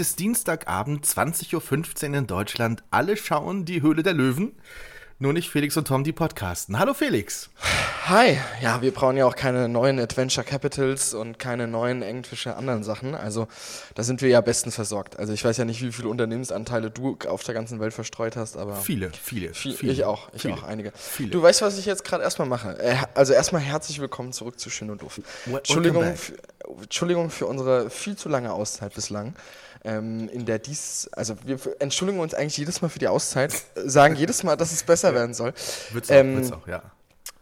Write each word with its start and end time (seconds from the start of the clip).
Es 0.00 0.10
ist 0.10 0.20
Dienstagabend, 0.20 1.04
20.15 1.04 2.10
Uhr 2.10 2.18
in 2.18 2.28
Deutschland. 2.28 2.84
Alle 2.92 3.16
schauen 3.16 3.64
die 3.64 3.82
Höhle 3.82 4.04
der 4.04 4.12
Löwen. 4.12 4.52
Nur 5.18 5.32
nicht 5.32 5.50
Felix 5.50 5.76
und 5.76 5.88
Tom, 5.88 6.04
die 6.04 6.12
podcasten. 6.12 6.78
Hallo 6.78 6.94
Felix. 6.94 7.50
Hi. 8.06 8.38
Ja, 8.62 8.80
wir 8.80 8.94
brauchen 8.94 9.16
ja 9.16 9.26
auch 9.26 9.34
keine 9.34 9.68
neuen 9.68 9.98
Adventure 9.98 10.46
Capitals 10.46 11.14
und 11.14 11.40
keine 11.40 11.66
neuen 11.66 12.02
irgendwelche 12.02 12.54
anderen 12.54 12.84
Sachen. 12.84 13.16
Also 13.16 13.48
da 13.96 14.04
sind 14.04 14.22
wir 14.22 14.28
ja 14.28 14.40
bestens 14.40 14.76
versorgt. 14.76 15.18
Also 15.18 15.32
ich 15.32 15.44
weiß 15.44 15.56
ja 15.56 15.64
nicht, 15.64 15.82
wie 15.82 15.90
viele 15.90 16.08
Unternehmensanteile 16.08 16.92
du 16.92 17.18
auf 17.28 17.42
der 17.42 17.54
ganzen 17.54 17.80
Welt 17.80 17.92
verstreut 17.92 18.36
hast, 18.36 18.56
aber 18.56 18.76
Viele, 18.76 19.10
viele. 19.10 19.52
viel, 19.52 19.74
viele. 19.74 19.92
ich 19.92 20.04
auch, 20.04 20.28
ich 20.32 20.42
Viele. 20.42 20.54
auch 20.54 20.62
einige. 20.62 20.92
Viele. 20.94 21.30
Du 21.30 21.42
weißt, 21.42 21.60
was 21.62 21.76
ich 21.76 21.86
jetzt 21.86 22.04
gerade 22.04 22.22
erstmal 22.22 22.46
mache. 22.46 22.78
Äh, 22.78 22.94
also 23.14 23.32
erstmal 23.32 23.62
herzlich 23.62 24.00
willkommen 24.00 24.32
zurück 24.32 24.60
zu 24.60 24.70
Schön 24.70 24.90
und 24.90 25.02
Doof. 25.02 25.20
Entschuldigung, 25.46 26.14
für, 26.14 26.34
Entschuldigung 26.82 27.30
für 27.30 27.46
unsere 27.46 27.90
viel 27.90 28.14
zu 28.14 28.28
lange 28.28 28.52
Auszeit 28.52 28.94
bislang. 28.94 29.34
Ähm, 29.84 30.28
in 30.28 30.44
der 30.44 30.58
dies, 30.58 31.08
also 31.12 31.36
wir 31.44 31.58
entschuldigen 31.78 32.20
uns 32.20 32.34
eigentlich 32.34 32.56
jedes 32.56 32.82
Mal 32.82 32.88
für 32.88 32.98
die 32.98 33.08
Auszeit, 33.08 33.54
sagen 33.76 34.16
jedes 34.16 34.42
Mal, 34.42 34.56
dass 34.56 34.72
es 34.72 34.82
besser 34.82 35.14
werden 35.14 35.34
soll. 35.34 35.52
Wird's 35.92 36.10
auch, 36.10 36.14
Ähm, 36.14 36.36
wird's 36.36 36.52
auch, 36.52 36.66
ja. 36.66 36.82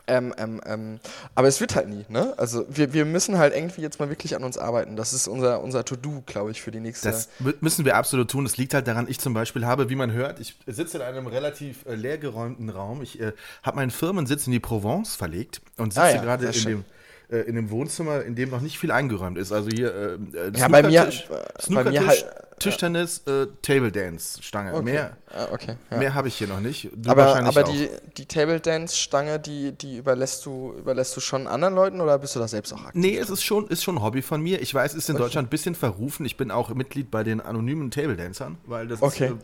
Ähm, 0.09 0.33
ähm, 0.39 0.61
ähm, 0.65 1.01
aber 1.35 1.49
es 1.49 1.61
wird 1.61 1.75
halt 1.75 1.89
nie, 1.89 2.05
ne? 2.09 2.33
Also 2.37 2.65
wir, 2.69 2.93
wir 2.93 3.05
müssen 3.05 3.39
halt 3.39 3.57
irgendwie 3.57 3.81
jetzt 3.81 3.99
mal 3.99 4.09
wirklich 4.09 4.37
an 4.37 4.45
uns 4.45 4.57
arbeiten. 4.57 4.95
Das 4.95 5.13
ist 5.13 5.27
unser, 5.27 5.61
unser 5.61 5.85
To-Do, 5.85 6.23
glaube 6.27 6.53
ich, 6.53 6.63
für 6.63 6.71
die 6.71 6.79
nächste. 6.79 7.11
Das 7.11 7.29
mü- 7.43 7.57
müssen 7.61 7.85
wir 7.85 7.97
absolut 7.97 8.31
tun. 8.31 8.45
Das 8.45 8.57
liegt 8.57 8.73
halt 8.73 8.87
daran, 8.87 9.07
ich 9.09 9.19
zum 9.19 9.35
Beispiel 9.35 9.67
habe, 9.67 9.91
wie 9.91 9.97
man 9.97 10.13
hört, 10.13 10.39
ich 10.39 10.55
sitze 10.69 10.99
in 10.99 11.03
einem 11.03 11.27
relativ 11.27 11.85
äh, 11.87 11.97
leergeräumten 11.97 12.71
Raum. 12.71 13.03
Ich 13.03 13.19
äh, 13.21 13.33
habe 13.65 13.79
meinen 13.79 13.91
Firmensitz 13.91 14.47
in 14.47 14.53
die 14.53 14.61
Provence 14.61 15.17
verlegt 15.17 15.61
und 15.77 15.93
sitze 15.93 16.07
Ah 16.07 16.11
ja, 16.15 16.23
gerade 16.23 16.47
in 16.47 16.53
schön. 16.53 16.71
dem, 16.71 16.85
in 17.29 17.57
dem 17.57 17.71
Wohnzimmer, 17.71 18.23
in 18.23 18.35
dem 18.35 18.51
noch 18.51 18.61
nicht 18.61 18.79
viel 18.79 18.91
eingeräumt 18.91 19.37
ist. 19.39 19.53
Also 19.53 19.69
hier 19.69 19.95
äh, 19.95 20.39
äh, 20.39 20.53
Ja, 20.57 20.69
bei 20.69 20.83
mir- 20.83 21.11
Snookertisch, 21.11 21.71
äh, 21.71 21.75
bei 21.75 21.91
mir 21.91 22.07
halt- 22.07 22.27
Tischtennis, 22.59 23.19
äh, 23.27 23.47
Table 23.63 23.93
Dance 23.93 24.43
Stange. 24.43 24.73
okay. 24.75 24.83
Mehr, 24.83 25.17
ah, 25.35 25.49
okay. 25.53 25.77
Ja. 25.91 25.99
mehr 25.99 26.15
habe 26.15 26.29
ich 26.29 26.37
hier 26.37 26.47
noch 26.49 26.61
nicht. 26.61 26.89
Du 26.95 27.11
aber 27.11 27.37
aber 27.37 27.65
die, 27.65 27.89
die 28.17 28.27
Table 28.27 28.61
Dance 28.61 28.97
Stange, 28.97 29.39
die, 29.39 29.73
die 29.73 29.99
überlässt 29.99 30.47
du 30.47 30.73
überlässt 30.79 31.15
du 31.17 31.21
schon 31.21 31.47
anderen 31.47 31.75
Leuten 31.75 32.01
oder 32.01 32.19
bist 32.19 32.35
du 32.35 32.41
da 32.41 32.49
selbst 32.49 32.73
auch 32.73 32.83
aktiv? 32.85 32.95
Nee, 33.03 33.17
es 33.19 33.29
ist 33.29 33.43
schon, 33.45 33.69
ist 33.69 33.85
schon 33.85 33.97
ein 33.99 34.03
Hobby 34.03 34.23
von 34.23 34.41
mir. 34.41 34.61
Ich 34.63 34.73
weiß, 34.75 34.93
es 34.93 34.99
ist 34.99 35.11
in 35.11 35.17
Deutschland 35.17 35.49
ein 35.49 35.51
bisschen 35.51 35.75
verrufen. 35.75 36.25
Ich 36.25 36.37
bin 36.37 36.51
auch 36.51 36.71
Mitglied 36.71 37.11
bei 37.11 37.23
den 37.25 37.41
anonymen 37.41 37.91
Table 37.91 38.17
Dancern, 38.17 38.57
weil 38.65 38.89
das 38.89 39.03
Okay. 39.03 39.27
ist 39.27 39.33
äh, 39.33 39.37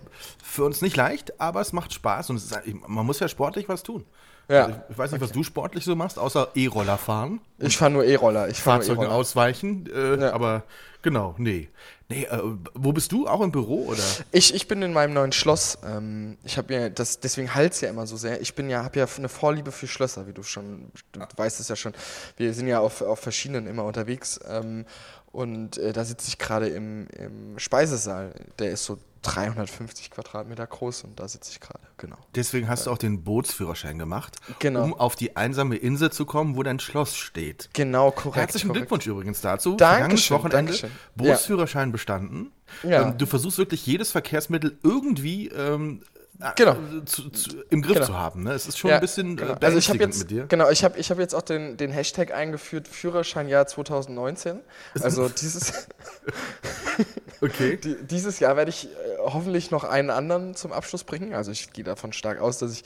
für 0.43 0.65
uns 0.65 0.81
nicht 0.81 0.97
leicht, 0.97 1.39
aber 1.41 1.61
es 1.61 1.73
macht 1.73 1.93
Spaß 1.93 2.31
und 2.31 2.37
ist, 2.37 2.55
man 2.87 3.05
muss 3.05 3.21
ja 3.21 3.29
sportlich 3.29 3.69
was 3.69 3.83
tun. 3.83 4.05
Ja. 4.49 4.65
Also 4.67 4.79
ich 4.91 4.99
weiß 4.99 5.13
nicht, 5.13 5.21
was 5.21 5.33
du 5.33 5.43
sportlich 5.45 5.85
so 5.85 5.95
machst, 5.95 6.19
außer 6.19 6.49
E-Roller 6.55 6.99
fahren, 6.99 7.41
Ich 7.59 7.77
fahre 7.77 7.91
nur 7.93 8.05
E-Roller. 8.05 8.49
Ich 8.49 8.61
fahre 8.61 8.79
nur 8.79 8.85
Fahrzeugen 8.87 9.03
E-Roller. 9.03 9.17
ausweichen, 9.19 9.89
äh, 9.95 10.21
Ja. 10.21 10.33
aber 10.33 10.65
genau, 11.03 11.35
nee. 11.39 11.69
Nee, 12.09 12.25
äh, 12.25 12.41
wo 12.75 12.93
bist 12.93 13.13
du? 13.13 13.27
Auch 13.27 13.41
im 13.41 13.53
Büro 13.53 13.87
oder? 13.87 14.03
Ich, 14.33 14.55
ich 14.55 14.69
bin 14.69 14.83
in 14.83 14.93
meinem 14.93 15.15
neuen 15.15 15.33
Schloss. 15.33 15.79
Ähm, 15.85 16.37
ich 16.45 16.59
habe 16.59 16.75
mir 16.75 16.91
das, 16.91 17.21
deswegen 17.21 17.55
halt's 17.55 17.81
ja 17.81 17.89
immer 17.89 18.07
so 18.07 18.17
sehr. 18.17 18.41
Ich 18.41 18.55
bin 18.55 18.69
ja, 18.69 18.85
habe 18.85 18.99
ja 18.99 19.07
eine 19.17 19.29
Vorliebe 19.29 19.73
für 19.73 19.87
Schlösser, 19.87 20.27
wie 20.27 20.33
du 20.33 20.43
schon, 20.43 20.93
du 21.13 21.21
weißt 21.37 21.61
es 21.61 21.69
ja 21.69 21.77
schon. 21.77 21.95
Wir 22.37 22.53
sind 22.53 22.67
ja 22.67 22.81
auf, 22.81 23.01
auf 23.01 23.21
verschiedenen 23.21 23.67
immer 23.67 23.85
unterwegs. 23.85 24.41
Ähm, 24.47 24.85
und 25.31 25.79
äh, 25.79 25.93
da 25.93 26.05
sitze 26.05 26.29
ich 26.29 26.39
gerade 26.39 26.69
im, 26.69 27.07
im 27.17 27.59
Speisesaal. 27.59 28.35
Der 28.59 28.73
ist 28.73 28.85
so 28.85 28.99
350 29.23 30.11
Quadratmeter 30.11 30.67
groß 30.67 31.05
und 31.05 31.19
da 31.21 31.29
sitze 31.29 31.51
ich 31.53 31.61
gerade, 31.61 31.81
genau. 31.97 32.17
Deswegen 32.35 32.69
hast 32.69 32.87
du 32.87 32.91
auch 32.91 32.99
den 32.99 33.23
Bootsführerschein 33.25 33.99
gemacht, 33.99 34.37
Genau. 34.59 34.83
um 34.85 34.95
auf 34.95 35.17
die 35.17 35.37
einsame 35.37 35.77
Insel 35.77 36.11
zu 36.11 36.27
kommen, 36.27 36.57
wo 36.57 36.63
dein 36.63 36.81
Schloss 36.81 37.17
steht. 37.17 37.71
Genau, 37.73 38.11
korrekt. 38.11 38.37
Herzlichen 38.37 38.69
korrekt. 38.69 38.89
Glückwunsch 38.89 39.07
übrigens 39.07 39.41
dazu. 39.41 39.77
Dankeschön, 39.77 39.99
Vergangenes 40.19 40.31
Wochenende 40.31 40.73
Dankeschön. 40.73 40.91
Bootsführerschein 41.17 41.93
bestanden. 41.93 42.53
Ja. 42.83 43.09
Ähm, 43.09 43.19
du 43.19 43.27
versuchst 43.27 43.59
wirklich 43.59 43.85
jedes 43.87 44.13
Verkehrsmittel 44.13 44.79
irgendwie 44.83 45.49
ähm, 45.49 46.03
äh, 46.12 46.12
Genau. 46.57 46.77
zu, 47.05 47.31
zu, 47.31 47.63
im 47.71 47.83
Griff 47.83 47.95
Genau. 47.95 48.07
zu 48.07 48.19
haben. 48.19 48.43
Ne? 48.43 48.53
Es 48.53 48.67
ist 48.67 48.79
schon 48.79 48.91
Ja, 48.91 48.97
ein 48.97 49.01
bisschen 49.01 49.37
genau. 49.37 49.53
äh, 49.53 49.65
also 49.65 49.79
ich 49.79 49.87
jetzt 49.89 50.19
mit 50.19 50.31
dir. 50.31 50.47
genau 50.47 50.71
ich 50.71 50.83
habe 50.83 50.99
ich 50.99 51.11
habe 51.11 51.21
jetzt 51.23 51.35
auch 51.35 51.43
den, 51.43 51.77
den 51.77 51.91
Hashtag 51.93 52.33
eingeführt 52.33 52.89
Führerscheinjahr 52.89 53.67
2019 53.67 54.61
also 55.01 55.29
dieses 55.29 55.73
Okay. 57.41 57.77
die, 57.77 57.97
dieses 58.07 58.39
Jahr 58.41 58.57
werde 58.57 58.71
ich 58.71 58.87
äh, 58.87 58.89
hoffentlich 59.19 59.71
noch 59.71 59.85
einen 59.85 60.11
anderen 60.11 60.55
zum 60.55 60.73
Abschluss 60.73 61.05
bringen 61.05 61.35
also 61.35 61.51
ich 61.53 61.73
gehe 61.73 61.85
davon 61.85 62.13
stark 62.13 62.41
aus 62.41 62.59
dass 62.59 62.73
ich 62.73 62.85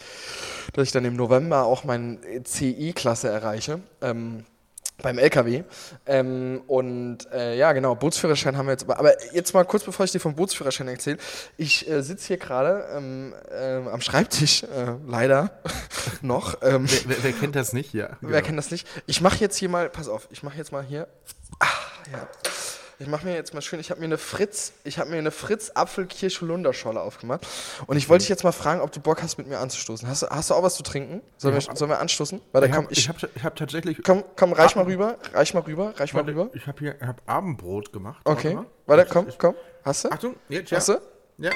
dass 0.74 0.84
ich 0.86 0.92
dann 0.92 1.04
im 1.04 1.16
November 1.16 1.64
auch 1.64 1.84
meine 1.84 2.18
CI 2.44 2.92
Klasse 2.94 3.28
erreiche 3.28 3.80
ähm, 4.02 4.44
beim 5.02 5.18
LKW. 5.18 5.64
Ähm, 6.06 6.62
und 6.66 7.30
äh, 7.32 7.56
ja, 7.56 7.72
genau, 7.72 7.94
Bootsführerschein 7.94 8.56
haben 8.56 8.66
wir 8.66 8.72
jetzt. 8.72 8.88
Aber, 8.88 9.12
jetzt 9.34 9.52
mal 9.54 9.64
kurz, 9.64 9.84
bevor 9.84 10.04
ich 10.04 10.12
dir 10.12 10.20
vom 10.20 10.34
Bootsführerschein 10.34 10.88
erzähle. 10.88 11.18
Ich 11.56 11.88
äh, 11.88 12.02
sitze 12.02 12.28
hier 12.28 12.36
gerade 12.38 12.86
ähm, 12.94 13.34
ähm, 13.52 13.88
am 13.88 14.00
Schreibtisch, 14.00 14.62
äh, 14.62 14.94
leider 15.06 15.50
noch. 16.22 16.62
Ähm, 16.62 16.86
Wer, 16.88 17.16
wer, 17.16 17.24
wer 17.24 17.32
kennt 17.32 17.56
das 17.56 17.72
nicht? 17.72 17.92
Ja. 17.92 18.16
Wer 18.20 18.30
genau. 18.30 18.46
kennt 18.46 18.58
das 18.58 18.70
nicht? 18.70 18.86
Ich 19.06 19.20
mache 19.20 19.38
jetzt 19.38 19.56
hier 19.56 19.68
mal, 19.68 19.88
pass 19.90 20.08
auf, 20.08 20.28
ich 20.30 20.42
mache 20.42 20.56
jetzt 20.56 20.72
mal 20.72 20.82
hier. 20.82 21.08
Ah, 21.58 21.66
ja. 22.12 22.28
Ich 22.98 23.06
mache 23.08 23.26
mir 23.26 23.34
jetzt 23.34 23.52
mal 23.52 23.60
schön, 23.60 23.78
ich 23.78 23.90
habe 23.90 24.00
mir 24.00 24.06
eine 24.06 24.16
Fritz, 24.16 24.72
ich 24.84 24.98
habe 24.98 25.10
mir 25.10 25.18
eine 25.18 25.30
Fritz 25.30 25.70
Apfelkirsch-Holunder-Schorle 25.74 26.98
aufgemacht. 27.00 27.46
Und 27.86 27.98
ich 27.98 28.08
wollte 28.08 28.22
dich 28.22 28.30
jetzt 28.30 28.42
mal 28.42 28.52
fragen, 28.52 28.80
ob 28.80 28.90
du 28.90 29.00
Bock 29.00 29.22
hast, 29.22 29.36
mit 29.36 29.46
mir 29.46 29.58
anzustoßen. 29.58 30.08
Hast, 30.08 30.22
du- 30.22 30.28
hast 30.30 30.48
du 30.48 30.54
auch 30.54 30.62
was 30.62 30.76
zu 30.76 30.82
trinken? 30.82 31.20
Sollen, 31.36 31.54
wir, 31.54 31.60
sollen 31.76 31.90
wir 31.90 31.98
anstoßen? 32.00 32.40
Warte, 32.52 32.68
Ich 32.68 32.72
habe 32.72 32.86
ich, 32.90 32.98
ich 33.00 33.08
hab, 33.10 33.22
ich 33.22 33.44
hab 33.44 33.54
tatsächlich. 33.54 34.00
komm, 34.02 34.24
komm, 34.34 34.54
reich 34.54 34.76
mal 34.76 34.86
rüber, 34.86 35.18
reich 35.34 35.52
mal 35.52 35.60
rüber, 35.60 35.92
reich 35.98 36.14
mal 36.14 36.24
rüber. 36.24 36.48
Ich 36.54 36.66
habe 36.66 36.78
hier 36.78 36.96
ich 36.98 37.06
hab 37.06 37.20
Abendbrot 37.26 37.92
gemacht. 37.92 38.20
Okay, 38.24 38.58
warte, 38.86 39.06
komm, 39.12 39.26
komm. 39.36 39.54
Hast 39.84 40.04
du? 40.04 40.10
Achtung, 40.10 40.36
jetzt 40.48 40.70
ja. 40.70 40.78
Hast 40.78 40.88
du? 40.88 40.98
Ja. 41.38 41.50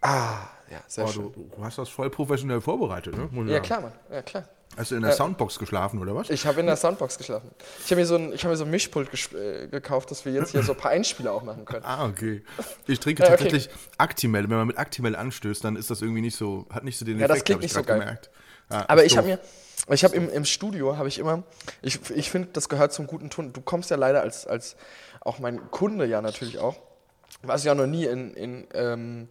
Ah, 0.00 0.38
ja, 0.70 0.78
sehr 0.86 1.04
Oh, 1.04 1.08
schön. 1.08 1.30
du, 1.32 1.50
du 1.54 1.62
hast 1.64 1.76
das 1.76 1.90
voll 1.90 2.08
professionell 2.08 2.62
vorbereitet, 2.62 3.14
ne? 3.16 3.28
Ja, 3.52 3.60
klar, 3.60 3.82
Mann. 3.82 3.92
Ja, 4.10 4.22
klar. 4.22 4.44
Hast 4.76 4.92
du 4.92 4.94
in 4.96 5.02
der 5.02 5.12
Soundbox 5.12 5.58
geschlafen 5.58 6.00
oder 6.00 6.14
was? 6.14 6.30
Ich 6.30 6.46
habe 6.46 6.60
in 6.60 6.66
der 6.66 6.76
Soundbox 6.76 7.18
geschlafen. 7.18 7.50
Ich 7.84 7.90
habe 7.90 8.00
mir 8.00 8.06
so 8.06 8.14
ein, 8.14 8.32
ich 8.32 8.42
habe 8.44 8.52
mir 8.52 8.56
so 8.56 8.64
ein 8.64 8.70
Mischpult 8.70 9.08
äh, 9.34 9.66
gekauft, 9.66 10.10
dass 10.10 10.24
wir 10.24 10.32
jetzt 10.32 10.52
hier 10.52 10.62
so 10.62 10.72
ein 10.72 10.78
paar 10.78 10.92
Einspieler 10.92 11.32
auch 11.32 11.42
machen 11.42 11.64
können. 11.64 11.84
Ah, 11.90 12.06
okay. 12.06 12.42
Ich 12.86 13.00
trinke 13.00 13.22
Ja, 13.24 13.28
okay. 13.30 13.36
tatsächlich 13.44 13.68
Actimel. 13.98 14.48
Wenn 14.48 14.56
man 14.56 14.66
mit 14.68 14.78
Actimel 14.78 15.16
anstößt, 15.16 15.64
dann 15.64 15.74
ist 15.76 15.90
das 15.90 16.02
irgendwie 16.02 16.20
nicht 16.20 16.36
so, 16.36 16.66
hat 16.72 16.84
nicht 16.84 16.98
so 16.98 17.04
den 17.04 17.18
Ja, 17.18 17.26
das 17.26 17.38
Effekt, 17.38 17.46
klingt 17.46 17.58
hab 17.58 17.64
ich 17.64 17.74
nicht 17.74 17.74
so 17.74 17.82
geil. 17.82 17.98
gemerkt. 17.98 18.30
Ja, 18.70 18.84
Aber 18.88 19.02
ist 19.04 19.12
ich 19.12 19.18
habe 19.18 19.26
mir, 19.26 19.38
ich 19.92 20.04
habe 20.04 20.14
im, 20.14 20.30
im 20.30 20.44
Studio, 20.44 20.96
habe 20.96 21.08
ich 21.08 21.18
immer, 21.18 21.42
ich, 21.82 21.98
ich 22.10 22.30
finde, 22.30 22.48
das 22.52 22.68
gehört 22.68 22.92
zum 22.92 23.08
guten 23.08 23.28
Ton. 23.28 23.52
Du 23.52 23.60
kommst 23.60 23.90
ja 23.90 23.96
leider 23.96 24.20
als, 24.22 24.46
als 24.46 24.76
auch 25.20 25.40
mein 25.40 25.70
Kunde 25.72 26.06
ja 26.06 26.22
natürlich 26.22 26.58
auch, 26.58 26.76
warst 27.42 27.64
ja 27.64 27.74
noch 27.74 27.86
nie 27.86 28.04
in, 28.04 28.34
in, 28.34 28.66
ähm, 28.74 29.28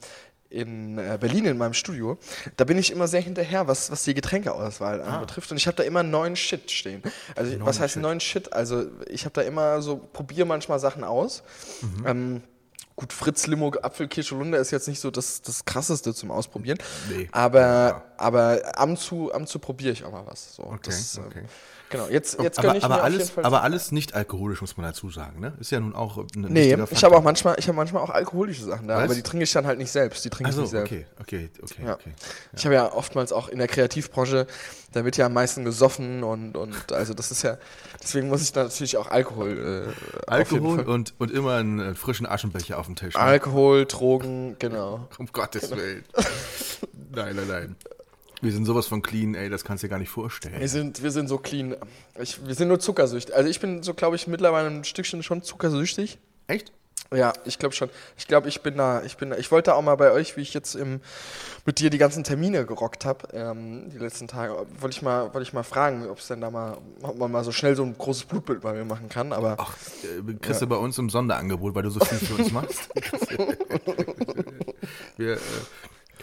in 0.49 0.97
äh, 0.97 1.17
Berlin 1.19 1.45
in 1.45 1.57
meinem 1.57 1.73
Studio. 1.73 2.17
Da 2.57 2.63
bin 2.63 2.77
ich 2.77 2.91
immer 2.91 3.07
sehr 3.07 3.21
hinterher, 3.21 3.67
was, 3.67 3.91
was 3.91 4.03
die 4.03 4.13
Getränkeauswahl 4.15 5.01
Ah. 5.01 5.15
anbetrifft. 5.15 5.51
Und 5.51 5.57
ich 5.57 5.67
habe 5.67 5.77
da 5.77 5.83
immer 5.83 6.01
neuen 6.03 6.35
Shit 6.35 6.71
stehen. 6.71 7.03
Also, 7.35 7.55
was 7.65 7.79
heißt 7.79 7.93
Shit. 7.93 8.01
neuen 8.01 8.19
Shit? 8.19 8.51
Also, 8.51 8.85
ich 9.07 9.25
habe 9.25 9.33
da 9.33 9.41
immer 9.41 9.81
so, 9.81 9.97
probiere 9.97 10.47
manchmal 10.47 10.79
Sachen 10.79 11.03
aus. 11.03 11.43
Mhm. 11.81 12.07
Ähm, 12.07 12.41
Gut, 12.95 13.13
Fritz 13.13 13.47
Limo 13.47 13.69
Apfelkirsche 13.81 14.35
Lunder 14.35 14.57
ist 14.59 14.71
jetzt 14.71 14.90
nicht 14.90 14.99
so 14.99 15.09
das, 15.09 15.41
das 15.41 15.63
krasseste 15.63 16.13
zum 16.13 16.31
Ausprobieren. 16.31 16.78
Nee. 17.09 17.29
Aber, 17.31 17.61
Ja. 17.61 18.03
aber 18.17 18.61
am 18.75 18.97
zu, 18.97 19.34
am 19.34 19.47
zu 19.47 19.57
probiere 19.59 19.93
ich 19.93 20.03
auch 20.03 20.11
mal 20.11 20.25
was. 20.28 20.55
So, 20.55 20.63
Okay, 20.63 20.79
das, 20.87 21.16
ähm, 21.16 21.23
okay. 21.28 21.43
Genau, 21.90 22.08
jetzt, 22.08 22.40
jetzt 22.40 22.59
aber, 22.59 22.76
ich 22.76 22.84
aber, 22.84 23.03
alles, 23.03 23.38
aber 23.38 23.64
alles 23.64 23.91
nicht 23.91 24.14
alkoholisch, 24.14 24.62
muss 24.62 24.78
man 24.78 24.86
dazu 24.86 25.09
sagen. 25.09 25.40
Ne? 25.40 25.53
Ist 25.59 25.72
ja 25.72 25.80
nun 25.80 25.96
auch 25.96 26.18
ein 26.18 26.28
nee, 26.36 26.76
ich 26.91 27.03
habe 27.03 27.18
auch 27.18 27.24
manchmal, 27.24 27.56
ich 27.58 27.68
habe 27.68 27.76
manchmal 27.76 28.03
auch 28.03 28.12
alkoholische 28.12 28.64
Sachen 28.64 28.88
da, 28.88 28.97
Was? 28.97 29.03
aber 29.06 29.16
die 29.16 29.24
trinke 29.24 29.44
ich 29.44 29.52
dann 29.52 29.66
halt 29.66 29.80
nicht 29.80 29.91
selbst. 29.91 30.24
Die 30.24 30.30
trinke 30.30 30.52
ich 30.52 30.58
Also, 30.58 30.62
nicht 30.62 30.72
selbst. 30.72 30.91
okay, 30.91 31.06
okay, 31.20 31.50
okay, 31.64 31.84
Ja. 31.86 31.94
okay. 31.96 32.12
Ich 32.53 32.64
habe 32.66 32.76
ja 32.76 32.94
oftmals 32.94 33.34
auch 33.34 33.50
in 33.50 33.58
der 33.58 33.68
Kreativbranche, 33.68 34.46
da 34.91 35.03
wird 35.03 35.18
ja 35.18 35.26
am 35.26 35.34
meisten 35.34 35.66
gesoffen 35.66 36.24
und, 36.24 36.56
und 36.56 36.91
also 36.94 37.14
das 37.16 37.32
ist 37.32 37.41
ja, 37.41 37.58
deswegen 38.02 38.28
muss 38.28 38.44
ich 38.44 38.52
da 38.52 38.64
natürlich 38.64 38.97
auch 38.97 39.08
Alkohol. 39.08 39.94
Äh, 40.28 40.30
Alkohol 40.32 40.82
und, 40.82 41.16
und 41.18 41.32
immer 41.32 41.56
einen 41.56 41.80
äh, 41.80 41.96
frischen 41.96 42.28
Aschenbecher 42.28 42.78
auf 42.78 42.86
dem 42.86 42.96
Tisch. 42.96 43.16
Ne? 43.16 43.20
Alkohol, 43.22 43.86
Drogen, 43.86 44.58
genau. 44.59 45.08
Um 45.18 45.28
Gottes 45.32 45.72
Willen. 45.72 46.03
nein, 47.12 47.36
nein, 47.36 47.47
nein. 47.47 47.76
Wir 48.41 48.52
sind 48.52 48.66
sowas 48.66 48.88
von 48.88 49.02
clean, 49.02 49.36
ey, 49.36 49.50
das 49.50 49.64
kannst 49.64 49.84
du 49.84 49.88
dir 49.88 49.91
gar 49.91 50.00
nicht 50.00 50.09
vorstellen. 50.09 50.59
Wir 50.59 50.70
sind, 50.70 51.03
wir 51.03 51.12
sind 51.12 51.28
so 51.28 51.38
clean. 51.38 51.76
Ich, 52.20 52.46
wir 52.46 52.56
sind 52.56 52.70
nur 52.70 52.80
zuckersüchtig. 52.80 53.36
Also 53.36 53.50
ich 53.50 53.59
bin 53.59 53.84
so, 53.84 53.94
glaube 53.94 54.16
ich, 54.16 54.28
mittlerweile 54.28 54.68
ein 54.70 54.84
Stückchen 54.84 55.24
schon 55.24 55.41
zuckersüchtig. 55.41 56.20
Echt? 56.47 56.72
Ja, 57.14 57.34
ich 57.44 57.58
glaube 57.58 57.74
schon. 57.74 57.90
Ich 58.18 58.28
glaube, 58.28 58.47
ich 58.50 58.62
bin 58.62 58.78
da, 58.78 59.02
ich 59.03 59.18
bin 59.18 59.32
da. 59.32 59.38
Ich 59.38 59.52
wollte 59.52 59.74
auch 59.74 59.82
mal 59.82 59.96
bei 59.96 60.12
euch, 60.12 60.38
wie 60.38 60.41
ich 60.41 60.53
jetzt 60.53 60.76
im, 60.76 61.02
mit 61.66 61.80
dir 61.80 61.90
die 61.90 61.97
ganzen 61.97 62.24
Termine 62.24 62.68
gerockt 62.68 63.03
habe, 63.03 63.28
ähm, 63.34 63.90
die 63.90 63.97
letzten 63.97 64.28
Tage, 64.28 64.53
wollte 64.80 64.96
ich 64.96 65.02
mal, 65.02 65.34
wollte 65.34 65.41
ich 65.41 65.52
mal 65.52 65.64
fragen, 65.64 66.08
ob 66.08 66.20
es 66.20 66.28
denn 66.28 66.40
da 66.40 66.52
mal, 66.52 66.78
ob 67.02 67.18
man 67.18 67.32
mal 67.32 67.44
so 67.44 67.52
schnell 67.52 67.76
so 67.76 67.84
ein 67.84 67.97
großes 67.97 68.26
Blutbild 68.26 68.62
bei 68.62 68.74
mir 68.74 68.86
machen 68.86 69.09
kann. 69.09 69.34
Aber 69.34 69.56
Ach, 69.58 69.76
äh, 70.03 70.34
kriegst 70.36 70.62
du 70.62 70.68
bei 70.68 70.76
uns 70.76 71.00
im 71.00 71.09
Sonderangebot, 71.09 71.74
weil 71.74 71.84
du 71.84 71.90
so 71.90 72.00
viel 72.00 72.20
für 72.20 72.36
uns 72.36 72.52
machst. 72.52 72.90
Wir, 75.18 75.34
äh, 75.34 75.40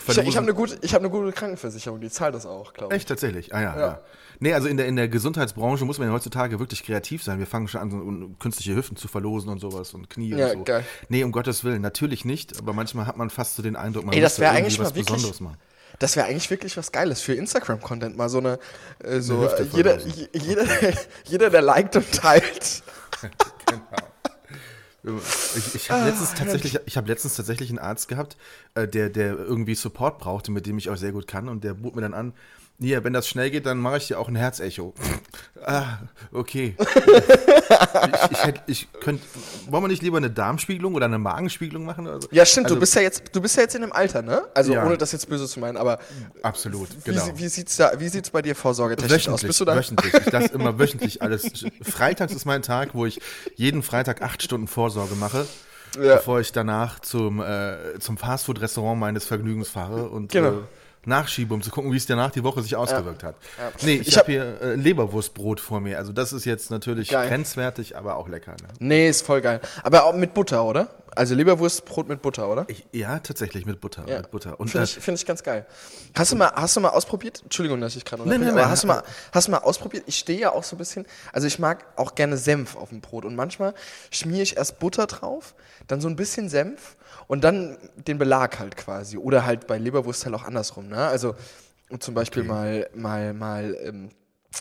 ich, 0.08 0.18
ich 0.18 0.36
habe 0.36 0.44
eine 0.46 0.54
gute, 0.54 0.78
ich 0.82 0.94
habe 0.94 1.04
eine 1.04 1.10
gute 1.10 1.32
Krankenversicherung, 1.32 2.00
die 2.00 2.10
zahlt 2.10 2.34
das 2.34 2.46
auch, 2.46 2.72
glaube 2.74 2.94
ich. 2.94 2.98
Echt, 3.00 3.08
tatsächlich. 3.08 3.54
Ah 3.54 3.62
ja, 3.62 3.74
ja. 3.74 3.80
Ja. 3.80 4.00
Nee, 4.38 4.52
also 4.52 4.68
in 4.68 4.76
der, 4.76 4.86
in 4.86 4.96
der 4.96 5.08
Gesundheitsbranche 5.08 5.84
muss 5.86 5.98
man 5.98 6.08
ja 6.08 6.14
heutzutage 6.14 6.58
wirklich 6.58 6.84
kreativ 6.84 7.22
sein. 7.22 7.38
Wir 7.38 7.46
fangen 7.46 7.68
schon 7.68 7.80
an, 7.80 7.90
so 7.90 7.96
un- 7.96 8.36
künstliche 8.38 8.76
Hüften 8.76 8.96
zu 8.96 9.08
verlosen 9.08 9.48
und 9.50 9.60
sowas 9.60 9.94
und 9.94 10.10
Knie 10.10 10.30
Ja, 10.36 10.48
und 10.48 10.58
so. 10.58 10.64
geil. 10.64 10.84
Nee, 11.08 11.24
um 11.24 11.32
Gottes 11.32 11.64
Willen, 11.64 11.80
natürlich 11.80 12.24
nicht, 12.26 12.58
aber 12.58 12.72
manchmal 12.74 13.06
hat 13.06 13.16
man 13.16 13.30
fast 13.30 13.56
so 13.56 13.62
den 13.62 13.76
Eindruck, 13.76 14.04
man 14.04 14.14
Ey, 14.14 14.20
das 14.20 14.38
irgendwie 14.38 14.58
eigentlich 14.58 14.78
was 14.78 14.88
wirklich- 14.94 15.06
Besonderes 15.06 15.40
machen. 15.40 15.56
Das 15.98 16.14
wäre 16.16 16.26
eigentlich 16.26 16.50
wirklich 16.50 16.76
was 16.76 16.92
Geiles 16.92 17.22
für 17.22 17.32
Instagram-Content. 17.32 18.18
Mal 18.18 18.28
so 18.28 18.36
eine, 18.38 18.58
äh, 19.02 19.20
so 19.20 19.40
Hüfte 19.42 19.62
äh, 19.62 19.66
jeder, 19.72 19.98
jeder, 20.34 20.64
jeder, 21.24 21.48
der 21.48 21.62
liked 21.62 21.96
und 21.96 22.12
teilt. 22.12 22.82
Ich, 25.56 25.74
ich 25.74 25.90
Ah, 25.90 25.94
habe 26.00 26.10
letztens 26.10 26.34
tatsächlich, 26.34 26.78
ich 26.84 26.96
habe 26.96 27.06
letztens 27.06 27.36
tatsächlich 27.36 27.70
einen 27.70 27.78
Arzt 27.78 28.08
gehabt, 28.08 28.36
äh, 28.74 28.88
der, 28.88 29.08
der 29.08 29.36
irgendwie 29.36 29.74
Support 29.76 30.18
brauchte, 30.18 30.50
mit 30.50 30.66
dem 30.66 30.78
ich 30.78 30.90
auch 30.90 30.96
sehr 30.96 31.12
gut 31.12 31.26
kann, 31.28 31.48
und 31.48 31.62
der 31.62 31.74
bot 31.74 31.94
mir 31.94 32.02
dann 32.02 32.14
an, 32.14 32.32
ja, 32.78 33.02
wenn 33.04 33.12
das 33.12 33.26
schnell 33.28 33.50
geht, 33.50 33.66
dann 33.66 33.78
mache 33.78 33.96
ich 33.98 34.06
dir 34.08 34.18
auch 34.18 34.28
ein 34.28 34.36
Herzecho. 34.36 34.92
ah, 35.66 35.98
okay. 36.32 36.76
ich, 38.30 38.38
ich, 38.66 38.88
ich 38.92 39.00
könnte, 39.00 39.22
wollen 39.70 39.84
wir 39.84 39.88
nicht 39.88 40.02
lieber 40.02 40.16
eine 40.18 40.30
Darmspiegelung 40.30 40.94
oder 40.94 41.06
eine 41.06 41.18
Magenspiegelung 41.18 41.84
machen? 41.84 42.06
So? 42.20 42.28
Ja, 42.30 42.44
stimmt, 42.44 42.66
Also- 42.66 42.74
du 42.76 42.80
bist 42.80 42.94
ja 42.94 43.02
jetzt, 43.02 43.22
du 43.32 43.40
bist 43.40 43.56
ja 43.56 43.62
jetzt 43.62 43.74
in 43.74 43.82
dem 43.82 43.92
Alter, 43.92 44.22
ne? 44.22 44.42
Also 44.54 44.74
Ja. 44.74 44.84
ohne 44.86 44.96
das 44.98 45.12
jetzt 45.12 45.28
böse 45.28 45.46
zu 45.46 45.60
meinen, 45.60 45.76
aber 45.76 45.98
Absolut, 46.42 46.88
wie, 47.04 47.10
genau. 47.12 47.22
wie 47.34 47.48
sieht's 47.48 47.76
da, 47.76 47.92
wie 47.98 48.08
sieht's 48.08 48.30
bei 48.30 48.42
dir 48.42 48.54
vorsorgetechnisch 48.54 49.28
aus? 49.28 49.42
Wöchentlich, 49.42 49.48
Bist 49.48 49.60
du 49.60 49.64
da? 49.64 49.76
wöchentlich. 49.76 50.14
Ich 50.14 50.32
lasse 50.32 50.52
immer 50.54 50.78
wöchentlich 50.78 51.22
alles. 51.22 51.64
Freitags 51.82 52.34
ist 52.34 52.44
mein 52.44 52.62
Tag, 52.62 52.90
wo 52.94 53.06
ich 53.06 53.20
jeden 53.54 53.82
Freitag 53.82 54.22
acht 54.22 54.42
Stunden 54.42 54.66
Vorsorge 54.68 55.14
mache, 55.14 55.46
Ja. 56.00 56.16
bevor 56.16 56.40
ich 56.40 56.52
danach 56.52 57.00
zum, 57.00 57.40
äh, 57.40 57.98
zum 58.00 58.16
Fastfood-Restaurant 58.18 58.98
meines 59.00 59.24
Vergnügens 59.24 59.68
fahre 59.68 60.08
und 60.08 60.30
Genau. 60.32 60.50
äh, 60.50 60.62
nachschiebe, 61.06 61.54
um 61.54 61.62
zu 61.62 61.70
gucken, 61.70 61.92
wie 61.92 61.96
es 61.96 62.06
danach 62.06 62.30
die 62.30 62.44
Woche 62.44 62.62
sich 62.62 62.76
ausgewirkt 62.76 63.22
hat. 63.22 63.36
Nee, 63.82 63.94
ich, 63.96 64.08
Ich 64.08 64.14
habe 64.18 64.20
hab- 64.20 64.26
hier 64.26 64.60
äh, 64.60 64.74
Leberwurstbrot 64.74 65.60
vor 65.60 65.80
mir. 65.80 65.98
Also 65.98 66.12
das 66.12 66.32
ist 66.32 66.44
jetzt 66.44 66.70
natürlich 66.70 67.08
Geil. 67.08 67.28
grenzwertig, 67.28 67.96
aber 67.96 68.16
auch 68.16 68.28
lecker. 68.28 68.52
Ne? 68.52 68.68
Nee, 68.80 69.08
ist 69.08 69.24
voll 69.24 69.40
geil. 69.40 69.60
Aber 69.82 70.04
auch 70.04 70.14
mit 70.14 70.34
Butter, 70.34 70.64
oder? 70.64 70.88
Also 71.14 71.34
Leberwurstbrot 71.34 72.08
mit 72.08 72.20
Butter, 72.20 72.48
oder? 72.50 72.66
Ich, 72.68 72.86
ja, 72.92 73.18
tatsächlich 73.20 73.64
mit 73.64 73.80
Butter. 73.80 74.04
Ja. 74.06 74.18
Mit 74.18 74.30
Butter. 74.30 74.60
Und 74.60 74.68
Finde 74.68 74.84
ich, 74.84 74.94
find 74.98 75.18
ich 75.18 75.24
ganz 75.24 75.42
geil. 75.42 75.64
Hast 76.14 76.32
du 76.32 76.36
mal, 76.36 76.48
hast 76.54 76.76
du 76.76 76.80
mal 76.80 76.90
ausprobiert? 76.90 77.40
Entschuldigung, 77.42 77.80
dass 77.80 77.96
ich 77.96 78.04
gerade 78.04 78.28
nein, 78.28 78.42
aber 78.42 78.52
nein, 78.52 78.68
hast, 78.68 78.82
du 78.82 78.88
nein. 78.88 78.98
mal, 78.98 79.04
hast 79.32 79.46
du 79.48 79.52
mal 79.52 79.58
ausprobiert? 79.58 80.04
Ich 80.06 80.18
stehe 80.18 80.38
ja 80.38 80.52
auch 80.52 80.62
so 80.64 80.76
ein 80.76 80.78
bisschen, 80.78 81.06
also 81.32 81.46
ich 81.46 81.58
mag 81.58 81.86
auch 81.96 82.14
gerne 82.16 82.36
Senf 82.36 82.76
auf 82.76 82.90
dem 82.90 83.00
Brot 83.00 83.24
und 83.24 83.34
manchmal 83.34 83.72
schmiere 84.10 84.42
ich 84.42 84.58
erst 84.58 84.78
Butter 84.78 85.06
drauf, 85.06 85.54
dann 85.86 86.02
so 86.02 86.08
ein 86.08 86.16
bisschen 86.16 86.50
Senf 86.50 86.96
und 87.26 87.44
dann 87.44 87.76
den 87.96 88.18
Belag 88.18 88.58
halt 88.58 88.76
quasi. 88.76 89.16
Oder 89.16 89.44
halt 89.44 89.66
bei 89.66 89.78
Leberwurst 89.78 90.24
halt 90.24 90.34
auch 90.34 90.44
andersrum, 90.44 90.88
ne? 90.88 91.06
Also 91.06 91.34
und 91.88 92.02
zum 92.02 92.14
Beispiel 92.14 92.42
mal, 92.42 92.88
mal, 92.94 93.32
mal, 93.32 93.76
ähm, 93.84 94.10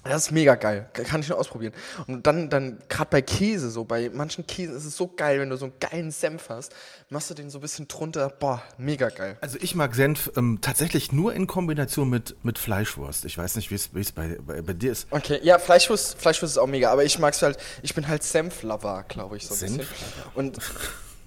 das 0.03 0.25
ist 0.25 0.31
mega 0.31 0.55
geil. 0.55 0.89
Kann 0.93 1.21
ich 1.21 1.29
nur 1.29 1.39
ausprobieren. 1.39 1.73
Und 2.05 2.27
dann, 2.27 2.49
dann 2.49 2.79
gerade 2.89 3.09
bei 3.09 3.21
Käse, 3.21 3.71
so 3.71 3.85
bei 3.85 4.11
manchen 4.13 4.45
Käsen 4.45 4.75
ist 4.75 4.85
es 4.85 4.97
so 4.97 5.07
geil, 5.07 5.39
wenn 5.39 5.49
du 5.49 5.57
so 5.57 5.65
einen 5.65 5.79
geilen 5.79 6.11
Senf 6.11 6.49
hast, 6.49 6.75
machst 7.09 7.29
du 7.29 7.33
den 7.33 7.49
so 7.49 7.59
ein 7.59 7.61
bisschen 7.61 7.87
drunter. 7.87 8.29
Boah, 8.29 8.61
mega 8.77 9.09
geil. 9.09 9.37
Also 9.41 9.57
ich 9.61 9.73
mag 9.73 9.95
Senf 9.95 10.31
ähm, 10.35 10.59
tatsächlich 10.61 11.11
nur 11.13 11.33
in 11.33 11.47
Kombination 11.47 12.09
mit, 12.09 12.35
mit 12.43 12.59
Fleischwurst. 12.59 13.25
Ich 13.25 13.37
weiß 13.37 13.55
nicht, 13.55 13.71
wie 13.71 13.75
es 13.75 13.89
es 13.93 14.11
bei, 14.11 14.37
bei, 14.45 14.61
bei 14.61 14.73
dir 14.73 14.91
ist. 14.91 15.07
Okay, 15.11 15.39
ja, 15.41 15.57
Fleischwurst, 15.57 16.19
Fleischwurst 16.19 16.55
ist 16.55 16.57
auch 16.57 16.67
mega, 16.67 16.91
aber 16.91 17.05
ich 17.05 17.17
mag's 17.17 17.41
halt, 17.41 17.57
ich 17.81 17.95
bin 17.95 18.07
halt 18.07 18.21
Senf-Lover, 18.21 19.05
glaube 19.07 19.37
ich, 19.37 19.47
so 19.47 19.53
ein 19.55 19.59
bisschen. 19.61 19.77
Senf-Lover. 19.77 20.31
Und, 20.35 20.59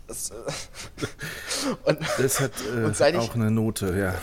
es, 0.08 0.30
äh, 0.30 0.34
und 1.84 1.98
Das 2.18 2.40
hat 2.40 2.52
äh, 2.74 2.84
Und 2.84 2.96
ich- 3.18 3.20
auch 3.30 3.34
eine 3.34 3.50
Note, 3.50 3.94
ja. 3.98 4.14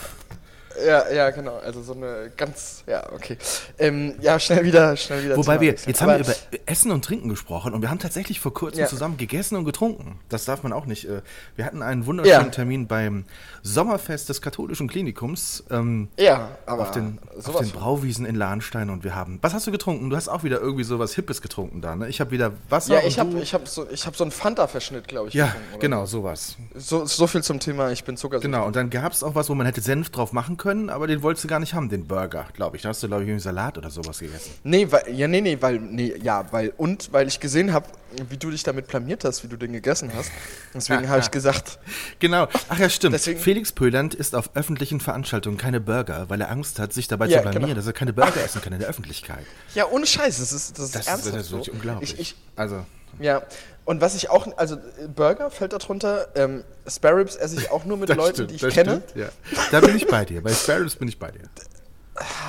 Ja, 0.84 1.12
ja, 1.12 1.30
genau, 1.30 1.58
also 1.58 1.82
so 1.84 1.94
eine 1.94 2.32
ganz, 2.36 2.84
ja, 2.88 3.12
okay. 3.14 3.38
Ähm, 3.78 4.16
ja, 4.22 4.40
schnell 4.40 4.64
wieder, 4.64 4.96
schnell 4.98 5.24
wieder. 5.24 5.38
Wobei 5.38 5.60
wir, 5.62 5.70
jetzt 5.74 6.02
haben 6.02 6.10
wir 6.10 6.20
über 6.20 6.34
Essen 6.66 6.92
und 6.92 7.06
Trinken 7.06 7.30
gesprochen 7.30 7.74
und 7.74 7.82
wir 7.82 7.90
haben 7.90 8.00
tatsächlich 8.00 8.40
vor 8.40 8.54
kurzem 8.54 8.82
Ja. 8.82 8.88
zusammen 8.88 9.18
gegessen 9.18 9.56
und 9.56 9.66
getrunken. 9.66 10.20
Das 10.30 10.46
darf 10.46 10.64
man 10.64 10.74
auch 10.74 10.86
nicht. 10.86 11.06
äh, 11.08 11.22
Wir 11.56 11.66
hatten 11.66 11.82
einen 11.82 12.06
wunderschönen 12.06 12.46
Ja. 12.46 12.50
Termin 12.52 12.88
beim 12.88 13.26
Sommerfest 13.64 14.30
des 14.30 14.42
katholischen 14.42 14.88
Klinikums 14.88 15.64
ähm, 15.70 16.08
Ja, 16.18 16.50
aber 16.66 16.84
auf 16.84 16.92
den, 16.92 17.20
auf 17.38 17.44
sowas 17.44 17.62
den. 17.72 17.80
Brauwiesen 17.80 18.26
in 18.26 18.36
Lahnstein 18.36 18.90
und 18.90 19.04
wir 19.04 19.16
haben. 19.16 19.40
Was 19.42 19.54
hast 19.54 19.68
du 19.68 19.72
getrunken? 19.72 20.10
Du 20.10 20.16
hast 20.16 20.28
auch 20.28 20.44
wieder 20.44 20.60
irgendwie 20.60 20.84
so 20.84 21.00
was 21.00 21.14
Hippes 21.16 21.42
getrunken 21.42 21.82
da, 21.82 21.96
ne? 21.96 22.08
Ich 22.10 22.20
habe 22.22 22.32
wieder 22.32 22.52
Wasser. 22.70 22.96
Ja, 22.96 23.08
ich 23.08 23.20
habe 23.20 23.40
ich 23.40 23.54
hab 23.54 23.68
so, 23.68 23.88
ich 23.90 24.06
hab 24.06 24.16
so 24.16 24.24
einen 24.24 24.32
Fanta-Verschnitt, 24.32 25.08
glaube 25.08 25.30
ich. 25.30 25.34
Ja, 25.34 25.56
genau, 25.80 26.06
sowas. 26.06 26.58
So, 26.76 27.06
so 27.06 27.28
viel 27.28 27.44
zum 27.44 27.60
Thema, 27.60 27.92
ich 27.92 28.04
bin 28.04 28.18
Zucker. 28.18 28.40
Genau, 28.40 28.66
und 28.66 28.76
dann 28.76 28.90
gab 28.90 29.12
es 29.12 29.24
auch 29.24 29.36
was, 29.36 29.50
wo 29.50 29.56
man 29.56 29.66
hätte 29.66 29.82
Senf 29.82 30.10
drauf 30.10 30.32
machen 30.34 30.58
können, 30.58 30.65
aber 30.90 31.08
den 31.08 31.22
wolltest 31.24 31.44
du 31.44 31.48
gar 31.48 31.60
nicht 31.60 31.74
haben, 31.74 31.90
den 31.90 32.08
Burger, 32.08 32.46
glaube 32.54 32.76
ich. 32.78 32.82
Da 32.84 32.90
hast 32.90 33.02
du, 33.04 33.08
glaube 33.08 33.24
ich, 33.24 33.30
irgendwie 33.30 33.44
Salat 33.44 33.78
oder 33.78 33.90
sowas 33.90 34.20
gegessen. 34.20 34.52
Nee, 34.64 34.88
weil, 34.92 35.04
ja, 35.14 35.28
nee, 35.28 35.42
nee, 35.42 35.58
weil, 35.60 35.80
nee, 35.80 36.14
ja, 36.22 36.46
weil, 36.52 36.74
und 36.78 37.12
weil 37.14 37.28
ich 37.28 37.40
gesehen 37.40 37.74
habe, 37.74 37.88
wie 38.30 38.38
du 38.38 38.50
dich 38.50 38.64
damit 38.64 38.88
blamiert 38.88 39.24
hast, 39.26 39.44
wie 39.44 39.48
du 39.48 39.58
den 39.58 39.74
gegessen 39.74 40.12
hast. 40.16 40.32
Deswegen 40.74 41.10
habe 41.10 41.20
ich 41.20 41.32
gesagt, 41.32 41.80
Genau. 42.20 42.48
Ach 42.70 42.80
ja, 42.80 42.90
stimmt. 42.90 43.14
Deswegen- 43.14 43.40
Felix 43.40 43.72
Pöland 43.72 44.14
isst 44.14 44.36
auf 44.36 44.52
öffentlichen 44.56 45.00
Veranstaltungen 45.00 45.58
keine 45.58 45.80
Burger, 45.82 46.30
weil 46.30 46.40
er 46.42 46.50
Angst 46.50 46.80
hat, 46.80 46.94
sich 46.94 47.08
dabei 47.08 47.28
Ja, 47.28 47.38
zu 47.38 47.42
blamieren, 47.44 47.64
genau. 47.66 47.76
dass 47.76 47.88
er 47.88 47.94
keine 47.94 48.14
Burger 48.14 48.44
essen 48.44 48.62
kann 48.62 48.74
in 48.74 48.80
der 48.80 48.88
Öffentlichkeit. 48.90 49.46
ja, 49.76 49.88
ohne 49.88 50.06
Scheiß, 50.06 50.40
das 50.40 50.52
ist, 50.54 50.78
das 50.78 50.86
ist 50.86 50.96
Das, 50.96 51.08
ernsthaft 51.08 51.36
ist, 51.38 51.52
das 51.52 51.60
ist 51.60 51.66
so. 51.66 51.72
unglaublich. 51.74 52.14
Ich, 52.14 52.20
ich, 52.20 52.36
also, 52.56 52.86
ja, 53.20 53.44
und 53.86 54.02
was 54.02 54.16
ich 54.16 54.30
auch, 54.30 54.48
also 54.58 54.78
Burger 55.16 55.52
fällt 55.52 55.74
darunter, 55.74 56.28
ähm, 56.36 56.64
Spare 56.88 57.18
Ribs 57.18 57.36
esse 57.36 57.58
ich 57.58 57.72
auch 57.72 57.86
nur 57.86 57.98
mit 57.98 58.10
Leuten, 58.10 58.34
stimmt, 58.34 58.52
die 58.52 58.56
ich 58.56 58.74
kenne. 58.74 59.04
Stimmt, 59.10 59.16
ja. 59.16 59.30
Da 59.72 59.80
bin 59.80 59.96
ich 59.96 60.08
bei 60.08 60.26
dir. 60.26 60.42
Bei 60.42 60.52
Sparrows 60.52 60.96
bin 60.96 61.08
ich 61.08 61.20
bei 61.20 61.32
dir. 61.32 61.42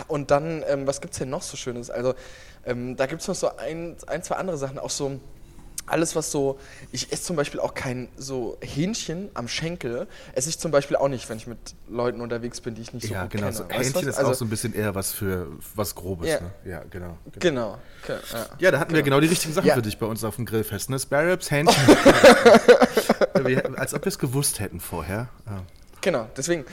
Und 0.08 0.30
dann, 0.30 0.64
ähm, 0.66 0.86
was 0.86 1.00
gibt's 1.00 1.18
denn 1.18 1.28
noch 1.28 1.42
so 1.42 1.56
Schönes? 1.56 1.90
Also, 1.90 2.14
ähm, 2.64 2.96
da 2.96 3.06
gibt's 3.06 3.28
noch 3.28 3.34
so 3.34 3.54
ein, 3.56 3.96
ein, 4.06 4.22
zwei 4.22 4.36
andere 4.36 4.56
Sachen, 4.56 4.78
auch 4.78 4.90
so 4.90 5.20
alles, 5.86 6.16
was 6.16 6.30
so, 6.30 6.58
ich 6.92 7.12
esse 7.12 7.22
zum 7.22 7.36
Beispiel 7.36 7.60
auch 7.60 7.74
kein 7.74 8.08
so 8.16 8.58
Hähnchen 8.60 9.30
am 9.34 9.48
Schenkel, 9.48 10.06
esse 10.34 10.48
ich 10.48 10.58
zum 10.58 10.70
Beispiel 10.70 10.96
auch 10.96 11.08
nicht, 11.08 11.28
wenn 11.28 11.38
ich 11.38 11.46
mit 11.46 11.58
Leuten 11.88 12.20
unterwegs 12.20 12.60
bin, 12.60 12.74
die 12.74 12.82
ich 12.82 12.92
nicht 12.92 13.06
so 13.06 13.14
ja, 13.14 13.22
gut 13.22 13.32
genau. 13.32 13.44
kenne. 13.44 13.56
So 13.56 13.64
du 13.64 13.74
Hähnchen 13.74 13.94
was? 13.94 14.02
ist 14.04 14.18
also, 14.18 14.30
auch 14.30 14.34
so 14.34 14.44
ein 14.44 14.48
bisschen 14.48 14.74
eher 14.74 14.94
was 14.94 15.12
für 15.12 15.48
was 15.74 15.94
Grobes. 15.94 16.28
Ja. 16.28 16.40
Ne? 16.40 16.50
Ja, 16.64 16.82
genau. 16.90 17.16
Genau. 17.38 17.78
Okay, 18.02 18.18
ja. 18.32 18.46
Ja, 18.58 18.70
da 18.70 18.78
hatten 18.78 18.94
wir 18.94 19.02
genau 19.02 19.20
die 19.20 19.28
richtigen 19.28 19.54
Sachen 19.54 19.66
Ja. 19.66 19.74
für 19.74 19.82
dich 19.82 19.98
bei 19.98 20.06
uns 20.06 20.24
auf 20.24 20.36
dem 20.36 20.46
Grillfest. 20.46 20.90
Ne? 20.90 20.98
Spare 20.98 21.32
Ribs, 21.32 21.50
Hähnchen. 21.50 21.74
wir, 23.44 23.78
als 23.78 23.94
ob 23.94 24.04
wir 24.04 24.08
es 24.08 24.18
gewusst 24.18 24.60
hätten 24.60 24.80
vorher. 24.80 25.28
Genau, 26.00 26.28
deswegen, 26.36 26.64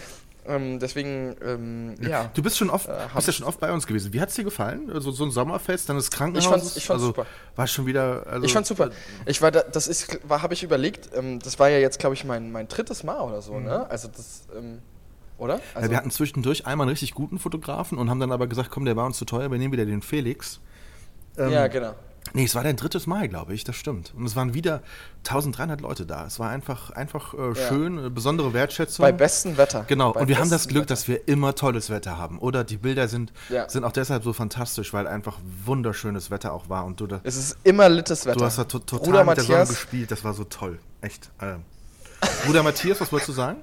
ähm, 0.48 0.80
deswegen, 0.80 1.36
ähm, 1.44 1.96
ja. 2.02 2.30
Du 2.34 2.42
bist 2.44 2.58
schon 2.58 2.70
oft, 2.70 2.88
hab 2.88 3.14
bist 3.16 3.28
ja 3.28 3.34
schon 3.34 3.46
oft 3.46 3.60
bei 3.60 3.72
uns 3.72 3.88
gewesen. 3.88 4.14
Wie 4.14 4.22
hat 4.22 4.30
es 4.30 4.36
dir 4.36 4.44
gefallen? 4.44 4.90
Also 4.92 5.12
so 5.12 5.24
ein 5.24 5.32
Sommerfest, 5.32 5.88
dann 5.90 5.96
das 5.96 6.12
Krankenhaus. 6.12 6.44
Ich 6.44 6.50
fand's- 6.50 6.78
ich 6.78 6.86
fand's 6.86 7.04
also, 7.04 7.06
super. 7.08 7.26
War 7.56 7.68
schon 7.68 7.86
wieder. 7.86 8.26
Also, 8.28 8.46
Ich 8.46 8.54
fand's 8.54 8.70
super. 8.70 8.90
Ich 9.26 9.42
war 9.42 9.52
da, 9.52 9.62
das 9.64 9.88
ist, 9.88 10.20
war, 10.28 10.42
habe 10.42 10.54
ich 10.54 10.64
überlegt, 10.64 11.10
ähm, 11.16 11.40
das 11.40 11.60
war 11.60 11.70
ja 11.70 11.78
jetzt, 11.78 12.00
glaube 12.00 12.16
ich, 12.16 12.24
mein, 12.26 12.52
mein 12.52 12.68
drittes 12.68 13.04
Mal 13.04 13.20
oder 13.22 13.42
so, 13.42 13.60
ne? 13.60 13.90
Also 13.90 14.08
das, 14.08 14.48
ähm, 14.58 14.80
oder? 15.38 15.56
Ja, 15.56 15.62
Also, 15.76 15.90
wir 15.90 15.98
hatten 15.98 16.12
zwischendurch 16.12 16.66
einmal 16.66 16.86
einen 16.86 16.92
richtig 16.92 17.14
guten 17.14 17.40
Fotografen 17.40 17.98
und 17.98 18.10
haben 18.10 18.20
dann 18.20 18.32
aber 18.32 18.48
gesagt, 18.48 18.70
komm, 18.72 18.86
der 18.86 18.96
war 18.96 19.06
uns 19.06 19.18
zu 19.18 19.26
teuer, 19.26 19.50
wir 19.52 19.58
nehmen 19.58 19.72
wieder 19.74 19.86
den 19.86 20.02
Felix. 20.02 20.60
Ähm, 21.38 21.52
ja, 21.52 21.68
genau. 21.68 21.94
Nee, 22.36 22.46
es 22.46 22.56
war 22.56 22.63
dein 22.63 22.75
drittes 22.75 23.06
Mal, 23.06 23.28
glaube 23.30 23.54
ich, 23.54 23.63
das 23.63 23.75
stimmt. 23.75 24.12
Und 24.18 24.25
es 24.25 24.36
waren 24.36 24.56
wieder 24.56 24.82
1300 25.20 25.82
Leute 25.82 26.06
da. 26.08 26.25
Es 26.25 26.40
war 26.40 26.50
einfach, 26.50 26.90
einfach 26.90 27.34
äh, 27.36 27.54
schön, 27.56 28.08
äh, 28.08 28.10
besondere 28.10 28.54
Wertschätzung. 28.54 29.04
Bei 29.04 29.12
bestem 29.12 29.56
Wetter. 29.58 29.86
Genau, 29.88 30.13
Bei 30.13 30.22
und 30.22 30.28
wir 30.28 30.40
haben 30.40 30.50
das 30.50 30.68
Glück, 30.68 30.84
Wetter. 30.84 30.94
dass 30.96 31.08
wir 31.08 31.28
immer 31.28 31.54
tolles 31.54 31.92
Wetter 31.92 32.18
haben. 32.18 32.40
Oder 32.40 32.63
die 32.63 32.78
Bilder 32.78 33.08
sind, 33.08 33.32
Ja. 33.50 33.70
sind 33.70 33.84
auch 33.84 33.92
deshalb 33.92 34.24
so 34.24 34.34
fantastisch, 34.34 34.94
weil 34.94 35.06
einfach 35.08 35.38
wunderschönes 35.66 36.32
Wetter 36.32 36.54
auch 36.54 36.70
war. 36.70 36.86
Und 36.86 37.00
du, 37.00 37.06
da, 37.08 37.20
Es 37.24 37.36
ist 37.38 37.56
immer 37.63 37.88
littes 37.88 38.25
Wetter. 38.25 38.40
du 38.40 38.46
hast 38.46 38.58
da 38.58 38.63
to 38.63 38.80
total 38.80 39.06
Bruder 39.06 39.24
mit 39.25 39.38
der 39.38 39.44
Sonne 39.44 39.58
Matthias, 39.60 39.70
gespielt. 39.70 40.10
Das 40.12 40.24
war 40.24 40.34
so 40.34 40.44
toll. 40.44 40.80
Echt. 41.02 41.30
Äh. 41.40 41.56
Bruder 42.46 42.63
Matthias, 42.63 43.00
was 43.00 43.12
wolltest 43.12 43.30
du 43.30 43.34
sagen? 43.34 43.62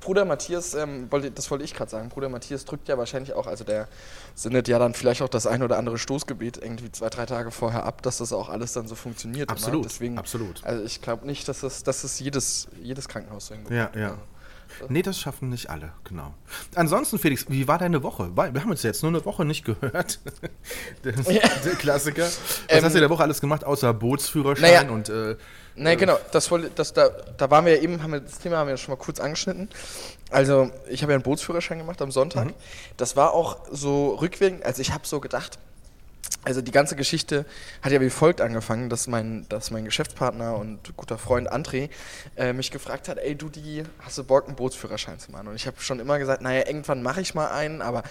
Bruder 0.00 0.24
Matthias, 0.24 0.74
ähm, 0.74 1.10
wollte, 1.10 1.30
das 1.30 1.50
wollte 1.50 1.64
ich 1.64 1.74
gerade 1.74 1.90
sagen. 1.90 2.08
Bruder 2.08 2.28
Matthias 2.28 2.64
drückt 2.64 2.88
ja 2.88 2.98
wahrscheinlich 2.98 3.32
auch, 3.32 3.46
also 3.46 3.64
der 3.64 3.88
sendet 4.34 4.68
ja 4.68 4.78
dann 4.78 4.94
vielleicht 4.94 5.22
auch 5.22 5.28
das 5.28 5.46
ein 5.46 5.62
oder 5.62 5.78
andere 5.78 5.98
Stoßgebet 5.98 6.58
irgendwie 6.58 6.90
zwei, 6.92 7.08
drei 7.08 7.26
Tage 7.26 7.50
vorher 7.50 7.84
ab, 7.84 8.02
dass 8.02 8.18
das 8.18 8.32
auch 8.32 8.48
alles 8.48 8.72
dann 8.72 8.88
so 8.88 8.94
funktioniert. 8.94 9.50
Absolut, 9.50 9.80
Immer. 9.80 9.88
Deswegen, 9.88 10.18
absolut. 10.18 10.64
Also 10.64 10.84
ich 10.84 11.02
glaube 11.02 11.26
nicht, 11.26 11.48
dass 11.48 11.60
das, 11.60 11.82
dass 11.82 12.02
das 12.02 12.18
jedes, 12.20 12.68
jedes 12.82 13.08
Krankenhaus 13.08 13.46
so 13.46 13.54
hinbekommt. 13.54 13.94
Ja, 13.94 14.00
ja. 14.00 14.18
Nee, 14.88 15.02
das 15.02 15.18
schaffen 15.18 15.48
nicht 15.48 15.70
alle, 15.70 15.92
genau. 16.04 16.34
Ansonsten, 16.74 17.18
Felix, 17.18 17.46
wie 17.48 17.66
war 17.66 17.78
deine 17.78 18.02
Woche? 18.02 18.30
Wir 18.36 18.44
haben 18.44 18.70
uns 18.70 18.82
jetzt 18.82 19.02
nur 19.02 19.10
eine 19.10 19.24
Woche 19.24 19.44
nicht 19.44 19.64
gehört. 19.64 20.20
der, 21.04 21.12
der 21.12 21.74
Klassiker. 21.74 22.24
Was 22.26 22.62
Ähm, 22.68 22.84
hast 22.84 22.92
du 22.92 22.98
in 22.98 23.02
der 23.02 23.10
Woche 23.10 23.22
alles 23.22 23.40
gemacht, 23.40 23.64
außer 23.64 23.92
Bootsführerschein 23.94 24.86
naja. 24.86 24.90
und 24.90 25.08
äh, 25.08 25.36
Nee, 25.78 25.96
genau, 25.96 26.18
das 26.32 26.50
wollte, 26.50 26.70
das, 26.74 26.92
da, 26.92 27.08
da 27.36 27.50
waren 27.50 27.64
wir 27.64 27.76
ja 27.76 27.82
eben, 27.82 28.02
haben 28.02 28.12
wir 28.12 28.20
das 28.20 28.38
Thema 28.38 28.58
haben 28.58 28.68
wir 28.68 28.76
schon 28.76 28.92
mal 28.92 29.02
kurz 29.02 29.20
angeschnitten. 29.20 29.68
Also, 30.30 30.70
ich 30.88 31.02
habe 31.02 31.12
ja 31.12 31.16
einen 31.16 31.22
Bootsführerschein 31.22 31.78
gemacht 31.78 32.02
am 32.02 32.10
Sonntag. 32.10 32.48
Das 32.96 33.16
war 33.16 33.32
auch 33.32 33.58
so 33.70 34.14
rückwirkend, 34.16 34.64
also 34.64 34.82
ich 34.82 34.92
habe 34.92 35.06
so 35.06 35.20
gedacht, 35.20 35.58
also 36.44 36.62
die 36.62 36.70
ganze 36.70 36.96
Geschichte 36.96 37.44
hat 37.82 37.92
ja 37.92 38.00
wie 38.00 38.10
folgt 38.10 38.40
angefangen, 38.40 38.88
dass 38.88 39.06
mein, 39.06 39.46
dass 39.48 39.70
mein 39.70 39.84
Geschäftspartner 39.84 40.56
und 40.56 40.96
guter 40.96 41.18
Freund 41.18 41.52
André 41.52 41.90
äh, 42.36 42.52
mich 42.52 42.70
gefragt 42.70 43.08
hat, 43.08 43.18
ey 43.18 43.34
du, 43.34 43.48
die, 43.48 43.82
hast 44.00 44.18
du 44.18 44.24
Bock, 44.24 44.46
einen 44.46 44.56
Bootsführerschein 44.56 45.18
zu 45.18 45.32
machen? 45.32 45.48
Und 45.48 45.56
ich 45.56 45.66
habe 45.66 45.80
schon 45.80 46.00
immer 46.00 46.18
gesagt, 46.18 46.40
naja, 46.40 46.66
irgendwann 46.66 47.02
mache 47.02 47.20
ich 47.20 47.34
mal 47.34 47.48
einen, 47.48 47.82
aber 47.82 48.02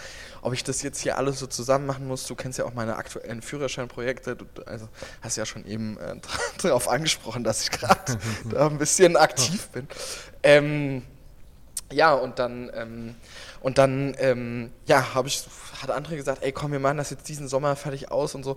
ob 0.41 0.53
ich 0.53 0.63
das 0.63 0.81
jetzt 0.81 0.99
hier 0.99 1.17
alles 1.17 1.39
so 1.39 1.47
zusammen 1.47 1.85
machen 1.85 2.07
muss, 2.07 2.27
du 2.27 2.35
kennst 2.35 2.59
ja 2.59 2.65
auch 2.65 2.73
meine 2.73 2.97
aktuellen 2.97 3.41
Führerscheinprojekte, 3.41 4.35
du, 4.35 4.45
also 4.65 4.87
hast 5.21 5.37
ja 5.37 5.45
schon 5.45 5.65
eben 5.65 5.97
äh, 5.97 6.15
darauf 6.61 6.89
angesprochen, 6.89 7.43
dass 7.43 7.63
ich 7.63 7.71
gerade 7.71 8.19
da 8.49 8.67
ein 8.67 8.77
bisschen 8.77 9.15
aktiv 9.15 9.69
bin. 9.69 9.87
Ähm, 10.43 11.03
ja, 11.91 12.13
und 12.13 12.39
dann, 12.39 12.69
ähm, 12.75 13.15
und 13.67 13.77
dann, 13.77 14.15
ähm, 14.19 14.71
ja, 14.85 15.13
habe 15.13 15.27
ich, 15.27 15.43
hat 15.81 15.91
André 15.91 16.15
gesagt, 16.15 16.41
ey, 16.41 16.53
komm, 16.53 16.71
wir 16.71 16.79
machen 16.79 16.95
das 16.95 17.09
jetzt 17.09 17.27
diesen 17.27 17.49
Sommer 17.49 17.75
fertig 17.75 18.09
aus 18.09 18.33
und 18.33 18.45
so. 18.45 18.55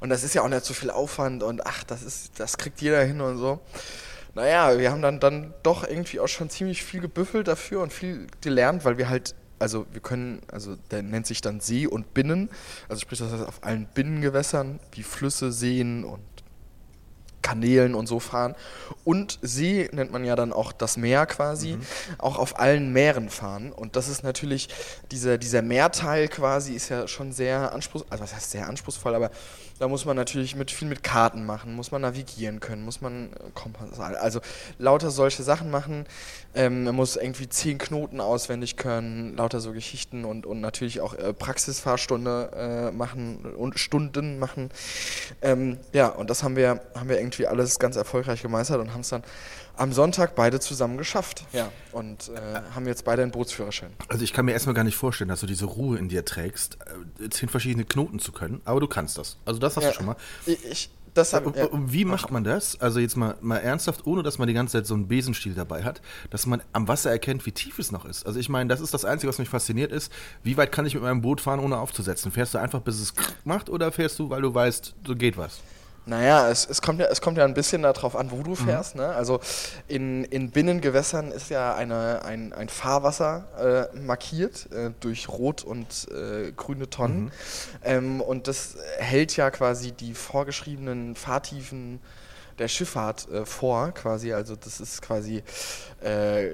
Und 0.00 0.10
das 0.10 0.22
ist 0.22 0.34
ja 0.34 0.42
auch 0.42 0.48
nicht 0.48 0.66
so 0.66 0.74
viel 0.74 0.90
Aufwand 0.90 1.42
und 1.42 1.66
ach, 1.66 1.82
das 1.82 2.02
ist, 2.02 2.38
das 2.38 2.58
kriegt 2.58 2.82
jeder 2.82 3.02
hin 3.02 3.22
und 3.22 3.38
so. 3.38 3.58
Naja, 4.34 4.78
wir 4.78 4.90
haben 4.90 5.00
dann, 5.00 5.18
dann 5.18 5.54
doch 5.62 5.88
irgendwie 5.88 6.20
auch 6.20 6.28
schon 6.28 6.50
ziemlich 6.50 6.84
viel 6.84 7.00
gebüffelt 7.00 7.48
dafür 7.48 7.80
und 7.80 7.90
viel 7.90 8.26
gelernt, 8.42 8.84
weil 8.84 8.98
wir 8.98 9.08
halt, 9.08 9.34
also 9.58 9.86
wir 9.92 10.02
können, 10.02 10.42
also 10.52 10.76
der 10.90 11.04
nennt 11.04 11.26
sich 11.26 11.40
dann 11.40 11.60
See 11.60 11.86
und 11.86 12.12
Binnen, 12.12 12.50
also 12.90 13.00
sprich, 13.00 13.20
das 13.20 13.32
heißt 13.32 13.46
auf 13.46 13.64
allen 13.64 13.86
Binnengewässern 13.86 14.78
wie 14.92 15.04
Flüsse, 15.04 15.52
Seen 15.52 16.04
und 16.04 16.20
Kanälen 17.42 17.94
und 17.94 18.06
so 18.06 18.20
fahren. 18.20 18.54
Und 19.04 19.38
See 19.42 19.88
nennt 19.92 20.12
man 20.12 20.24
ja 20.24 20.36
dann 20.36 20.52
auch 20.52 20.72
das 20.72 20.96
Meer 20.96 21.26
quasi, 21.26 21.78
auch 22.18 22.38
auf 22.38 22.58
allen 22.58 22.92
Meeren 22.92 23.30
fahren. 23.30 23.72
Und 23.72 23.96
das 23.96 24.08
ist 24.08 24.22
natürlich, 24.22 24.68
dieser, 25.10 25.38
dieser 25.38 25.62
Meerteil 25.62 26.28
quasi 26.28 26.74
ist 26.74 26.88
ja 26.88 27.08
schon 27.08 27.32
sehr 27.32 27.72
anspruchsvoll, 27.72 28.10
also 28.10 28.24
was 28.24 28.34
heißt 28.34 28.50
sehr 28.50 28.68
anspruchsvoll, 28.68 29.14
aber 29.14 29.30
da 29.80 29.88
muss 29.88 30.04
man 30.04 30.14
natürlich 30.14 30.54
mit 30.56 30.70
viel 30.70 30.86
mit 30.86 31.02
Karten 31.02 31.46
machen, 31.46 31.74
muss 31.74 31.90
man 31.90 32.02
navigieren 32.02 32.60
können, 32.60 32.84
muss 32.84 33.00
man 33.00 33.30
Kompass, 33.54 33.98
also 33.98 34.40
lauter 34.78 35.10
solche 35.10 35.42
Sachen 35.42 35.70
machen. 35.70 36.04
Ähm, 36.54 36.84
man 36.84 36.94
muss 36.94 37.16
irgendwie 37.16 37.48
zehn 37.48 37.78
Knoten 37.78 38.20
auswendig 38.20 38.76
können, 38.76 39.38
lauter 39.38 39.60
so 39.60 39.72
Geschichten 39.72 40.26
und, 40.26 40.44
und 40.44 40.60
natürlich 40.60 41.00
auch 41.00 41.14
äh, 41.14 41.32
Praxisfahrstunde 41.32 42.90
äh, 42.90 42.94
machen 42.94 43.54
und 43.56 43.78
Stunden 43.78 44.38
machen. 44.38 44.68
Ähm, 45.40 45.78
ja, 45.94 46.08
und 46.08 46.28
das 46.28 46.42
haben 46.42 46.56
wir, 46.56 46.82
haben 46.94 47.08
wir 47.08 47.18
irgendwie 47.18 47.46
alles 47.46 47.78
ganz 47.78 47.96
erfolgreich 47.96 48.42
gemeistert 48.42 48.80
und 48.80 48.92
haben 48.92 49.00
es 49.00 49.08
dann 49.08 49.22
am 49.80 49.92
Sonntag 49.92 50.34
beide 50.34 50.60
zusammen 50.60 50.98
geschafft. 50.98 51.44
Ja, 51.52 51.72
und 51.92 52.28
äh, 52.28 52.60
haben 52.74 52.86
jetzt 52.86 53.04
beide 53.04 53.22
einen 53.22 53.30
Bootsführerschein. 53.30 53.90
Also 54.08 54.22
ich 54.22 54.32
kann 54.32 54.44
mir 54.44 54.52
erstmal 54.52 54.74
gar 54.74 54.84
nicht 54.84 54.96
vorstellen, 54.96 55.28
dass 55.28 55.40
du 55.40 55.46
diese 55.46 55.64
Ruhe 55.64 55.98
in 55.98 56.08
dir 56.08 56.24
trägst, 56.24 56.78
äh, 57.18 57.30
zehn 57.30 57.48
verschiedene 57.48 57.84
Knoten 57.84 58.18
zu 58.18 58.32
können, 58.32 58.60
aber 58.64 58.80
du 58.80 58.86
kannst 58.86 59.16
das. 59.16 59.38
Also 59.44 59.58
das 59.58 59.76
hast 59.76 59.84
ja, 59.84 59.90
du 59.90 59.96
schon 59.96 60.06
mal. 60.06 60.16
Ich, 60.46 60.64
ich 60.64 60.90
das 61.14 61.32
hab, 61.32 61.56
ja. 61.56 61.68
Wie 61.72 62.04
macht 62.04 62.30
man 62.30 62.44
das? 62.44 62.80
Also 62.80 63.00
jetzt 63.00 63.16
mal, 63.16 63.34
mal 63.40 63.56
ernsthaft, 63.56 64.06
ohne 64.06 64.22
dass 64.22 64.38
man 64.38 64.46
die 64.46 64.54
ganze 64.54 64.78
Zeit 64.78 64.86
so 64.86 64.94
einen 64.94 65.08
Besenstiel 65.08 65.54
dabei 65.54 65.82
hat, 65.82 66.00
dass 66.30 66.46
man 66.46 66.62
am 66.72 66.86
Wasser 66.86 67.10
erkennt, 67.10 67.46
wie 67.46 67.52
tief 67.52 67.78
es 67.78 67.90
noch 67.90 68.04
ist. 68.04 68.26
Also 68.26 68.38
ich 68.38 68.48
meine, 68.48 68.68
das 68.68 68.80
ist 68.80 68.94
das 68.94 69.04
Einzige, 69.04 69.28
was 69.28 69.38
mich 69.38 69.48
fasziniert 69.48 69.90
ist. 69.90 70.12
Wie 70.44 70.56
weit 70.56 70.70
kann 70.70 70.86
ich 70.86 70.94
mit 70.94 71.02
meinem 71.02 71.22
Boot 71.22 71.40
fahren, 71.40 71.58
ohne 71.58 71.78
aufzusetzen? 71.78 72.30
Fährst 72.30 72.54
du 72.54 72.58
einfach, 72.58 72.80
bis 72.80 73.00
es 73.00 73.14
macht 73.44 73.70
oder 73.70 73.90
fährst 73.90 74.18
du, 74.18 74.30
weil 74.30 74.42
du 74.42 74.54
weißt, 74.54 74.94
so 75.04 75.16
geht 75.16 75.36
was? 75.36 75.60
Naja, 76.10 76.48
es, 76.50 76.68
es, 76.68 76.82
kommt 76.82 76.98
ja, 76.98 77.06
es 77.06 77.20
kommt 77.20 77.38
ja 77.38 77.44
ein 77.44 77.54
bisschen 77.54 77.82
darauf 77.82 78.16
an, 78.16 78.26
Mhm. 78.26 78.30
wo 78.32 78.42
du 78.42 78.54
fährst. 78.56 78.96
Ne? 78.96 79.06
Also 79.14 79.38
in, 79.86 80.24
in 80.24 80.50
Binnengewässern 80.50 81.30
ist 81.30 81.50
ja 81.50 81.72
eine, 81.76 82.24
ein, 82.24 82.52
ein 82.52 82.68
Fahrwasser 82.68 83.88
äh, 83.94 83.96
markiert 83.96 84.68
äh, 84.72 84.90
durch 84.98 85.28
rot 85.28 85.62
und 85.62 86.08
äh, 86.10 86.50
grüne 86.50 86.90
Tonnen. 86.90 87.26
Mhm. 87.26 87.30
Ähm, 87.84 88.20
und 88.20 88.48
das 88.48 88.74
hält 88.98 89.36
ja 89.36 89.52
quasi 89.52 89.92
die 89.92 90.14
vorgeschriebenen 90.14 91.14
Fahrtiefen 91.14 92.00
der 92.60 92.68
Schifffahrt 92.68 93.28
äh, 93.30 93.44
vor, 93.44 93.92
quasi. 93.92 94.32
Also 94.32 94.54
das 94.54 94.80
ist 94.80 95.02
quasi, 95.02 95.42
äh, 96.02 96.48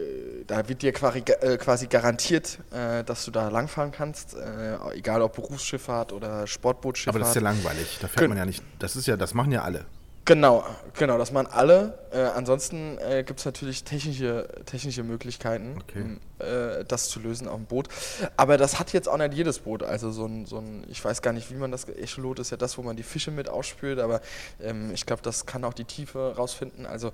da 0.46 0.68
wird 0.68 0.82
dir 0.82 0.92
quasi, 0.92 1.18
äh, 1.18 1.58
quasi 1.58 1.86
garantiert, 1.86 2.58
äh, 2.72 3.04
dass 3.04 3.24
du 3.24 3.30
da 3.30 3.48
langfahren 3.48 3.92
kannst, 3.92 4.34
äh, 4.34 4.76
egal 4.94 5.20
ob 5.22 5.34
Berufsschifffahrt 5.34 6.12
oder 6.12 6.46
Sportbootschifffahrt. 6.46 7.16
Aber 7.16 7.20
das 7.20 7.30
ist 7.30 7.34
ja 7.34 7.42
langweilig. 7.42 7.98
Da 8.00 8.08
fährt 8.08 8.20
Gen- 8.20 8.28
man 8.30 8.38
ja 8.38 8.46
nicht. 8.46 8.62
Das 8.78 8.96
ist 8.96 9.06
ja, 9.06 9.16
das 9.16 9.34
machen 9.34 9.52
ja 9.52 9.62
alle. 9.62 9.84
Genau, 10.26 10.64
genau, 10.94 11.18
das 11.18 11.30
machen 11.30 11.46
alle. 11.52 11.96
Äh, 12.10 12.18
ansonsten 12.18 12.98
äh, 12.98 13.22
gibt 13.24 13.38
es 13.38 13.44
natürlich 13.44 13.84
technische, 13.84 14.48
technische 14.66 15.04
Möglichkeiten, 15.04 15.76
Okay. 15.82 16.02
um, 16.02 16.20
äh, 16.44 16.84
das 16.84 17.08
zu 17.08 17.20
lösen 17.20 17.46
auf 17.46 17.54
dem 17.54 17.66
Boot. 17.66 17.88
Aber 18.36 18.56
das 18.56 18.80
hat 18.80 18.92
jetzt 18.92 19.08
auch 19.08 19.18
nicht 19.18 19.34
jedes 19.34 19.60
Boot. 19.60 19.84
Also 19.84 20.10
so 20.10 20.26
ein, 20.26 20.44
so 20.44 20.58
ein 20.58 20.84
ich 20.88 21.04
weiß 21.04 21.22
gar 21.22 21.32
nicht, 21.32 21.52
wie 21.52 21.54
man 21.54 21.70
das, 21.70 21.84
Echolot 21.88 22.40
ist 22.40 22.50
ja 22.50 22.56
das, 22.56 22.76
wo 22.76 22.82
man 22.82 22.96
die 22.96 23.04
Fische 23.04 23.30
mit 23.30 23.48
ausspült, 23.48 24.00
aber 24.00 24.20
ähm, 24.60 24.90
ich 24.92 25.06
glaube, 25.06 25.22
das 25.22 25.46
kann 25.46 25.62
auch 25.62 25.74
die 25.74 25.84
Tiefe 25.84 26.34
rausfinden. 26.36 26.86
Also 26.86 27.12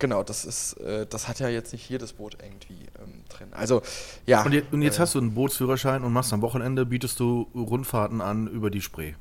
genau, 0.00 0.24
das 0.24 0.44
ist, 0.44 0.72
äh, 0.80 1.06
das 1.06 1.28
hat 1.28 1.38
ja 1.38 1.48
jetzt 1.48 1.72
nicht 1.72 1.88
jedes 1.88 2.14
Boot 2.14 2.38
irgendwie 2.42 2.86
ähm, 3.00 3.22
drin. 3.28 3.48
Also 3.52 3.82
ja. 4.26 4.42
Und, 4.42 4.52
je, 4.52 4.64
und 4.72 4.82
jetzt 4.82 4.96
äh, 4.98 5.02
hast 5.02 5.14
du 5.14 5.20
einen 5.20 5.32
Bootsführerschein 5.34 6.02
und 6.02 6.12
machst 6.12 6.32
am 6.32 6.42
Wochenende, 6.42 6.84
bietest 6.86 7.20
du 7.20 7.42
Rundfahrten 7.54 8.20
an 8.20 8.48
über 8.48 8.70
die 8.70 8.80
Spree. 8.80 9.14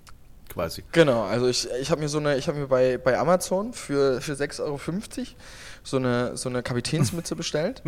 Quasi. 0.57 0.83
Genau, 0.91 1.23
also 1.23 1.47
ich, 1.47 1.67
ich 1.79 1.91
habe 1.91 2.01
mir 2.01 2.09
so 2.09 2.17
eine, 2.17 2.35
ich 2.37 2.47
habe 2.47 2.57
mir 2.57 2.67
bei, 2.67 2.97
bei 2.97 3.17
Amazon 3.17 3.73
für, 3.73 4.19
für 4.21 4.33
6,50 4.33 4.61
Euro 4.63 4.79
so 5.83 5.97
eine, 5.97 6.35
so 6.35 6.49
eine 6.49 6.63
Kapitänsmütze 6.63 7.35
bestellt. 7.37 7.81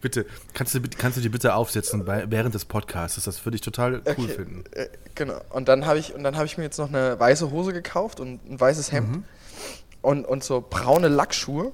Bitte, 0.00 0.26
kannst 0.54 0.74
du, 0.74 0.80
kannst 0.98 1.16
du 1.16 1.20
die 1.22 1.28
bitte 1.28 1.54
aufsetzen 1.54 2.04
bei, 2.04 2.30
während 2.30 2.54
des 2.54 2.64
Podcasts? 2.64 3.22
Das 3.24 3.44
würde 3.44 3.56
ich 3.56 3.62
total 3.62 4.02
cool 4.06 4.24
Okay. 4.24 4.28
finden. 4.28 4.64
Äh, 4.72 4.88
genau. 5.14 5.40
Und 5.50 5.68
dann 5.68 5.86
habe 5.86 5.98
ich, 5.98 6.14
und 6.14 6.22
dann 6.24 6.36
habe 6.36 6.46
ich 6.46 6.58
mir 6.58 6.64
jetzt 6.64 6.78
noch 6.78 6.88
eine 6.88 7.18
weiße 7.18 7.50
Hose 7.50 7.72
gekauft 7.72 8.20
und 8.20 8.48
ein 8.48 8.60
weißes 8.60 8.92
Hemd 8.92 9.08
Mhm. 9.16 9.24
und, 10.02 10.24
und 10.26 10.44
so 10.44 10.60
braune 10.68 11.08
Lackschuhe. 11.08 11.72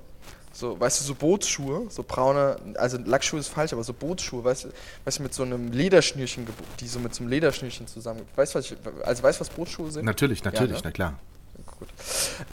So, 0.59 0.81
weißt 0.81 1.01
du, 1.01 1.05
so 1.05 1.15
Bootsschuhe, 1.15 1.87
so 1.89 2.03
braune, 2.03 2.57
also 2.75 2.99
Lackschuhe 2.99 3.39
ist 3.39 3.47
falsch, 3.47 3.73
aber 3.73 3.85
so 3.85 3.93
Bootsschuhe, 3.93 4.43
weißt 4.43 4.65
du, 4.65 4.69
weißt 5.05 5.21
du, 5.21 5.23
mit 5.23 5.33
so 5.33 5.45
einem 5.45 5.71
Lederschnürchen, 5.71 6.49
die 6.81 6.89
so 6.89 6.99
mit 6.99 7.15
so 7.15 7.23
einem 7.23 7.31
Lederschnürchen 7.31 7.87
zusammen, 7.87 8.23
weißt 8.35 8.57
du, 8.57 8.59
was 8.59 8.73
ich, 8.73 8.77
also 9.05 9.23
weißt 9.23 9.39
du, 9.39 9.41
was 9.43 9.51
Bootsschuhe 9.51 9.93
sind? 9.93 10.05
Natürlich, 10.05 10.43
natürlich, 10.43 10.79
ne? 10.79 10.81
na 10.83 10.91
klar. 10.91 11.15
Gut. 11.79 11.89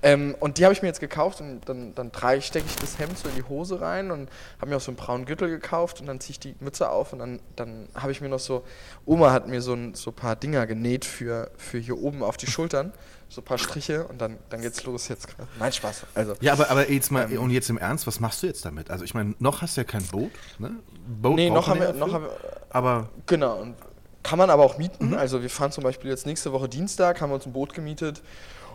Ähm, 0.04 0.36
und 0.40 0.60
die 0.60 0.66
habe 0.66 0.74
ich 0.74 0.84
mir 0.84 0.88
jetzt 0.88 1.00
gekauft 1.00 1.42
und 1.42 1.62
dann, 1.66 1.96
dann 1.96 2.12
stecke 2.42 2.68
ich 2.68 2.76
das 2.76 3.00
Hemd 3.00 3.18
so 3.18 3.28
in 3.28 3.34
die 3.38 3.44
Hose 3.44 3.82
rein 3.82 4.12
und 4.12 4.30
habe 4.62 4.70
mir 4.70 4.78
auch 4.78 4.82
so 4.82 4.92
einen 4.92 4.98
braunen 4.98 5.26
Gürtel 5.26 5.50
gekauft 5.50 6.00
und 6.00 6.06
dann 6.06 6.20
ziehe 6.20 6.34
ich 6.34 6.40
die 6.40 6.54
Mütze 6.60 6.92
auf 6.92 7.12
und 7.12 7.18
dann, 7.18 7.40
dann 7.56 7.88
habe 7.96 8.12
ich 8.12 8.22
mir 8.22 8.30
noch 8.30 8.40
so, 8.40 8.64
Oma 9.08 9.32
hat 9.32 9.48
mir 9.48 9.64
so 9.64 9.74
ein 9.74 9.96
so 9.96 10.12
ein 10.12 10.16
paar 10.16 10.36
Dinger 10.36 10.68
genäht 10.68 11.06
für, 11.06 11.50
für 11.58 11.80
hier 11.80 11.98
oben 11.98 12.22
auf 12.22 12.38
die 12.38 12.46
Schultern, 12.46 12.94
so 13.30 13.42
ein 13.42 13.44
paar 13.46 13.58
Striche 13.58 14.06
und 14.08 14.20
dann, 14.22 14.38
dann 14.50 14.62
geht's 14.62 14.84
los 14.86 15.08
jetzt. 15.08 15.28
Nein, 15.60 15.72
Spaß. 15.74 16.06
Also, 16.14 16.36
Ja, 16.42 16.54
aber, 16.54 16.70
aber 16.70 16.90
jetzt 16.90 17.12
mal, 17.12 17.32
Ähm. 17.32 17.40
und 17.42 17.50
jetzt 17.52 17.70
im 17.70 17.78
Ernst, 17.78 18.08
was 18.08 18.20
machst 18.20 18.44
du 18.44 18.48
jetzt 18.48 18.64
damit? 18.66 18.90
Also 18.92 19.04
ich 19.04 19.14
meine, 19.14 19.36
noch 19.40 19.62
hast 19.62 19.76
du 19.78 19.82
ja 19.82 19.86
kein 19.86 20.04
Boot, 20.04 20.32
ne? 20.60 20.72
Boot 21.08 21.36
nee, 21.36 21.50
noch 21.50 21.68
haben, 21.68 21.80
wir, 21.80 21.94
noch 21.94 22.14
haben 22.14 22.24
wir, 22.26 22.32
Aber 22.70 23.10
Genau, 23.26 23.58
und 23.62 23.76
kann 24.24 24.38
man 24.40 24.50
aber 24.50 24.64
auch 24.64 24.78
mieten. 24.78 25.10
Mhm. 25.10 25.14
Also 25.16 25.42
wir 25.42 25.50
fahren 25.50 25.72
zum 25.72 25.84
Beispiel 25.84 26.10
jetzt 26.10 26.26
nächste 26.26 26.52
Woche 26.52 26.68
Dienstag, 26.70 27.22
haben 27.22 27.30
wir 27.30 27.36
uns 27.36 27.46
ein 27.46 27.54
Boot 27.54 27.74
gemietet 27.74 28.22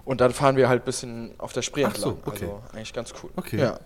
und 0.04 0.20
dann 0.20 0.32
fahren 0.32 0.56
wir 0.56 0.68
halt 0.68 0.82
ein 0.82 0.84
bisschen 0.84 1.34
auf 1.38 1.52
der 1.52 1.62
Spree 1.62 1.84
Ach 1.84 1.94
so, 1.96 2.10
entlang. 2.10 2.34
okay. 2.34 2.44
Also 2.46 2.62
eigentlich 2.72 2.92
ganz 2.92 3.12
cool. 3.22 3.30
Okay. 3.36 3.58
Ja, 3.60 3.78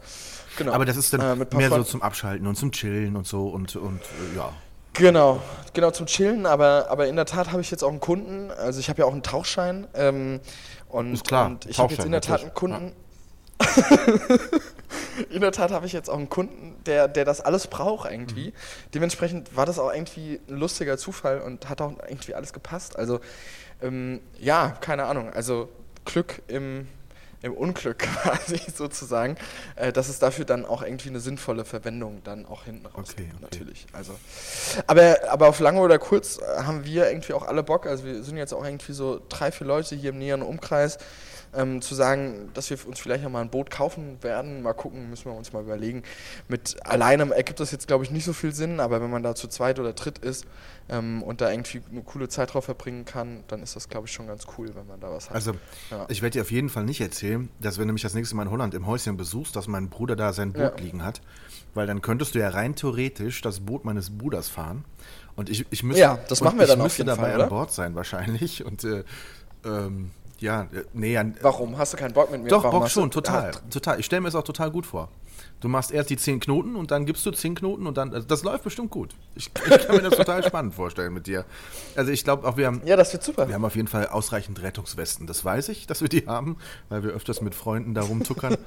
genau. 0.59 0.73
Aber 0.73 0.85
das 0.85 0.97
ist 0.97 1.13
dann 1.13 1.21
Äh, 1.21 1.37
mehr 1.37 1.47
so 1.69 1.75
Freunden. 1.77 1.87
zum 1.87 2.03
Abschalten 2.03 2.47
und 2.47 2.57
zum 2.57 2.73
Chillen 2.73 3.17
und 3.17 3.27
so 3.27 3.49
und, 3.49 3.77
und 3.77 4.01
äh, 4.01 4.37
ja. 4.37 4.53
Genau, 4.95 5.43
genau 5.73 5.91
zum 5.91 6.07
Chillen, 6.07 6.47
aber, 6.47 6.87
aber 6.89 7.07
in 7.09 7.17
der 7.17 7.27
Tat 7.27 7.51
habe 7.53 7.61
ich 7.61 7.71
jetzt 7.71 7.83
auch 7.83 7.91
einen 7.91 8.01
Kunden, 8.01 8.51
also 8.51 8.81
ich 8.81 8.89
habe 8.89 9.01
ja 9.01 9.07
auch 9.07 9.13
einen 9.13 9.23
Tauchschein 9.23 9.87
ähm, 9.95 10.41
und, 10.89 11.15
Ist 11.15 11.27
klar, 11.27 11.47
und 11.47 11.67
ich 11.67 11.79
habe 11.79 11.93
jetzt 11.93 12.05
in 12.05 12.13
der 12.13 12.21
Tat 12.21 12.43
einen. 12.43 12.55
Kunden. 12.55 12.93
in 15.31 15.41
der 15.41 15.53
Tat 15.53 15.73
habe 15.73 15.87
ich 15.87 15.93
jetzt 15.93 16.09
auch 16.09 16.17
einen 16.17 16.29
Kunden, 16.29 16.77
der, 16.87 17.09
der 17.09 17.25
das 17.25 17.41
alles 17.41 17.67
braucht 17.67 18.11
irgendwie. 18.11 18.49
Mhm. 18.49 18.53
Dementsprechend 18.95 19.57
war 19.57 19.67
das 19.67 19.79
auch 19.79 19.93
irgendwie 19.93 20.41
ein 20.49 20.57
lustiger 20.57 20.97
Zufall 20.97 21.41
und 21.41 21.69
hat 21.69 21.81
auch 21.81 21.93
irgendwie 22.09 22.35
alles 22.35 22.53
gepasst. 22.53 22.97
Also 22.97 23.21
ähm, 23.83 24.21
ja, 24.39 24.77
keine 24.81 25.05
Ahnung, 25.05 25.33
also 25.33 25.69
Glück 26.05 26.43
im, 26.47 26.87
im 27.45 27.53
Unglück 27.53 27.99
quasi 28.23 28.61
sozusagen, 28.75 29.37
äh, 29.77 29.93
dass 29.93 30.09
es 30.09 30.19
dafür 30.19 30.45
dann 30.45 30.65
auch 30.65 30.83
irgendwie 30.83 31.11
eine 31.11 31.21
sinnvolle 31.21 31.65
Verwendung 31.65 32.23
dann 32.25 32.47
auch 32.47 32.65
hinten 32.65 32.87
raus 32.87 33.11
Okay, 33.11 33.25
gibt, 33.25 33.35
okay. 33.35 33.43
natürlich. 33.43 33.87
Also, 33.93 34.15
aber, 34.87 35.19
aber 35.29 35.49
auf 35.49 35.61
lange 35.61 35.81
oder 35.81 35.99
kurz 35.99 36.39
äh, 36.39 36.63
haben 36.63 36.85
wir 36.85 37.09
irgendwie 37.09 37.33
auch 37.35 37.47
alle 37.47 37.63
Bock. 37.63 37.87
Also 37.87 38.05
wir 38.05 38.23
sind 38.23 38.37
jetzt 38.37 38.53
auch 38.55 38.65
irgendwie 38.65 38.93
so 38.93 39.21
drei, 39.29 39.53
vier 39.53 39.67
Leute 39.67 39.95
hier 39.95 40.11
im 40.11 40.19
näheren 40.19 40.43
Umkreis. 40.43 40.99
ähm, 41.57 41.81
zu 41.83 41.95
sagen, 41.95 42.51
dass 42.55 42.69
wir 42.71 42.79
uns 42.89 42.99
vielleicht 42.99 43.23
mal 43.29 43.41
ein 43.41 43.49
Boot 43.49 43.71
kaufen 43.71 44.21
werden. 44.23 44.61
Mal 44.63 44.73
gucken, 44.73 45.09
müssen 45.09 45.27
wir 45.27 45.37
uns 45.37 45.53
mal 45.53 45.63
überlegen. 45.63 46.03
Mit 46.49 46.77
alleine 46.85 47.33
ergibt 47.33 47.61
das 47.61 47.71
jetzt, 47.71 47.87
glaube 47.87 48.03
ich, 48.03 48.11
nicht 48.11 48.25
so 48.25 48.33
viel 48.33 48.53
Sinn, 48.53 48.81
aber 48.81 49.01
wenn 49.01 49.09
man 49.11 49.23
da 49.23 49.37
zu 49.37 49.47
zweit 49.47 49.79
oder 49.79 49.93
dritt 49.93 50.19
ist 50.19 50.47
ähm, 50.89 51.23
und 51.23 51.41
da 51.41 51.53
irgendwie 51.53 51.81
eine 51.93 52.03
coole 52.03 52.29
Zeit 52.29 52.55
drauf 52.55 52.65
verbringen 52.65 53.05
kann, 53.05 53.45
dann 53.47 53.63
ist 53.63 53.77
das, 53.77 53.89
glaube 53.89 54.09
ich, 54.09 54.13
schon 54.13 54.27
ganz 54.27 54.47
cool, 54.59 54.75
wenn 54.75 54.89
man 54.89 54.99
da 54.99 55.13
was 55.13 55.29
hat. 55.31 55.37
Also, 55.37 55.53
Ja. 55.93 56.07
ich 56.09 56.23
werde 56.23 56.33
dir 56.39 56.43
auf 56.43 56.51
jeden 56.51 56.71
Fall 56.71 56.83
nicht 56.83 57.01
erzählen, 57.01 57.34
dass 57.61 57.79
wenn 57.79 57.87
du 57.89 57.93
mich 57.93 58.03
das 58.03 58.15
nächste 58.15 58.35
Mal 58.37 58.43
in 58.45 58.51
Holland 58.51 58.75
im 58.75 58.87
Häuschen 58.87 59.17
besuchst, 59.17 59.55
dass 59.57 59.69
mein 59.69 59.89
Bruder 59.91 60.17
da 60.17 60.33
sein 60.33 60.53
Boot 60.53 60.63
Ja. 60.79 60.85
liegen 60.85 61.05
hat. 61.05 61.21
Weil 61.75 61.87
dann 61.89 62.01
könntest 62.03 62.35
du 62.35 62.39
ja 62.39 62.49
rein 62.51 62.75
theoretisch 62.77 63.41
das 63.41 63.61
Boot 63.61 63.85
meines 63.85 64.17
Bruders 64.17 64.49
fahren. 64.49 64.85
Und 65.37 65.51
ich, 65.51 65.67
ich 65.71 65.83
müsste, 65.83 66.01
Ja, 66.01 66.19
das 66.29 66.41
machen 66.41 66.57
wir 66.59 66.65
ich 66.65 66.71
dann 66.71 66.81
auf 66.81 66.85
müsste 66.87 67.05
dabei 67.05 67.33
Fall, 67.33 67.43
an? 67.43 67.49
Bord 67.49 67.73
sein 67.73 67.95
wahrscheinlich. 67.97 68.65
Und 68.65 68.85
äh, 68.85 69.03
ähm, 69.65 70.11
ja, 70.39 70.63
äh, 70.63 70.85
nee, 70.93 71.17
an, 71.17 71.35
Warum? 71.43 71.77
Hast 71.79 71.93
du 71.93 71.97
keinen 71.97 72.13
Bock 72.15 72.31
mit 72.31 72.43
mir? 72.43 72.49
doch, 72.49 72.63
Warum 72.65 72.81
Bock 72.81 72.89
du- 72.89 72.93
schon, 72.93 73.11
total. 73.11 73.51
Ja, 73.53 73.61
total. 73.71 73.99
Ich 73.99 74.07
stelle 74.07 74.21
mir 74.23 74.29
es 74.29 74.35
auch 74.37 74.45
total 74.45 74.71
gut 74.71 74.87
vor. 74.87 75.09
Du 75.65 75.71
machst 75.71 75.93
erst 75.93 76.11
die 76.11 76.19
10 76.19 76.41
Knoten 76.41 76.77
und 76.77 76.91
dann 76.91 77.07
gibst 77.07 77.25
du 77.25 77.31
10 77.31 77.55
Knoten 77.55 77.87
und 77.87 77.97
dann, 77.97 78.13
also 78.13 78.27
das 78.27 78.43
läuft 78.43 78.65
bestimmt 78.65 78.91
gut. 78.91 79.15
Ich, 79.35 79.47
ich 79.47 79.87
kann 79.87 79.97
mir 79.97 80.03
das 80.03 80.15
total 80.15 80.45
spannend 80.47 80.75
vorstellen 80.75 81.15
mit 81.15 81.27
dir. 81.27 81.47
Also 81.97 82.11
ich 82.13 82.23
glaube 82.23 82.47
auch, 82.47 82.59
wir 82.59 82.67
haben, 82.67 82.83
ja, 82.85 82.97
das 82.97 83.15
wird 83.15 83.23
super. 83.25 83.49
wir 83.49 83.55
haben 83.55 83.65
auf 83.65 83.75
jeden 83.75 83.89
Fall 83.89 84.09
ausreichend 84.09 84.61
Rettungswesten. 84.61 85.27
Das 85.27 85.43
weiß 85.43 85.71
ich, 85.71 85.87
dass 85.87 86.03
wir 86.03 86.11
die 86.11 86.27
haben, 86.27 86.59
weil 86.91 87.03
wir 87.03 87.13
öfters 87.13 87.41
mit 87.41 87.55
Freunden 87.55 87.95
da 87.95 88.03
rumtuckern. 88.03 88.59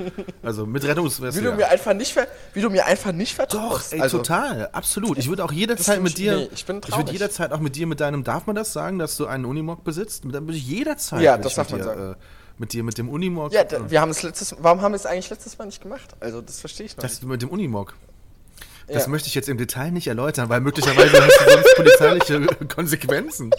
Also 0.42 0.66
mit 0.66 0.82
Wie 0.82 0.88
Rettungswesten. 0.88 1.44
du, 1.44 1.52
ja. 1.52 1.56
mir 1.56 1.68
einfach 1.70 1.94
nicht 1.94 2.16
wie 2.56 2.62
du 2.62 2.72
mir 2.72 2.88
einfach 2.88 3.12
nicht 3.12 3.34
Doch, 3.34 3.48
vertraust. 3.48 3.94
ey, 3.94 4.02
also, 4.02 4.18
total, 4.18 4.70
absolut. 4.72 5.20
Ich 5.20 5.30
würde 5.30 5.46
auch 5.46 5.52
jederzeit 5.52 6.02
mit 6.02 6.14
ich- 6.14 6.16
dir, 6.16 6.36
nee, 6.38 6.50
ich 6.52 6.66
bin 6.66 6.78
würde 6.78 6.88
traurig. 6.90 7.12
jederzeit 7.12 7.52
auch 7.52 7.60
mit 7.60 7.76
dir 7.76 7.86
mit 7.86 8.00
deinem, 8.00 8.24
darf 8.24 8.48
man 8.48 8.56
das 8.56 8.74
sagen, 8.74 8.98
dass 8.98 9.18
du 9.18 9.28
einen 9.28 9.46
Unimog 9.46 9.84
besitzt? 9.84 10.24
Dann 10.26 10.48
würde 10.48 10.58
ich 10.58 10.66
jederzeit 10.68 11.22
Ja, 11.22 11.34
würde 11.34 11.44
das 11.44 11.52
ich 11.52 11.56
darf 11.58 11.72
mit 11.72 11.86
man 11.86 11.90
dir, 11.90 11.96
sagen. 11.96 12.12
Äh, 12.14 12.16
mit 12.58 12.74
dir 12.74 12.84
mit 12.84 12.98
dem 12.98 13.10
Unimog. 13.10 13.54
Ja, 13.54 13.64
da, 13.64 13.90
wir 13.90 14.02
haben 14.02 14.12
es 14.12 14.24
letztes 14.24 14.56
Warum 14.60 14.82
haben 14.82 14.92
wir 14.92 14.98
es 14.98 15.06
eigentlich 15.06 15.30
letztes 15.30 15.58
Mal 15.58 15.66
nicht 15.66 15.82
gemacht? 15.82 16.16
Also, 16.20 16.42
das 16.42 16.60
verstehe 16.60 16.86
ich 16.86 16.98
noch 16.98 17.04
das 17.04 17.22
mit 17.22 17.42
dem 17.42 17.50
Unimog. 17.50 17.94
nicht. 17.94 18.96
Das 18.96 19.04
ja. 19.04 19.10
möchte 19.10 19.28
ich 19.28 19.36
jetzt 19.36 19.50
im 19.50 19.58
Detail 19.58 19.92
nicht 19.92 20.08
erläutern, 20.08 20.48
weil 20.48 20.62
möglicherweise 20.62 21.22
hast 21.22 21.40
du 21.40 21.52
sonst 21.52 21.68
polizeiliche 21.76 22.48
Konsequenzen. 22.74 23.52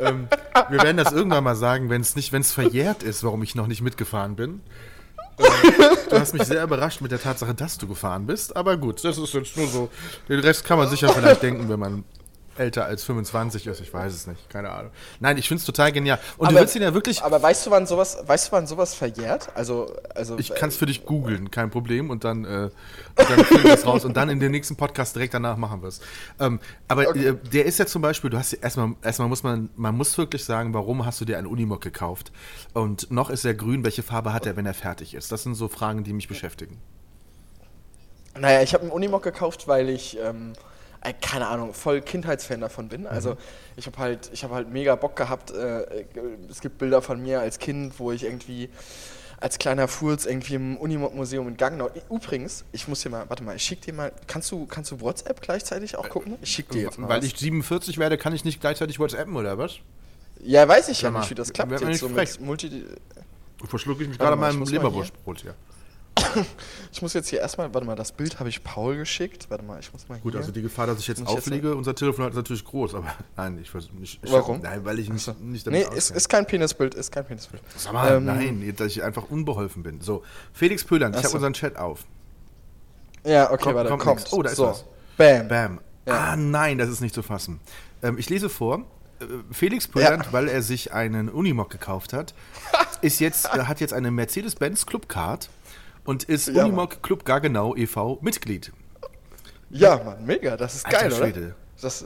ähm, 0.00 0.28
wir 0.68 0.82
werden 0.82 0.98
das 0.98 1.12
irgendwann 1.12 1.44
mal 1.44 1.56
sagen, 1.56 1.88
wenn 1.88 2.02
es 2.02 2.14
nicht, 2.14 2.32
wenn 2.32 2.42
es 2.42 2.52
verjährt 2.52 3.02
ist, 3.02 3.24
warum 3.24 3.42
ich 3.42 3.54
noch 3.54 3.68
nicht 3.68 3.80
mitgefahren 3.80 4.36
bin. 4.36 4.60
Ähm, 5.38 5.46
du 6.10 6.20
hast 6.20 6.34
mich 6.34 6.44
sehr 6.44 6.62
überrascht 6.62 7.00
mit 7.00 7.10
der 7.10 7.20
Tatsache, 7.20 7.54
dass 7.54 7.78
du 7.78 7.86
gefahren 7.86 8.26
bist, 8.26 8.54
aber 8.54 8.76
gut, 8.76 9.02
das 9.02 9.16
ist 9.16 9.32
jetzt 9.32 9.56
nur 9.56 9.66
so. 9.66 9.90
Den 10.28 10.40
Rest 10.40 10.64
kann 10.64 10.78
man 10.78 10.88
sicher 10.88 11.08
vielleicht 11.08 11.42
denken, 11.42 11.68
wenn 11.68 11.80
man 11.80 12.04
älter 12.58 12.84
als 12.86 13.04
25 13.04 13.66
ist, 13.66 13.80
ich 13.80 13.92
weiß 13.92 14.12
es 14.14 14.26
nicht, 14.26 14.48
keine 14.50 14.70
Ahnung. 14.70 14.90
Nein, 15.20 15.38
ich 15.38 15.48
finde 15.48 15.60
es 15.60 15.66
total 15.66 15.92
genial. 15.92 16.18
Und 16.36 16.50
du 16.50 16.54
Aber- 16.54 16.60
willst 16.60 16.74
ihn 16.76 16.82
ja 16.82 16.92
wirklich, 16.94 17.22
Aber 17.22 17.42
weißt 17.42 17.66
du, 17.66 17.70
wann 17.70 17.86
sowas, 17.86 18.18
weißt 18.26 18.48
du, 18.48 18.52
wann 18.52 18.66
sowas 18.66 18.94
verjährt? 18.94 19.48
Also, 19.54 19.92
also 20.14 20.38
ich 20.38 20.54
kann 20.54 20.68
es 20.68 20.76
für 20.76 20.86
dich 20.86 21.04
googeln, 21.04 21.50
kein 21.50 21.70
Problem, 21.70 22.10
und 22.10 22.24
dann, 22.24 22.44
äh, 22.44 22.70
dann 23.16 23.44
finden 23.44 23.64
wir 23.64 23.74
es 23.74 23.86
raus 23.86 24.04
und 24.04 24.16
dann 24.16 24.28
in 24.28 24.40
den 24.40 24.50
nächsten 24.52 24.76
Podcast 24.76 25.14
direkt 25.16 25.34
danach 25.34 25.56
machen 25.56 25.82
wir 25.82 25.88
es. 25.88 26.00
Ähm, 26.40 26.60
aber 26.88 27.08
Okay. 27.08 27.28
äh, 27.28 27.34
der 27.34 27.64
ist 27.66 27.78
ja 27.78 27.86
zum 27.86 28.02
Beispiel, 28.02 28.30
du 28.30 28.38
hast 28.38 28.52
ja- 28.52 28.58
erstmal, 28.62 28.94
erstmal 29.02 29.28
muss 29.28 29.42
man, 29.42 29.70
man 29.76 29.96
muss 29.96 30.16
wirklich 30.18 30.44
sagen, 30.44 30.74
warum 30.74 31.04
hast 31.06 31.20
du 31.20 31.24
dir 31.24 31.38
einen 31.38 31.46
Unimog 31.46 31.80
gekauft? 31.80 32.32
Und 32.72 33.10
noch 33.10 33.30
ist 33.30 33.44
er 33.44 33.54
grün, 33.54 33.84
welche 33.84 34.02
Farbe 34.02 34.32
hat 34.32 34.46
er, 34.46 34.56
wenn 34.56 34.66
er 34.66 34.74
fertig 34.74 35.14
ist? 35.14 35.32
Das 35.32 35.42
sind 35.42 35.54
so 35.54 35.68
Fragen, 35.68 36.04
die 36.04 36.12
mich 36.12 36.28
beschäftigen. 36.28 36.78
Naja, 38.38 38.60
ich 38.62 38.74
habe 38.74 38.82
einen 38.82 38.92
Unimog 38.92 39.22
gekauft, 39.22 39.66
weil 39.66 39.88
ich, 39.88 40.18
ähm, 40.22 40.52
äh, 41.08 41.12
keine 41.20 41.46
Ahnung, 41.46 41.72
voll 41.74 42.00
Kindheitsfan 42.00 42.60
davon 42.60 42.88
bin. 42.88 43.06
Also 43.06 43.36
ich 43.76 43.86
habe 43.86 43.98
halt, 43.98 44.30
ich 44.32 44.44
habe 44.44 44.54
halt 44.54 44.70
mega 44.70 44.94
Bock 44.96 45.16
gehabt. 45.16 45.50
Äh, 45.50 45.80
äh, 45.82 46.04
es 46.50 46.60
gibt 46.60 46.78
Bilder 46.78 47.02
von 47.02 47.22
mir 47.22 47.40
als 47.40 47.58
Kind, 47.58 47.98
wo 47.98 48.12
ich 48.12 48.24
irgendwie 48.24 48.68
als 49.38 49.58
kleiner 49.58 49.86
Furz 49.86 50.24
irgendwie 50.24 50.54
im 50.54 50.76
Unimog-Museum 50.78 51.46
in 51.48 51.56
Gangnau. 51.58 51.90
Übrigens, 52.10 52.64
ich 52.72 52.88
muss 52.88 53.02
dir 53.02 53.10
mal, 53.10 53.24
warte 53.28 53.44
mal, 53.44 53.54
ich 53.56 53.62
schick 53.62 53.82
dir 53.82 53.92
mal, 53.92 54.10
kannst 54.26 54.50
du, 54.50 54.64
kannst 54.66 54.90
du 54.90 55.00
WhatsApp 55.00 55.42
gleichzeitig 55.42 55.96
auch 55.96 56.08
gucken? 56.08 56.36
Ich 56.40 56.50
schick 56.50 56.70
dir 56.70 56.82
jetzt 56.82 56.98
mal 56.98 57.08
Weil 57.08 57.18
was. 57.18 57.26
ich 57.26 57.36
47 57.38 57.98
werde, 57.98 58.16
kann 58.16 58.34
ich 58.34 58.44
nicht 58.44 58.60
gleichzeitig 58.60 58.98
WhatsAppen 58.98 59.36
oder 59.36 59.58
was? 59.58 59.74
Ja, 60.40 60.66
weiß 60.66 60.88
ich 60.88 61.02
ja 61.02 61.10
mal, 61.10 61.20
nicht, 61.20 61.30
wie 61.30 61.34
das 61.34 61.52
klappt 61.52 61.72
jetzt 61.72 62.00
so 62.00 62.08
frech. 62.08 62.38
mit 62.38 62.46
Multi... 62.46 62.84
Verschlucke 63.64 64.02
ich 64.04 64.08
mich 64.08 64.18
gerade 64.18 64.36
mal, 64.36 64.48
meinem 64.48 64.60
muss 64.60 64.70
mal 64.70 64.72
hier- 64.72 64.80
Leberwurstbrot 64.82 65.40
hier. 65.40 65.54
Ich 66.92 67.02
muss 67.02 67.12
jetzt 67.12 67.28
hier 67.28 67.40
erstmal, 67.40 67.72
warte 67.74 67.86
mal, 67.86 67.94
das 67.96 68.12
Bild 68.12 68.38
habe 68.40 68.48
ich 68.48 68.64
Paul 68.64 68.96
geschickt. 68.96 69.46
Warte 69.50 69.64
mal, 69.64 69.78
ich 69.80 69.92
muss 69.92 70.08
mal 70.08 70.18
Gut, 70.18 70.32
hier. 70.32 70.40
also 70.40 70.50
die 70.52 70.62
Gefahr, 70.62 70.86
dass 70.86 70.98
ich 70.98 71.06
jetzt 71.08 71.26
auflege, 71.26 71.74
unser 71.74 71.94
Telefonat 71.94 72.30
ist 72.30 72.36
natürlich 72.36 72.64
groß, 72.64 72.94
aber 72.94 73.12
nein, 73.36 73.58
ich 73.60 73.70
versuche 73.70 73.94
nicht. 73.96 74.18
Ich, 74.22 74.32
Warum? 74.32 74.60
Nein, 74.62 74.84
weil 74.84 74.98
ich 74.98 75.10
nicht, 75.10 75.26
nicht 75.40 75.66
Nee, 75.66 75.82
damit 75.82 75.88
ist, 75.88 76.04
auskenne. 76.04 76.16
ist 76.16 76.28
kein 76.28 76.46
Penisbild, 76.46 76.94
ist 76.94 77.12
kein 77.12 77.24
Penisbild. 77.26 77.62
Sag 77.76 77.92
mal, 77.92 78.14
Ähm, 78.16 78.24
nein, 78.24 78.74
dass 78.76 78.88
ich 78.88 79.02
einfach 79.02 79.24
unbeholfen 79.30 79.82
bin. 79.82 80.00
So, 80.00 80.22
Felix 80.52 80.84
Pöland, 80.84 81.14
ich 81.14 81.18
habe 81.18 81.28
so. 81.28 81.34
unseren 81.36 81.52
Chat 81.52 81.76
auf. 81.76 82.04
Ja, 83.24 83.50
okay, 83.50 83.64
Kommt- 83.64 83.74
warte, 83.76 83.90
kommt 83.90 84.02
kommt. 84.02 84.20
nix. 84.20 84.32
Oh, 84.32 84.42
da 84.42 84.50
ist 84.50 84.56
so. 84.56 84.66
was. 84.68 84.84
Bam. 85.16 85.48
Bam. 85.48 85.80
Ja. 86.06 86.14
Ah, 86.32 86.36
nein, 86.36 86.78
das 86.78 86.88
ist 86.88 87.00
nicht 87.00 87.14
zu 87.14 87.22
fassen. 87.22 87.60
Ähm, 88.02 88.16
ich 88.18 88.30
lese 88.30 88.48
vor. 88.48 88.84
Äh, 89.20 89.24
Felix 89.50 89.88
Pöland, 89.88 90.32
weil 90.32 90.48
er 90.48 90.62
sich 90.62 90.92
einen 90.92 91.28
Unimog 91.28 91.68
gekauft 91.70 92.12
hat, 92.12 92.32
ist 93.00 93.18
jetzt, 93.18 93.46
äh, 93.46 93.64
hat 93.64 93.80
jetzt 93.80 93.92
eine 93.92 94.10
Mercedes-Benz 94.10 94.86
Clubcard 94.86 95.48
und 96.06 96.24
ist 96.24 96.48
Ja, 96.48 96.64
Unimog 96.64 97.02
Club 97.02 97.24
Gargenau 97.24 97.74
e.V. 97.76 98.18
Mitglied. 98.22 98.72
Ja, 99.70 100.00
Mann, 100.02 100.24
mega, 100.24 100.56
das 100.56 100.76
ist 100.76 100.86
Alter 100.86 100.98
geil, 100.98 101.12
Schwede. 101.12 101.40
oder? 101.46 101.54
Das, 101.82 102.04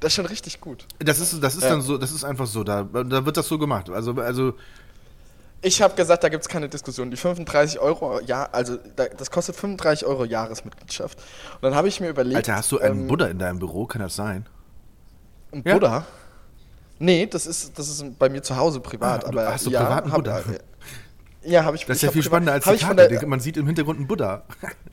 das 0.00 0.08
ist 0.12 0.14
schon 0.14 0.26
richtig 0.26 0.60
gut. 0.60 0.86
Das 1.00 1.18
ist, 1.18 1.42
das 1.42 1.56
ist 1.56 1.62
Ja. 1.64 1.70
dann 1.70 1.82
so, 1.82 1.98
das 1.98 2.12
ist 2.12 2.24
einfach 2.24 2.46
so, 2.46 2.62
da, 2.64 2.82
da 2.84 3.24
wird 3.26 3.36
das 3.36 3.48
so 3.48 3.58
gemacht. 3.58 3.90
Also, 3.90 4.12
also 4.12 4.54
Ich 5.62 5.82
habe 5.82 5.94
gesagt, 5.94 6.22
da 6.22 6.28
gibt 6.28 6.42
es 6.42 6.48
keine 6.48 6.68
Diskussion. 6.68 7.10
Die 7.10 7.16
35 7.16 7.80
Euro, 7.80 8.20
ja, 8.20 8.48
also 8.52 8.76
da, 8.96 9.06
das 9.06 9.30
kostet 9.30 9.56
35 9.56 10.06
Euro 10.06 10.24
Jahresmitgliedschaft. 10.24 11.18
Und 11.54 11.62
dann 11.62 11.74
habe 11.74 11.88
ich 11.88 12.00
mir 12.00 12.10
überlegt. 12.10 12.36
Alter, 12.36 12.56
hast 12.56 12.70
du 12.70 12.78
einen 12.78 13.00
ähm, 13.02 13.06
Buddha 13.08 13.26
in 13.26 13.38
deinem 13.38 13.58
Büro? 13.58 13.86
Kann 13.86 14.02
das 14.02 14.14
sein? 14.14 14.46
Ein 15.52 15.62
Ja. 15.66 15.74
Buddha? 15.74 16.06
Nee, 17.00 17.26
das 17.26 17.46
ist, 17.46 17.76
das 17.78 17.88
ist 17.88 18.18
bei 18.20 18.28
mir 18.28 18.42
zu 18.42 18.56
Hause 18.56 18.78
privat. 18.80 19.24
Ah, 19.24 19.28
aber 19.28 19.52
hast 19.52 19.66
du 19.66 19.70
ja, 19.70 19.82
privaten 19.82 20.10
hab, 20.12 20.18
Buddha? 20.18 20.38
äh, 20.40 20.58
Ja, 21.46 21.64
habe 21.64 21.76
ich. 21.76 21.84
Das 21.86 21.96
ist 21.96 22.02
ja 22.02 22.10
viel 22.10 22.22
spannender 22.22 22.52
als 22.52 22.64
die 22.64 22.76
Karte. 22.76 23.08
der, 23.08 23.26
Man 23.26 23.40
sieht 23.40 23.56
im 23.56 23.66
Hintergrund 23.66 23.98
einen 23.98 24.06
Buddha. 24.06 24.44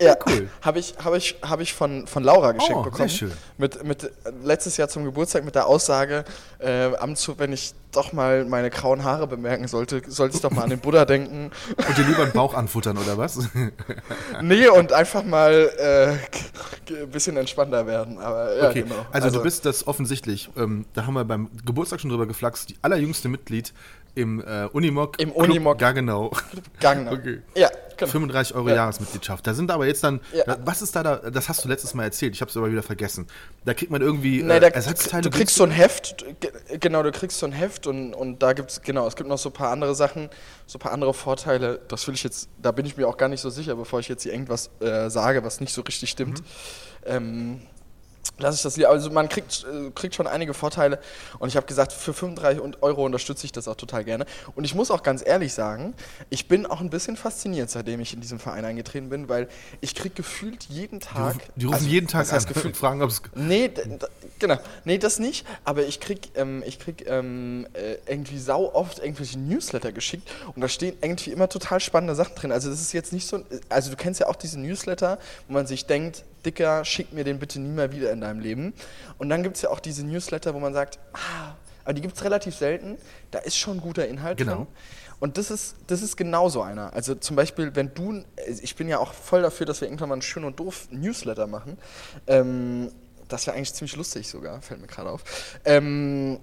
Ja, 0.00 0.14
cool. 0.26 0.48
Habe 0.62 0.78
ich, 0.78 0.94
hab 1.02 1.14
ich, 1.14 1.36
hab 1.42 1.60
ich 1.60 1.72
von, 1.72 2.06
von 2.06 2.22
Laura 2.22 2.52
geschenkt 2.52 2.74
Oh, 2.76 2.82
sehr 2.82 2.90
bekommen. 2.90 3.08
schön. 3.08 3.32
Mit, 3.58 3.84
mit, 3.84 4.10
letztes 4.42 4.76
Jahr 4.76 4.88
zum 4.88 5.04
Geburtstag 5.04 5.44
mit 5.44 5.54
der 5.54 5.66
Aussage, 5.66 6.24
äh, 6.58 6.94
am 6.96 7.16
Zug, 7.16 7.38
wenn 7.38 7.52
ich 7.52 7.72
doch 7.92 8.12
mal 8.12 8.44
meine 8.44 8.68
grauen 8.68 9.04
Haare 9.04 9.26
bemerken 9.26 9.68
sollte, 9.68 10.02
sollte 10.06 10.36
ich 10.36 10.42
doch 10.42 10.50
mal 10.50 10.64
an 10.64 10.70
den 10.70 10.80
Buddha 10.80 11.04
denken. 11.06 11.50
Und 11.88 11.96
dir 11.98 12.04
lieber 12.04 12.24
einen 12.24 12.32
Bauch 12.32 12.52
anfuttern, 12.52 12.98
oder 12.98 13.16
was? 13.16 13.38
Nee, 14.42 14.68
und 14.68 14.92
einfach 14.92 15.24
mal 15.24 15.70
äh, 15.78 16.92
ein 17.02 17.10
bisschen 17.10 17.38
entspannter 17.38 17.86
werden. 17.86 18.18
Aber 18.18 18.54
ja, 18.54 18.68
Okay, 18.68 18.82
genau. 18.82 19.06
also, 19.12 19.30
du 19.30 19.42
bist 19.42 19.64
das 19.64 19.86
offensichtlich, 19.86 20.50
ähm, 20.58 20.84
da 20.92 21.06
haben 21.06 21.14
wir 21.14 21.24
beim 21.24 21.48
Geburtstag 21.64 22.00
schon 22.00 22.10
drüber 22.10 22.26
geflaxt, 22.26 22.68
die 22.68 22.76
allerjüngste 22.82 23.28
Mitglied 23.30 23.72
im 24.16 24.40
äh, 24.40 24.64
Unimog. 24.72 25.20
Im 25.20 25.30
Unimog. 25.30 25.78
Gargenau. 25.78 26.32
Gang. 26.80 27.06
Okay. 27.12 27.42
Ja, 27.54 27.70
genau. 27.96 28.10
35 28.10 28.56
Euro 28.56 28.68
Ja. 28.70 28.74
Jahresmitgliedschaft. 28.76 29.46
Da 29.46 29.54
sind 29.54 29.70
aber 29.70 29.86
jetzt 29.86 30.02
dann, 30.02 30.20
Ja. 30.32 30.44
da, 30.44 30.58
was 30.64 30.82
ist 30.82 30.96
da, 30.96 31.02
da, 31.02 31.16
das 31.30 31.48
hast 31.48 31.64
du 31.64 31.68
letztes 31.68 31.94
Mal 31.94 32.04
erzählt, 32.04 32.34
ich 32.34 32.40
habe 32.40 32.50
es 32.50 32.56
aber 32.56 32.70
wieder 32.72 32.82
vergessen. 32.82 33.26
Da 33.64 33.74
kriegt 33.74 33.92
man 33.92 34.00
irgendwie 34.02 34.42
Nee, 34.42 34.54
äh, 34.56 34.60
da, 34.60 34.66
Ersatzteile. 34.68 35.22
du 35.22 35.30
kriegst 35.30 35.54
so 35.54 35.64
ein 35.64 35.70
Heft, 35.70 36.24
ge- 36.40 36.50
genau, 36.80 37.02
du 37.02 37.12
kriegst 37.12 37.38
so 37.38 37.46
ein 37.46 37.52
Heft 37.52 37.86
und, 37.86 38.14
und 38.14 38.42
da 38.42 38.52
gibt's 38.54 38.80
genau, 38.82 39.06
es 39.06 39.14
gibt 39.16 39.28
noch 39.28 39.38
so 39.38 39.50
ein 39.50 39.52
paar 39.52 39.70
andere 39.70 39.94
Sachen, 39.94 40.30
so 40.66 40.78
ein 40.78 40.80
paar 40.80 40.92
andere 40.92 41.14
Vorteile. 41.14 41.78
Das 41.88 42.06
will 42.08 42.14
ich 42.14 42.22
jetzt, 42.24 42.48
da 42.60 42.72
bin 42.72 42.86
ich 42.86 42.96
mir 42.96 43.06
auch 43.06 43.16
gar 43.18 43.28
nicht 43.28 43.40
so 43.42 43.50
sicher, 43.50 43.76
bevor 43.76 44.00
ich 44.00 44.08
jetzt 44.08 44.22
hier 44.24 44.32
irgendwas 44.32 44.70
äh, 44.80 45.08
sage, 45.10 45.44
was 45.44 45.60
nicht 45.60 45.72
so 45.72 45.82
richtig 45.82 46.10
stimmt. 46.10 46.42
Ähm, 47.04 47.60
lass 48.38 48.56
ich 48.56 48.62
das 48.62 48.74
hier, 48.74 48.90
also 48.90 49.10
man 49.10 49.28
kriegt, 49.28 49.64
äh, 49.64 49.90
kriegt 49.94 50.14
schon 50.14 50.26
einige 50.26 50.54
Vorteile 50.54 50.98
und 51.38 51.48
ich 51.48 51.56
habe 51.56 51.66
gesagt, 51.66 51.92
für 51.92 52.12
35 52.12 52.60
und 52.60 52.82
Euro 52.82 53.04
unterstütze 53.04 53.44
ich 53.46 53.52
das 53.52 53.68
auch 53.68 53.76
total 53.76 54.04
gerne. 54.04 54.26
Und 54.54 54.64
ich 54.64 54.74
muss 54.74 54.90
auch 54.90 55.02
ganz 55.02 55.22
ehrlich 55.26 55.54
sagen, 55.54 55.94
ich 56.30 56.48
bin 56.48 56.66
auch 56.66 56.80
ein 56.80 56.90
bisschen 56.90 57.16
fasziniert, 57.16 57.70
seitdem 57.70 58.00
ich 58.00 58.12
in 58.14 58.20
diesem 58.20 58.38
Verein 58.38 58.64
eingetreten 58.64 59.08
bin, 59.08 59.28
weil 59.28 59.48
ich 59.80 59.94
kriege 59.94 60.14
gefühlt 60.14 60.64
jeden 60.64 61.00
die, 61.00 61.06
Tag. 61.06 61.34
rufen- 61.36 61.40
die 61.56 61.64
rufen 61.66 61.74
also, 61.74 61.86
jeden 61.86 62.06
Tag 62.08 62.32
an 62.32 62.44
gefühlt? 62.46 62.76
fragen, 62.76 63.02
ob 63.02 63.10
es. 63.10 63.22
Nee, 63.34 63.70
genau. 64.38 64.56
Nee, 64.84 64.98
das 64.98 65.18
nicht. 65.18 65.46
Aber 65.64 65.82
ich 65.84 66.00
krieg, 66.00 66.30
ähm, 66.34 66.62
ich 66.66 66.78
krieg 66.78 67.04
ähm, 67.08 67.66
äh, 67.72 67.96
irgendwie 68.10 68.38
sau 68.38 68.72
oft 68.74 68.98
irgendwelche 68.98 69.38
Newsletter 69.38 69.92
geschickt 69.92 70.28
und 70.54 70.60
da 70.60 70.68
stehen 70.68 70.96
irgendwie 71.00 71.30
immer 71.32 71.48
total 71.48 71.80
spannende 71.80 72.14
Sachen 72.14 72.34
drin. 72.34 72.52
Also 72.52 72.70
das 72.70 72.80
ist 72.80 72.92
jetzt 72.92 73.12
nicht 73.12 73.26
so, 73.26 73.40
also 73.68 73.90
du 73.90 73.96
kennst 73.96 74.20
ja 74.20 74.28
auch 74.28 74.36
diese 74.36 74.60
Newsletter, 74.60 75.18
wo 75.48 75.54
man 75.54 75.66
sich 75.66 75.86
denkt, 75.86 76.24
Dicker, 76.46 76.84
schick 76.84 77.12
mir 77.12 77.24
den 77.24 77.38
bitte 77.38 77.60
nie 77.60 77.68
mehr 77.72 77.92
wieder 77.92 78.10
in 78.12 78.20
deinem 78.22 78.40
Leben. 78.40 78.72
Und 79.18 79.28
dann 79.28 79.42
gibt 79.42 79.56
es 79.56 79.62
ja 79.62 79.70
auch 79.70 79.80
diese 79.80 80.06
Newsletter, 80.06 80.54
wo 80.54 80.60
man 80.60 80.72
sagt, 80.72 80.98
ah, 81.12 81.54
aber 81.84 81.92
die 81.92 82.00
gibt 82.00 82.16
es 82.16 82.24
relativ 82.24 82.56
selten, 82.56 82.96
da 83.30 83.38
ist 83.40 83.56
schon 83.56 83.80
guter 83.80 84.08
Inhalt 84.08 84.38
Genau. 84.38 84.54
drin. 84.54 84.66
Und 85.18 85.38
das 85.38 85.50
ist, 85.50 85.76
das 85.86 86.02
ist 86.02 86.16
genau 86.16 86.48
so 86.48 86.60
einer. 86.62 86.92
Also 86.92 87.14
zum 87.14 87.36
Beispiel, 87.36 87.74
wenn 87.74 87.92
du, 87.94 88.22
ich 88.62 88.76
bin 88.76 88.86
ja 88.88 88.98
auch 88.98 89.12
voll 89.14 89.42
dafür, 89.42 89.64
dass 89.66 89.80
wir 89.80 89.88
irgendwann 89.88 90.08
mal 90.10 90.14
einen 90.14 90.22
schön 90.22 90.44
und 90.44 90.58
doof 90.60 90.88
Newsletter 90.90 91.46
machen. 91.46 91.78
Ähm, 92.26 92.90
das 93.28 93.46
wäre 93.46 93.56
eigentlich 93.56 93.72
ziemlich 93.74 93.96
lustig 93.96 94.28
sogar, 94.28 94.60
fällt 94.62 94.80
mir 94.80 94.86
gerade 94.86 95.10
auf. 95.10 95.24
Ähm, 95.64 96.38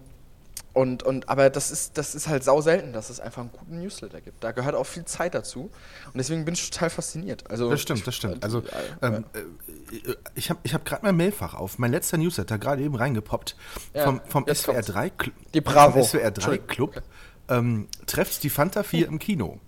Und, 0.74 1.04
und, 1.04 1.30
aber 1.30 1.52
das 1.52 1.70
ist, 1.70 2.00
das 2.00 2.16
ist 2.16 2.28
halt 2.28 2.44
sau 2.44 2.60
selten, 2.62 2.94
dass 2.94 3.12
es 3.12 3.20
einfach 3.20 3.42
einen 3.42 3.52
guten 3.52 3.80
Newsletter 3.80 4.22
gibt. 4.22 4.44
Da 4.44 4.52
gehört 4.54 4.74
auch 4.74 4.86
viel 4.86 5.06
Zeit 5.06 5.36
dazu. 5.36 5.70
Und 6.08 6.16
deswegen 6.16 6.46
bin 6.46 6.56
ich 6.56 6.68
total 6.72 6.90
fasziniert. 6.90 7.48
Also, 7.52 7.70
Das 7.70 7.80
stimmt, 7.82 8.08
das 8.08 8.16
stimmt. 8.16 8.44
Also 8.44 8.64
ähm, 9.04 9.24
äh, 9.34 10.16
ich 10.34 10.50
habe 10.50 10.60
ich 10.64 10.74
hab 10.74 10.84
gerade 10.84 11.06
mein 11.06 11.16
Mailfach 11.16 11.54
auf. 11.54 11.78
Mein 11.78 11.92
letzter 11.92 12.18
Newsletter 12.18 12.58
gerade 12.58 12.82
eben 12.82 12.96
reingepoppt 12.96 13.56
Ja, 13.94 14.06
vom, 14.06 14.22
vom 14.28 14.46
jetzt 14.48 14.64
SWR 14.64 14.74
kommt's. 14.74 14.88
3 14.88 15.10
Club. 15.12 15.36
Die 15.54 15.62
Bravo. 15.62 15.92
Vom 16.00 16.04
SWR 16.04 16.20
3 16.22 16.28
Entschuldigung. 16.30 16.68
Club. 16.68 17.04
Ähm, 17.50 17.88
trefft 18.08 18.42
die 18.42 18.50
Fanta 18.50 18.82
4 18.82 19.08
im 19.08 19.20
Kino. 19.20 19.60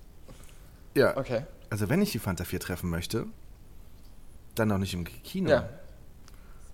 Ja. 0.95 1.15
Okay. 1.17 1.45
Also 1.69 1.87
wenn 1.87 2.01
ich 2.01 2.13
die 2.13 2.19
Fanta 2.19 2.45
4 2.45 2.59
treffen 2.59 2.89
möchte, 2.89 3.27
dann 4.55 4.69
noch 4.69 4.79
nicht 4.79 4.95
im 4.95 5.03
Kino. 5.03 5.49
Ja. 5.51 5.69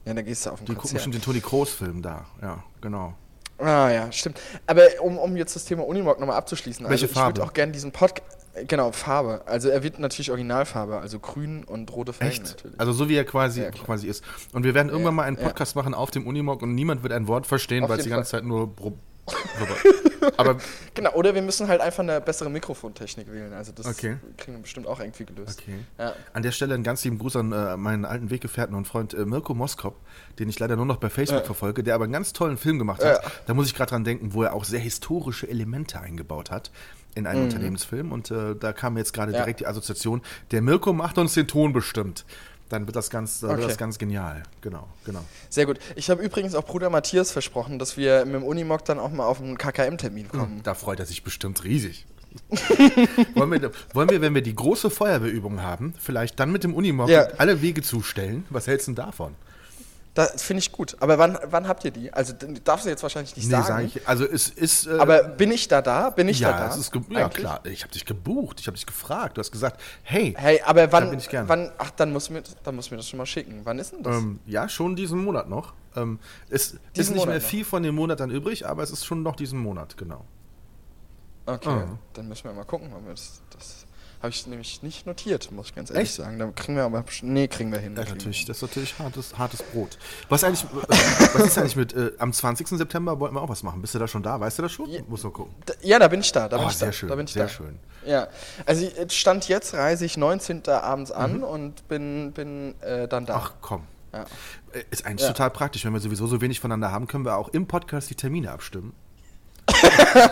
Ja, 0.05 0.13
dann 0.13 0.23
gehst 0.25 0.45
du 0.45 0.51
auf 0.51 0.61
ein 0.61 0.65
Die 0.65 0.73
gucken 0.73 0.81
Konzert. 0.81 0.93
bestimmt 0.99 1.15
den 1.15 1.21
Toni 1.21 1.41
Kroos-Film 1.41 2.01
da. 2.01 2.25
Ja, 2.41 2.63
genau. 2.79 3.13
Ah 3.61 3.91
ja, 3.91 4.11
stimmt. 4.11 4.39
Aber 4.67 4.83
um, 5.01 5.17
um 5.17 5.35
jetzt 5.37 5.55
das 5.55 5.65
Thema 5.65 5.85
Unimog 5.85 6.19
nochmal 6.19 6.37
abzuschließen, 6.37 6.87
Welche 6.89 7.05
also 7.05 7.19
ich 7.19 7.25
würde 7.25 7.43
auch 7.43 7.53
gerne 7.53 7.71
diesen 7.71 7.91
Podcast. 7.91 8.23
Genau, 8.67 8.91
Farbe. 8.91 9.43
Also 9.45 9.69
er 9.69 9.81
wird 9.81 9.99
natürlich 9.99 10.29
Originalfarbe, 10.29 10.99
also 10.99 11.19
grün 11.19 11.63
und 11.63 11.91
rote 11.93 12.11
Felgen 12.11 12.33
Echt? 12.33 12.55
natürlich. 12.57 12.79
Also 12.79 12.91
so 12.91 13.07
wie 13.07 13.15
er 13.15 13.23
quasi, 13.23 13.61
Ja, 13.61 13.71
quasi 13.71 14.07
ist. 14.07 14.23
Und 14.51 14.65
wir 14.65 14.73
werden 14.73 14.89
irgendwann 14.89 15.15
mal 15.15 15.23
einen 15.23 15.37
ja. 15.37 15.43
Podcast 15.43 15.75
machen 15.75 15.93
auf 15.93 16.11
dem 16.11 16.27
Unimog 16.27 16.61
und 16.61 16.75
niemand 16.75 17.01
wird 17.03 17.13
ein 17.13 17.27
Wort 17.27 17.47
verstehen, 17.47 17.87
weil 17.87 17.99
es 17.99 18.03
die 18.03 18.09
ganze 18.09 18.31
Zeit 18.31 18.43
nur... 18.43 18.73
Aber 20.37 20.57
genau, 20.93 21.11
oder 21.13 21.33
wir 21.35 21.41
müssen 21.41 21.67
halt 21.67 21.81
einfach 21.81 22.03
eine 22.03 22.21
bessere 22.21 22.49
Mikrofontechnik 22.49 23.31
wählen. 23.31 23.53
Also 23.53 23.71
das 23.71 23.85
Okay. 23.85 24.17
kriegen 24.37 24.57
wir 24.57 24.61
bestimmt 24.61 24.87
auch 24.87 24.99
irgendwie 24.99 25.25
gelöst. 25.25 25.61
Okay. 25.61 25.79
Ja. 25.99 26.13
An 26.33 26.43
der 26.43 26.51
Stelle 26.51 26.73
einen 26.73 26.83
ganz 26.83 27.03
lieben 27.03 27.19
Gruß 27.19 27.35
an 27.37 27.51
äh, 27.51 27.77
meinen 27.77 28.05
alten 28.05 28.29
Weggefährten 28.29 28.75
und 28.75 28.85
Freund 28.87 29.13
äh, 29.13 29.25
Mirko 29.25 29.53
Moskop, 29.53 29.95
den 30.39 30.49
ich 30.49 30.59
leider 30.59 30.75
nur 30.75 30.85
noch 30.85 30.97
bei 30.97 31.09
Facebook 31.09 31.39
Ja. 31.41 31.45
verfolge, 31.45 31.83
der 31.83 31.95
aber 31.95 32.03
einen 32.05 32.13
ganz 32.13 32.33
tollen 32.33 32.57
Film 32.57 32.77
gemacht 32.79 33.03
hat. 33.03 33.21
Da 33.45 33.53
muss 33.53 33.67
ich 33.67 33.75
gerade 33.75 33.89
dran 33.89 34.03
denken, 34.03 34.33
wo 34.33 34.43
er 34.43 34.53
auch 34.53 34.63
sehr 34.63 34.79
historische 34.79 35.47
Elemente 35.49 35.99
eingebaut 35.99 36.51
hat 36.51 36.71
in 37.13 37.27
einen 37.27 37.43
Unternehmensfilm. 37.43 38.11
Und 38.13 38.31
äh, 38.31 38.55
da 38.55 38.71
kam 38.73 38.97
jetzt 38.97 39.13
gerade 39.13 39.31
Mhm. 39.31 39.35
Ja. 39.35 39.41
direkt 39.43 39.59
die 39.59 39.67
Assoziation, 39.67 40.21
der 40.51 40.61
Mirko 40.61 40.93
macht 40.93 41.17
uns 41.17 41.33
den 41.33 41.47
Ton 41.47 41.73
bestimmt. 41.73 42.25
Dann 42.71 42.87
wird 42.87 42.95
das 42.95 43.09
ganz, 43.09 43.41
dann 43.41 43.49
wird 43.51 43.59
Okay. 43.59 43.67
das 43.67 43.77
ganz 43.77 43.97
genial. 43.97 44.43
Genau, 44.61 44.87
genau. 45.05 45.19
Sehr 45.49 45.65
gut. 45.65 45.77
Ich 45.95 46.09
habe 46.09 46.23
übrigens 46.23 46.55
auch 46.55 46.65
Bruder 46.65 46.89
Matthias 46.89 47.31
versprochen, 47.31 47.79
dass 47.79 47.97
wir 47.97 48.23
mit 48.25 48.35
dem 48.35 48.43
Unimog 48.43 48.85
dann 48.85 48.97
auch 48.99 49.11
mal 49.11 49.25
auf 49.25 49.41
einen 49.41 49.57
KKM-Termin 49.57 50.29
kommen. 50.29 50.61
Da 50.63 50.73
freut 50.73 50.99
er 50.99 51.05
sich 51.05 51.23
bestimmt 51.23 51.63
riesig. 51.65 52.05
wollen, 53.35 53.51
wir, 53.61 53.71
wollen 53.93 54.09
wir, 54.09 54.21
wenn 54.21 54.33
wir 54.33 54.41
die 54.41 54.55
große 54.55 54.89
Feuerwehrübung 54.89 55.61
haben, 55.61 55.93
vielleicht 55.99 56.39
dann 56.39 56.51
mit 56.51 56.63
dem 56.63 56.73
Unimog 56.73 57.09
Ja. 57.09 57.27
alle 57.37 57.61
Wege 57.61 57.81
zustellen? 57.81 58.45
Was 58.49 58.67
hältst 58.67 58.87
du 58.87 58.91
denn 58.93 59.05
davon? 59.05 59.35
Das 60.13 60.43
finde 60.43 60.59
ich 60.59 60.73
gut. 60.73 60.97
Aber 60.99 61.17
wann, 61.17 61.37
wann 61.45 61.69
habt 61.69 61.85
ihr 61.85 61.91
die? 61.91 62.11
Also 62.11 62.33
darfst 62.65 62.85
du 62.85 62.89
jetzt 62.89 63.01
wahrscheinlich 63.01 63.33
nicht 63.37 63.45
Nee, 63.45 63.51
sagen. 63.53 63.65
sag 63.65 63.83
ich. 63.85 64.07
Also 64.09 64.25
es 64.25 64.49
ist. 64.49 64.85
äh, 64.85 64.97
Aber 64.99 65.23
bin 65.23 65.51
ich 65.53 65.69
da 65.69 65.81
da? 65.81 66.09
Bin 66.09 66.27
ich 66.27 66.41
ja, 66.41 66.51
da 66.51 66.59
da? 66.67 66.67
es 66.67 66.75
ist 66.77 66.93
ja 66.93 67.01
Eigentlich? 67.25 67.33
klar. 67.33 67.61
Ich 67.65 67.83
habe 67.83 67.93
dich 67.93 68.03
gebucht, 68.05 68.59
ich 68.59 68.67
habe 68.67 68.75
dich 68.75 68.85
gefragt. 68.85 69.37
Du 69.37 69.39
hast 69.39 69.51
gesagt, 69.51 69.79
hey, 70.03 70.33
Hey, 70.37 70.61
aber 70.65 70.91
wann, 70.91 71.09
bin 71.11 71.19
ich 71.19 71.29
gern. 71.29 71.47
wann, 71.47 71.71
ach, 71.77 71.91
dann 71.91 72.11
muss 72.11 72.29
mir, 72.29 72.43
dann 72.63 72.75
muss 72.75 72.91
mir 72.91 72.97
das 72.97 73.07
schon 73.07 73.19
mal 73.19 73.25
schicken. 73.25 73.61
Wann 73.63 73.79
ist 73.79 73.93
denn 73.93 74.03
das? 74.03 74.17
ähm, 74.17 74.41
ja, 74.45 74.67
schon 74.67 74.97
diesen 74.97 75.23
Monat 75.23 75.47
noch. 75.47 75.73
Ähm, 75.95 76.19
es 76.49 76.71
ist 76.73 76.79
Diesen 76.97 77.13
nicht 77.13 77.21
Monat 77.21 77.33
mehr 77.35 77.41
noch. 77.41 77.47
viel 77.49 77.63
von 77.63 77.81
dem 77.81 77.95
Monat 77.95 78.19
dann 78.19 78.31
übrig, 78.31 78.67
aber 78.67 78.83
es 78.83 78.91
ist 78.91 79.05
schon 79.05 79.23
noch 79.23 79.37
diesen 79.37 79.59
Monat, 79.59 79.95
genau. 79.95 80.25
Okay, 81.45 81.69
ah. 81.69 81.97
dann 82.13 82.27
müssen 82.27 82.43
wir 82.45 82.53
mal 82.53 82.65
gucken, 82.65 82.91
ob 82.93 83.03
wir 83.05 83.11
das, 83.11 83.41
das 83.49 83.85
habe 84.21 84.29
ich 84.29 84.45
nämlich 84.47 84.83
nicht 84.83 85.05
notiert, 85.07 85.51
muss 85.51 85.67
ich 85.67 85.75
ganz 85.75 85.89
ehrlich 85.89 86.09
Echt? 86.09 86.15
sagen. 86.15 86.37
Da 86.39 86.47
kriegen 86.51 86.75
wir 86.75 86.83
aber, 86.83 87.03
nee, 87.23 87.47
kriegen 87.47 87.71
wir 87.71 87.79
hin. 87.79 87.95
Das 87.95 88.03
ist 88.05 88.09
kriegen 88.11 88.19
wir 88.19 88.25
natürlich, 88.27 88.45
das 88.45 88.57
ist 88.57 88.61
natürlich 88.61 88.99
hartes, 88.99 89.37
hartes 89.37 89.63
Brot. 89.63 89.97
Was, 90.29 90.43
eigentlich, 90.43 90.63
äh, 90.63 90.67
was 91.33 91.43
ist 91.47 91.57
eigentlich 91.57 91.75
mit, 91.75 91.93
äh, 91.93 92.11
am 92.19 92.31
20. 92.31 92.67
September 92.77 93.19
wollten 93.19 93.35
wir 93.35 93.41
auch 93.41 93.49
was 93.49 93.63
machen. 93.63 93.81
Bist 93.81 93.95
du 93.95 93.99
da 93.99 94.07
schon 94.07 94.23
da? 94.23 94.39
Weißt 94.39 94.57
du 94.59 94.61
das 94.63 94.71
schon? 94.71 94.89
Ja. 94.89 95.01
Muss 95.07 95.23
noch 95.23 95.31
gucken. 95.33 95.53
Da- 95.65 95.73
Ja, 95.81 95.97
da 95.99 96.07
bin 96.07 96.19
ich 96.21 96.31
da, 96.31 96.47
da 96.47 96.57
bin 96.57 96.65
Oh, 96.67 96.69
ich 96.69 96.75
sehr 96.77 96.87
da. 96.89 96.93
schön, 96.93 97.09
da 97.09 97.15
bin 97.15 97.25
ich 97.25 97.33
sehr 97.33 97.43
da. 97.43 97.49
schön. 97.49 97.79
Ja, 98.05 98.27
also 98.65 98.87
Stand 99.09 99.47
jetzt 99.47 99.73
reise 99.73 100.05
ich 100.05 100.17
19. 100.17 100.67
abends 100.69 101.11
Mhm. 101.11 101.17
an 101.17 101.43
und 101.43 101.87
bin, 101.87 102.31
bin 102.31 102.75
äh, 102.81 103.07
dann 103.07 103.25
da. 103.25 103.35
Ach 103.37 103.53
komm. 103.61 103.83
Ja. 104.13 104.25
Äh, 104.73 104.83
Ist 104.91 105.05
eigentlich 105.05 105.21
Ja. 105.21 105.29
total 105.33 105.51
praktisch. 105.51 105.85
Wenn 105.85 105.93
wir 105.93 105.99
sowieso 105.99 106.27
so 106.27 106.41
wenig 106.41 106.59
voneinander 106.59 106.91
haben, 106.91 107.07
können 107.07 107.25
wir 107.25 107.37
auch 107.37 107.49
im 107.49 107.65
Podcast 107.67 108.09
die 108.09 108.15
Termine 108.15 108.51
abstimmen. 108.51 108.93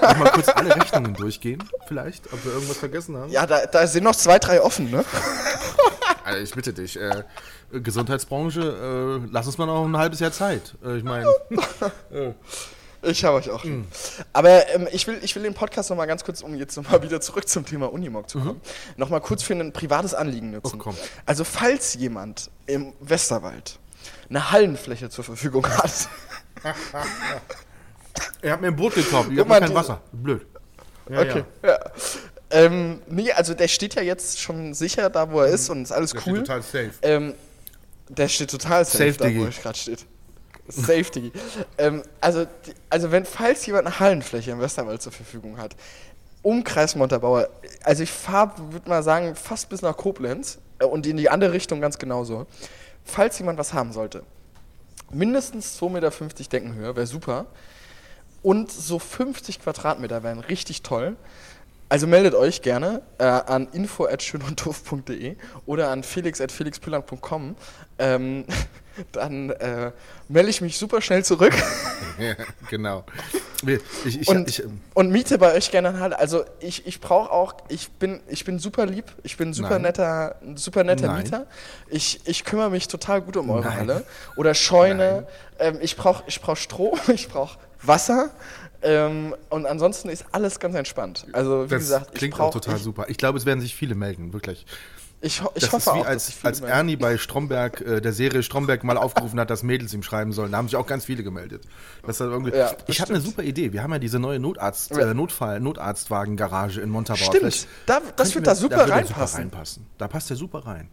Noch 0.01 0.17
mal 0.17 0.31
kurz 0.31 0.49
alle 0.49 0.75
Rechnungen 0.75 1.13
durchgehen, 1.13 1.63
vielleicht, 1.87 2.31
ob 2.33 2.43
wir 2.45 2.53
irgendwas 2.53 2.77
vergessen 2.77 3.17
haben. 3.17 3.31
Ja, 3.31 3.45
da, 3.45 3.65
da 3.65 3.87
sind 3.87 4.03
noch 4.03 4.15
zwei, 4.15 4.39
drei 4.39 4.61
offen, 4.61 4.89
ne? 4.91 5.03
Also 6.23 6.41
ich 6.41 6.51
bitte 6.51 6.73
dich, 6.73 6.99
äh, 6.99 7.23
Gesundheitsbranche, 7.71 9.21
äh, 9.23 9.27
lass 9.31 9.47
uns 9.47 9.57
mal 9.57 9.65
noch 9.65 9.85
ein 9.85 9.97
halbes 9.97 10.19
Jahr 10.19 10.31
Zeit. 10.31 10.75
Äh, 10.83 10.97
ich 10.97 11.03
meine, 11.03 11.27
Ich 13.01 13.23
habe 13.23 13.37
euch 13.37 13.49
auch. 13.49 13.63
Mhm. 13.63 13.87
Aber 14.33 14.67
ähm, 14.69 14.87
ich, 14.91 15.07
will, 15.07 15.19
ich 15.21 15.33
will 15.35 15.43
den 15.43 15.53
Podcast 15.53 15.89
noch 15.89 15.97
mal 15.97 16.05
ganz 16.05 16.23
kurz, 16.23 16.41
um 16.41 16.55
jetzt 16.55 16.75
noch 16.75 16.89
mal 16.89 17.01
wieder 17.01 17.21
zurück 17.21 17.47
zum 17.47 17.65
Thema 17.65 17.91
Unimog 17.91 18.29
zu 18.29 18.39
kommen, 18.39 18.61
noch 18.97 19.09
mal 19.09 19.21
kurz 19.21 19.41
für 19.41 19.53
ein 19.53 19.71
privates 19.71 20.13
Anliegen 20.13 20.51
nutzen. 20.51 20.75
Mhm. 20.75 20.81
Komm. 20.81 20.97
Also 21.25 21.43
falls 21.43 21.93
jemand 21.93 22.51
im 22.65 22.93
Westerwald 22.99 23.79
eine 24.29 24.51
Hallenfläche 24.51 25.09
zur 25.09 25.23
Verfügung 25.23 25.65
hat, 25.67 26.09
er 28.41 28.53
hat 28.53 28.61
mir 28.61 28.67
ein 28.67 28.75
Boot 28.75 28.95
gekauft, 28.95 29.29
ich 29.31 29.39
habe 29.39 29.59
kein 29.59 29.73
Wasser. 29.73 30.01
Blöd. 30.11 30.45
Ja, 31.09 31.21
okay, 31.21 31.43
ja. 31.63 31.79
Ähm, 32.51 33.01
nee, 33.07 33.31
also 33.31 33.53
der 33.53 33.67
steht 33.67 33.95
ja 33.95 34.01
jetzt 34.01 34.39
schon 34.39 34.73
sicher 34.73 35.09
da, 35.09 35.31
wo 35.31 35.41
er 35.41 35.47
ist 35.47 35.69
und 35.69 35.83
ist 35.83 35.91
alles 35.91 36.11
Der 36.11 36.19
steht 36.21 36.33
cool. 36.33 36.39
total 36.39 36.61
safe. 36.63 36.91
Ähm, 37.01 37.33
der 38.07 38.27
steht 38.27 38.49
total 38.49 38.85
safe, 38.85 39.13
Safe, 39.13 39.31
da, 39.33 39.39
wo 39.39 39.47
ich 39.47 39.61
gerade 39.61 39.77
steht. 39.77 40.05
Safe, 40.67 41.03
Diggi. 41.03 41.31
ähm, 41.77 42.03
also, 42.21 42.45
also 42.89 43.11
wenn, 43.11 43.25
falls 43.25 43.65
jemand 43.65 43.87
eine 43.87 43.99
Hallenfläche 43.99 44.51
im 44.51 44.59
Westerwald 44.59 45.01
zur 45.01 45.11
Verfügung 45.11 45.57
hat, 45.57 45.75
Umkreis 46.41 46.95
Montabaur, 46.95 47.49
also 47.83 48.03
ich 48.03 48.11
fahre, 48.11 48.53
würde 48.71 48.87
mal 48.89 49.03
sagen, 49.03 49.35
fast 49.35 49.69
bis 49.69 49.81
nach 49.81 49.97
Koblenz 49.97 50.59
äh, 50.79 50.85
und 50.85 51.05
in 51.05 51.17
die 51.17 51.29
andere 51.29 51.51
Richtung 51.53 51.81
ganz 51.81 51.97
genauso. 51.97 52.47
Falls 53.03 53.37
jemand 53.39 53.59
was 53.59 53.73
haben 53.73 53.91
sollte, 53.93 54.23
mindestens 55.11 55.79
2,50 55.79 55.89
Meter 55.89 56.49
Deckenhöhe, 56.51 56.95
wäre 56.95 57.07
super. 57.07 57.45
Und 58.41 58.71
so 58.71 58.99
50 58.99 59.61
Quadratmeter 59.61 60.23
wären 60.23 60.39
richtig 60.39 60.81
toll. 60.81 61.15
Also 61.89 62.05
meldet 62.05 62.35
euch 62.35 62.61
gerne 62.61 63.01
äh, 63.17 63.23
an 63.23 63.67
info.schönunddoof.de 63.71 65.35
oder 65.65 65.89
an 65.89 66.03
felix.felixpillang.com. 66.03 67.55
Ähm, 67.97 68.45
dann 69.11 69.49
äh, 69.49 69.91
melde 70.27 70.49
ich 70.49 70.61
mich 70.61 70.77
super 70.77 71.01
schnell 71.01 71.23
zurück 71.23 71.53
Ja, 72.19 72.35
genau. 72.69 73.05
Ich, 74.05 74.21
ich, 74.21 74.27
und, 74.27 74.49
ich, 74.49 74.63
ähm, 74.63 74.81
und 74.93 75.09
miete 75.09 75.37
bei 75.37 75.53
euch 75.53 75.71
gerne 75.71 75.99
Halle. 75.99 76.19
Also 76.19 76.45
ich, 76.59 76.85
ich 76.85 77.01
brauche 77.01 77.31
auch, 77.31 77.53
ich 77.69 77.89
bin, 77.91 78.21
ich 78.27 78.45
bin 78.45 78.59
super 78.59 78.85
lieb, 78.85 79.05
ich 79.23 79.37
bin 79.37 79.53
super 79.53 79.71
Nein. 79.71 79.83
netter, 79.83 80.35
ein 80.41 80.57
super 80.57 80.83
netter 80.83 81.07
Nein. 81.07 81.23
Mieter. 81.23 81.47
Ich, 81.89 82.21
ich 82.25 82.43
kümmere 82.45 82.69
mich 82.69 82.87
total 82.87 83.21
gut 83.21 83.35
um 83.37 83.49
eure 83.49 83.65
Nein. 83.65 83.77
Halle. 83.77 84.05
Oder 84.35 84.53
Scheune. 84.53 85.27
Ähm, 85.59 85.79
ich 85.81 85.97
brauche 85.97 86.23
ich 86.27 86.41
brauch 86.41 86.55
Strom, 86.55 86.99
ich 87.13 87.27
brauche 87.27 87.57
Wasser. 87.83 88.31
Ähm, 88.81 89.35
und 89.49 89.65
ansonsten 89.65 90.07
ist 90.09 90.25
alles 90.31 90.59
ganz 90.59 90.73
entspannt. 90.75 91.27
Also 91.33 91.65
wie 91.65 91.69
das 91.69 91.79
gesagt, 91.79 92.15
klingt 92.15 92.35
brauch, 92.35 92.47
auch 92.47 92.53
total 92.53 92.77
ich, 92.77 92.83
super. 92.83 93.05
Ich 93.09 93.17
glaube, 93.17 93.37
es 93.37 93.45
werden 93.45 93.59
sich 93.59 93.75
viele 93.75 93.93
melden, 93.95 94.31
wirklich. 94.31 94.65
Ich, 95.21 95.43
ho 95.43 95.49
ich 95.53 95.63
Das 95.63 95.73
hoffe 95.73 95.89
ist 95.89 95.95
wie 95.97 95.99
auch, 95.99 96.05
als, 96.05 96.33
als. 96.43 96.61
Ernie 96.61 96.95
bei 96.95 97.17
Stromberg, 97.17 97.81
äh, 97.81 97.99
der 97.99 98.13
Serie 98.13 98.41
Stromberg 98.41 98.85
mal 98.85 98.95
aufgerufen 98.95 99.37
hat, 99.37 99.49
dass 99.49 99.63
Mädels 99.63 99.93
ihm 99.93 100.01
schreiben 100.01 100.31
sollen. 100.31 100.53
Da 100.53 100.57
haben 100.59 100.69
sich 100.69 100.77
auch 100.77 100.87
ganz 100.87 101.03
viele 101.03 101.23
gemeldet. 101.23 101.63
Das 102.07 102.21
hat 102.21 102.27
irgendwie, 102.27 102.55
Ja, 102.55 102.71
ich 102.87 103.01
habe 103.01 103.11
eine 103.13 103.19
super 103.21 103.43
Idee. 103.43 103.73
Wir 103.73 103.83
haben 103.83 103.91
ja 103.91 103.99
diese 103.99 104.17
neue 104.17 104.39
Notarzt, 104.39 104.91
äh, 104.91 105.13
Notfall, 105.13 105.59
Notarztwagen-Garage 105.59 106.79
in 106.79 106.89
Montabaur. 106.89 107.35
Stimmt, 107.35 107.67
da, 107.85 107.99
das 108.15 108.33
wird 108.33 108.45
wir- 108.45 108.49
da 108.51 108.55
super 108.55 108.75
er 108.77 108.89
reinpassen. 108.89 109.39
reinpassen. 109.41 109.85
Da 109.97 110.07
passt 110.07 110.29
der 110.29 110.37
super 110.37 110.59
rein. 110.59 110.89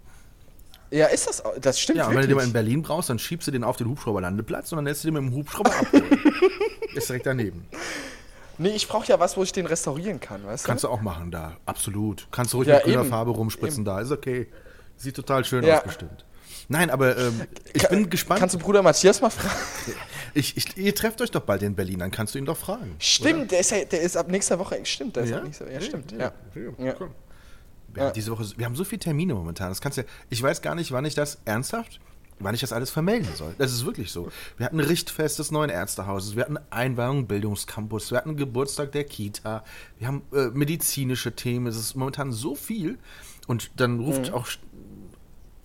Ja, 0.96 1.06
ist 1.06 1.28
das 1.28 1.42
das 1.60 1.78
stimmt 1.80 1.98
Ja, 1.98 2.08
wenn 2.10 2.16
du 2.22 2.26
den 2.28 2.36
mal 2.36 2.44
in. 2.44 2.52
Berlin 2.52 2.82
brauchst, 2.82 3.10
dann 3.10 3.18
schiebst 3.18 3.46
du 3.48 3.52
den 3.52 3.64
auf 3.64 3.76
den 3.76 3.88
Hubschrauberlandeplatz 3.88 4.72
und 4.72 4.76
dann 4.76 4.84
lässt 4.86 5.04
du 5.04 5.08
den 5.08 5.14
mit 5.14 5.22
dem 5.32 5.36
Hubschrauber 5.36 5.70
abholen. 5.74 6.04
Ist 6.94 7.08
direkt 7.08 7.26
daneben. 7.26 7.66
Nee, 8.58 8.70
ich 8.70 8.88
brauche 8.88 9.06
ja 9.06 9.20
was, 9.20 9.36
wo 9.36 9.42
ich 9.42 9.52
den 9.52 9.66
restaurieren 9.66 10.18
kann, 10.18 10.44
weißt 10.46 10.64
du? 10.64 10.68
Kannst 10.68 10.84
du 10.84 10.88
auch 10.88 11.02
machen 11.02 11.30
da. 11.30 11.56
Absolut. 11.66 12.26
Kannst 12.30 12.54
du 12.54 12.58
ruhig 12.58 12.68
Ja, 12.68 12.76
mit 12.76 12.84
grüner 12.84 13.00
eben. 13.00 13.10
Farbe 13.10 13.32
rumspritzen 13.32 13.84
da. 13.84 14.00
Ist 14.00 14.10
okay. 14.12 14.46
Sieht 14.96 15.14
total 15.14 15.44
schön 15.44 15.62
Ja. 15.64 15.78
aus 15.78 15.84
bestimmt. 15.84 16.24
Nein, 16.68 16.88
aber 16.90 17.16
ähm, 17.18 17.42
ich 17.74 17.82
Ka- 17.82 17.88
bin 17.88 18.08
gespannt. 18.08 18.40
Kannst 18.40 18.54
du 18.54 18.58
Bruder 18.58 18.82
Matthias 18.82 19.20
mal 19.20 19.30
fragen? 19.30 19.54
Ich, 20.34 20.54
ich, 20.54 20.76
ihr 20.76 20.94
trefft 20.94 21.22
euch 21.22 21.30
doch 21.30 21.40
bald 21.40 21.62
in 21.62 21.74
Berlin, 21.74 21.98
dann 22.00 22.10
kannst 22.10 22.34
du 22.34 22.38
ihn 22.38 22.44
doch 22.44 22.58
fragen. 22.58 22.94
Stimmt, 22.98 23.52
der 23.52 23.60
ist, 23.60 23.70
ja, 23.70 23.82
der 23.86 24.02
ist 24.02 24.18
ab 24.18 24.28
nächster 24.28 24.58
Woche. 24.58 24.78
Stimmt, 24.84 25.16
der 25.16 25.22
ist 25.24 25.30
Ja? 25.30 25.38
ab 25.38 25.44
nächster 25.44 25.64
Woche. 25.64 25.72
Ja, 25.72 25.80
stimmt. 25.80 26.12
Ja, 26.12 26.18
Ja. 26.18 26.84
ja, 26.84 26.94
Ja. 27.96 28.02
komm. 28.02 28.02
Wir, 28.02 28.06
haben 28.08 28.14
diese 28.14 28.30
Woche, 28.30 28.44
wir 28.56 28.66
haben 28.66 28.76
so 28.76 28.84
viele 28.84 29.00
Termine 29.00 29.34
momentan. 29.34 29.68
Das 29.70 29.80
kannst 29.80 29.98
du, 29.98 30.02
ja- 30.02 30.08
ich 30.30 30.42
weiß 30.42 30.62
gar 30.62 30.74
nicht, 30.74 30.92
wann 30.92 31.04
ich 31.04 31.14
das 31.14 31.38
ernsthaft, 31.44 32.00
wann 32.38 32.54
ich 32.54 32.60
das 32.60 32.72
alles 32.72 32.90
vermelden 32.90 33.28
soll. 33.34 33.54
Das 33.58 33.72
ist 33.72 33.84
wirklich 33.86 34.12
so. 34.12 34.28
Wir 34.58 34.66
hatten 34.66 34.78
ein 34.78 34.86
Richtfest 34.86 35.38
des 35.38 35.50
neuen 35.50 35.70
Ärztehauses, 35.70 36.36
wir 36.36 36.42
hatten 36.42 36.58
Einweihung 36.70 37.26
Bildungscampus, 37.26 38.10
wir 38.10 38.18
hatten 38.18 38.36
Geburtstag 38.36 38.92
der 38.92 39.04
Kita, 39.04 39.64
wir 39.98 40.06
haben 40.06 40.22
äh, 40.32 40.48
medizinische 40.48 41.34
Themen. 41.34 41.66
Es 41.66 41.76
ist 41.76 41.94
momentan 41.96 42.32
so 42.32 42.54
viel. 42.54 42.98
Und 43.46 43.70
dann 43.76 44.00
ruft 44.00 44.32
auch 44.32 44.46
st- 44.48 44.58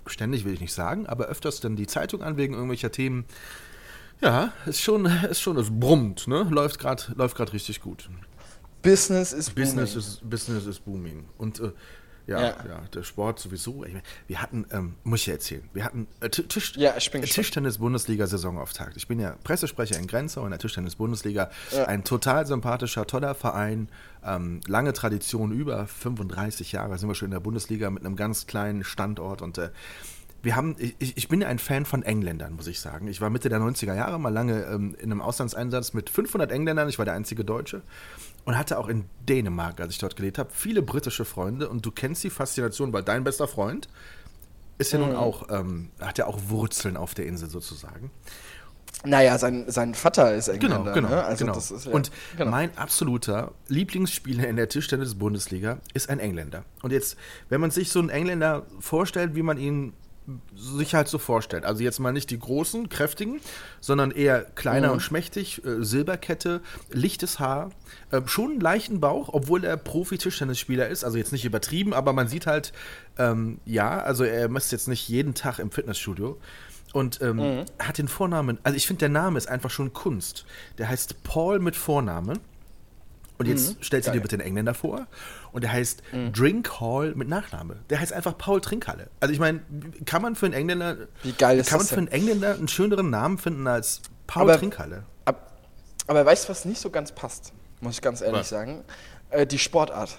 ständig, 0.06 0.46
will 0.46 0.54
ich 0.54 0.62
nicht 0.62 0.74
sagen, 0.74 1.08
aber 1.08 1.26
öfters 1.26 1.60
dann 1.62 1.76
die 1.76 1.88
Zeitung 1.88 2.22
an 2.24 2.38
wegen 2.38 2.54
irgendwelcher 2.54 2.92
Themen. 2.92 3.26
Ja, 4.22 4.54
ist 4.68 4.82
schon, 4.82 5.06
ist 5.08 5.42
schon, 5.42 5.58
es 5.58 5.70
brummt, 5.72 6.28
ne? 6.28 6.44
Läuft 6.52 6.78
gerade 6.80 7.04
läuft 7.16 7.36
grad 7.36 7.54
richtig 7.54 7.82
gut. 7.82 8.08
Business 8.84 9.34
ist 9.34 9.56
Business 9.56 9.94
booming. 9.94 10.08
ist, 10.08 10.30
Business 10.30 10.66
ist 10.66 10.86
booming. 10.86 11.26
Und 11.38 11.60
äh, 11.60 11.72
ja, 12.28 12.40
Ja. 12.42 12.48
ja. 12.68 12.82
der 12.94 13.04
Sport 13.04 13.40
sowieso. 13.40 13.84
Ich 13.86 13.94
mein, 13.94 14.02
wir 14.28 14.42
hatten, 14.42 14.66
ähm, 14.72 14.96
muss 15.04 15.22
ich 15.22 15.28
ja 15.28 15.34
erzählen, 15.34 15.64
wir 15.74 15.84
hatten 15.84 16.08
äh, 16.20 16.30
Ti- 16.30 16.44
Tisch, 16.44 16.76
Ja, 16.78 16.94
ich 16.98 17.12
bin 17.12 17.22
gespannt. 17.22 17.36
Tischtennis-Bundesliga-Saisonauftakt. 17.36 18.98
Ich 18.98 19.08
bin 19.08 19.20
ja 19.20 19.36
Pressesprecher 19.44 19.98
in 19.98 20.08
Grenze 20.08 20.40
in 20.42 20.50
der 20.50 20.60
Tischtennis-Bundesliga. 20.60 21.50
Ein 21.88 22.04
total 22.04 22.46
sympathischer, 22.46 23.06
toller 23.08 23.36
Verein. 23.36 23.90
Ähm, 24.24 24.62
lange 24.68 24.94
Tradition, 24.94 25.52
über 25.52 25.88
35 25.88 26.72
Jahre 26.72 26.98
sind 26.98 27.08
wir 27.10 27.16
schon 27.16 27.28
in 27.28 27.32
der 27.32 27.40
Bundesliga 27.40 27.90
mit 27.90 28.06
einem 28.06 28.16
ganz 28.16 28.46
kleinen 28.48 28.84
Standort 28.84 29.42
und 29.42 29.58
äh, 29.58 29.70
wir 30.44 30.56
haben, 30.56 30.76
ich, 30.80 31.16
ich 31.18 31.28
bin 31.28 31.42
ja 31.42 31.48
ein 31.50 31.60
Fan 31.60 31.86
von 31.86 32.02
Engländern, 32.02 32.54
muss 32.56 32.66
ich 32.66 32.80
sagen. 32.80 33.08
Ich 33.08 33.22
war 33.22 33.30
Mitte 33.30 33.48
der 33.48 33.60
90er 33.60 33.94
Jahre 33.94 34.20
mal 34.20 34.34
lange 34.34 34.64
ähm, 34.64 34.96
in 35.00 35.12
einem 35.12 35.22
Auslandseinsatz 35.22 35.94
mit 35.94 36.10
500 36.10 36.52
Engländern. 36.52 36.90
Ich 36.90 36.98
war 36.98 37.06
der 37.06 37.14
einzige 37.14 37.46
Deutsche 37.46 37.84
und 38.46 38.58
hatte 38.58 38.80
auch 38.80 38.88
in 38.88 39.06
Dänemark, 39.28 39.80
als 39.80 39.94
ich 39.94 40.00
dort 40.00 40.16
gelebt 40.16 40.38
habe, 40.38 40.50
viele 40.52 40.82
britische 40.82 41.26
Freunde. 41.26 41.70
Und 41.70 41.86
du 41.86 41.92
kennst 41.92 42.24
die 42.24 42.30
Faszination, 42.30 42.92
weil 42.94 43.04
dein 43.04 43.24
bester 43.24 43.48
Freund 43.48 43.88
ist 44.78 44.94
ja 44.94 45.00
nun 45.00 45.16
auch, 45.16 45.48
ähm, 45.50 45.92
hat 46.00 46.18
ja 46.18 46.26
auch 46.26 46.40
Wurzeln 46.48 46.98
auf 46.98 47.14
der 47.14 47.28
Insel 47.28 47.50
sozusagen. 47.50 48.10
Naja, 49.04 49.38
sein, 49.38 49.66
sein 49.68 49.96
Vater 49.96 50.36
ist 50.36 50.46
Genau, 50.60 50.78
Engländer. 50.78 50.92
genau, 50.94 51.10
ne? 51.10 51.24
Also 51.24 51.46
genau. 51.46 51.58
Ist, 51.58 51.86
ja, 51.86 51.92
und 51.92 52.12
genau. 52.38 52.52
mein 52.52 52.78
absoluter 52.78 53.52
Lieblingsspieler 53.68 54.48
in 54.48 54.58
der 54.58 54.70
Tischtennis-Bundesliga 54.70 55.80
ist 55.94 56.10
ein 56.10 56.20
Engländer. 56.20 56.66
Und 56.84 56.92
jetzt, 56.92 57.18
wenn 57.50 57.62
man 57.62 57.72
sich 57.72 57.90
so 57.90 58.00
einen 58.00 58.10
Engländer 58.10 58.66
vorstellt, 58.80 59.34
wie 59.36 59.42
man 59.42 59.58
ihn 59.58 59.94
sich 60.56 60.94
halt 60.94 61.08
so 61.08 61.18
vorstellt. 61.18 61.66
Also 61.66 61.84
jetzt 61.84 62.00
mal 62.00 62.12
nicht 62.14 62.30
die 62.30 62.40
großen, 62.40 62.90
kräftigen, 62.90 63.40
sondern 63.80 64.12
eher 64.12 64.42
kleiner 64.44 64.88
Mhm. 64.88 64.94
und 64.94 65.00
schmächtig, 65.02 65.66
äh, 65.66 65.84
Silberkette, 65.84 66.62
lichtes 66.92 67.40
Haar, 67.40 67.72
äh, 68.12 68.22
schon 68.26 68.52
einen 68.52 68.62
leichten 68.62 69.00
Bauch, 69.00 69.30
obwohl 69.34 69.64
er 69.66 69.78
Profi-Tischtennisspieler 69.78 70.88
ist. 70.88 71.04
Also 71.04 71.18
jetzt 71.18 71.32
nicht 71.32 71.46
übertrieben, 71.46 71.94
aber 71.94 72.14
man 72.14 72.28
sieht 72.28 72.46
halt, 72.48 72.72
ähm, 73.18 73.60
ja, 73.66 74.00
also 74.02 74.24
er 74.24 74.54
ist 74.56 74.72
jetzt 74.72 74.88
nicht 74.88 75.08
jeden 75.10 75.34
Tag 75.34 75.60
im 75.60 75.72
Fitnessstudio. 75.72 76.40
Und 76.94 77.22
ähm, 77.22 77.38
Mhm. 77.38 77.66
hat 77.80 77.98
den 77.98 78.08
Vornamen, 78.10 78.60
also 78.64 78.76
ich 78.76 78.86
finde, 78.86 79.00
der 79.00 79.10
Name 79.10 79.38
ist 79.38 79.48
einfach 79.48 79.70
schon 79.70 79.94
Kunst. 79.94 80.46
Der 80.78 80.90
heißt 80.90 81.24
Paul 81.24 81.60
mit 81.60 81.76
Vornamen. 81.78 82.40
Und 83.42 83.48
jetzt 83.48 83.84
stellst 83.84 84.08
du 84.08 84.12
dir 84.12 84.16
Mhm. 84.16 84.20
Mhm. 84.20 84.24
bitte 84.24 84.38
den 84.38 84.46
Engländer 84.46 84.74
vor. 84.74 85.08
Und 85.52 85.64
der 85.64 85.72
heißt 85.74 86.02
Drink 86.34 86.80
Hall 86.80 87.14
mit 87.16 87.28
Nachname. 87.28 87.78
Der 87.90 88.00
heißt 88.00 88.14
einfach 88.14 88.38
Paul 88.38 88.62
Trinkhalle. 88.62 89.10
Also 89.20 89.34
ich 89.34 89.40
meine, 89.40 89.62
kann 90.06 90.22
man 90.22 90.36
für 90.36 90.46
einen 90.46 90.54
Engländer, 90.54 90.98
Wie 91.24 91.34
geil 91.34 91.60
ist 91.60 91.70
kann 91.70 91.80
das 91.80 91.92
man 91.92 91.96
für 91.96 92.00
einen 92.00 92.08
Engländer 92.22 92.54
einen 92.56 92.68
schöneren 92.68 93.10
Namen 93.10 93.38
finden 93.38 93.68
als 93.68 94.02
Paul 94.28 94.44
Aber- 94.44 94.58
Trinkhalle? 94.60 95.04
Ab, 95.26 95.52
aber 96.08 96.26
weißt 96.26 96.46
du, 96.46 96.50
was 96.50 96.66
nicht 96.66 96.80
so 96.80 96.90
ganz 96.90 97.12
passt? 97.12 97.54
Muss 97.80 97.96
ich 97.96 98.02
ganz 98.02 98.22
ehrlich 98.22 98.42
Was? 98.42 98.50
sagen. 98.50 98.84
Äh, 99.32 99.46
die 99.48 99.58
Sportart. 99.60 100.18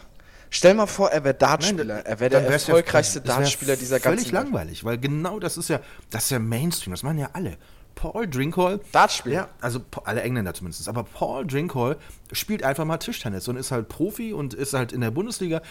Stell 0.51 0.75
mal 0.75 0.87
vor, 0.87 1.11
er 1.11 1.25
wäre 1.25 1.35
Dartspieler. 1.35 2.05
er 2.05 2.21
wäre 2.21 2.29
der 2.31 2.43
ja- 2.43 2.51
erfolgreichste 2.51 3.25
wär 3.27 3.35
Dartspieler 3.37 3.77
dieser 3.77 4.01
ganzen 4.01 4.19
Völlig 4.19 4.33
langweilig, 4.33 4.85
weil 4.85 4.99
genau 4.99 5.39
das 5.39 5.57
ist 5.57 5.69
ja, 5.71 5.81
das 6.11 6.25
ist 6.25 6.31
ja 6.31 6.39
Mainstream, 6.39 6.93
das 6.93 7.03
machen 7.03 7.19
ja 7.19 7.31
alle. 7.33 7.57
Paul 7.95 8.29
Drinkhall. 8.29 8.81
Dartspieler? 8.93 9.35
Ja, 9.35 9.49
also 9.61 9.81
alle 10.05 10.23
Engländer 10.23 10.55
zumindest. 10.55 10.89
Aber 10.89 11.05
Paul 11.05 11.47
Drinkhall 11.47 11.97
spielt 12.33 12.63
einfach 12.63 12.85
mal 12.85 12.99
Tischtennis 12.99 13.49
und 13.49 13.57
ist 13.57 13.71
halt 13.71 13.89
Profi 13.89 14.33
und 14.33 14.55
ist 14.55 14.75
halt 14.75 14.93
in 14.93 15.01
der 15.01 15.11
Bundesliga. 15.11 15.63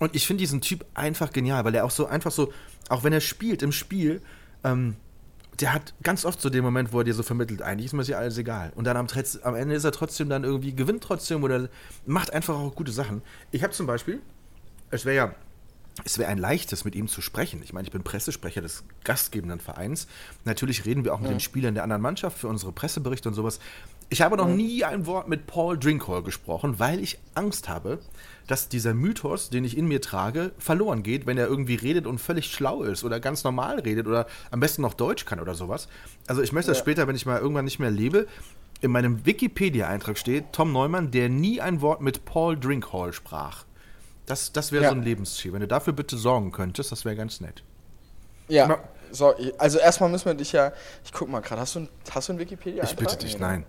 Und 0.00 0.14
ich 0.14 0.26
finde 0.26 0.42
diesen 0.42 0.60
Typ 0.60 0.84
einfach 0.94 1.32
genial, 1.32 1.64
weil 1.64 1.74
er 1.74 1.84
auch 1.84 1.90
so 1.90 2.06
einfach 2.06 2.30
so, 2.30 2.52
auch 2.88 3.04
wenn 3.04 3.12
er 3.12 3.20
spielt 3.20 3.62
im 3.62 3.72
Spiel, 3.72 4.22
ähm, 4.64 4.96
der 5.60 5.72
hat 5.72 5.94
ganz 6.02 6.24
oft 6.24 6.40
so 6.40 6.50
den 6.50 6.62
Moment, 6.62 6.92
wo 6.92 7.00
er 7.00 7.04
dir 7.04 7.14
so 7.14 7.22
vermittelt, 7.22 7.62
eigentlich 7.62 7.86
ist 7.86 7.92
mir 7.92 7.98
das 7.98 8.08
ja 8.08 8.18
alles 8.18 8.38
egal. 8.38 8.72
Und 8.76 8.84
dann 8.84 8.96
am, 8.96 9.08
am 9.42 9.54
Ende 9.56 9.74
ist 9.74 9.84
er 9.84 9.92
trotzdem 9.92 10.28
dann 10.28 10.44
irgendwie, 10.44 10.74
gewinnt 10.74 11.02
trotzdem 11.02 11.42
oder 11.42 11.68
macht 12.06 12.32
einfach 12.32 12.54
auch 12.56 12.74
gute 12.74 12.92
Sachen. 12.92 13.22
Ich 13.50 13.62
habe 13.64 13.72
zum 13.72 13.86
Beispiel, 13.86 14.20
es 14.90 15.04
wäre 15.04 15.16
ja, 15.16 15.34
es 16.04 16.18
wäre 16.18 16.30
ein 16.30 16.38
leichtes, 16.38 16.84
mit 16.84 16.94
ihm 16.94 17.08
zu 17.08 17.20
sprechen. 17.20 17.62
Ich 17.62 17.72
meine, 17.72 17.86
ich 17.86 17.92
bin 17.92 18.02
Pressesprecher 18.02 18.60
des 18.60 18.84
gastgebenden 19.04 19.60
Vereins. 19.60 20.06
Natürlich 20.44 20.84
reden 20.84 21.04
wir 21.04 21.14
auch 21.14 21.20
mit 21.20 21.30
den 21.30 21.40
Spielern 21.40 21.74
der 21.74 21.82
anderen 21.82 22.02
Mannschaft 22.02 22.38
für 22.38 22.48
unsere 22.48 22.72
Presseberichte 22.72 23.28
und 23.28 23.34
sowas. 23.34 23.58
Ich 24.10 24.22
habe 24.22 24.36
noch 24.36 24.48
nie 24.48 24.84
ein 24.84 25.04
Wort 25.06 25.28
mit 25.28 25.46
Paul 25.46 25.78
Drinkhall 25.78 26.22
gesprochen, 26.22 26.78
weil 26.78 27.00
ich 27.00 27.18
Angst 27.34 27.68
habe, 27.68 27.98
dass 28.46 28.70
dieser 28.70 28.94
Mythos, 28.94 29.50
den 29.50 29.64
ich 29.64 29.76
in 29.76 29.86
mir 29.86 30.00
trage, 30.00 30.52
verloren 30.58 31.02
geht, 31.02 31.26
wenn 31.26 31.36
er 31.36 31.46
irgendwie 31.46 31.74
redet 31.74 32.06
und 32.06 32.18
völlig 32.18 32.50
schlau 32.50 32.82
ist 32.82 33.04
oder 33.04 33.20
ganz 33.20 33.44
normal 33.44 33.80
redet 33.80 34.06
oder 34.06 34.26
am 34.50 34.60
besten 34.60 34.80
noch 34.82 34.94
Deutsch 34.94 35.26
kann 35.26 35.40
oder 35.40 35.54
sowas. 35.54 35.88
Also 36.26 36.40
ich 36.40 36.52
möchte 36.52 36.70
das 36.70 36.78
später, 36.78 37.06
wenn 37.06 37.16
ich 37.16 37.26
mal 37.26 37.38
irgendwann 37.38 37.66
nicht 37.66 37.80
mehr 37.80 37.90
lebe, 37.90 38.26
in 38.80 38.92
meinem 38.92 39.26
Wikipedia-Eintrag 39.26 40.16
steht, 40.16 40.52
Tom 40.52 40.72
Neumann, 40.72 41.10
der 41.10 41.28
nie 41.28 41.60
ein 41.60 41.82
Wort 41.82 42.00
mit 42.00 42.24
Paul 42.24 42.58
Drinkhall 42.58 43.12
sprach. 43.12 43.64
Das, 44.28 44.52
das 44.52 44.72
wäre 44.72 44.84
Ja. 44.84 44.90
so 44.90 44.96
ein 44.96 45.02
Lebensziel. 45.02 45.52
Wenn 45.52 45.60
du 45.60 45.68
dafür 45.68 45.92
bitte 45.92 46.16
sorgen 46.16 46.52
könntest, 46.52 46.92
das 46.92 47.04
wäre 47.04 47.16
ganz 47.16 47.40
nett. 47.40 47.62
Ja. 48.48 48.66
Na- 48.66 48.78
So, 49.10 49.34
also 49.56 49.78
erstmal 49.78 50.10
müssen 50.10 50.26
wir 50.26 50.34
dich 50.34 50.52
ja. 50.52 50.70
Ich 51.04 51.12
guck 51.12 51.28
mal 51.30 51.40
gerade, 51.40 51.62
hast 51.62 51.76
du, 51.76 51.88
hast 52.10 52.28
du 52.28 52.32
einen 52.34 52.40
Wikipedia? 52.40 52.84
Ich 52.84 52.94
bitte 52.94 53.16
dich, 53.16 53.38
nein. 53.38 53.64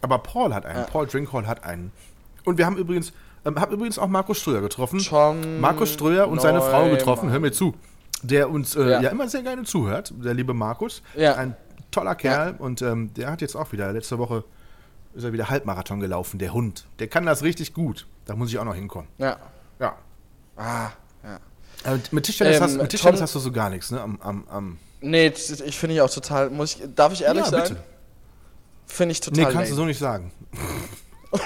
Aber 0.00 0.18
Paul 0.18 0.54
hat 0.54 0.64
einen. 0.64 0.86
Paul 0.86 1.06
Drinkhall 1.08 1.46
hat 1.48 1.64
einen. 1.64 1.90
Und 2.44 2.56
wir 2.56 2.66
haben 2.66 2.76
übrigens, 2.76 3.12
ähm, 3.44 3.60
hab 3.60 3.72
übrigens 3.72 3.98
auch 3.98 4.06
Markus 4.06 4.38
Ströer 4.38 4.60
getroffen. 4.60 5.00
Tom 5.00 5.60
Markus 5.60 5.92
Ströer 5.92 6.28
und 6.28 6.40
seine 6.40 6.60
Frau 6.60 6.88
getroffen. 6.88 7.30
Hör 7.30 7.40
mir 7.40 7.50
zu. 7.52 7.74
Der 8.22 8.48
uns 8.50 8.76
äh, 8.76 8.88
ja. 8.90 9.00
Ja. 9.00 9.10
immer 9.10 9.28
sehr 9.28 9.42
gerne 9.42 9.64
zuhört. 9.64 10.12
Der 10.24 10.34
liebe 10.34 10.54
Markus. 10.54 11.02
Ja. 11.16 11.34
Ein 11.34 11.56
toller 11.90 12.14
Kerl. 12.14 12.54
Und 12.58 12.80
ähm, 12.82 13.12
der 13.14 13.30
hat 13.30 13.40
jetzt 13.40 13.56
auch 13.56 13.72
wieder, 13.72 13.92
letzte 13.92 14.18
Woche 14.18 14.44
ist 15.14 15.24
er 15.24 15.32
wieder 15.32 15.50
Halbmarathon 15.50 15.98
gelaufen. 16.00 16.38
Der 16.38 16.52
Hund. 16.52 16.86
Der 17.00 17.08
kann 17.08 17.26
das 17.26 17.42
richtig 17.42 17.74
gut. 17.74 18.06
Da 18.26 18.36
muss 18.36 18.50
ich 18.50 18.58
auch 18.58 18.64
noch 18.64 18.74
hinkommen. 18.76 19.08
Ja. 19.18 19.36
Ja. 19.80 19.96
Ah, 20.56 20.90
ja. 21.24 21.40
Aber 21.84 21.98
mit 22.10 22.24
Tischtennis, 22.26 22.56
Ähm, 22.58 22.62
hast, 22.62 22.76
mit 22.76 22.90
Tischtennis 22.90 23.18
Tom- 23.18 23.22
hast 23.24 23.34
du 23.34 23.38
so 23.38 23.50
gar 23.50 23.70
nichts, 23.70 23.90
ne? 23.90 24.00
Am, 24.00 24.20
am, 24.20 24.46
am 24.48 24.78
Nee, 25.00 25.28
ich 25.28 25.78
finde 25.78 25.94
ich 25.94 26.00
auch 26.02 26.10
total. 26.10 26.50
Muss 26.50 26.76
ich, 26.76 26.82
darf 26.94 27.12
ich 27.14 27.22
ehrlich 27.22 27.44
Ja, 27.44 27.50
sein? 27.50 27.62
bitte. 27.62 27.76
Finde 28.86 29.12
ich 29.12 29.20
Nee, 29.20 29.24
total. 29.44 29.52
kannst 29.54 29.70
du 29.70 29.74
lame. 29.74 29.76
so 29.76 29.84
nicht 29.86 29.98
sagen. 29.98 30.32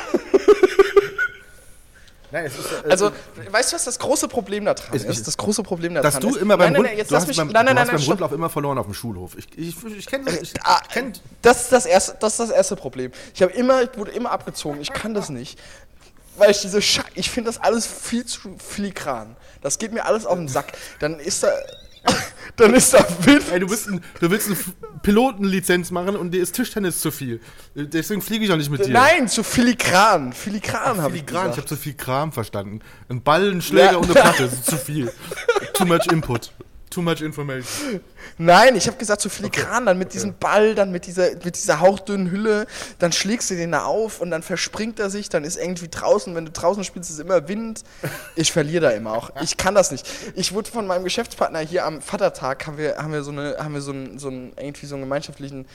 Nein, 2.32 2.46
es 2.46 2.58
ist, 2.58 2.72
äh, 2.84 2.90
Also, 2.90 3.12
weißt 3.48 3.70
du, 3.70 3.76
was 3.76 3.84
das 3.84 3.96
große 3.98 4.26
Problem 4.26 4.64
daran 4.64 4.82
Es- 4.92 5.04
ist? 5.04 5.18
ich- 5.20 5.24
Das 5.24 5.36
große 5.36 5.62
Problem 5.62 5.94
daran 5.94 6.10
dass 6.10 6.18
du 6.20 6.30
ist. 6.30 6.36
immer 6.38 6.56
beim, 6.56 6.72
nein, 6.72 6.72
nein, 6.72 6.76
Rund, 6.80 6.88
nein, 6.88 6.98
jetzt 6.98 7.10
du 7.10 7.14
lass 7.14 7.26
mich. 7.28 7.36
beim, 7.36 7.46
nein, 7.48 7.64
nein, 7.64 7.66
du 7.66 7.74
nein, 7.74 7.82
hast 7.82 7.86
nein, 7.86 7.94
beim 7.96 8.02
stopp. 8.02 8.10
Rundlauf 8.14 8.32
immer 8.32 8.50
verloren 8.50 8.78
auf 8.78 8.86
dem 8.86 8.94
Schulhof. 8.94 9.36
Ich, 9.38 9.46
ich, 9.56 9.76
ich 9.84 10.06
kenne 10.06 10.24
das. 10.24 10.40
Ich 10.42 10.52
Ah, 10.64 10.80
kenn, 10.92 11.12
das, 11.42 11.62
ist 11.62 11.72
das, 11.72 11.86
erste, 11.86 12.16
das 12.18 12.32
ist 12.32 12.40
das 12.40 12.50
erste 12.50 12.74
Problem. 12.74 13.12
Ich 13.34 13.40
habe 13.42 13.52
immer, 13.52 13.82
ich 13.82 13.96
wurde 13.96 14.10
immer 14.10 14.32
abgezogen. 14.32 14.80
Ich 14.80 14.92
kann 14.92 15.14
das 15.14 15.28
nicht. 15.28 15.60
Weil 16.36 16.50
ich 16.50 16.60
diese 16.60 16.82
Sche 16.82 17.02
ich 17.14 17.30
finde 17.30 17.48
das 17.50 17.60
alles 17.60 17.86
viel 17.86 18.24
zu 18.24 18.56
filigran. 18.58 19.36
Das 19.62 19.78
geht 19.78 19.92
mir 19.92 20.04
alles 20.04 20.26
auf 20.26 20.36
den 20.36 20.48
Sack. 20.48 20.72
Dann 20.98 21.18
ist 21.20 21.42
da. 21.42 21.48
dann 22.56 22.74
ist 22.74 22.92
da 22.92 22.98
Wind. 23.20 23.44
ey, 23.50 23.60
du, 23.60 23.66
bist 23.66 23.88
ein, 23.88 24.04
du 24.20 24.30
willst 24.30 24.48
eine 24.48 24.56
Pilotenlizenz 25.02 25.90
machen 25.90 26.16
und 26.16 26.32
dir 26.32 26.42
ist 26.42 26.52
Tischtennis 26.54 26.98
zu 27.00 27.10
viel. 27.10 27.40
Deswegen 27.74 28.20
fliege 28.20 28.44
ich 28.44 28.52
auch 28.52 28.56
nicht 28.58 28.70
mit 28.70 28.84
dir. 28.84 28.92
Nein, 28.92 29.26
zu 29.26 29.42
filigran. 29.42 30.34
Filigran 30.34 31.00
habe 31.00 31.16
ich 31.16 31.22
Filigran, 31.22 31.50
ich 31.52 31.56
habe 31.56 31.66
zu 31.66 31.76
viel 31.76 31.94
Kram 31.94 32.30
verstanden. 32.32 32.80
Ein 33.08 33.22
Ball, 33.22 33.50
ein 33.50 33.62
Schläger 33.62 33.92
Ja. 33.92 33.96
und 33.96 34.04
eine 34.04 34.14
Platte, 34.14 34.42
das 34.50 34.52
ist 34.52 34.66
zu 34.66 34.76
viel. 34.76 35.10
Too 35.72 35.86
much 35.86 36.06
input. 36.12 36.52
Too 36.94 37.02
much 37.02 37.22
information. 37.22 37.98
Nein, 38.38 38.76
ich 38.76 38.86
habe 38.86 38.96
gesagt 38.96 39.20
zu 39.20 39.28
filigran, 39.28 39.86
dann 39.86 39.98
mit 39.98 40.14
diesem 40.14 40.38
Ball, 40.38 40.76
dann 40.76 40.92
mit 40.92 41.06
dieser, 41.06 41.32
mit 41.44 41.56
dieser 41.56 41.80
hauchdünnen 41.80 42.30
Hülle, 42.30 42.68
dann 43.00 43.10
schlägst 43.10 43.50
du 43.50 43.56
den 43.56 43.72
da 43.72 43.84
auf 43.84 44.20
und 44.20 44.30
dann 44.30 44.44
verspringt 44.44 45.00
er 45.00 45.10
sich, 45.10 45.28
dann 45.28 45.42
ist 45.42 45.56
irgendwie 45.56 45.88
draußen, 45.88 46.32
wenn 46.36 46.44
du 46.44 46.52
draußen 46.52 46.84
spielst, 46.84 47.10
ist 47.10 47.18
immer 47.18 47.48
Wind. 47.48 47.82
Ich 48.36 48.52
verliere 48.52 48.82
da 48.82 48.90
immer 48.90 49.12
auch. 49.12 49.30
Ich 49.42 49.56
kann 49.56 49.74
das 49.74 49.90
nicht. 49.90 50.06
Ich 50.36 50.52
wurde 50.52 50.70
von 50.70 50.86
meinem 50.86 51.02
Geschäftspartner 51.02 51.58
hier 51.58 51.84
am 51.84 52.00
Vatertag, 52.00 52.64
haben 52.68 52.78
wir, 52.78 52.96
haben 52.96 53.12
wir 53.12 53.24
so 53.24 53.32
eine, 53.32 53.56
haben 53.58 53.74
wir 53.74 53.80
so 53.80 53.90
einen, 53.90 54.20
so 54.20 54.28
einen, 54.28 54.52
irgendwie 54.56 54.86
so 54.86 54.94
einen 54.94 55.02
gemeinschaftlichen, 55.02 55.66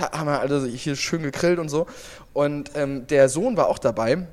haben 0.00 0.26
wir 0.26 0.38
also 0.38 0.64
hier 0.64 0.94
schön 0.94 1.24
gegrillt 1.24 1.58
und 1.58 1.70
so. 1.70 1.88
Und 2.34 2.70
ähm, 2.76 3.08
der 3.08 3.28
Sohn 3.28 3.56
war 3.56 3.66
auch 3.66 3.80
dabei. 3.80 4.28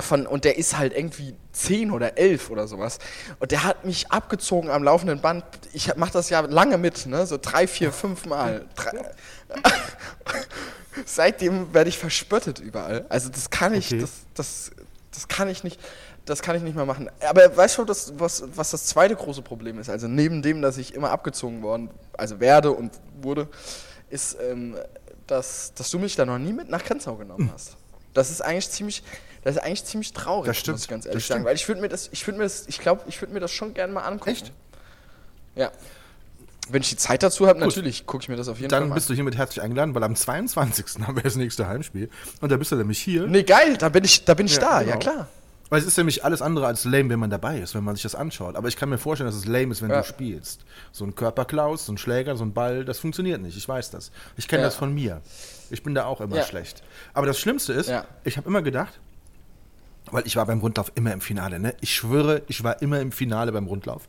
Von, 0.00 0.26
und 0.26 0.44
der 0.44 0.56
ist 0.58 0.78
halt 0.78 0.94
irgendwie 0.96 1.34
10 1.52 1.90
oder 1.92 2.16
11 2.18 2.50
oder 2.50 2.66
sowas. 2.66 2.98
Und 3.38 3.52
der 3.52 3.62
hat 3.62 3.84
mich 3.84 4.10
abgezogen 4.10 4.70
am 4.70 4.82
laufenden 4.82 5.20
Band. 5.20 5.44
Ich 5.74 5.88
hab- 5.88 5.96
mach 5.96 6.10
das 6.10 6.28
ja 6.30 6.40
lange 6.40 6.76
mit, 6.78 7.06
ne? 7.06 7.26
so 7.26 7.38
drei, 7.40 7.66
vier, 7.66 7.92
fünf 7.92 8.26
Mal. 8.26 8.66
Drei. 8.74 8.90
Seitdem 11.06 11.72
werde 11.72 11.88
ich 11.88 11.98
verspottet 11.98 12.58
überall. 12.58 13.06
Also 13.08 13.28
das 13.30 13.48
kann 13.50 13.74
ich, 13.74 13.86
Okay. 13.92 14.00
das, 14.00 14.10
das, 14.34 14.70
das 15.12 15.28
kann 15.28 15.48
ich 15.48 15.64
nicht, 15.64 15.80
das 16.26 16.42
kann 16.42 16.54
ich 16.56 16.62
nicht 16.62 16.76
mehr 16.76 16.84
machen. 16.84 17.10
Aber 17.28 17.56
weißt 17.56 17.78
du, 17.78 17.84
das, 17.84 18.12
was, 18.18 18.44
was 18.54 18.70
das 18.72 18.86
zweite 18.86 19.16
große 19.16 19.42
Problem 19.42 19.78
ist? 19.78 19.88
Also 19.88 20.06
neben 20.08 20.42
dem, 20.42 20.60
dass 20.62 20.76
ich 20.76 20.94
immer 20.94 21.10
abgezogen 21.10 21.62
worden, 21.62 21.90
also 22.16 22.40
werde 22.40 22.72
und 22.72 22.92
wurde, 23.22 23.48
ist, 24.10 24.36
ähm, 24.40 24.76
dass, 25.26 25.72
dass 25.74 25.90
du 25.90 25.98
mich 25.98 26.14
da 26.16 26.26
noch 26.26 26.38
nie 26.38 26.52
mit 26.52 26.68
nach 26.68 26.84
Grenzau 26.84 27.14
genommen 27.16 27.50
hast. 27.54 27.76
Das 28.12 28.30
ist 28.30 28.42
eigentlich 28.42 28.68
ziemlich, 28.70 29.02
das 29.42 29.56
ist 29.56 29.62
eigentlich 29.62 29.84
ziemlich 29.84 30.12
traurig, 30.12 30.46
Das 30.46 30.56
stimmt, 30.58 30.76
muss 30.76 30.82
ich 30.82 30.88
ganz 30.88 31.06
ehrlich 31.06 31.26
sagen. 31.26 31.44
Weil 31.44 31.56
ich 31.56 31.66
würde 31.68 31.80
mir 31.80 31.88
das, 31.88 32.08
ich 32.12 32.26
würde 32.26 32.38
mir 32.38 32.44
das, 32.44 32.66
ich 32.68 32.78
glaube, 32.78 33.02
ich 33.06 33.20
würde 33.20 33.34
mir 33.34 33.40
das 33.40 33.50
schon 33.50 33.74
gerne 33.74 33.92
mal 33.92 34.02
angucken. 34.02 34.30
Echt? 34.30 34.52
Ja. 35.54 35.70
Wenn 36.68 36.80
ich 36.82 36.90
die 36.90 36.96
Zeit 36.96 37.22
dazu 37.22 37.48
habe, 37.48 37.58
natürlich 37.58 38.06
gucke 38.06 38.22
ich 38.22 38.28
mir 38.28 38.36
das 38.36 38.46
auf 38.48 38.58
jeden 38.60 38.70
Fall 38.70 38.80
Dann 38.80 38.88
mal 38.88 38.94
bist 38.94 39.10
du 39.10 39.14
hiermit 39.14 39.36
herzlich 39.36 39.60
eingeladen, 39.62 39.94
weil 39.94 40.04
am 40.04 40.14
22. 40.14 41.02
haben 41.06 41.16
wir 41.16 41.22
das 41.24 41.34
nächste 41.36 41.66
Heimspiel. 41.66 42.08
Und 42.40 42.52
da 42.52 42.56
bist 42.56 42.70
du 42.70 42.76
nämlich 42.76 43.00
hier. 43.00 43.24
an. 43.24 43.30
Nee, 43.30 43.42
geil, 43.42 43.76
da 43.76 43.88
bin 43.88 44.04
ich, 44.04 44.24
da 44.24 44.34
bin 44.34 44.46
ich 44.46 44.54
Ja, 44.54 44.60
da, 44.60 44.78
genau. 44.80 44.90
ja 44.92 44.96
klar. 44.96 45.28
Weil 45.70 45.80
es 45.80 45.86
ist 45.86 45.96
nämlich 45.96 46.22
alles 46.22 46.42
andere 46.42 46.66
als 46.66 46.84
lame, 46.84 47.08
wenn 47.08 47.18
man 47.18 47.30
dabei 47.30 47.58
ist, 47.58 47.74
wenn 47.74 47.82
man 47.82 47.94
sich 47.96 48.02
das 48.02 48.14
anschaut. 48.14 48.56
Aber 48.56 48.68
ich 48.68 48.76
kann 48.76 48.90
mir 48.90 48.98
vorstellen, 48.98 49.28
dass 49.28 49.36
es 49.36 49.46
lame 49.46 49.72
ist, 49.72 49.80
wenn 49.82 49.90
Ja. 49.90 50.02
du 50.02 50.06
spielst. 50.06 50.60
So 50.92 51.04
ein 51.04 51.14
Körperklaus, 51.14 51.86
so 51.86 51.92
ein 51.94 51.98
Schläger, 51.98 52.36
so 52.36 52.44
ein 52.44 52.52
Ball, 52.52 52.84
das 52.84 52.98
funktioniert 52.98 53.40
nicht. 53.40 53.56
Ich 53.56 53.66
weiß 53.66 53.90
das. 53.90 54.12
Ich 54.36 54.46
kenne 54.48 54.62
Ja. 54.62 54.68
das 54.68 54.76
von 54.76 54.92
mir. 54.94 55.20
Ich 55.70 55.82
bin 55.82 55.94
da 55.94 56.04
auch 56.04 56.20
immer 56.20 56.42
schlecht. 56.42 56.82
Aber 57.14 57.26
das 57.26 57.40
Schlimmste 57.40 57.72
ist, 57.72 57.90
ich 58.24 58.36
habe 58.36 58.48
immer 58.48 58.60
gedacht, 58.62 59.00
weil 60.10 60.26
ich 60.26 60.36
war 60.36 60.46
beim 60.46 60.60
Rundlauf 60.60 60.92
immer 60.94 61.12
im 61.12 61.20
Finale, 61.20 61.58
ne? 61.58 61.74
Ich 61.80 61.94
schwöre, 61.94 62.42
ich 62.48 62.62
war 62.64 62.82
immer 62.82 63.00
im 63.00 63.12
Finale 63.12 63.52
beim 63.52 63.66
Rundlauf. 63.66 64.08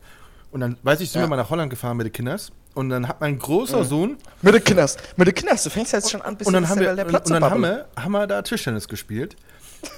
Und 0.52 0.60
dann, 0.62 0.78
weiß 0.84 1.02
ich, 1.02 1.10
sind 1.12 1.22
Ja. 1.22 1.26
wir 1.28 1.30
mal 1.30 1.38
nach 1.38 1.50
Holland 1.50 1.70
gefahren 1.70 1.98
mit 1.98 2.06
den 2.08 2.14
Kinders. 2.14 2.52
Und 2.76 2.90
dann 2.90 3.08
hat 3.08 3.22
mein 3.22 3.38
großer 3.38 3.84
Sohn 3.84 4.18
Mit 4.42 4.56
den 4.56 4.64
Kinders, 4.64 4.98
mit 5.16 5.28
den 5.28 5.36
Kinders, 5.36 5.64
du 5.64 5.70
fängst 5.70 5.94
jetzt 5.94 6.10
schon 6.10 6.22
an, 6.24 6.36
bisschen 6.38 6.56
und 6.56 6.62
dann 6.64 6.70
haben 6.70 6.80
wir, 6.80 6.96
der 6.96 7.06
und, 7.06 7.10
Platz 7.12 7.30
und 7.30 7.34
dann 7.40 7.44
haben 7.52 7.62
wir, 7.62 7.86
haben 7.96 8.12
wir 8.14 8.26
da 8.26 8.42
Tischtennis 8.42 8.88
gespielt. 8.88 9.36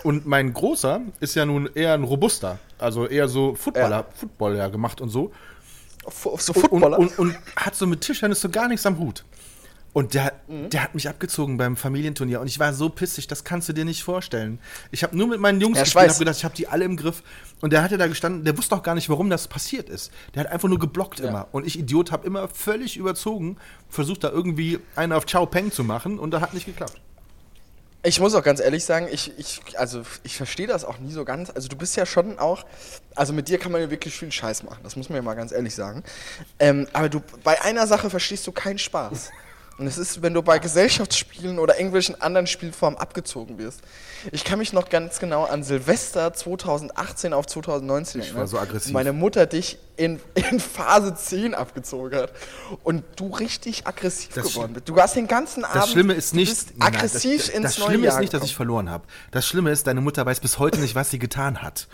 Und 0.03 0.25
mein 0.25 0.51
Großer 0.53 0.99
ist 1.21 1.35
ja 1.35 1.45
nun 1.45 1.69
eher 1.73 1.93
ein 1.93 2.03
Robuster, 2.03 2.59
also 2.79 3.07
eher 3.07 3.27
so 3.29 3.55
Footballer, 3.55 3.97
Ja. 3.99 4.05
Football 4.15 4.57
ja 4.57 4.67
gemacht 4.67 4.99
und 4.99 5.09
so. 5.09 5.31
So 6.37 6.53
Footballer. 6.53 6.99
und, 6.99 7.17
und, 7.17 7.29
und 7.31 7.37
hat 7.55 7.75
so 7.75 7.87
mit 7.87 8.01
Tischtennis 8.01 8.41
so 8.41 8.49
gar 8.49 8.67
nichts 8.67 8.85
am 8.85 8.99
Hut. 8.99 9.23
Und 9.95 10.13
der, 10.13 10.33
Mhm. 10.49 10.69
der 10.71 10.83
hat 10.83 10.93
mich 10.93 11.07
abgezogen 11.07 11.55
beim 11.55 11.77
Familienturnier 11.77 12.41
und 12.41 12.47
ich 12.47 12.59
war 12.59 12.73
so 12.73 12.89
pissig, 12.89 13.27
das 13.27 13.45
kannst 13.45 13.69
du 13.69 13.73
dir 13.73 13.85
nicht 13.85 14.03
vorstellen. 14.03 14.59
Ich 14.91 15.03
habe 15.03 15.15
nur 15.15 15.25
mit 15.25 15.39
meinen 15.39 15.61
Jungs 15.61 15.77
Ja, 15.77 15.83
ich 15.83 15.93
gespielt 15.93 16.09
habe 16.09 16.19
gedacht, 16.19 16.35
ich 16.35 16.43
habe 16.43 16.53
die 16.53 16.67
alle 16.67 16.83
im 16.83 16.97
Griff. 16.97 17.23
Und 17.61 17.71
der 17.71 17.81
hatte 17.81 17.97
da 17.97 18.07
gestanden, 18.07 18.43
der 18.43 18.57
wusste 18.57 18.75
auch 18.75 18.83
gar 18.83 18.93
nicht, 18.95 19.07
warum 19.07 19.29
das 19.29 19.47
passiert 19.47 19.87
ist. 19.87 20.11
Der 20.33 20.43
hat 20.43 20.51
einfach 20.51 20.67
nur 20.67 20.79
geblockt 20.79 21.21
Ja. 21.21 21.29
immer. 21.29 21.47
Und 21.53 21.65
ich, 21.65 21.79
Idiot, 21.79 22.11
habe 22.11 22.27
immer 22.27 22.49
völlig 22.49 22.97
überzogen, 22.97 23.55
versucht 23.89 24.25
da 24.25 24.29
irgendwie 24.31 24.79
einen 24.97 25.13
auf 25.13 25.25
Chao 25.27 25.45
Peng 25.45 25.71
zu 25.71 25.85
machen 25.85 26.19
und 26.19 26.31
da 26.31 26.41
hat 26.41 26.53
nicht 26.53 26.65
geklappt. 26.65 26.99
Ich 28.03 28.19
muss 28.19 28.35
auch 28.35 28.43
ganz 28.43 28.59
ehrlich 28.59 28.83
sagen, 28.83 29.07
ich, 29.09 29.31
ich, 29.39 29.79
also 29.79 30.03
ich 30.23 30.35
verstehe 30.35 30.67
das 30.67 30.83
auch 30.83 30.99
nie 30.99 31.13
so 31.13 31.23
ganz. 31.23 31.49
Also 31.51 31.69
du 31.69 31.77
bist 31.77 31.95
ja 31.95 32.05
schon 32.05 32.37
auch, 32.37 32.65
also 33.15 33.31
mit 33.31 33.47
dir 33.47 33.57
kann 33.59 33.71
man 33.71 33.79
ja 33.79 33.89
wirklich 33.89 34.13
viel 34.13 34.29
Scheiß 34.31 34.63
machen, 34.63 34.79
das 34.83 34.97
muss 34.97 35.07
man 35.07 35.15
ja 35.15 35.21
mal 35.21 35.35
ganz 35.35 35.53
ehrlich 35.53 35.73
sagen. 35.73 36.03
Ähm, 36.59 36.85
aber 36.91 37.07
du, 37.07 37.21
bei 37.45 37.61
einer 37.61 37.87
Sache 37.87 38.09
verstehst 38.09 38.45
du 38.45 38.51
keinen 38.51 38.77
Spaß. 38.77 39.31
Und 39.77 39.85
das 39.85 39.97
ist, 39.97 40.21
wenn 40.21 40.33
du 40.33 40.41
bei 40.41 40.57
Gesellschaftsspielen 40.57 41.59
oder 41.59 41.77
irgendwelchen 41.77 42.21
anderen 42.21 42.47
Spielformen 42.47 42.97
abgezogen 42.97 43.57
wirst. 43.57 43.81
Ich 44.31 44.45
kann 44.45 44.59
mich 44.59 44.71
noch 44.71 44.89
ganz 44.89 45.19
genau 45.19 45.43
an 45.43 45.63
Silvester 45.63 46.33
2018 46.33 47.33
auf 47.33 47.45
2019 47.45 48.21
Ich 48.21 48.27
war 48.27 48.35
erinnern, 48.35 48.47
so 48.47 48.59
aggressiv. 48.59 48.93
Meine 48.93 49.11
Mutter 49.11 49.45
dich 49.45 49.77
in, 49.97 50.21
in 50.33 50.61
Phase 50.61 51.13
10 51.13 51.53
abgezogen 51.53 52.17
hat 52.17 52.31
und 52.83 53.03
du 53.17 53.27
richtig 53.27 53.85
aggressiv 53.85 54.33
Das 54.33 54.47
geworden 54.47 54.73
bist. 54.73 54.87
Du 54.87 54.95
hast 54.95 55.17
den 55.17 55.27
ganzen 55.27 55.65
Abend 55.65 55.75
Das 55.75 55.91
Schlimme 55.91 56.13
ist 56.13 56.33
nicht, 56.33 56.77
nein, 56.77 56.95
aggressiv 56.95 57.47
das, 57.47 57.49
ins 57.49 57.63
das 57.63 57.77
neue 57.79 57.87
Schlimme 57.89 58.05
Jahr 58.05 58.13
ist 58.15 58.21
nicht, 58.21 58.33
dass 58.33 58.43
ich 58.43 58.55
verloren 58.55 58.89
habe. 58.89 59.03
Das 59.31 59.45
Schlimme 59.45 59.71
ist, 59.71 59.87
deine 59.87 59.99
Mutter 59.99 60.25
weiß 60.25 60.39
bis 60.39 60.57
heute 60.57 60.79
nicht, 60.79 60.95
was 60.95 61.11
sie 61.11 61.19
getan 61.19 61.61
hat. 61.61 61.87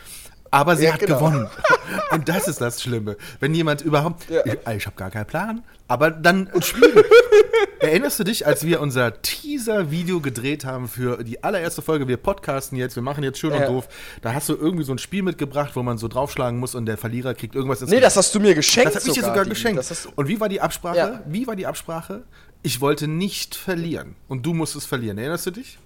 Aber 0.54 0.76
sie 0.76 0.86
Ja, 0.86 0.94
hat 0.94 1.00
genau. 1.00 1.18
gewonnen. 1.18 1.50
Und 2.12 2.28
das 2.28 2.48
ist 2.48 2.60
das 2.60 2.82
Schlimme. 2.82 3.16
Wenn 3.40 3.54
jemand 3.56 3.82
überhaupt, 3.82 4.30
Ja. 4.30 4.42
ich, 4.46 4.54
ich 4.78 4.86
habe 4.86 4.96
gar 4.98 5.10
keinen 5.10 5.26
Plan, 5.26 5.64
aber 5.88 6.12
dann 6.12 6.50
spielen. 6.62 7.04
Erinnerst 7.80 8.20
du 8.20 8.24
dich, 8.24 8.46
als 8.46 8.64
wir 8.66 8.80
unser 8.82 9.22
Teaser-Video 9.22 10.20
gedreht 10.20 10.66
haben 10.66 10.88
für 10.88 11.24
die 11.24 11.44
allererste 11.44 11.82
Folge? 11.82 12.08
Wir 12.08 12.18
podcasten 12.18 12.78
jetzt, 12.78 12.96
wir 12.96 13.02
machen 13.04 13.24
jetzt 13.24 13.40
schön 13.40 13.52
und 13.54 13.60
Ja. 13.62 13.68
doof. 13.68 13.88
Da 14.22 14.34
hast 14.34 14.50
du 14.50 14.56
irgendwie 14.56 14.84
so 14.84 14.92
ein 14.94 15.00
Spiel 15.00 15.24
mitgebracht, 15.24 15.72
wo 15.76 15.82
man 15.84 15.98
so 15.98 16.08
draufschlagen 16.08 16.60
muss 16.60 16.76
und 16.76 16.86
der 16.86 16.98
Verlierer 16.98 17.34
kriegt 17.34 17.56
irgendwas 17.56 17.82
ins 17.82 17.90
Nee, 17.90 18.00
das 18.00 18.16
hast 18.18 18.36
du 18.36 18.40
mir 18.40 18.54
geschenkt. 18.54 18.94
das 18.96 19.04
habe 19.04 19.08
ich 19.10 19.14
dir 19.16 19.22
sogar 19.24 19.44
Digi. 19.46 19.50
geschenkt. 19.56 19.84
Und 20.16 20.28
wie 20.28 20.40
war 20.40 20.50
die 20.50 20.62
Absprache? 20.62 20.98
Ja. 20.98 21.22
Wie 21.26 21.48
war 21.48 21.56
die 21.56 21.66
Absprache? 21.66 22.24
Ich 22.62 22.82
wollte 22.82 23.08
nicht 23.08 23.56
verlieren. 23.56 24.16
Und 24.28 24.46
du 24.46 24.54
musstest 24.54 24.88
verlieren. 24.88 25.18
Erinnerst 25.18 25.46
du 25.48 25.52
dich? 25.52 25.80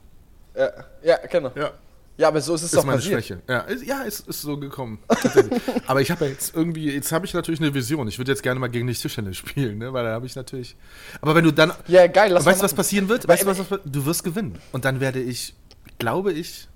ja, 0.58 0.70
ja, 1.04 1.18
genau. 1.32 1.52
Ja. 1.56 1.72
Ja. 2.18 2.28
aber 2.30 2.42
so 2.42 2.56
ist 2.56 2.64
es 2.64 2.72
Das 2.72 2.78
doch 2.78 2.80
ist 2.84 2.86
meine 2.86 2.98
passiert. 2.98 3.26
Schwäche. 3.26 3.42
Ja, 3.48 3.60
ist, 3.62 3.86
ja, 3.86 4.04
es 4.06 4.22
ist 4.22 4.42
so 4.42 4.58
gekommen. 4.58 5.00
Aber 5.88 6.02
ich 6.02 6.12
habe 6.12 6.26
ja 6.26 6.32
jetzt 6.32 6.56
irgendwie, 6.56 6.92
jetzt 6.92 7.12
habe 7.12 7.26
ich 7.26 7.34
natürlich 7.34 7.60
eine 7.60 7.74
Vision. 7.74 8.08
Ich 8.08 8.18
würde 8.18 8.32
jetzt 8.32 8.42
gerne 8.44 8.60
mal 8.60 8.68
gegen 8.68 8.88
dich 8.88 9.02
Tischtennis 9.02 9.38
spielen, 9.38 9.78
ne? 9.78 9.92
weil 9.94 10.04
da 10.06 10.12
habe 10.12 10.26
ich 10.26 10.36
natürlich. 10.36 10.76
Aber 11.22 11.36
wenn 11.36 11.44
du 11.44 11.52
dann. 11.52 11.74
Ja, 11.88 12.08
geil, 12.08 12.32
lass 12.32 12.46
weißt 12.46 12.60
du, 12.60 12.64
was 12.64 12.74
passieren 12.74 13.10
wird? 13.10 13.28
Weißt 13.28 13.44
du, 13.44 13.48
was, 13.48 13.60
was 13.70 13.80
du 13.84 14.06
wirst 14.06 14.24
gewinnen. 14.24 14.58
Und 14.72 14.86
dann 14.86 15.00
werde 15.00 15.20
ich, 15.22 15.54
glaube 16.00 16.32
ich. 16.34 16.68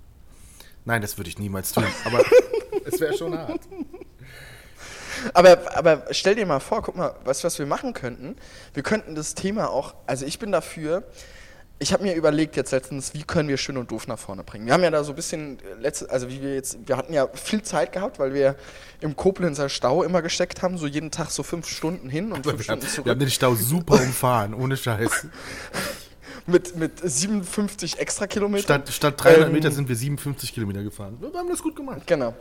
Nein, 0.84 1.02
das 1.02 1.18
würde 1.18 1.30
ich 1.30 1.38
niemals 1.38 1.72
tun. 1.72 1.84
Aber 2.04 2.22
es 2.84 3.00
wäre 3.00 3.16
schon 3.16 3.36
hart. 3.36 3.60
Aber, 5.34 5.58
aber 5.76 6.04
stell 6.12 6.34
dir 6.34 6.46
mal 6.46 6.60
vor, 6.60 6.82
guck 6.82 6.96
mal, 6.96 7.14
weißt 7.24 7.42
du, 7.42 7.46
was 7.46 7.58
wir 7.58 7.66
machen 7.66 7.92
könnten? 7.92 8.36
Wir 8.74 8.82
könnten 8.82 9.14
das 9.14 9.34
Thema 9.34 9.68
auch, 9.70 9.94
also 10.06 10.24
ich 10.24 10.38
bin 10.38 10.50
dafür, 10.52 11.04
ich 11.82 11.94
habe 11.94 12.02
mir 12.02 12.14
überlegt 12.14 12.56
jetzt 12.56 12.72
letztens, 12.72 13.14
wie 13.14 13.22
können 13.22 13.48
wir 13.48 13.56
schön 13.56 13.78
und 13.78 13.90
doof 13.90 14.06
nach 14.06 14.18
vorne 14.18 14.44
bringen. 14.44 14.66
Wir 14.66 14.74
haben 14.74 14.82
ja 14.82 14.90
da 14.90 15.02
so 15.02 15.12
ein 15.12 15.16
bisschen, 15.16 15.58
letzte, 15.80 16.10
also 16.10 16.28
wie 16.28 16.42
wir 16.42 16.54
jetzt, 16.54 16.78
wir 16.86 16.96
hatten 16.98 17.14
ja 17.14 17.26
viel 17.32 17.62
Zeit 17.62 17.92
gehabt, 17.92 18.18
weil 18.18 18.34
wir 18.34 18.54
im 19.00 19.16
Koblenzer 19.16 19.70
Stau 19.70 20.02
immer 20.02 20.20
gesteckt 20.20 20.60
haben, 20.60 20.76
so 20.76 20.86
jeden 20.86 21.10
Tag 21.10 21.30
so 21.30 21.42
fünf 21.42 21.66
Stunden 21.66 22.10
hin 22.10 22.32
und 22.32 22.44
fünf 22.44 22.58
Wir 22.58 22.64
Stunden 22.64 22.82
haben, 22.82 22.90
zurück. 22.90 23.06
wir 23.06 23.12
haben 23.12 23.18
den 23.18 23.30
Stau 23.30 23.54
super 23.54 23.94
umfahren, 23.94 24.52
ohne 24.52 24.76
Scheiß. 24.76 25.26
mit, 26.46 26.76
mit 26.76 26.92
57 27.02 27.98
extra 27.98 28.26
Kilometern. 28.26 28.82
Statt, 28.82 28.92
statt 28.92 29.24
300 29.24 29.46
Ähm, 29.46 29.52
Meter 29.54 29.70
sind 29.70 29.88
wir 29.88 29.96
57 29.96 30.52
Kilometer 30.52 30.82
gefahren. 30.82 31.16
Wir 31.18 31.32
haben 31.32 31.48
das 31.48 31.62
gut 31.62 31.74
gemacht. 31.76 32.02
Genau. 32.06 32.34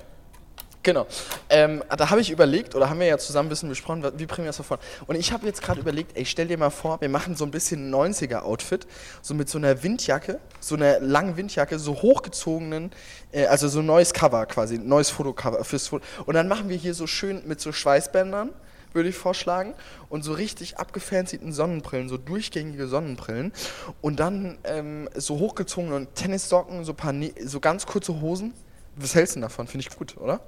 Genau. 0.90 1.06
Ähm, 1.52 1.84
da 1.96 2.10
habe 2.10 2.20
ich 2.20 2.32
überlegt, 2.32 2.74
oder 2.74 2.90
haben 2.90 3.00
wir 3.00 3.06
ja 3.06 3.20
zusammen 3.20 3.46
ein 3.46 3.50
bisschen 3.50 3.70
besprochen, 3.70 4.04
wie 4.18 4.26
bringen 4.26 4.46
wir 4.46 4.52
das 4.52 4.58
vorne. 4.66 4.82
Und 5.06 5.18
ich 5.18 5.32
habe 5.32 5.46
jetzt 5.46 5.62
gerade 5.62 5.80
überlegt, 5.80 6.18
ey, 6.18 6.26
stell 6.26 6.48
dir 6.48 6.58
mal 6.58 6.72
vor, 6.72 7.00
wir 7.00 7.10
machen 7.10 7.36
so 7.36 7.46
ein 7.46 7.52
bisschen 7.52 7.94
90er-Outfit, 7.94 8.88
so 9.22 9.36
mit 9.36 9.50
so 9.50 9.60
einer 9.60 9.84
Windjacke, 9.84 10.40
so 10.60 10.74
einer 10.74 11.00
langen 11.00 11.38
Windjacke, 11.38 11.78
so 11.78 12.02
hochgezogenen, 12.02 12.90
äh, 13.32 13.46
also 13.46 13.68
so 13.68 13.82
ein 13.82 13.86
neues 13.86 14.14
Cover 14.14 14.48
quasi, 14.48 14.78
ein 14.78 14.88
neues 14.88 15.12
Fotocover 15.12 15.64
fürs 15.64 15.90
Foto. 15.90 16.04
Und 16.26 16.34
dann 16.34 16.48
machen 16.48 16.70
wir 16.70 16.78
hier 16.78 16.96
so 16.96 17.06
schön 17.06 17.44
mit 17.46 17.62
so 17.62 17.72
Schweißbändern, 17.72 18.50
würde 18.92 19.10
ich 19.10 19.16
vorschlagen, 19.16 19.76
und 20.10 20.24
so 20.24 20.34
richtig 20.34 20.80
abgefanzigten 20.80 21.54
Sonnenbrillen, 21.54 22.10
so 22.10 22.18
durchgängige 22.18 22.88
Sonnenbrillen. 22.88 23.54
Und 24.02 24.20
dann 24.20 24.58
ähm, 24.64 25.08
so 25.14 25.38
hochgezogene 25.38 26.08
Tennissocken, 26.16 26.84
so, 26.84 26.96
paar 26.96 27.14
ne 27.14 27.32
so 27.46 27.60
ganz 27.60 27.86
kurze 27.86 28.20
Hosen. 28.22 28.56
Was 28.96 29.14
hältst 29.14 29.36
du 29.36 29.40
davon? 29.42 29.68
Finde 29.68 29.86
ich 29.88 29.96
gut, 29.96 30.18
oder? 30.18 30.42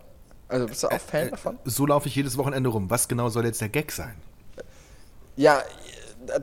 Also 0.52 0.68
bist 0.68 0.84
du 0.84 0.88
auch 0.90 1.00
Fan 1.00 1.32
davon? 1.32 1.58
So 1.66 1.86
laufe 1.86 2.08
ich 2.08 2.16
jedes 2.16 2.38
Wochenende 2.38 2.70
rum. 2.70 2.90
Was 2.90 3.08
genau 3.08 3.30
soll 3.30 3.46
jetzt 3.46 3.62
der 3.62 3.70
Gag 3.70 3.92
sein? 3.92 4.14
Ja, 5.36 5.62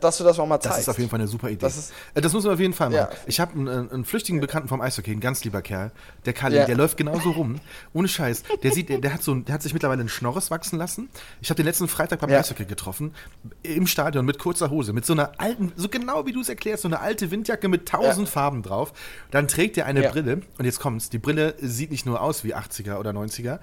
dass 0.00 0.18
du 0.18 0.24
das 0.24 0.36
auch 0.40 0.46
mal 0.46 0.56
Das 0.56 0.64
zeigst. 0.64 0.80
ist 0.80 0.88
auf 0.88 0.98
jeden 0.98 1.08
Fall 1.08 1.20
eine 1.20 1.28
super 1.28 1.48
Idee. 1.50 1.60
Das 1.60 1.76
ist- 1.76 1.92
Äh, 2.14 2.20
das 2.20 2.32
muss 2.32 2.42
man 2.42 2.54
auf 2.54 2.58
jeden 2.58 2.72
Fall 2.74 2.88
machen. 2.90 2.98
Ja. 2.98 3.10
Ich 3.26 3.38
habe 3.38 3.52
einen, 3.52 3.68
einen 3.90 4.04
flüchtigen 4.04 4.40
Bekannten 4.40 4.66
vom 4.68 4.80
Eishockey, 4.80 5.12
ein 5.12 5.20
ganz 5.20 5.44
lieber 5.44 5.62
Kerl, 5.62 5.92
der 6.24 6.32
Kalle, 6.32 6.56
Ja. 6.56 6.64
der 6.66 6.74
läuft 6.76 6.96
genauso 6.96 7.30
rum. 7.30 7.60
Ohne 7.92 8.08
Scheiß. 8.08 8.42
Der 8.64 8.72
sieht, 8.72 8.88
der, 8.88 9.12
hat 9.12 9.22
so, 9.22 9.36
der 9.36 9.54
hat 9.54 9.62
sich 9.62 9.72
mittlerweile 9.74 10.00
einen 10.00 10.08
Schnorres 10.08 10.50
wachsen 10.50 10.80
lassen. 10.80 11.08
Ich 11.40 11.48
habe 11.50 11.58
den 11.58 11.66
letzten 11.66 11.86
Freitag 11.86 12.18
beim 12.18 12.30
Ja. 12.30 12.40
Eishockey 12.40 12.64
getroffen, 12.64 13.14
im 13.62 13.86
Stadion 13.86 14.24
mit 14.24 14.40
kurzer 14.40 14.68
Hose, 14.70 14.92
mit 14.92 15.06
so 15.06 15.12
einer 15.12 15.30
alten, 15.38 15.72
so 15.76 15.88
genau 15.88 16.26
wie 16.26 16.32
du 16.32 16.40
es 16.40 16.48
erklärst, 16.48 16.82
so 16.82 16.88
eine 16.88 16.98
alte 16.98 17.30
Windjacke 17.30 17.68
mit 17.68 17.88
tausend. 17.88 18.28
Farben 18.28 18.62
drauf. 18.64 18.92
Dann 19.30 19.46
trägt 19.46 19.76
er 19.76 19.86
eine. 19.86 20.08
Brille 20.08 20.40
und 20.58 20.64
jetzt 20.64 20.80
kommt's. 20.80 21.08
Die 21.08 21.18
Brille 21.18 21.54
sieht 21.60 21.92
nicht 21.92 22.04
nur 22.06 22.20
aus 22.20 22.42
wie 22.42 22.54
80er 22.54 22.98
oder 22.98 23.12
90er. 23.12 23.60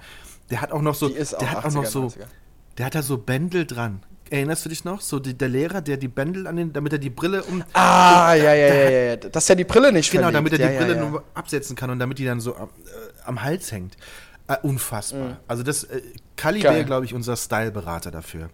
Der 0.50 0.60
hat 0.60 0.72
auch 0.72 0.82
noch 0.82 0.94
so, 0.94 1.08
der 1.08 1.20
hat 1.50 1.64
auch 1.64 1.72
noch 1.72 1.84
80er, 1.84 1.86
so, 1.88 2.02
90er. 2.06 2.24
der 2.78 2.86
hat 2.86 2.94
da 2.94 3.02
so 3.02 3.18
Bändel 3.18 3.66
dran. 3.66 4.00
Erinnerst 4.28 4.64
du 4.64 4.68
dich 4.68 4.84
noch? 4.84 5.00
So 5.00 5.20
die, 5.20 5.34
der 5.34 5.48
Lehrer, 5.48 5.80
der 5.80 5.96
die 5.96 6.08
Bändel 6.08 6.46
an 6.48 6.56
den, 6.56 6.72
damit 6.72 6.92
er 6.92 6.98
die 6.98 7.10
Brille 7.10 7.44
um. 7.44 7.62
Ah, 7.74 8.34
ja, 8.34 8.54
ja, 8.54 8.66
ja, 8.74 8.90
ja, 8.90 8.98
ja. 9.10 9.16
Dass 9.16 9.48
er 9.48 9.54
die 9.56 9.64
Brille 9.64 9.92
nicht 9.92 10.10
Genau, 10.10 10.24
verlegt. 10.24 10.36
damit 10.38 10.52
er 10.54 10.58
ja, 10.58 10.66
die 10.68 10.74
ja, 10.74 10.80
Brille 10.80 10.94
ja. 10.96 11.08
nur 11.08 11.24
absetzen 11.34 11.76
kann 11.76 11.90
und 11.90 11.98
damit 12.00 12.18
die 12.18 12.24
dann 12.24 12.40
so 12.40 12.56
am, 12.56 12.68
äh, 12.68 12.90
am 13.24 13.42
Hals 13.42 13.70
hängt. 13.70 13.96
Äh, 14.48 14.56
unfassbar. 14.62 15.38
Also 15.46 15.62
das, 15.62 15.84
äh, 15.84 16.02
Kali 16.36 16.58
Mhm. 16.60 16.64
Wäre, 16.64 16.84
glaube 16.84 17.04
ich, 17.06 17.14
unser 17.14 17.36
Style-Berater 17.36 18.10
dafür. 18.10 18.50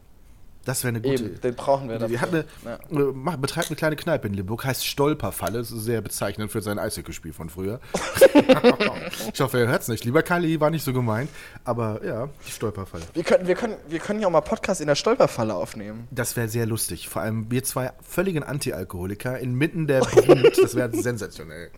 Das 0.64 0.84
wäre 0.84 0.90
eine 0.90 1.00
gute. 1.00 1.24
Eben, 1.24 1.40
den 1.40 1.54
brauchen 1.56 1.88
wir 1.88 1.98
dafür. 1.98 2.20
hat 2.20 2.28
eine, 2.28 2.44
Ja. 2.64 2.78
äh, 2.90 3.12
macht, 3.12 3.40
betreibt 3.40 3.68
eine 3.68 3.76
kleine 3.76 3.96
Kneipe 3.96 4.28
in 4.28 4.34
Limburg, 4.34 4.64
heißt 4.64 4.86
Stolperfalle. 4.86 5.58
Das 5.58 5.72
ist 5.72 5.82
sehr 5.84 6.00
bezeichnend 6.00 6.52
für 6.52 6.62
sein 6.62 6.78
Eishockeyspiel 6.78 7.32
von 7.32 7.50
früher. 7.50 7.80
ich 9.32 9.40
hoffe, 9.40 9.58
er 9.60 9.68
hört 9.68 9.82
es 9.82 9.88
nicht. 9.88 10.04
Lieber 10.04 10.22
Kali, 10.22 10.60
war 10.60 10.70
nicht 10.70 10.84
so 10.84 10.92
gemeint. 10.92 11.30
Aber 11.64 12.04
ja, 12.04 12.28
die 12.46 12.50
Stolperfalle. 12.52 13.04
Wir 13.14 13.24
können, 13.24 13.46
wir, 13.46 13.54
können, 13.54 13.74
wir 13.88 13.98
können 13.98 14.20
ja 14.20 14.26
auch 14.28 14.30
mal 14.32 14.40
Podcast 14.40 14.80
in 14.80 14.86
der 14.86 14.94
Stolperfalle 14.94 15.54
aufnehmen. 15.54 16.06
Das 16.10 16.36
wäre 16.36 16.48
sehr 16.48 16.66
lustig. 16.66 17.08
Vor 17.08 17.22
allem 17.22 17.50
wir 17.50 17.64
zwei 17.64 17.90
völligen 18.02 18.42
Anti-Alkoholiker 18.42 19.38
inmitten 19.38 19.86
der 19.86 20.00
Brut. 20.00 20.58
Das 20.62 20.74
wäre 20.74 20.90
sensationell. 20.96 21.70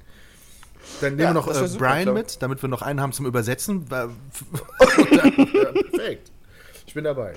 Dann 1.01 1.13
nehmen 1.17 1.21
Ja, 1.21 1.31
wir 1.31 1.35
noch 1.35 1.49
äh, 1.49 1.67
super, 1.67 1.87
Brian 1.87 2.03
glaub 2.03 2.15
mit, 2.17 2.43
damit 2.43 2.61
wir 2.61 2.69
noch 2.69 2.83
einen 2.83 3.01
haben 3.01 3.13
zum 3.13 3.25
Übersetzen. 3.25 3.87
Dann, 3.89 4.15
ja, 5.11 5.23
perfekt. 5.73 6.31
Ich 6.87 6.93
bin 6.93 7.05
dabei. 7.05 7.33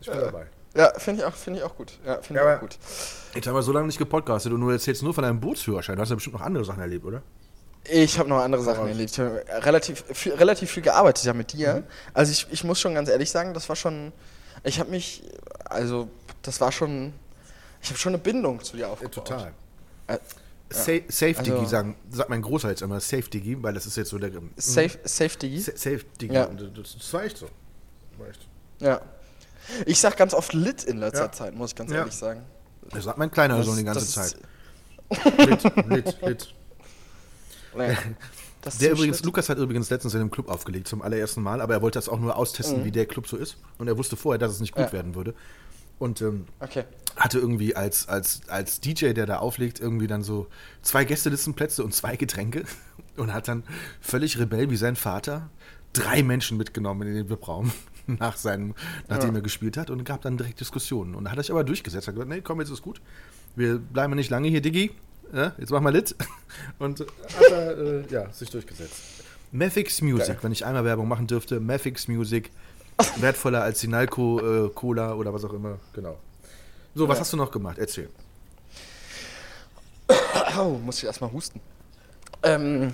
Ich 0.00 0.06
bin 0.10 0.18
dabei. 0.18 0.46
Ja, 0.76 0.92
finde 0.98 1.22
ich, 1.22 1.26
auch- 1.26 1.34
finde 1.34 1.58
ich 1.60 1.64
auch 1.64 1.74
gut. 1.76 1.92
Ja, 2.04 2.20
finde 2.20 2.42
Ja, 2.42 2.50
ich 2.52 2.56
auch 2.56 2.60
gut. 2.60 2.78
Jetzt 3.34 3.46
haben 3.46 3.54
wir 3.54 3.62
so 3.62 3.72
lange 3.72 3.86
nicht 3.86 3.98
gepodcastet 3.98 4.52
und 4.52 4.60
du 4.60 4.70
erzählst 4.70 5.02
nur 5.02 5.14
von 5.14 5.22
deinem 5.22 5.40
Bootsführerschein. 5.40 5.96
Du 5.96 6.02
hast 6.02 6.08
ja 6.10 6.14
bestimmt 6.14 6.34
noch 6.34 6.42
andere 6.42 6.64
Sachen 6.64 6.80
erlebt, 6.80 7.04
oder? 7.04 7.22
Ich 7.88 8.18
habe 8.18 8.28
noch 8.28 8.38
andere 8.40 8.62
Sachen 8.62 8.88
erlebt. 8.88 9.12
Ich 9.12 9.18
habe 9.20 9.44
relativ 9.64 10.04
viel, 10.12 10.34
relativ 10.34 10.70
viel 10.70 10.82
gearbeitet 10.82 11.24
ja 11.24 11.32
mit 11.32 11.52
dir. 11.52 11.84
Also 12.14 12.32
ich, 12.32 12.46
ich 12.50 12.64
muss 12.64 12.80
schon 12.80 12.94
ganz 12.94 13.08
ehrlich 13.08 13.30
sagen, 13.30 13.54
das 13.54 13.68
war 13.68 13.76
schon. 13.76 14.12
Ich 14.64 14.80
habe 14.80 14.90
mich, 14.90 15.22
also 15.64 16.08
das 16.42 16.60
war 16.60 16.72
schon. 16.72 17.12
Ich 17.82 17.90
habe 17.90 17.98
schon 17.98 18.14
eine 18.14 18.18
Bindung 18.22 18.60
zu 18.64 18.76
dir 18.76 18.88
aufgebaut. 18.88 19.14
Total. 19.14 19.52
Äh, 20.08 20.18
Sa 20.68 20.92
Safe 21.08 21.34
Digi 21.34 21.52
Also- 21.52 21.66
sagen, 21.66 21.94
sagt 22.10 22.28
mein 22.28 22.42
Großer 22.42 22.70
jetzt 22.70 22.82
immer 22.82 22.98
Safe 22.98 23.22
Digi, 23.22 23.62
weil 23.62 23.72
das 23.74 23.86
ist 23.86 23.96
jetzt 23.96 24.08
so 24.10 24.18
der 24.18 24.32
Safe, 24.56 24.98
Safety. 25.04 25.60
Sa- 25.60 25.72
Safe 25.76 26.00
Digi. 26.20 26.34
Ja. 26.34 26.46
Das, 26.46 26.96
das 26.98 27.12
war 27.12 27.22
echt 27.22 27.36
so. 27.36 27.46
War 28.18 28.26
echt. 28.28 28.48
Ja. 28.80 29.00
Ich 29.86 29.98
sag 30.00 30.16
ganz 30.16 30.34
oft 30.34 30.52
Lit 30.52 30.84
in 30.84 30.98
letzter 30.98 31.24
Ja. 31.26 31.32
Zeit, 31.32 31.54
muss 31.54 31.70
ich 31.70 31.76
ganz 31.76 31.90
Ja. 31.90 31.98
ehrlich 31.98 32.14
sagen. 32.14 32.42
Das 32.90 33.04
sagt 33.04 33.18
mein 33.18 33.30
kleiner 33.30 33.62
Sohn 33.62 33.76
die 33.76 33.84
ganze 33.84 34.06
Zeit. 34.06 34.36
Lit, 35.38 35.62
lit, 35.88 36.16
lit. 36.22 36.54
Nee, 37.76 37.94
Der 38.80 38.92
übrigens, 38.92 39.18
lit. 39.18 39.26
Lukas 39.26 39.48
hat 39.50 39.58
übrigens 39.58 39.90
letztens 39.90 40.14
in 40.14 40.20
einem 40.20 40.30
Club 40.30 40.48
aufgelegt 40.48 40.88
zum 40.88 41.02
allerersten 41.02 41.42
Mal, 41.42 41.60
aber 41.60 41.74
er 41.74 41.82
wollte 41.82 41.98
das 41.98 42.08
auch 42.08 42.18
nur 42.18 42.36
austesten, 42.36 42.84
wie 42.84 42.90
der 42.90 43.04
Club 43.06 43.28
so 43.28 43.36
ist. 43.36 43.58
Und 43.78 43.86
er 43.86 43.98
wusste 43.98 44.16
vorher, 44.16 44.38
dass 44.38 44.52
es 44.52 44.60
nicht 44.60 44.74
gut 44.74 44.86
Ja. 44.86 44.92
werden 44.92 45.14
würde. 45.14 45.34
Und 45.98 46.20
ähm, 46.22 46.46
Okay. 46.60 46.84
hatte 47.16 47.38
irgendwie 47.38 47.76
als, 47.76 48.08
als, 48.08 48.40
als 48.48 48.80
DJ, 48.80 49.12
der 49.12 49.26
da 49.26 49.38
auflegt, 49.38 49.78
irgendwie 49.78 50.06
dann 50.06 50.22
so 50.22 50.46
zwei 50.82 51.04
Gästelistenplätze 51.04 51.84
und 51.84 51.94
zwei 51.94 52.16
Getränke 52.16 52.64
und 53.18 53.32
hat 53.34 53.46
dann 53.48 53.62
völlig 54.00 54.38
rebell 54.38 54.70
wie 54.70 54.76
sein 54.76 54.96
Vater 54.96 55.50
drei 55.92 56.22
Menschen 56.22 56.56
mitgenommen 56.56 57.06
in 57.08 57.14
den 57.14 57.28
VIP-Raum 57.30 57.72
nach 58.18 58.36
seinem, 58.36 58.74
nachdem 59.08 59.34
er 59.34 59.40
gespielt 59.42 59.76
hat 59.76 59.90
und 59.90 60.04
gab 60.04 60.22
dann 60.22 60.36
direkt 60.36 60.60
Diskussionen. 60.60 61.14
Und 61.14 61.24
da 61.24 61.30
hat 61.30 61.38
er 61.38 61.42
sich 61.42 61.50
aber 61.50 61.64
durchgesetzt, 61.64 62.06
hat 62.08 62.14
gesagt, 62.14 62.30
nee, 62.30 62.40
komm, 62.40 62.60
jetzt 62.60 62.70
ist 62.70 62.82
gut. 62.82 63.00
Wir 63.56 63.78
bleiben 63.78 64.14
nicht 64.14 64.30
lange 64.30 64.48
hier, 64.48 64.60
Diggi. 64.60 64.92
Ja, 65.32 65.52
jetzt 65.58 65.70
mach 65.70 65.80
mal 65.80 65.90
Lit. 65.92 66.14
Und 66.78 67.00
hat 67.00 67.50
er, 67.50 67.78
äh, 67.78 68.04
ja, 68.10 68.32
sich 68.32 68.48
durchgesetzt. 68.50 69.02
Mathix 69.50 70.00
Music, 70.02 70.26
Geil. 70.26 70.38
wenn 70.42 70.52
ich 70.52 70.64
einmal 70.64 70.84
Werbung 70.84 71.08
machen 71.08 71.26
dürfte, 71.26 71.58
Mathix 71.60 72.06
Music, 72.08 72.50
wertvoller 73.16 73.62
als 73.62 73.80
die 73.80 73.88
Nalco 73.88 74.66
äh, 74.66 74.70
Cola 74.70 75.14
oder 75.14 75.32
was 75.34 75.44
auch 75.44 75.52
immer, 75.52 75.78
genau. 75.92 76.18
So, 76.94 77.08
was 77.08 77.16
Ja. 77.18 77.20
hast 77.22 77.32
du 77.32 77.36
noch 77.36 77.50
gemacht? 77.50 77.78
Erzähl. 77.78 78.08
Oh, 80.58 80.78
muss 80.82 80.98
ich 80.98 81.04
erstmal 81.04 81.30
husten. 81.32 81.60
Ähm, 82.42 82.92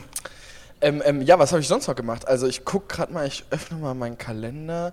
ähm, 0.83 1.01
ähm, 1.05 1.23
ja, 1.23 1.39
was 1.39 1.53
habe 1.53 1.63
ich 1.63 1.69
sonst 1.69 1.87
noch 1.87 1.95
gemacht? 1.95 2.27
Also 2.27 2.47
ich 2.49 2.65
gucke 2.65 2.95
gerade 2.95 3.13
mal, 3.13 3.27
ich 3.27 3.45
öffne 3.51 3.79
mal 3.79 3.95
meinen 3.95 4.19
Kalender. 4.19 4.93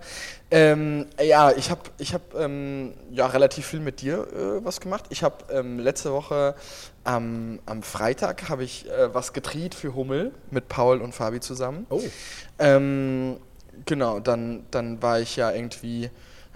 Ähm, 0.51 1.07
ja, 1.21 1.51
ich 1.51 1.71
habe 1.71 1.81
ich 1.97 2.13
hab, 2.13 2.35
ähm, 2.35 2.93
ja, 3.11 3.25
relativ 3.25 3.65
viel 3.65 3.79
mit 3.79 4.01
dir 4.01 4.27
äh, 4.31 4.63
was 4.63 4.79
gemacht. 4.79 5.05
Ich 5.09 5.23
habe 5.23 5.37
ähm, 5.51 5.79
letzte 5.79 6.13
Woche 6.13 6.55
am, 7.03 7.59
am 7.65 7.81
Freitag 7.81 8.49
habe 8.49 8.63
ich 8.63 8.87
äh, 8.87 9.13
was 9.13 9.33
gedreht 9.33 9.73
für 9.73 9.95
Hummel 9.95 10.31
mit 10.51 10.69
Paul 10.69 11.01
und 11.01 11.13
Fabi 11.13 11.39
zusammen. 11.39 11.87
Oh. 11.89 12.01
Ähm, 12.59 13.37
genau, 13.85 14.19
dann, 14.19 14.65
dann 14.69 15.01
war 15.01 15.19
ich 15.19 15.35
ja 15.37 15.51
irgendwie, 15.51 16.11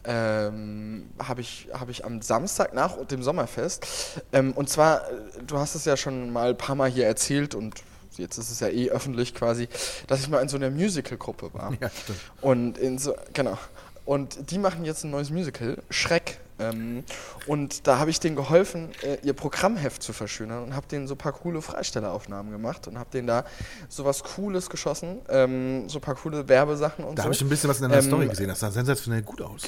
ähm, 0.05 1.09
habe 1.17 1.41
ich, 1.41 1.69
hab 1.73 1.89
ich 1.89 2.05
am 2.05 2.21
Samstag 2.21 2.75
nach 2.75 3.03
dem 3.07 3.23
Sommerfest, 3.23 3.88
ähm, 4.31 4.51
und 4.53 4.69
zwar, 4.69 5.09
äh, 5.09 5.13
du 5.47 5.57
hast 5.57 5.73
es 5.73 5.86
ja 5.86 5.97
schon 5.97 6.31
mal 6.31 6.49
ein 6.49 6.57
paar 6.57 6.75
Mal 6.75 6.89
hier 6.89 7.07
erzählt 7.07 7.55
und 7.55 7.81
jetzt 8.18 8.38
ist 8.38 8.49
es 8.51 8.59
ja 8.59 8.68
eh 8.70 8.89
öffentlich 8.89 9.34
quasi, 9.34 9.68
dass 10.07 10.22
ich 10.22 10.30
mal 10.30 10.39
in 10.41 10.49
so 10.49 10.57
einer 10.57 10.70
Musical-Gruppe 10.70 11.53
war. 11.53 11.72
Ja, 11.82 11.89
stimmt. 11.89 12.20
Und 12.41 12.78
in 12.78 12.97
so, 12.99 13.16
genau. 13.34 13.57
Und 14.05 14.51
die 14.51 14.57
machen 14.57 14.84
jetzt 14.86 15.03
ein 15.05 15.11
neues 15.11 15.30
Musical, 15.30 15.78
Schreck. 15.89 16.39
Ähm, 16.59 17.03
und 17.47 17.88
da 17.88 17.97
habe 17.97 18.11
ich 18.11 18.20
denen 18.20 18.36
geholfen, 18.36 18.89
äh, 19.01 19.18
ihr 19.24 19.34
Programmheft 19.34 20.03
zu 20.03 20.14
verschönern 20.14 20.64
und 20.64 20.76
habe 20.76 20.86
denen 20.88 21.07
so 21.07 21.16
ein 21.16 21.18
paar 21.18 21.32
coole 21.32 21.61
Freistelleraufnahmen 21.61 22.51
gemacht 22.51 22.88
und 22.88 22.99
habe 22.99 23.09
denen 23.11 23.28
da 23.28 23.43
so 23.89 24.05
was 24.05 24.24
Cooles 24.24 24.70
geschossen, 24.70 25.20
ähm, 25.30 25.89
so 25.89 25.97
ein 25.97 26.01
paar 26.01 26.14
coole 26.16 26.47
Werbesachen 26.47 27.05
und 27.05 27.18
Da 27.18 27.24
so. 27.24 27.26
habe 27.26 27.34
ich 27.36 27.41
ein 27.41 27.49
bisschen 27.49 27.70
was 27.72 27.78
in 27.78 27.84
deiner 27.89 28.01
Ähm, 28.03 28.07
Story 28.07 28.28
gesehen. 28.28 28.49
Das 28.49 28.59
sah 28.59 28.70
sensationell 28.70 29.24
gut 29.24 29.41
aus. 29.41 29.64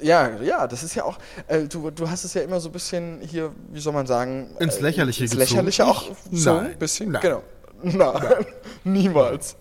Ja, 0.00 0.40
ja, 0.42 0.66
das 0.66 0.82
ist 0.82 0.94
ja 0.94 1.04
auch, 1.04 1.18
äh, 1.46 1.64
du, 1.64 1.90
du 1.90 2.08
hast 2.08 2.24
es 2.24 2.34
ja 2.34 2.42
immer 2.42 2.60
so 2.60 2.68
ein 2.68 2.72
bisschen 2.72 3.20
hier, 3.22 3.52
wie 3.72 3.80
soll 3.80 3.92
man 3.92 4.06
sagen, 4.06 4.50
Ins 4.58 4.76
äh, 4.76 4.82
Lächerliche 4.82 5.24
ins 5.24 5.32
gezogen. 5.32 5.50
Lächerliche 5.50 5.86
auch 5.86 6.04
so 6.30 6.54
Nein. 6.54 6.66
ein 6.72 6.78
bisschen, 6.78 7.12
Nein. 7.12 7.22
genau. 7.22 7.42
Nein, 7.82 8.46
niemals. 8.84 9.56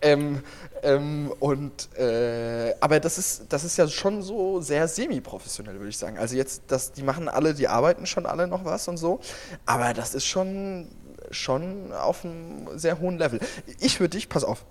Ähm, 0.00 0.42
ähm, 0.82 1.32
und 1.40 1.88
äh, 1.98 2.74
aber 2.80 3.00
das 3.00 3.18
ist, 3.18 3.44
das 3.48 3.64
ist 3.64 3.76
ja 3.76 3.88
schon 3.88 4.22
so 4.22 4.60
sehr 4.60 4.86
semi-professionell, 4.86 5.74
würde 5.74 5.88
ich 5.88 5.98
sagen. 5.98 6.16
Also 6.18 6.36
jetzt, 6.36 6.62
das, 6.68 6.92
die 6.92 7.02
machen 7.02 7.28
alle, 7.28 7.54
die 7.54 7.66
arbeiten 7.68 8.06
schon 8.06 8.24
alle 8.26 8.46
noch 8.46 8.64
was 8.64 8.86
und 8.88 8.96
so, 8.98 9.20
aber 9.64 9.94
das 9.94 10.14
ist 10.14 10.26
schon, 10.26 10.88
schon 11.30 11.92
auf 11.92 12.24
einem 12.24 12.68
sehr 12.78 13.00
hohen 13.00 13.18
Level. 13.18 13.40
Ich 13.80 13.98
würde 13.98 14.16
dich, 14.16 14.28
pass 14.28 14.44
auf, 14.44 14.64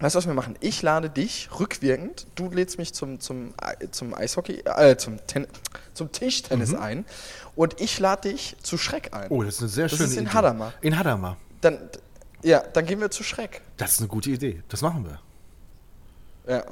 Weißt 0.00 0.14
du, 0.14 0.18
was 0.18 0.26
wir 0.26 0.34
machen? 0.34 0.54
Ich 0.60 0.80
lade 0.82 1.10
dich 1.10 1.48
rückwirkend, 1.58 2.26
du 2.36 2.50
lädst 2.50 2.78
mich 2.78 2.94
zum, 2.94 3.18
zum, 3.18 3.52
Ei- 3.60 3.86
zum 3.90 4.14
Eishockey, 4.14 4.62
äh, 4.64 4.96
zum, 4.96 5.18
Ten 5.26 5.46
zum 5.92 6.12
Tischtennis 6.12 6.72
ein 6.74 7.04
und 7.56 7.80
ich 7.80 7.98
lade 7.98 8.28
dich 8.30 8.56
zu 8.62 8.78
Schreck 8.78 9.12
ein. 9.12 9.24
Mhm. 9.28 9.32
Oh, 9.36 9.42
das 9.42 9.54
ist 9.56 9.60
eine 9.62 9.68
sehr 9.70 9.88
Das 9.88 9.96
schöne 9.98 10.08
ist 10.10 10.16
in 10.16 10.24
Idee. 10.26 10.34
Hadamar. 10.34 10.72
In 10.82 10.96
Hadamar. 10.98 11.36
Dann, 11.60 11.78
ja, 12.44 12.60
dann 12.72 12.86
gehen 12.86 13.00
wir 13.00 13.10
zu 13.10 13.24
Schreck. 13.24 13.60
Das 13.76 13.92
ist 13.92 13.98
eine 13.98 14.08
gute 14.08 14.30
Idee. 14.30 14.62
Das 14.68 14.82
machen 14.82 15.04
wir. 15.04 16.54
Ja. 16.54 16.64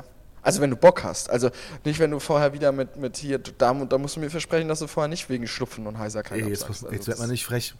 Also 0.42 0.60
wenn 0.60 0.70
du 0.70 0.76
Bock 0.76 1.02
hast. 1.02 1.28
Also 1.28 1.50
nicht, 1.84 1.98
wenn 1.98 2.12
du 2.12 2.20
vorher 2.20 2.52
wieder 2.52 2.70
mit, 2.70 2.96
mit 2.96 3.16
hier, 3.16 3.38
da, 3.40 3.74
da 3.74 3.98
musst 3.98 4.14
du 4.14 4.20
mir 4.20 4.30
versprechen, 4.30 4.68
dass 4.68 4.78
du 4.78 4.86
vorher 4.86 5.08
nicht 5.08 5.28
wegen 5.28 5.48
Schnupfen 5.48 5.88
und 5.88 5.98
Heiserkeit 5.98 6.40
Ey, 6.42 6.48
jetzt 6.48 6.68
muss- 6.68 6.84
Also 6.84 6.94
jetzt 6.94 7.08
wird 7.08 7.18
man 7.18 7.26
das- 7.26 7.32
nicht 7.32 7.44
frech. 7.44 7.74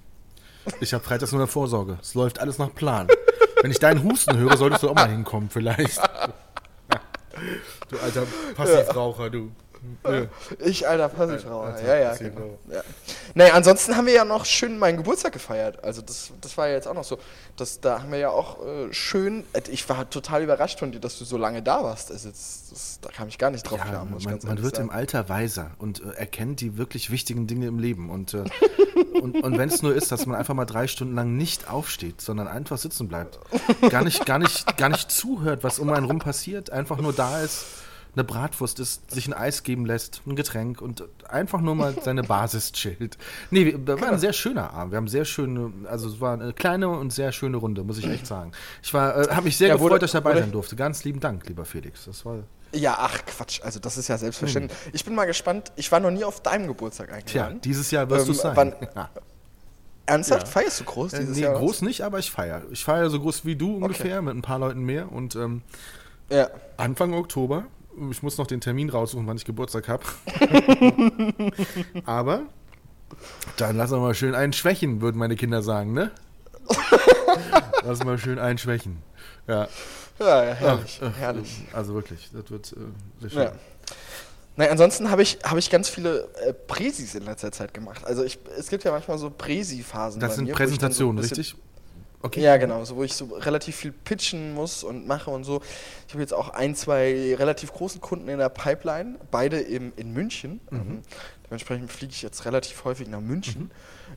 Ich 0.80 0.92
habe 0.94 1.04
freitags 1.04 1.32
nur 1.32 1.40
eine 1.40 1.48
Vorsorge. 1.48 1.98
Es 2.00 2.14
läuft 2.14 2.40
alles 2.40 2.58
nach 2.58 2.74
Plan. 2.74 3.08
Wenn 3.62 3.70
ich 3.70 3.78
deinen 3.78 4.02
Husten 4.02 4.36
höre, 4.36 4.56
solltest 4.56 4.82
du 4.82 4.90
auch 4.90 4.94
mal 4.94 5.08
hinkommen, 5.08 5.50
vielleicht. 5.50 6.00
Du 7.90 7.98
alter 7.98 8.22
Passivraucher, 8.56 9.28
du. 9.28 9.52
Ich, 10.64 10.86
alter 10.88 11.08
Passivraucher. 11.08 11.74
Alter 11.74 11.86
Ja, 11.86 11.96
ja, 12.12 12.16
genau. 12.16 12.58
Ja. 12.70 12.82
Nee, 13.34 13.50
ansonsten 13.50 13.96
haben 13.96 14.06
wir 14.06 14.14
ja 14.14 14.24
noch 14.24 14.44
schön 14.44 14.78
meinen 14.78 14.96
Geburtstag 14.98 15.32
gefeiert. 15.32 15.82
Also 15.84 16.02
das, 16.02 16.30
das 16.40 16.56
war 16.56 16.68
ja 16.68 16.74
jetzt 16.74 16.86
auch 16.88 16.94
noch 16.94 17.04
so. 17.04 17.18
Das, 17.56 17.80
da 17.80 18.00
haben 18.02 18.12
wir 18.12 18.18
ja 18.18 18.30
auch 18.30 18.64
äh, 18.64 18.92
schön. 18.92 19.44
äh, 19.52 19.62
Ich 19.70 19.88
war 19.88 20.08
total 20.10 20.42
überrascht 20.42 20.78
von 20.78 20.92
dir, 20.92 21.00
dass 21.00 21.18
du 21.18 21.24
so 21.24 21.36
lange 21.36 21.62
da 21.62 21.82
warst. 21.82 22.10
Also 22.12 22.28
jetzt, 22.28 22.72
das, 22.72 22.98
da 23.00 23.10
kam 23.10 23.28
ich 23.28 23.38
gar 23.38 23.50
nicht 23.50 23.62
drauf 23.68 23.78
Ja, 23.78 23.84
klar, 23.84 24.04
man, 24.04 24.22
man 24.22 24.62
wird 24.62 24.76
sagen. 24.76 24.88
im 24.88 24.94
Alter 24.94 25.28
weiser 25.28 25.70
und 25.78 26.02
äh, 26.04 26.10
erkennt 26.16 26.60
die 26.60 26.76
wirklich 26.78 27.10
wichtigen 27.10 27.46
Dinge 27.46 27.66
im 27.66 27.78
Leben. 27.78 28.10
Und, 28.10 28.34
äh, 28.34 28.44
und, 29.20 29.42
und 29.42 29.58
wenn 29.58 29.68
es 29.68 29.82
nur 29.82 29.94
ist, 29.94 30.12
dass 30.12 30.26
man 30.26 30.36
einfach 30.38 30.54
mal 30.54 30.64
drei 30.66 30.86
Stunden 30.86 31.14
lang 31.14 31.36
nicht 31.36 31.68
aufsteht, 31.70 32.20
sondern 32.20 32.48
einfach 32.48 32.78
sitzen 32.78 33.08
bleibt, 33.08 33.38
gar 33.90 34.04
nicht, 34.04 34.24
gar 34.26 34.38
nicht, 34.38 34.76
gar 34.76 34.88
nicht 34.88 35.10
zuhört, 35.10 35.64
was 35.64 35.78
um 35.78 35.90
einen 35.90 36.06
rum 36.06 36.18
passiert, 36.18 36.70
einfach 36.70 36.98
nur 36.98 37.12
da 37.12 37.40
ist, 37.40 37.64
eine 38.16 38.24
Bratwurst 38.24 38.80
ist, 38.80 39.10
sich 39.10 39.26
ein 39.28 39.34
Eis 39.34 39.62
geben 39.62 39.84
lässt, 39.86 40.22
ein 40.26 40.34
Getränk 40.36 40.80
und 40.80 41.04
einfach 41.28 41.60
nur 41.60 41.74
mal 41.74 41.94
seine 42.02 42.22
Basis 42.24 42.72
chillt. 42.72 43.18
Nee, 43.50 43.76
war 43.84 44.02
ein 44.10 44.18
sehr 44.18 44.32
schöner 44.32 44.72
Abend. 44.72 44.92
Wir 44.92 44.96
haben 44.96 45.08
sehr 45.08 45.24
schöne, 45.24 45.72
also 45.84 46.08
es 46.08 46.20
war 46.20 46.32
eine 46.32 46.52
kleine 46.54 46.88
und 46.88 47.12
sehr 47.12 47.30
schöne 47.32 47.58
Runde, 47.58 47.84
muss 47.84 47.98
ich 47.98 48.06
echt 48.08 48.26
sagen. 48.26 48.52
Ich 48.82 48.92
war, 48.94 49.16
äh, 49.16 49.28
habe 49.34 49.42
mich 49.44 49.56
sehr 49.56 49.68
Ja, 49.68 49.74
gefreut, 49.74 49.90
wurde- 49.92 50.00
dass 50.00 50.10
ich 50.10 50.14
dabei 50.14 50.40
sein 50.40 50.50
durfte. 50.50 50.76
Ganz 50.76 51.04
lieben 51.04 51.20
Dank, 51.20 51.46
lieber 51.46 51.64
Felix. 51.66 52.06
Das 52.06 52.24
war 52.24 52.38
Ja, 52.72 52.96
ach 52.98 53.18
Quatsch. 53.26 53.60
Also 53.62 53.78
das 53.80 53.96
ist 53.98 54.08
ja 54.08 54.18
selbstverständlich. 54.18 54.76
Ich 54.92 55.04
bin 55.04 55.14
mal 55.14 55.26
gespannt. 55.26 55.70
Ich 55.76 55.92
war 55.92 56.00
noch 56.00 56.10
nie 56.10 56.24
auf 56.24 56.42
deinem 56.42 56.66
Geburtstag 56.66 57.08
Tja, 57.08 57.16
eingeladen. 57.44 57.60
dieses 57.60 57.90
Jahr 57.90 58.08
wirst 58.10 58.26
Ähm, 58.26 58.32
du 58.32 58.38
sein. 58.38 58.56
wann- 58.56 58.74
Ja. 58.96 59.10
Ernsthaft? 60.06 60.46
ja. 60.46 60.52
Feierst 60.52 60.80
du 60.80 60.84
groß 60.84 61.12
Äh, 61.14 61.18
dieses 61.20 61.36
nee, 61.36 61.42
Jahr? 61.42 61.54
was? 61.54 61.60
groß 61.60 61.82
nicht, 61.82 62.00
aber 62.02 62.18
ich 62.18 62.30
feiere. 62.30 62.62
Ich 62.70 62.84
feiere 62.84 63.10
so 63.10 63.20
groß 63.20 63.44
wie 63.44 63.56
du 63.56 63.76
ungefähr, 63.76 64.22
mit 64.22 64.34
ein 64.36 64.42
paar 64.42 64.58
Leuten 64.58 64.80
mehr. 64.84 65.10
Und 65.12 65.34
ähm, 65.36 65.62
Ja. 66.30 66.48
Anfang 66.76 67.12
Oktober, 67.14 67.64
ich 68.10 68.22
muss 68.22 68.38
noch 68.38 68.46
den 68.46 68.60
Termin 68.60 68.90
raussuchen, 68.90 69.26
wann 69.26 69.36
ich 69.36 69.44
Geburtstag 69.44 69.88
habe. 69.88 70.04
aber 72.04 72.42
dann 73.56 73.76
lass 73.76 73.90
wir 73.90 73.98
mal 73.98 74.14
schön 74.14 74.34
einen 74.34 74.52
schwächen, 74.52 75.00
würden 75.00 75.18
meine 75.18 75.36
Kinder 75.36 75.62
sagen, 75.62 75.92
ne? 75.92 76.10
lass 77.84 78.04
mal 78.04 78.18
schön 78.18 78.38
einen 78.38 78.58
schwächen. 78.58 79.02
Ja, 79.46 79.68
Ja, 80.18 80.44
ja, 80.44 80.52
herrlich. 80.54 81.00
Ach, 81.02 81.08
ach, 81.12 81.18
herrlich. 81.18 81.62
Also 81.72 81.94
wirklich, 81.94 82.30
das 82.32 82.50
wird 82.50 82.72
äh, 82.72 82.76
sehr 83.20 83.30
schön. 83.30 83.42
Ja. 83.42 83.52
Nein, 84.58 84.70
ansonsten 84.70 85.10
habe 85.10 85.22
ich, 85.22 85.38
hab 85.44 85.58
ich 85.58 85.68
ganz 85.70 85.88
viele 85.88 86.28
äh, 86.46 86.52
Präsis 86.52 87.14
in 87.14 87.24
letzter 87.24 87.52
Zeit 87.52 87.74
gemacht. 87.74 88.04
Also 88.06 88.24
ich, 88.24 88.38
es 88.58 88.68
gibt 88.68 88.84
ja 88.84 88.90
manchmal 88.90 89.18
so 89.18 89.30
Präsi-Phasen. 89.30 90.18
Das 90.20 90.34
sind 90.36 90.46
mir, 90.46 90.52
so 90.52 90.56
Präsentationen, 90.56 91.20
bisschen- 91.20 91.36
richtig? 91.38 91.56
Okay. 92.22 92.40
Ja, 92.40 92.56
genau, 92.56 92.84
so, 92.84 92.96
wo 92.96 93.04
ich 93.04 93.14
so 93.14 93.26
relativ 93.26 93.76
viel 93.76 93.92
pitchen 93.92 94.54
muss 94.54 94.82
und 94.82 95.06
mache 95.06 95.30
und 95.30 95.44
so. 95.44 95.60
Ich 96.08 96.14
habe 96.14 96.22
jetzt 96.22 96.34
auch 96.34 96.48
ein, 96.50 96.74
zwei 96.74 97.34
relativ 97.36 97.72
großen 97.72 98.00
Kunden 98.00 98.28
in 98.28 98.38
der 98.38 98.48
Pipeline, 98.48 99.18
beide 99.30 99.60
im, 99.60 99.92
in 99.96 100.12
München. 100.12 100.60
Mhm. 100.70 100.78
Ähm, 100.78 101.02
dementsprechend 101.44 101.92
fliege 101.92 102.12
ich 102.12 102.22
jetzt 102.22 102.44
relativ 102.44 102.84
häufig 102.84 103.08
nach 103.08 103.20
München. 103.20 103.70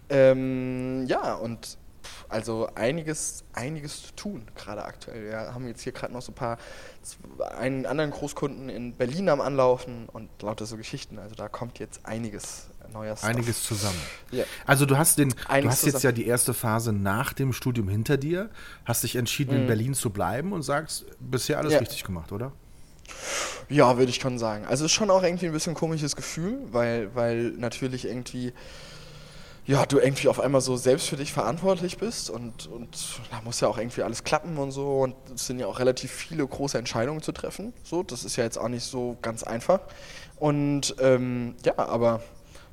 Ähm, 0.09 1.05
ja, 1.07 1.35
und 1.35 1.77
also 2.29 2.69
einiges, 2.75 3.43
einiges 3.53 4.03
zu 4.03 4.15
tun, 4.15 4.47
gerade 4.55 4.83
aktuell. 4.83 5.25
Wir 5.25 5.53
haben 5.53 5.67
jetzt 5.67 5.81
hier 5.81 5.91
gerade 5.91 6.13
noch 6.13 6.21
so 6.21 6.31
ein 6.31 6.35
paar, 6.35 6.57
einen 7.57 7.85
anderen 7.85 8.11
Großkunden 8.11 8.69
in 8.69 8.93
Berlin 8.93 9.29
am 9.29 9.41
Anlaufen 9.41 10.07
und 10.09 10.29
lauter 10.41 10.65
so 10.65 10.77
Geschichten. 10.77 11.19
Also 11.19 11.35
da 11.35 11.49
kommt 11.49 11.79
jetzt 11.79 12.05
einiges 12.05 12.68
neuer 12.91 13.15
Stuff. 13.17 13.29
Einiges 13.29 13.63
zusammen. 13.63 13.99
Ja. 14.31 14.43
Also 14.65 14.85
du 14.85 14.97
hast 14.97 15.17
den, 15.17 15.29
du 15.29 15.69
hast 15.69 15.85
jetzt 15.85 16.03
ja 16.03 16.11
die 16.11 16.25
erste 16.27 16.53
Phase 16.53 16.91
nach 16.93 17.33
dem 17.33 17.53
Studium 17.53 17.87
hinter 17.89 18.17
dir, 18.17 18.49
hast 18.85 19.03
dich 19.03 19.15
entschieden, 19.15 19.55
in 19.55 19.67
Berlin 19.67 19.93
zu 19.93 20.09
bleiben 20.09 20.53
und 20.53 20.63
sagst, 20.63 21.05
bisher 21.19 21.57
alles 21.57 21.69
Mhm. 21.71 21.75
Ja. 21.75 21.79
richtig 21.79 22.03
gemacht, 22.03 22.31
oder? 22.31 22.51
Ja, 23.69 23.97
würde 23.97 24.09
ich 24.09 24.17
schon 24.21 24.39
sagen. 24.39 24.65
Also 24.65 24.85
es 24.85 24.91
ist 24.91 24.95
schon 24.95 25.09
auch 25.11 25.23
irgendwie 25.23 25.47
ein 25.47 25.51
bisschen 25.51 25.73
ein 25.73 25.75
komisches 25.75 26.15
Gefühl, 26.15 26.57
weil, 26.71 27.13
weil 27.15 27.51
natürlich 27.57 28.05
irgendwie, 28.05 28.53
ja, 29.65 29.85
du 29.85 29.99
irgendwie 29.99 30.27
auf 30.27 30.39
einmal 30.39 30.61
so 30.61 30.75
selbst 30.77 31.07
für 31.09 31.17
dich 31.17 31.31
verantwortlich 31.31 31.97
bist 31.97 32.29
und, 32.31 32.67
und 32.67 32.97
da 33.29 33.41
muss 33.43 33.59
ja 33.61 33.67
auch 33.67 33.77
irgendwie 33.77 34.01
alles 34.01 34.23
klappen 34.23 34.57
und 34.57 34.71
so 34.71 35.01
und 35.01 35.15
es 35.35 35.45
sind 35.47 35.59
ja 35.59 35.67
auch 35.67 35.79
relativ 35.79 36.11
viele 36.11 36.45
große 36.47 36.77
Entscheidungen 36.77 37.21
zu 37.21 37.31
treffen. 37.31 37.73
So, 37.83 38.01
das 38.03 38.23
ist 38.23 38.35
ja 38.35 38.43
jetzt 38.43 38.57
auch 38.57 38.69
nicht 38.69 38.83
so 38.85 39.17
ganz 39.21 39.43
einfach. 39.43 39.81
Und 40.37 40.95
ähm, 40.99 41.55
ja, 41.65 41.77
aber 41.77 42.21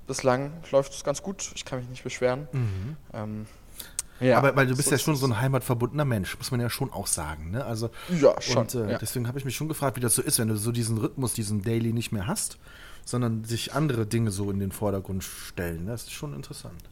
bislang 0.07 0.53
läuft 0.71 0.93
es 0.93 1.05
ganz 1.05 1.23
gut. 1.23 1.51
Ich 1.55 1.65
kann 1.65 1.79
mich 1.81 1.89
nicht 1.89 2.05
beschweren. 2.05 2.49
Ähm, 3.13 3.47
ja, 4.21 4.39
Aber 4.39 4.57
weil 4.57 4.67
du 4.67 4.75
bist 4.77 4.89
so 4.89 4.95
ja 4.95 4.99
schon 4.99 5.17
so 5.17 5.27
ein 5.27 5.39
heimatverbundener 5.41 6.05
Mensch, 6.05 6.37
muss 6.39 6.51
man 6.51 6.61
ja 6.61 6.71
schon 6.71 6.91
auch 6.93 7.07
sagen. 7.07 7.51
Ne? 7.51 7.65
Also, 7.65 7.91
Ja, 8.21 8.41
schon, 8.41 8.59
Und 8.59 8.75
äh, 8.75 8.93
ja. 8.93 8.99
deswegen 8.99 9.29
habe 9.29 9.39
ich 9.39 9.45
mich 9.45 9.57
schon 9.57 9.69
gefragt, 9.69 9.97
wie 9.97 10.01
das 10.01 10.15
so 10.15 10.23
ist, 10.23 10.39
wenn 10.39 10.49
du 10.49 10.57
so 10.57 10.73
diesen 10.73 10.97
Rhythmus, 10.99 11.35
diesen 11.35 11.63
Daily 11.63 11.93
nicht 11.93 12.13
mehr 12.13 12.27
hast, 12.27 12.57
sondern 13.05 13.45
sich 13.45 13.75
andere 13.75 14.07
Dinge 14.07 14.31
so 14.31 14.51
in 14.51 14.59
den 14.59 14.73
Vordergrund 14.73 15.23
stellen. 15.23 15.87
Das 15.87 16.05
ist 16.05 16.13
schon 16.13 16.35
interessant. 16.35 16.83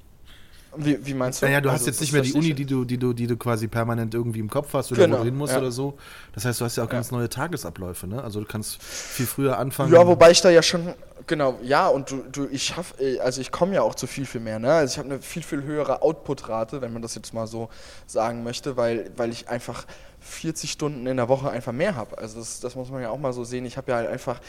Wie, 0.77 0.99
wie 1.07 1.15
meinst 1.15 1.41
du? 1.41 1.47
Naja, 1.47 1.61
du 1.61 1.71
hast 1.71 1.81
Also, 1.81 1.87
jetzt 1.87 1.97
das 1.97 2.01
nicht 2.03 2.13
mehr 2.13 2.23
die 2.23 2.33
Uni, 2.33 2.53
die 2.53 2.67
du, 2.67 2.85
die, 2.85 2.99
du, 2.99 3.13
die 3.13 3.27
du 3.27 3.37
quasi 3.37 3.69
permanent 3.69 4.13
irgendwie 4.13 4.41
im 4.41 4.51
Kopf 4.51 4.73
hast 4.75 4.91
oder 4.93 5.05
Genau, 5.05 5.17
wo 5.17 5.19
du 5.21 5.27
hin 5.27 5.37
musst 5.37 5.53
ja. 5.53 5.61
oder 5.61 5.71
so. 5.71 5.97
Das 6.33 6.45
heißt, 6.45 6.61
du 6.61 6.65
hast 6.65 6.77
ja 6.77 6.85
auch 6.85 6.89
ganz 6.89 7.11
neue 7.11 7.29
Tagesabläufe, 7.29 8.07
ne? 8.07 8.23
Also 8.23 8.41
du 8.41 8.47
kannst 8.47 8.83
viel 8.83 9.27
früher 9.27 9.59
anfangen. 9.59 9.93
Ja, 9.93 10.07
wobei 10.07 10.33
ich 10.33 10.41
da 10.41 10.51
ja 10.51 10.63
schon, 10.63 10.93
genau, 11.27 11.59
ja, 11.63 11.89
und 11.89 12.11
du, 12.11 12.25
du 12.31 12.49
ich 12.49 12.65
schaff, 12.65 12.95
äh, 12.99 13.19
also 13.21 13.41
ich 13.41 13.51
komme 13.51 13.75
ja 13.75 13.83
auch 13.83 13.95
zu 13.95 14.07
viel, 14.07 14.27
viel 14.27 14.41
mehr, 14.41 14.59
ne? 14.59 14.73
Also 14.73 14.93
ich 14.93 14.99
habe 14.99 15.13
eine 15.13 15.23
viel, 15.23 15.43
viel 15.43 15.63
höhere 15.63 16.03
Output-Rate, 16.03 16.81
wenn 16.81 16.93
man 16.93 17.03
das 17.03 17.15
jetzt 17.15 17.35
mal 17.35 17.47
so 17.47 17.69
sagen 18.07 18.43
möchte, 18.43 18.77
weil, 18.77 19.11
weil 19.17 19.31
ich 19.31 19.49
einfach 19.49 19.87
40 20.21 20.73
Stunden 20.73 21.07
in 21.07 21.17
der 21.17 21.29
Woche 21.29 21.51
einfach 21.51 21.73
mehr 21.73 21.97
habe. 21.97 22.19
Also 22.19 22.39
das, 22.39 22.61
das 22.61 22.75
muss 22.75 22.91
man 22.91 23.03
ja 23.03 23.11
auch 23.11 23.19
mal 23.19 23.33
so 23.33 23.45
sehen. 23.45 23.67
Ich 23.67 23.77
habe 23.77 23.91
ja 23.91 23.99
halt 23.99 24.09
einfach, 24.09 24.41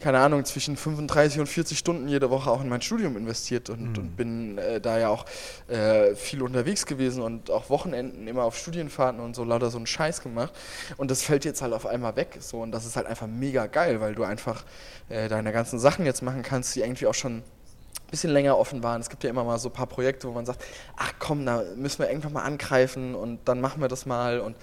keine 0.00 0.18
Ahnung, 0.18 0.44
zwischen 0.44 0.76
35 0.76 1.40
und 1.40 1.46
40 1.46 1.78
Stunden 1.78 2.08
jede 2.08 2.30
Woche 2.30 2.50
auch 2.50 2.60
in 2.60 2.68
mein 2.68 2.82
Studium 2.82 3.16
investiert 3.16 3.70
und, 3.70 3.98
und 3.98 4.16
bin 4.16 4.58
äh, 4.58 4.80
da 4.80 4.98
ja 4.98 5.08
auch 5.08 5.24
äh, 5.68 6.14
viel 6.14 6.42
unterwegs 6.42 6.86
gewesen 6.86 7.22
und 7.22 7.50
auch 7.50 7.70
Wochenenden 7.70 8.26
immer 8.26 8.44
auf 8.44 8.56
Studienfahrten 8.56 9.20
und 9.20 9.34
so 9.34 9.44
lauter 9.44 9.70
so 9.70 9.78
einen 9.78 9.86
Scheiß 9.86 10.22
gemacht. 10.22 10.52
Und 10.96 11.10
das 11.10 11.22
fällt 11.22 11.44
jetzt 11.44 11.62
halt 11.62 11.72
auf 11.72 11.86
einmal 11.86 12.16
weg. 12.16 12.38
So, 12.40 12.60
und 12.60 12.72
das 12.72 12.84
ist 12.86 12.96
halt 12.96 13.06
einfach 13.06 13.26
mega 13.26 13.66
geil, 13.66 14.00
weil 14.00 14.14
du 14.14 14.24
einfach 14.24 14.64
äh, 15.08 15.28
deine 15.28 15.52
ganzen 15.52 15.78
Sachen 15.78 16.04
jetzt 16.06 16.22
machen 16.22 16.42
kannst, 16.42 16.74
die 16.74 16.80
irgendwie 16.80 17.06
auch 17.06 17.14
schon 17.14 17.38
ein 17.38 18.10
bisschen 18.10 18.30
länger 18.30 18.58
offen 18.58 18.82
waren. 18.82 19.00
Es 19.00 19.08
gibt 19.08 19.24
ja 19.24 19.30
immer 19.30 19.44
mal 19.44 19.58
so 19.58 19.68
ein 19.68 19.72
paar 19.72 19.86
Projekte, 19.86 20.28
wo 20.28 20.32
man 20.32 20.46
sagt, 20.46 20.64
ach 20.96 21.12
komm, 21.18 21.46
da 21.46 21.62
müssen 21.76 22.00
wir 22.00 22.08
irgendwann 22.08 22.34
mal 22.34 22.42
angreifen 22.42 23.14
und 23.14 23.40
dann 23.46 23.60
machen 23.60 23.80
wir 23.80 23.88
das 23.88 24.06
mal. 24.06 24.40
Und 24.40 24.56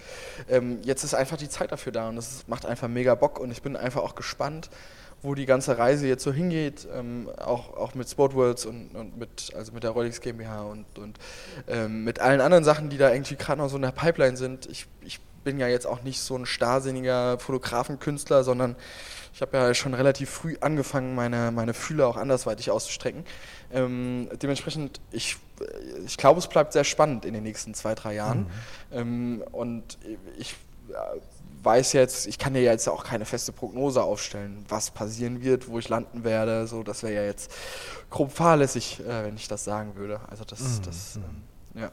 ähm, 0.50 0.80
jetzt 0.84 1.04
ist 1.04 1.14
einfach 1.14 1.38
die 1.38 1.50
Zeit 1.50 1.72
dafür 1.72 1.92
da 1.92 2.10
und 2.10 2.16
das 2.16 2.46
macht 2.48 2.66
einfach 2.66 2.88
mega 2.88 3.16
Bock 3.16 3.40
und 3.40 3.52
ich 3.52 3.62
bin 3.62 3.76
einfach 3.76 4.02
auch 4.04 4.16
gespannt, 4.16 4.70
wo 5.22 5.36
die 5.36 5.46
ganze 5.46 5.78
Reise 5.78 6.08
jetzt 6.08 6.24
so 6.24 6.34
hingeht, 6.34 6.88
ähm, 6.94 7.30
auch, 7.38 7.78
auch 7.78 7.94
mit 7.94 8.10
Sportworlds 8.10 8.66
und, 8.66 8.96
und 8.96 9.18
mit, 9.18 9.52
also 9.56 9.72
mit 9.72 9.84
der 9.84 9.92
Rolex 9.92 10.20
GmbH 10.22 10.64
und, 10.64 10.86
und 10.98 11.18
ähm, 11.68 12.04
mit 12.04 12.20
allen 12.20 12.42
anderen 12.42 12.64
Sachen, 12.64 12.90
die 12.90 12.98
da 12.98 13.12
irgendwie 13.12 13.36
gerade 13.36 13.62
noch 13.62 13.70
so 13.70 13.76
in 13.76 13.84
der 13.84 13.92
Pipeline 13.92 14.36
sind. 14.36 14.66
Ich, 14.68 14.88
ich 15.02 15.20
bin 15.44 15.60
ja 15.60 15.68
jetzt 15.68 15.86
auch 15.86 16.04
nicht 16.04 16.20
so 16.20 16.36
ein 16.36 16.46
starrsinniger 16.46 17.38
Fotografenkünstler, 17.40 18.44
sondern 18.44 18.76
ich 19.34 19.42
habe 19.42 19.58
ja 19.58 19.74
schon 19.74 19.94
relativ 19.94 20.30
früh 20.30 20.58
angefangen, 20.60 21.16
meine, 21.16 21.52
meine 21.52 21.74
Fühler 21.74 22.08
auch 22.08 22.18
andersweitig 22.18 22.70
auszustrecken. 22.70 23.24
Ähm, 23.72 24.28
dementsprechend, 24.42 25.00
ich, 25.12 25.38
ich 26.06 26.18
glaube, 26.18 26.40
es 26.40 26.48
bleibt 26.48 26.74
sehr 26.74 26.84
spannend 26.84 27.26
in 27.26 27.34
den 27.34 27.44
nächsten 27.44 27.74
zwei, 27.74 27.96
drei 27.96 28.16
Jahren. 28.16 28.48
Ähm, 28.92 29.44
und 29.52 29.98
ich 30.38 30.56
weiß 31.64 31.94
jetzt, 31.94 32.28
ich 32.28 32.38
kann 32.38 32.54
dir 32.54 32.62
jetzt 32.62 32.88
auch 32.88 33.04
keine 33.04 33.26
feste 33.26 33.52
Prognose 33.52 34.04
aufstellen, 34.04 34.66
was 34.68 34.92
passieren 34.92 35.44
wird, 35.44 35.68
wo 35.68 35.80
ich 35.80 35.90
landen 35.90 36.24
werde. 36.24 36.68
So, 36.68 36.84
das 36.84 37.04
wäre 37.04 37.14
ja 37.14 37.24
jetzt 37.24 37.52
grob 38.10 38.32
fahrlässig, 38.32 39.00
äh, 39.02 39.26
wenn 39.26 39.36
ich 39.36 39.48
das 39.48 39.64
sagen 39.64 39.96
würde. 39.96 40.22
Also 40.28 40.44
das, 40.44 40.82
das 40.82 41.18
ähm, 41.18 41.82
ja. 41.82 41.92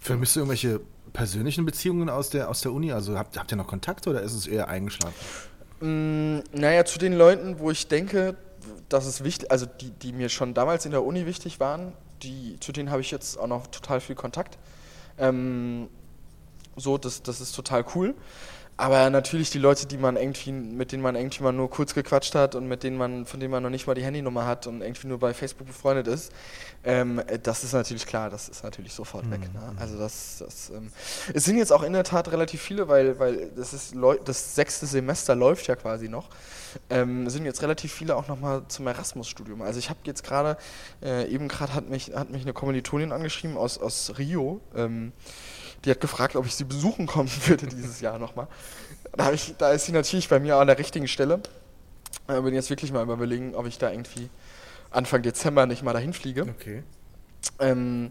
Vermisst 0.00 0.36
du 0.36 0.40
irgendwelche 0.40 0.80
persönlichen 1.12 1.64
Beziehungen 1.64 2.08
aus 2.08 2.30
der, 2.30 2.48
aus 2.48 2.60
der 2.62 2.72
Uni? 2.72 2.92
Also 2.92 3.18
habt, 3.18 3.38
habt 3.38 3.52
ihr 3.52 3.56
noch 3.56 3.66
Kontakt 3.66 4.06
oder 4.06 4.22
ist 4.22 4.34
es 4.34 4.46
eher 4.46 4.68
eingeschlafen? 4.68 5.14
Mm, 5.80 6.42
naja, 6.52 6.84
zu 6.84 6.98
den 6.98 7.12
Leuten, 7.12 7.58
wo 7.58 7.70
ich 7.70 7.88
denke, 7.88 8.36
dass 8.88 9.06
es 9.06 9.24
wichtig, 9.24 9.50
also 9.50 9.66
die, 9.66 9.90
die 9.90 10.12
mir 10.12 10.28
schon 10.28 10.54
damals 10.54 10.86
in 10.86 10.92
der 10.92 11.04
Uni 11.04 11.26
wichtig 11.26 11.60
waren, 11.60 11.92
die, 12.22 12.56
zu 12.60 12.72
denen 12.72 12.90
habe 12.90 13.00
ich 13.00 13.10
jetzt 13.10 13.38
auch 13.38 13.46
noch 13.46 13.66
total 13.66 14.00
viel 14.00 14.14
Kontakt. 14.14 14.58
Ähm, 15.18 15.88
so, 16.76 16.98
das, 16.98 17.22
das 17.22 17.40
ist 17.40 17.52
total 17.54 17.84
cool. 17.94 18.14
Aber 18.76 19.10
natürlich 19.10 19.50
die 19.50 19.58
Leute, 19.58 19.86
die 19.86 19.98
man 19.98 20.16
irgendwie, 20.16 20.50
mit 20.50 20.92
denen 20.92 21.02
man 21.02 21.14
irgendwie 21.14 21.42
mal 21.42 21.52
nur 21.52 21.68
kurz 21.68 21.94
gequatscht 21.94 22.34
hat 22.34 22.54
und 22.54 22.66
mit 22.66 22.82
denen 22.82 22.96
man, 22.96 23.26
von 23.26 23.38
denen 23.38 23.50
man 23.50 23.62
noch 23.62 23.70
nicht 23.70 23.86
mal 23.86 23.94
die 23.94 24.02
Handynummer 24.02 24.46
hat 24.46 24.66
und 24.66 24.80
irgendwie 24.80 25.08
nur 25.08 25.18
bei 25.18 25.34
Facebook 25.34 25.66
befreundet 25.66 26.08
ist, 26.08 26.32
ähm, 26.84 27.20
äh, 27.26 27.38
das 27.38 27.64
ist 27.64 27.74
natürlich 27.74 28.06
klar, 28.06 28.30
das 28.30 28.48
ist 28.48 28.64
natürlich 28.64 28.92
sofort 28.94 29.30
weg. 29.30 29.40
Ne? 29.52 29.60
Also 29.78 29.98
das, 29.98 30.38
das 30.38 30.70
ähm, 30.70 30.90
es 31.32 31.44
sind 31.44 31.58
jetzt 31.58 31.72
auch 31.72 31.82
in 31.82 31.92
der 31.92 32.02
Tat 32.02 32.32
relativ 32.32 32.62
viele, 32.62 32.88
weil, 32.88 33.18
weil 33.18 33.50
das 33.54 33.72
ist 33.74 33.94
Leu 33.94 34.16
das 34.24 34.54
sechste 34.54 34.86
Semester 34.86 35.34
läuft 35.34 35.66
ja 35.68 35.76
quasi 35.76 36.08
noch. 36.08 36.28
Ähm, 36.88 37.28
sind 37.28 37.44
jetzt 37.44 37.62
relativ 37.62 37.92
viele 37.92 38.16
auch 38.16 38.26
nochmal 38.26 38.62
zum 38.68 38.86
Erasmus-Studium. 38.86 39.62
Also 39.62 39.78
ich 39.78 39.90
habe 39.90 40.00
jetzt 40.04 40.24
gerade, 40.24 40.56
äh, 41.02 41.28
eben 41.28 41.48
gerade 41.48 41.74
hat 41.74 41.90
mich, 41.90 42.14
hat 42.14 42.30
mich 42.30 42.42
eine 42.42 42.54
Kommilitonin 42.54 43.12
angeschrieben 43.12 43.56
aus, 43.56 43.78
aus 43.78 44.14
Rio. 44.18 44.60
Die 45.84 45.90
hat 45.90 46.00
gefragt, 46.00 46.36
ob 46.36 46.46
ich 46.46 46.54
sie 46.54 46.64
besuchen 46.64 47.06
kommen 47.06 47.30
würde 47.46 47.66
dieses 47.66 48.00
Jahr 48.00 48.18
nochmal. 48.18 48.46
Da, 49.12 49.32
ich, 49.32 49.54
da 49.58 49.72
ist 49.72 49.86
sie 49.86 49.92
natürlich 49.92 50.28
bei 50.28 50.40
mir 50.40 50.56
an 50.56 50.66
der 50.66 50.78
richtigen 50.78 51.08
Stelle. 51.08 51.40
Äh, 52.28 52.40
bin 52.40 52.54
jetzt 52.54 52.70
wirklich 52.70 52.92
mal 52.92 53.02
überlegen, 53.02 53.54
ob 53.54 53.66
ich 53.66 53.78
da 53.78 53.90
irgendwie 53.90 54.28
Anfang 54.90 55.22
Dezember 55.22 55.66
nicht 55.66 55.82
mal 55.82 55.92
dahin 55.92 56.12
fliege. 56.12 56.42
Okay. 56.42 56.82
Ähm, 57.58 58.10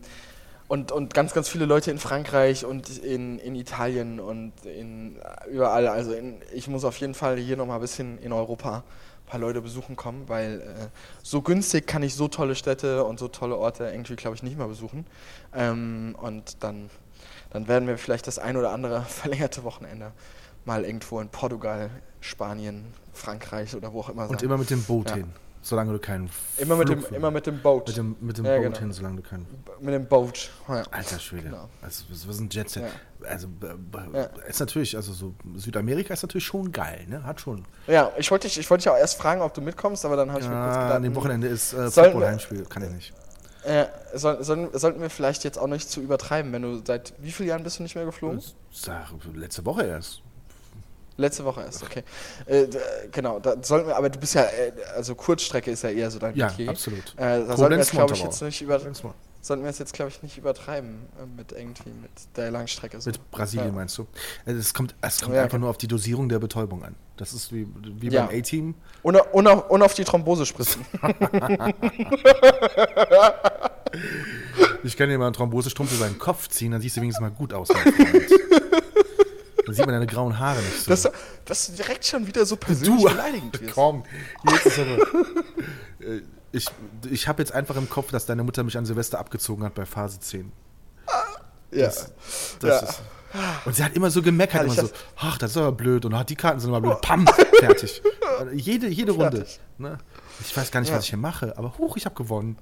und, 0.71 0.93
und 0.93 1.13
ganz, 1.13 1.33
ganz 1.33 1.49
viele 1.49 1.65
Leute 1.65 1.91
in 1.91 1.99
Frankreich 1.99 2.63
und 2.63 2.97
in, 2.99 3.39
in 3.39 3.55
Italien 3.55 4.21
und 4.21 4.53
in 4.65 5.19
überall. 5.51 5.87
Also 5.87 6.13
in, 6.13 6.41
ich 6.53 6.69
muss 6.69 6.85
auf 6.85 6.95
jeden 6.97 7.13
Fall 7.13 7.37
hier 7.37 7.57
nochmal 7.57 7.79
ein 7.79 7.81
bisschen 7.81 8.17
in 8.19 8.31
Europa 8.31 8.77
ein 8.77 9.29
paar 9.29 9.39
Leute 9.41 9.61
besuchen 9.61 9.97
kommen, 9.97 10.29
weil 10.29 10.61
äh, 10.61 10.87
so 11.23 11.41
günstig 11.41 11.87
kann 11.87 12.03
ich 12.03 12.15
so 12.15 12.29
tolle 12.29 12.55
Städte 12.55 13.03
und 13.03 13.19
so 13.19 13.27
tolle 13.27 13.57
Orte 13.57 13.83
irgendwie, 13.83 14.15
glaube 14.15 14.37
ich, 14.37 14.43
nicht 14.43 14.57
mehr 14.57 14.67
besuchen. 14.67 15.05
Ähm, 15.53 16.15
und 16.21 16.63
dann, 16.63 16.89
dann 17.51 17.67
werden 17.67 17.87
wir 17.87 17.97
vielleicht 17.97 18.27
das 18.27 18.39
ein 18.39 18.57
oder 18.57 18.71
andere 18.71 19.01
verlängerte 19.07 19.63
Wochenende 19.63 20.11
mal 20.65 20.83
irgendwo 20.85 21.19
in 21.19 21.29
Portugal, 21.29 21.89
Spanien, 22.19 22.85
Frankreich 23.13 23.75
oder 23.75 23.91
wo 23.93 24.01
auch 24.01 24.09
immer 24.09 24.29
Und 24.29 24.39
sein. 24.39 24.45
immer 24.45 24.57
mit 24.57 24.69
dem 24.69 24.83
Boot 24.83 25.09
Ja. 25.09 25.15
hin, 25.15 25.31
solange 25.63 25.91
du 25.93 25.99
keinen 25.99 26.29
immer 26.57 26.75
mit 26.75 26.87
dem, 26.89 26.99
Flug- 27.01 27.11
immer 27.17 27.31
mit 27.31 27.47
dem 27.47 27.59
Boot. 27.61 27.87
mit 27.87 27.97
dem, 27.97 28.15
mit 28.21 28.37
dem 28.37 28.45
Ja, 28.45 28.55
Boot 28.57 28.63
genau. 28.65 28.77
hin, 28.79 28.93
solange 28.93 29.15
du 29.17 29.21
keinen 29.23 29.47
mit 29.79 29.93
dem 29.93 30.05
Boot. 30.05 30.51
Ja. 30.67 30.83
Alter 30.91 31.17
Schwede. 31.19 31.49
Genau. 31.49 31.67
Also, 31.81 32.03
was 32.09 32.27
was 32.27 32.35
ist 32.35 32.41
ein 32.41 32.49
Jetset? 32.51 32.83
Ja. 32.83 32.89
Also, 33.27 33.47
ist 34.47 34.59
natürlich, 34.59 34.95
also 34.95 35.13
so 35.13 35.33
Südamerika 35.55 36.13
ist 36.13 36.21
natürlich 36.23 36.45
schon 36.45 36.71
geil, 36.71 37.05
ne? 37.07 37.23
Hat 37.23 37.39
schon. 37.41 37.65
Ja, 37.87 38.11
ich 38.17 38.29
wollte 38.31 38.47
dich, 38.47 38.57
ich 38.59 38.69
wollte 38.69 38.83
dich 38.83 38.89
auch 38.91 38.97
erst 38.97 39.17
fragen, 39.19 39.41
ob 39.41 39.53
du 39.53 39.61
mitkommst, 39.61 40.05
aber 40.05 40.15
dann 40.15 40.29
habe 40.31 40.41
ich 40.41 40.47
mir 40.47 40.53
kurz 40.55 40.75
Ja, 40.75 40.81
gedacht, 40.83 40.95
an 40.95 41.03
dem 41.03 41.15
Wochenende 41.15 41.47
ist 41.47 41.73
äh, 41.73 41.89
Football-Heimspiel, 41.91 42.65
kann 42.65 42.83
ich 42.83 42.89
nicht. 42.91 43.13
Äh, 43.63 43.85
soll, 44.15 44.43
sollen, 44.43 44.69
sollten 44.73 45.01
wir 45.01 45.09
vielleicht 45.09 45.43
jetzt 45.43 45.57
auch 45.59 45.67
nicht 45.67 45.89
zu 45.89 46.01
übertreiben, 46.01 46.51
wenn 46.51 46.63
du 46.63 46.81
seit 46.85 47.13
wie 47.19 47.31
vielen 47.31 47.49
Jahren 47.49 47.63
bist 47.63 47.77
du 47.79 47.83
nicht 47.83 47.95
mehr 47.95 48.05
geflogen? 48.05 48.41
Sag, 48.71 49.07
letzte 49.35 49.63
Woche 49.65 49.83
erst. 49.85 50.21
Letzte 51.17 51.45
Woche 51.45 51.61
erst, 51.61 51.83
okay. 51.83 52.03
Äh, 52.47 52.67
genau, 53.11 53.39
da 53.39 53.55
sollten 53.61 53.87
wir, 53.87 53.95
aber 53.97 54.09
du 54.09 54.17
bist 54.19 54.33
ja, 54.33 54.43
äh, 54.43 54.71
also 54.95 55.13
Kurzstrecke 55.13 55.69
ist 55.69 55.83
ja 55.83 55.89
eher 55.89 56.09
so 56.09 56.17
dein 56.17 56.35
Ja, 56.35 56.51
absolut. 56.67 57.13
Äh, 57.17 57.45
da 57.45 57.57
sollten 57.57 57.71
wir 57.71 57.77
jetzt, 57.77 57.91
glaube 57.91 58.13
ich, 58.13 58.23
jetzt 58.23 58.41
nicht 58.41 58.61
über, 58.61 58.79
sollten 58.79 59.63
wir 59.63 59.69
es 59.69 59.77
jetzt, 59.77 59.93
glaube 59.93 60.09
ich, 60.09 60.23
nicht 60.23 60.37
übertreiben 60.37 61.07
äh, 61.21 61.25
mit 61.37 61.51
irgendwie 61.51 61.89
mit 61.89 62.11
der 62.37 62.49
Langstrecke. 62.49 62.99
So. 63.01 63.09
Mit 63.11 63.29
Brasilien 63.29 63.67
Ja. 63.67 63.73
meinst 63.73 63.97
du? 63.97 64.07
Äh, 64.45 64.53
Es 64.53 64.73
kommt, 64.73 64.95
es 65.01 65.21
kommt 65.21 65.35
Ja, 65.35 65.41
einfach 65.43 65.51
genau. 65.57 65.65
nur 65.65 65.69
auf 65.71 65.77
die 65.77 65.87
Dosierung 65.87 66.29
der 66.29 66.39
Betäubung 66.39 66.83
an. 66.83 66.95
Das 67.21 67.33
ist 67.33 67.53
wie, 67.53 67.67
wie 67.99 68.09
Ja. 68.09 68.25
beim 68.25 68.39
A-Team. 68.39 68.73
Und, 69.03 69.15
und, 69.31 69.45
auf, 69.47 69.69
und 69.69 69.83
auf 69.83 69.93
die 69.93 70.03
Thrombose 70.03 70.43
spritzen. 70.47 70.83
Ich 74.83 74.97
kann 74.97 75.09
dir 75.09 75.17
mal 75.19 75.25
einen 75.25 75.33
Thrombosestrumpf 75.33 75.93
über 75.93 76.07
den 76.07 76.17
Kopf 76.17 76.47
ziehen, 76.47 76.71
dann 76.71 76.81
siehst 76.81 76.97
du 76.97 77.01
wenigstens 77.01 77.21
mal 77.21 77.29
gut 77.29 77.53
aus. 77.53 77.67
Dann 77.67 77.83
sieht 79.75 79.85
man 79.85 79.89
deine 79.93 80.07
grauen 80.07 80.39
Haare 80.39 80.59
nicht 80.61 80.79
so. 80.85 80.89
Das, 80.89 81.07
dass 81.45 81.67
du 81.67 81.73
direkt 81.73 82.05
schon 82.05 82.25
wieder 82.25 82.43
so 82.45 82.55
persönlich 82.55 83.03
du, 83.03 83.09
beleidigend 83.09 83.61
komm, 83.75 84.03
jetzt 84.49 84.65
ist 84.65 84.79
aber, 84.79 84.97
Äh, 85.99 86.21
ich 86.51 86.65
ich 87.11 87.27
habe 87.27 87.41
jetzt 87.43 87.51
einfach 87.51 87.75
im 87.75 87.89
Kopf, 87.89 88.11
dass 88.11 88.25
deine 88.25 88.43
Mutter 88.43 88.63
mich 88.63 88.77
an 88.77 88.85
Silvester 88.85 89.19
abgezogen 89.19 89.63
hat 89.63 89.75
bei 89.75 89.85
Phase 89.85 90.19
10. 90.19 90.51
Ja. 91.71 91.85
Das 91.87 92.09
Ja. 92.63 92.79
ist, 92.79 93.01
und 93.65 93.75
sie 93.75 93.83
hat 93.83 93.95
immer 93.95 94.09
so 94.11 94.21
gemeckert, 94.21 94.63
immer 94.63 94.73
so, 94.73 94.89
ach, 95.17 95.37
das 95.37 95.51
ist 95.51 95.57
aber 95.57 95.71
blöd 95.71 96.05
und 96.05 96.13
ach, 96.13 96.23
die 96.23 96.35
Karten 96.35 96.59
sind 96.59 96.69
aber 96.73 96.81
blöd. 96.81 97.01
Pam, 97.01 97.27
fertig. 97.59 98.01
Jede, 98.53 98.87
jede 98.87 99.11
Runde. 99.11 99.45
Ne? 99.77 99.97
Ich 100.39 100.55
weiß 100.55 100.71
gar 100.71 100.79
nicht, 100.79 100.89
Ja. 100.89 100.95
was 100.97 101.03
ich 101.03 101.09
hier 101.11 101.19
mache, 101.19 101.57
aber 101.57 101.77
huch, 101.77 101.97
ich 101.97 102.05
habe 102.05 102.15
gewonnen. 102.15 102.57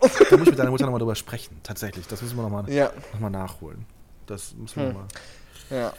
Da 0.00 0.36
muss 0.36 0.46
ich 0.46 0.50
mit 0.50 0.58
deiner 0.58 0.70
Mutter 0.70 0.84
nochmal 0.84 0.98
drüber 0.98 1.14
sprechen, 1.14 1.58
tatsächlich. 1.62 2.06
Das 2.06 2.20
müssen 2.20 2.36
wir 2.36 2.42
nochmal 2.42 2.68
Ja. 2.70 2.90
noch 3.12 3.20
mal 3.20 3.30
nachholen. 3.30 3.86
Das 4.26 4.54
müssen 4.54 4.76
wir 4.82 4.88
Hm. 4.88 4.94
mal. 4.94 5.06
Ja. 5.70 5.92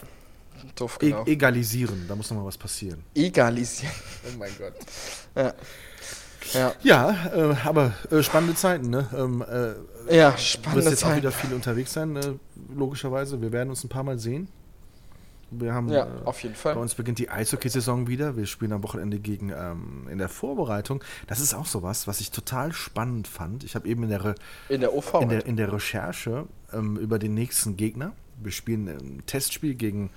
doof 0.76 0.98
E 1.02 1.10
gelaufen. 1.10 1.30
egalisieren, 1.30 2.06
da 2.08 2.16
muss 2.16 2.30
noch 2.32 2.38
mal 2.38 2.46
was 2.46 2.58
passieren. 2.58 3.04
Egalisieren. 3.16 3.94
Oh 4.26 4.38
mein 4.38 4.52
Gott. 4.58 4.74
Ja. 5.36 5.54
Ja, 6.54 6.74
Ja, 6.84 7.28
äh, 7.34 7.56
aber 7.66 7.94
äh, 8.12 8.22
spannende 8.24 8.56
Zeiten, 8.56 8.90
ne? 8.90 9.08
Ähm, 9.16 9.42
äh, 9.42 9.74
ja 10.10 10.30
Du 10.32 10.36
wirst 10.36 10.46
spannende 10.48 10.90
jetzt 10.90 11.04
auch 11.04 11.10
Zeit. 11.10 11.18
wieder 11.18 11.32
viel 11.32 11.54
unterwegs 11.54 11.94
sein, 11.94 12.16
äh, 12.16 12.34
logischerweise. 12.76 13.42
Wir 13.42 13.52
werden 13.52 13.70
uns 13.70 13.84
ein 13.84 13.90
paar 13.90 14.04
Mal 14.04 14.18
sehen. 14.20 14.48
Wir 15.50 15.74
haben, 15.74 15.88
Ja, 15.90 16.06
äh, 16.06 16.26
auf 16.26 16.44
jeden 16.44 16.56
bei 16.56 16.60
Fall. 16.60 16.78
uns 16.78 16.96
beginnt 16.96 17.20
die 17.20 17.30
Eishockey-Saison 17.30 18.08
wieder. 18.08 18.36
Wir 18.36 18.46
spielen 18.46 18.74
am 18.74 18.84
Wochenende 18.84 19.18
gegen 19.18 19.50
ähm, 19.50 20.06
in 20.12 20.18
der 20.18 20.28
Vorbereitung. 20.28 21.02
Das 21.28 21.40
ist 21.40 21.54
auch 21.54 21.66
sowas, 21.66 22.06
was 22.06 22.20
ich 22.20 22.32
total 22.32 22.74
spannend 22.74 23.30
fand. 23.30 23.64
Ich 23.64 23.74
habe 23.76 23.88
eben 23.88 24.04
in 24.04 24.10
der, 24.10 24.24
Re 24.26 24.36
In 24.68 24.82
der 24.82 24.94
OV. 24.94 25.14
in 25.22 25.30
der, 25.30 25.38
halt. 25.38 25.48
in 25.48 25.56
der 25.56 25.72
Recherche 25.72 26.48
ähm, 26.74 26.98
über 26.98 27.18
den 27.18 27.34
nächsten 27.34 27.78
Gegner. 27.78 28.12
Wir 28.44 28.52
spielen 28.52 28.88
ein 28.90 29.24
Testspiel 29.26 29.76
gegen. 29.76 30.10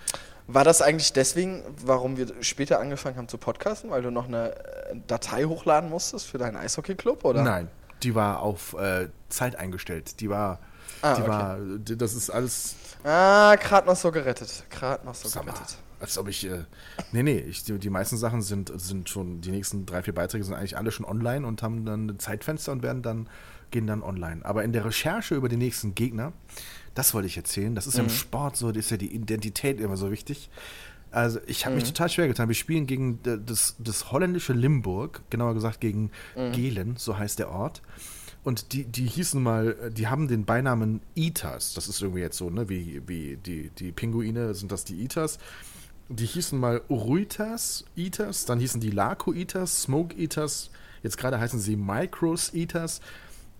War 0.48 0.64
das 0.64 0.82
eigentlich 0.82 1.12
deswegen, 1.12 1.62
warum 1.86 2.16
wir 2.16 2.26
später 2.40 2.80
angefangen 2.80 3.16
haben 3.16 3.28
zu 3.28 3.38
podcasten, 3.38 3.88
weil 3.90 4.02
du 4.02 4.10
noch 4.10 4.26
eine 4.26 4.50
äh, 4.56 4.96
Datei 5.06 5.44
hochladen 5.44 5.88
musstest 5.90 6.26
für 6.26 6.38
deinen 6.38 6.56
Eishockey-Club? 6.56 7.22
Nein, 7.34 7.68
die 8.02 8.14
war 8.14 8.40
auf 8.40 8.74
äh, 8.74 9.08
Zeit 9.28 9.56
eingestellt. 9.56 10.20
Die 10.20 10.28
war. 10.30 10.58
Ah, 11.02 11.14
die 11.14 11.22
okay. 11.22 11.30
war. 11.30 11.58
die- 11.60 11.96
Das 11.96 12.14
ist 12.14 12.30
alles 12.30 12.74
Ah, 13.04 13.54
gerade 13.56 13.86
noch 13.86 13.96
so 13.96 14.10
gerettet. 14.10 14.64
Gerade 14.70 15.04
noch 15.06 15.14
so 15.14 15.28
mal, 15.38 15.46
gerettet. 15.46 15.78
als 16.00 16.18
ob 16.18 16.28
ich. 16.28 16.46
Äh, 16.46 16.64
nee, 17.12 17.22
nee, 17.22 17.38
ich, 17.38 17.64
die, 17.64 17.78
die 17.78 17.88
meisten 17.90 18.16
Sachen 18.18 18.42
sind, 18.42 18.70
sind 18.78 19.08
schon, 19.08 19.40
die 19.40 19.50
nächsten 19.50 19.86
drei, 19.86 20.02
vier 20.02 20.14
Beiträge 20.14 20.44
sind 20.44 20.54
eigentlich 20.54 20.76
alle 20.76 20.90
schon 20.92 21.06
online 21.06 21.46
und 21.46 21.62
haben 21.62 21.84
dann 21.86 22.06
ein 22.10 22.18
Zeitfenster 22.18 22.72
und 22.72 22.82
werden 22.82 23.02
dann, 23.02 23.28
gehen 23.70 23.86
dann 23.86 24.02
online. 24.02 24.44
Aber 24.44 24.64
in 24.64 24.72
der 24.74 24.84
Recherche 24.84 25.34
über 25.34 25.48
den 25.48 25.60
nächsten 25.60 25.94
Gegner, 25.94 26.32
das 26.94 27.14
wollte 27.14 27.28
ich 27.28 27.36
erzählen, 27.38 27.74
das 27.74 27.86
ist 27.86 27.94
Mhm. 27.96 28.04
im 28.04 28.10
Sport 28.10 28.56
so, 28.56 28.70
das 28.72 28.84
ist 28.86 28.90
ja 28.90 28.96
die 28.98 29.14
Identität 29.14 29.80
immer 29.80 29.96
so 29.96 30.10
wichtig. 30.10 30.50
Also 31.10 31.40
ich 31.46 31.66
habe 31.66 31.74
mich 31.74 31.84
Mhm. 31.84 31.88
total 31.88 32.08
schwer 32.08 32.28
getan. 32.28 32.48
Wir 32.48 32.54
spielen 32.54 32.86
gegen 32.86 33.18
das, 33.22 33.76
das 33.78 34.12
holländische 34.12 34.52
Limburg, 34.52 35.22
genauer 35.30 35.54
gesagt 35.54 35.80
gegen 35.80 36.10
Mhm. 36.36 36.52
Gelen, 36.52 36.96
so 36.96 37.18
heißt 37.18 37.38
der 37.38 37.50
Ort. 37.50 37.82
Und 38.42 38.72
die, 38.72 38.84
die 38.84 39.04
hießen 39.06 39.42
mal, 39.42 39.90
die 39.94 40.06
haben 40.08 40.26
den 40.28 40.44
Beinamen 40.46 41.00
Eaters. 41.14 41.74
Das 41.74 41.88
ist 41.88 42.00
irgendwie 42.00 42.20
jetzt 42.22 42.38
so, 42.38 42.48
ne, 42.48 42.68
wie, 42.68 43.02
wie 43.06 43.36
die, 43.36 43.70
die 43.70 43.92
Pinguine 43.92 44.54
sind 44.54 44.72
das 44.72 44.84
die 44.84 45.02
Eaters. 45.02 45.38
Die 46.08 46.26
hießen 46.26 46.58
mal 46.58 46.80
Uruitas 46.88 47.84
Eaters, 47.96 48.46
dann 48.46 48.58
hießen 48.58 48.80
die 48.80 48.90
Laco 48.90 49.32
Eaters, 49.32 49.82
Smoke 49.82 50.16
Eaters, 50.16 50.70
jetzt 51.02 51.18
gerade 51.18 51.38
heißen 51.38 51.60
sie 51.60 51.76
Micros 51.76 52.52
Eaters. 52.54 53.00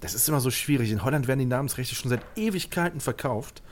Das 0.01 0.15
ist 0.15 0.29
immer 0.29 0.41
so 0.41 0.51
schwierig. 0.51 0.91
In 0.91 1.05
Holland 1.05 1.29
werden 1.29 1.41
die 1.41 1.45
Namensrechte 1.47 1.95
schon 1.95 2.09
seit 2.09 2.23
Ewigkeiten 2.37 3.01
verkauft. 3.01 3.63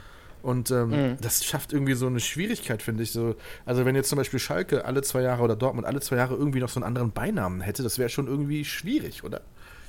Und 0.43 0.70
ähm, 0.70 1.16
das 1.20 1.45
schafft 1.45 1.72
irgendwie 1.72 1.95
so 1.95 2.07
eine 2.07 2.20
Schwierigkeit, 2.20 2.82
finde 2.82 3.03
ich. 3.03 3.12
So, 3.12 3.34
also 3.64 3.84
wenn 3.84 3.95
jetzt 3.95 4.09
zum 4.09 4.18
Beispiel 4.18 4.39
Schalke 4.39 4.84
alle 4.84 5.03
zwei 5.03 5.22
Jahre 5.22 5.43
oder 5.43 5.57
Dortmund 5.57 5.86
alle 5.86 6.01
zwei 6.01 6.16
Jahre 6.16 6.34
irgendwie 6.34 6.61
noch 6.61 6.68
so 6.68 6.78
einen 6.80 6.84
anderen 6.86 7.12
Beinamen 7.12 7.61
hätte, 7.61 7.82
das 7.82 7.99
wäre 7.99 8.09
schon 8.09 8.26
irgendwie 8.26 8.64
schwierig, 8.64 9.24
oder? 9.24 9.43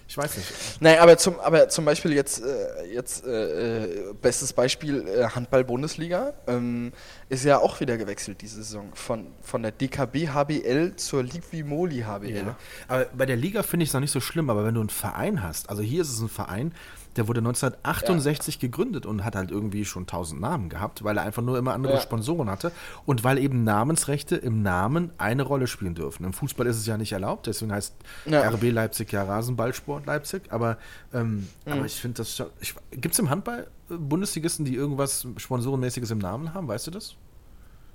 Ich 0.09 0.17
weiß 0.17 0.37
nicht. 0.37 0.51
Nein, 0.79 0.97
aber 0.97 1.17
zum, 1.19 1.39
aber 1.39 1.69
zum 1.69 1.85
Beispiel 1.85 2.13
jetzt, 2.13 2.41
äh, 2.43 2.91
jetzt 2.91 3.27
äh, 3.27 3.83
äh, 3.83 4.13
bestes 4.19 4.53
Beispiel 4.53 5.07
äh, 5.07 5.25
Handball-Bundesliga 5.25 6.33
ähm, 6.47 6.93
ist 7.29 7.45
ja 7.45 7.59
auch 7.59 7.79
wieder 7.79 7.95
gewechselt 7.95 8.41
diese 8.41 8.63
Saison 8.63 8.89
von, 8.95 9.27
von 9.43 9.61
der 9.61 9.71
DKB 9.71 10.29
HBL 10.29 10.95
zur 10.95 11.21
Liqui-Moli 11.21 12.01
HBL. 12.01 12.35
Ja. 12.37 12.55
Aber 12.87 13.05
bei 13.15 13.27
der 13.27 13.35
Liga 13.35 13.61
finde 13.61 13.83
ich 13.83 13.91
es 13.91 13.93
noch 13.93 14.01
nicht 14.01 14.09
so 14.09 14.19
schlimm, 14.19 14.49
aber 14.49 14.65
wenn 14.65 14.73
du 14.73 14.79
einen 14.79 14.89
Verein 14.89 15.43
hast, 15.43 15.69
also 15.69 15.83
hier 15.83 16.01
ist 16.01 16.09
es 16.09 16.19
ein 16.19 16.29
Verein, 16.29 16.73
der 17.15 17.27
wurde 17.27 17.39
1968 17.39 18.59
gegründet 18.59 19.05
und 19.05 19.25
hat 19.25 19.35
halt 19.35 19.51
irgendwie 19.51 19.83
schon 19.85 20.05
tausend 20.07 20.41
Namen 20.41 20.69
gehabt, 20.69 21.03
weil 21.03 21.17
er 21.17 21.23
einfach 21.23 21.41
nur 21.41 21.57
immer 21.57 21.73
andere 21.73 21.93
Ja. 21.93 21.99
Sponsoren 22.01 22.49
hatte 22.49 22.71
und 23.05 23.23
weil 23.23 23.37
eben 23.39 23.63
Namensrechte 23.63 24.35
im 24.35 24.61
Namen 24.61 25.11
eine 25.17 25.43
Rolle 25.43 25.67
spielen 25.67 25.95
dürfen. 25.95 26.23
Im 26.23 26.33
Fußball 26.33 26.67
ist 26.67 26.77
es 26.77 26.85
ja 26.85 26.97
nicht 26.97 27.11
erlaubt, 27.11 27.47
deswegen 27.47 27.71
heißt 27.73 27.95
Ja. 28.25 28.41
RB 28.49 28.69
Leipzig 28.71 29.11
ja 29.11 29.23
Rasenballsport 29.23 30.05
Leipzig, 30.05 30.43
aber, 30.51 30.77
ähm, 31.13 31.47
Mhm. 31.65 31.71
aber 31.71 31.85
ich 31.85 31.95
finde 31.99 32.17
das 32.17 32.35
schon. 32.35 32.47
Gibt 32.91 33.13
es 33.13 33.19
im 33.19 33.29
Handball 33.29 33.67
äh, 33.89 33.95
Bundesligisten, 33.95 34.65
die 34.65 34.75
irgendwas 34.75 35.25
Sponsorenmäßiges 35.37 36.11
im 36.11 36.19
Namen 36.19 36.53
haben, 36.53 36.67
weißt 36.67 36.87
du 36.87 36.91
das? 36.91 37.15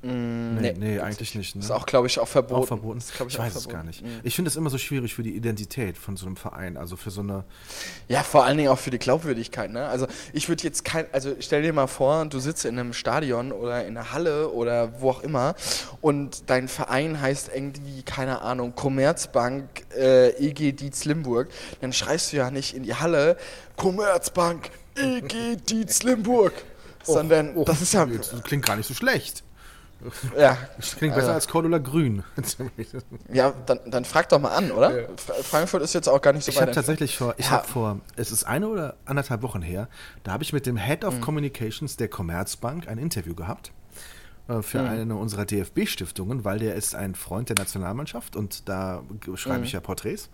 Mm, 0.05 0.57
Nee, 0.61 0.74
nee, 0.78 1.00
eigentlich 1.00 1.34
nicht. 1.34 1.57
Ne? 1.57 1.62
Ist 1.62 1.70
auch, 1.70 1.86
glaube 1.86 2.07
ich, 2.07 2.18
auch 2.18 2.28
verboten. 2.28 2.62
Auch 2.62 2.66
verboten. 2.66 2.98
Ist, 2.98 3.12
ich 3.14 3.20
auch 3.20 3.24
weiß 3.26 3.55
es 3.57 3.62
verboten. 3.62 3.72
gar 3.72 3.82
nicht. 3.84 4.02
Mhm. 4.02 4.20
Ich 4.22 4.34
finde 4.36 4.48
es 4.50 4.57
immer 4.57 4.70
so 4.70 4.78
schwierig 4.78 5.14
für 5.14 5.22
die 5.22 5.34
Identität 5.34 5.96
von 5.96 6.16
so 6.16 6.26
einem 6.26 6.36
Verein, 6.36 6.76
also 6.76 6.96
für 6.96 7.11
so 7.11 7.20
eine. 7.22 7.44
Ja, 8.09 8.22
vor 8.22 8.44
allen 8.44 8.57
Dingen 8.59 8.68
auch 8.70 8.78
für 8.78 8.90
die 8.90 8.98
Glaubwürdigkeit. 8.98 9.70
Ne? 9.70 9.86
Also 9.86 10.07
ich 10.32 10.48
würde 10.48 10.62
jetzt 10.64 10.84
kein, 10.84 11.07
also 11.12 11.34
stell 11.40 11.62
dir 11.62 11.72
mal 11.72 11.86
vor, 11.86 12.24
du 12.26 12.38
sitzt 12.38 12.64
in 12.64 12.78
einem 12.78 12.92
Stadion 12.92 13.52
oder 13.52 13.86
in 13.86 13.96
einer 13.96 14.12
Halle 14.12 14.50
oder 14.50 15.00
wo 15.00 15.11
auch 15.11 15.22
immer 15.22 15.55
und 16.00 16.50
dein 16.50 16.68
Verein 16.68 17.20
heißt 17.20 17.50
irgendwie, 17.55 18.02
keine 18.02 18.42
Ahnung, 18.42 18.74
Commerzbank 18.74 19.64
äh, 19.96 20.30
EG 20.36 20.72
Dietz 20.72 21.05
Limburg, 21.05 21.48
dann 21.80 21.92
schreist 21.92 22.32
du 22.32 22.36
ja 22.38 22.50
nicht 22.50 22.74
in 22.74 22.82
die 22.82 22.94
Halle, 22.94 23.36
Commerzbank 23.76 24.70
EG 24.96 25.57
Dietz 25.57 26.02
Limburg, 26.02 26.52
sondern 27.05 27.57
Oh, 27.57 27.64
das 27.64 27.80
ist 27.82 27.94
ja, 27.94 28.05
Das 28.07 28.32
klingt 28.42 28.66
gar 28.66 28.76
nicht 28.76 28.86
so 28.86 28.94
schlecht. 28.94 29.43
Ja, 30.38 30.57
Das 30.76 30.96
klingt 30.96 31.14
besser 31.14 31.26
Also- 31.28 31.34
als 31.34 31.48
Cordula 31.48 31.78
Grün. 31.78 32.22
ja 33.32 33.52
dann, 33.66 33.78
dann 33.86 34.05
frag 34.05 34.28
doch 34.28 34.40
mal 34.40 34.50
an, 34.50 34.70
oder? 34.70 34.90
Fra- 35.16 35.34
Frankfurt 35.42 35.82
ist 35.82 35.94
jetzt 35.94 36.09
auch 36.09 36.20
gar 36.20 36.32
nicht 36.32 36.44
so 36.44 36.50
Ich 36.50 36.57
weit 36.57 36.62
habe 36.62 36.70
entfernt. 36.70 36.86
tatsächlich 36.86 37.16
vor, 37.16 37.34
ich 37.38 37.46
Ja. 37.46 37.52
habe 37.52 37.68
vor, 37.68 38.00
es 38.16 38.30
ist 38.30 38.44
eine 38.44 38.68
oder 38.68 38.96
anderthalb 39.05 39.42
Wochen 39.42 39.62
her, 39.62 39.88
da 40.22 40.32
habe 40.32 40.42
ich 40.42 40.52
mit 40.52 40.66
dem 40.66 40.76
Head 40.76 41.02
Mhm. 41.02 41.09
of 41.09 41.20
Communications 41.20 41.96
der 41.96 42.09
Commerzbank 42.09 42.88
ein 42.88 42.98
Interview 42.98 43.34
gehabt 43.34 43.72
äh, 44.48 44.61
für 44.61 44.82
Mhm. 44.82 44.88
eine 44.88 45.16
unserer 45.16 45.46
DFB-Stiftungen, 45.46 46.44
weil 46.44 46.59
der 46.59 46.74
ist 46.74 46.94
ein 46.94 47.14
Freund 47.14 47.48
der 47.48 47.57
Nationalmannschaft 47.57 48.36
und 48.36 48.68
da 48.68 49.02
schreibe 49.36 49.59
Mhm. 49.61 49.64
ich 49.64 49.72
ja 49.72 49.80
Porträts. 49.80 50.28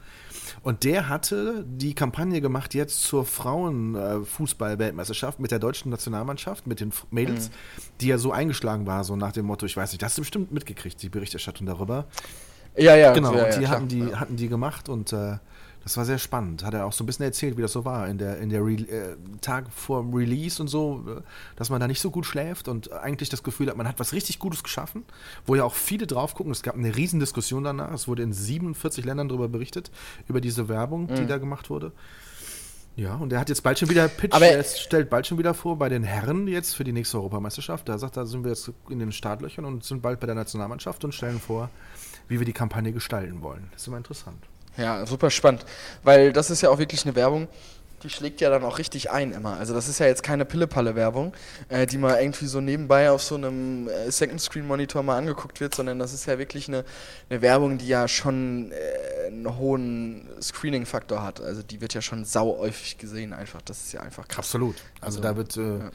Und 0.62 0.84
der 0.84 1.09
hatte 1.09 1.64
die 1.66 1.94
Kampagne 1.94 2.40
gemacht 2.40 2.74
jetzt 2.74 3.03
zur 3.03 3.24
Frauenfußball-Weltmeisterschaft 3.24 5.40
mit 5.40 5.51
der 5.51 5.59
deutschen 5.59 5.90
Nationalmannschaft, 5.90 6.66
mit 6.66 6.80
den 6.80 6.92
Mädels, 7.11 7.48
Mhm. 7.48 7.82
die 8.01 8.07
ja 8.09 8.18
so 8.18 8.32
eingeschlagen 8.32 8.86
war, 8.86 9.05
so 9.05 9.16
nach 9.16 9.32
dem 9.32 9.46
Motto, 9.46 9.66
ich 9.66 9.76
weiß 9.76 9.92
nicht, 9.92 10.03
das 10.03 10.11
hast 10.12 10.18
du 10.18 10.22
bestimmt 10.22 10.53
mitgekriegt, 10.53 11.03
die 11.03 11.09
Berichterstattung 11.09 11.66
darüber. 11.66 12.07
Ja, 12.76 12.94
ja, 12.94 13.12
Genau, 13.12 13.34
ja, 13.34 13.44
und 13.44 13.51
ja, 13.51 13.59
die, 13.59 13.64
klar. 13.64 13.76
hatten 13.76 13.88
die 13.88 14.14
hatten 14.14 14.36
die 14.36 14.48
gemacht 14.48 14.88
und 14.88 15.12
äh, 15.12 15.38
das 15.82 15.96
war 15.96 16.04
sehr 16.04 16.18
spannend. 16.18 16.62
Hat 16.64 16.74
er 16.74 16.84
auch 16.86 16.92
so 16.92 17.02
ein 17.04 17.06
bisschen 17.06 17.24
erzählt, 17.24 17.56
wie 17.56 17.62
das 17.62 17.72
so 17.72 17.84
war 17.84 18.06
in 18.08 18.18
der, 18.18 18.38
in 18.38 18.50
der 18.50 18.62
Re 18.64 18.72
äh, 18.72 19.16
Tag 19.40 19.70
vor 19.72 20.04
Release 20.12 20.60
und 20.60 20.68
so, 20.68 21.04
äh, 21.08 21.20
dass 21.56 21.70
man 21.70 21.80
da 21.80 21.86
nicht 21.88 22.00
so 22.00 22.10
gut 22.10 22.26
schläft 22.26 22.68
und 22.68 22.92
eigentlich 22.92 23.28
das 23.30 23.42
Gefühl 23.42 23.68
hat, 23.68 23.76
man 23.76 23.88
hat 23.88 23.98
was 23.98 24.12
richtig 24.12 24.38
Gutes 24.38 24.62
geschaffen, 24.62 25.04
wo 25.46 25.54
ja 25.54 25.64
auch 25.64 25.74
viele 25.74 26.06
drauf 26.06 26.34
gucken. 26.34 26.52
Es 26.52 26.62
gab 26.62 26.74
eine 26.76 26.94
Riesendiskussion 26.94 27.64
danach. 27.64 27.92
Es 27.92 28.06
wurde 28.08 28.22
in 28.22 28.32
47 28.32 29.04
Ländern 29.04 29.28
darüber 29.28 29.48
berichtet, 29.48 29.90
über 30.28 30.40
diese 30.40 30.68
Werbung, 30.68 31.06
Mhm. 31.06 31.14
die 31.16 31.26
da 31.26 31.38
gemacht 31.38 31.70
wurde. 31.70 31.92
Ja, 32.96 33.14
und 33.14 33.32
er 33.32 33.38
hat 33.40 33.48
jetzt 33.48 33.62
bald 33.62 33.78
schon 33.78 33.88
wieder 33.88 34.08
Pitch, 34.08 34.34
Aber- 34.34 34.46
er 34.48 34.62
stellt 34.64 35.08
bald 35.08 35.26
schon 35.26 35.38
wieder 35.38 35.54
vor 35.54 35.78
bei 35.78 35.88
den 35.88 36.02
Herren 36.02 36.46
jetzt 36.48 36.74
für 36.74 36.84
die 36.84 36.92
nächste 36.92 37.16
Europameisterschaft. 37.18 37.88
Da 37.88 37.96
sagt 37.96 38.16
er, 38.18 38.26
sind 38.26 38.42
wir 38.44 38.50
jetzt 38.50 38.70
in 38.90 38.98
den 38.98 39.12
Startlöchern 39.12 39.64
und 39.64 39.84
sind 39.84 40.02
bald 40.02 40.20
bei 40.20 40.26
der 40.26 40.34
Nationalmannschaft 40.34 41.04
und 41.04 41.14
stellen 41.14 41.40
vor, 41.40 41.70
wie 42.28 42.38
wir 42.38 42.44
die 42.44 42.52
Kampagne 42.52 42.92
gestalten 42.92 43.40
wollen. 43.42 43.68
Das 43.72 43.82
ist 43.82 43.88
immer 43.88 43.96
interessant. 43.96 44.36
Ja, 44.76 45.04
super 45.06 45.30
spannend. 45.30 45.64
Weil 46.02 46.32
das 46.32 46.50
ist 46.50 46.60
ja 46.62 46.70
auch 46.70 46.78
wirklich 46.78 47.04
eine 47.04 47.14
Werbung, 47.14 47.48
die 48.02 48.10
schlägt 48.10 48.40
ja 48.40 48.48
dann 48.50 48.64
auch 48.64 48.78
richtig 48.78 49.10
ein 49.10 49.32
immer. 49.32 49.58
Also 49.58 49.74
das 49.74 49.88
ist 49.88 49.98
ja 49.98 50.06
jetzt 50.06 50.22
keine 50.22 50.44
Pille-Palle-Werbung, 50.44 51.34
äh, 51.68 51.86
die 51.86 51.98
mal 51.98 52.20
irgendwie 52.20 52.46
so 52.46 52.60
nebenbei 52.60 53.10
auf 53.10 53.22
so 53.22 53.34
einem 53.34 53.88
äh, 53.88 54.10
Second-Screen-Monitor 54.10 55.02
mal 55.02 55.18
angeguckt 55.18 55.60
wird, 55.60 55.74
sondern 55.74 55.98
das 55.98 56.12
ist 56.12 56.26
ja 56.26 56.38
wirklich 56.38 56.68
eine, 56.68 56.84
eine 57.28 57.42
Werbung, 57.42 57.78
die 57.78 57.88
ja 57.88 58.08
schon 58.08 58.72
äh, 58.72 59.26
einen 59.26 59.58
hohen 59.58 60.28
Screening-Faktor 60.40 61.22
hat. 61.22 61.40
Also 61.40 61.62
die 61.62 61.80
wird 61.80 61.94
ja 61.94 62.00
schon 62.00 62.24
sauhäufig 62.24 62.98
gesehen 62.98 63.32
einfach. 63.32 63.60
Das 63.62 63.80
ist 63.80 63.92
ja 63.92 64.00
einfach 64.00 64.26
krass. 64.28 64.46
Absolut. 64.46 64.76
Also, 65.00 65.18
Also, 65.18 65.20
da 65.20 65.36
wird, 65.36 65.56
äh, 65.56 65.78
ja. 65.78 65.90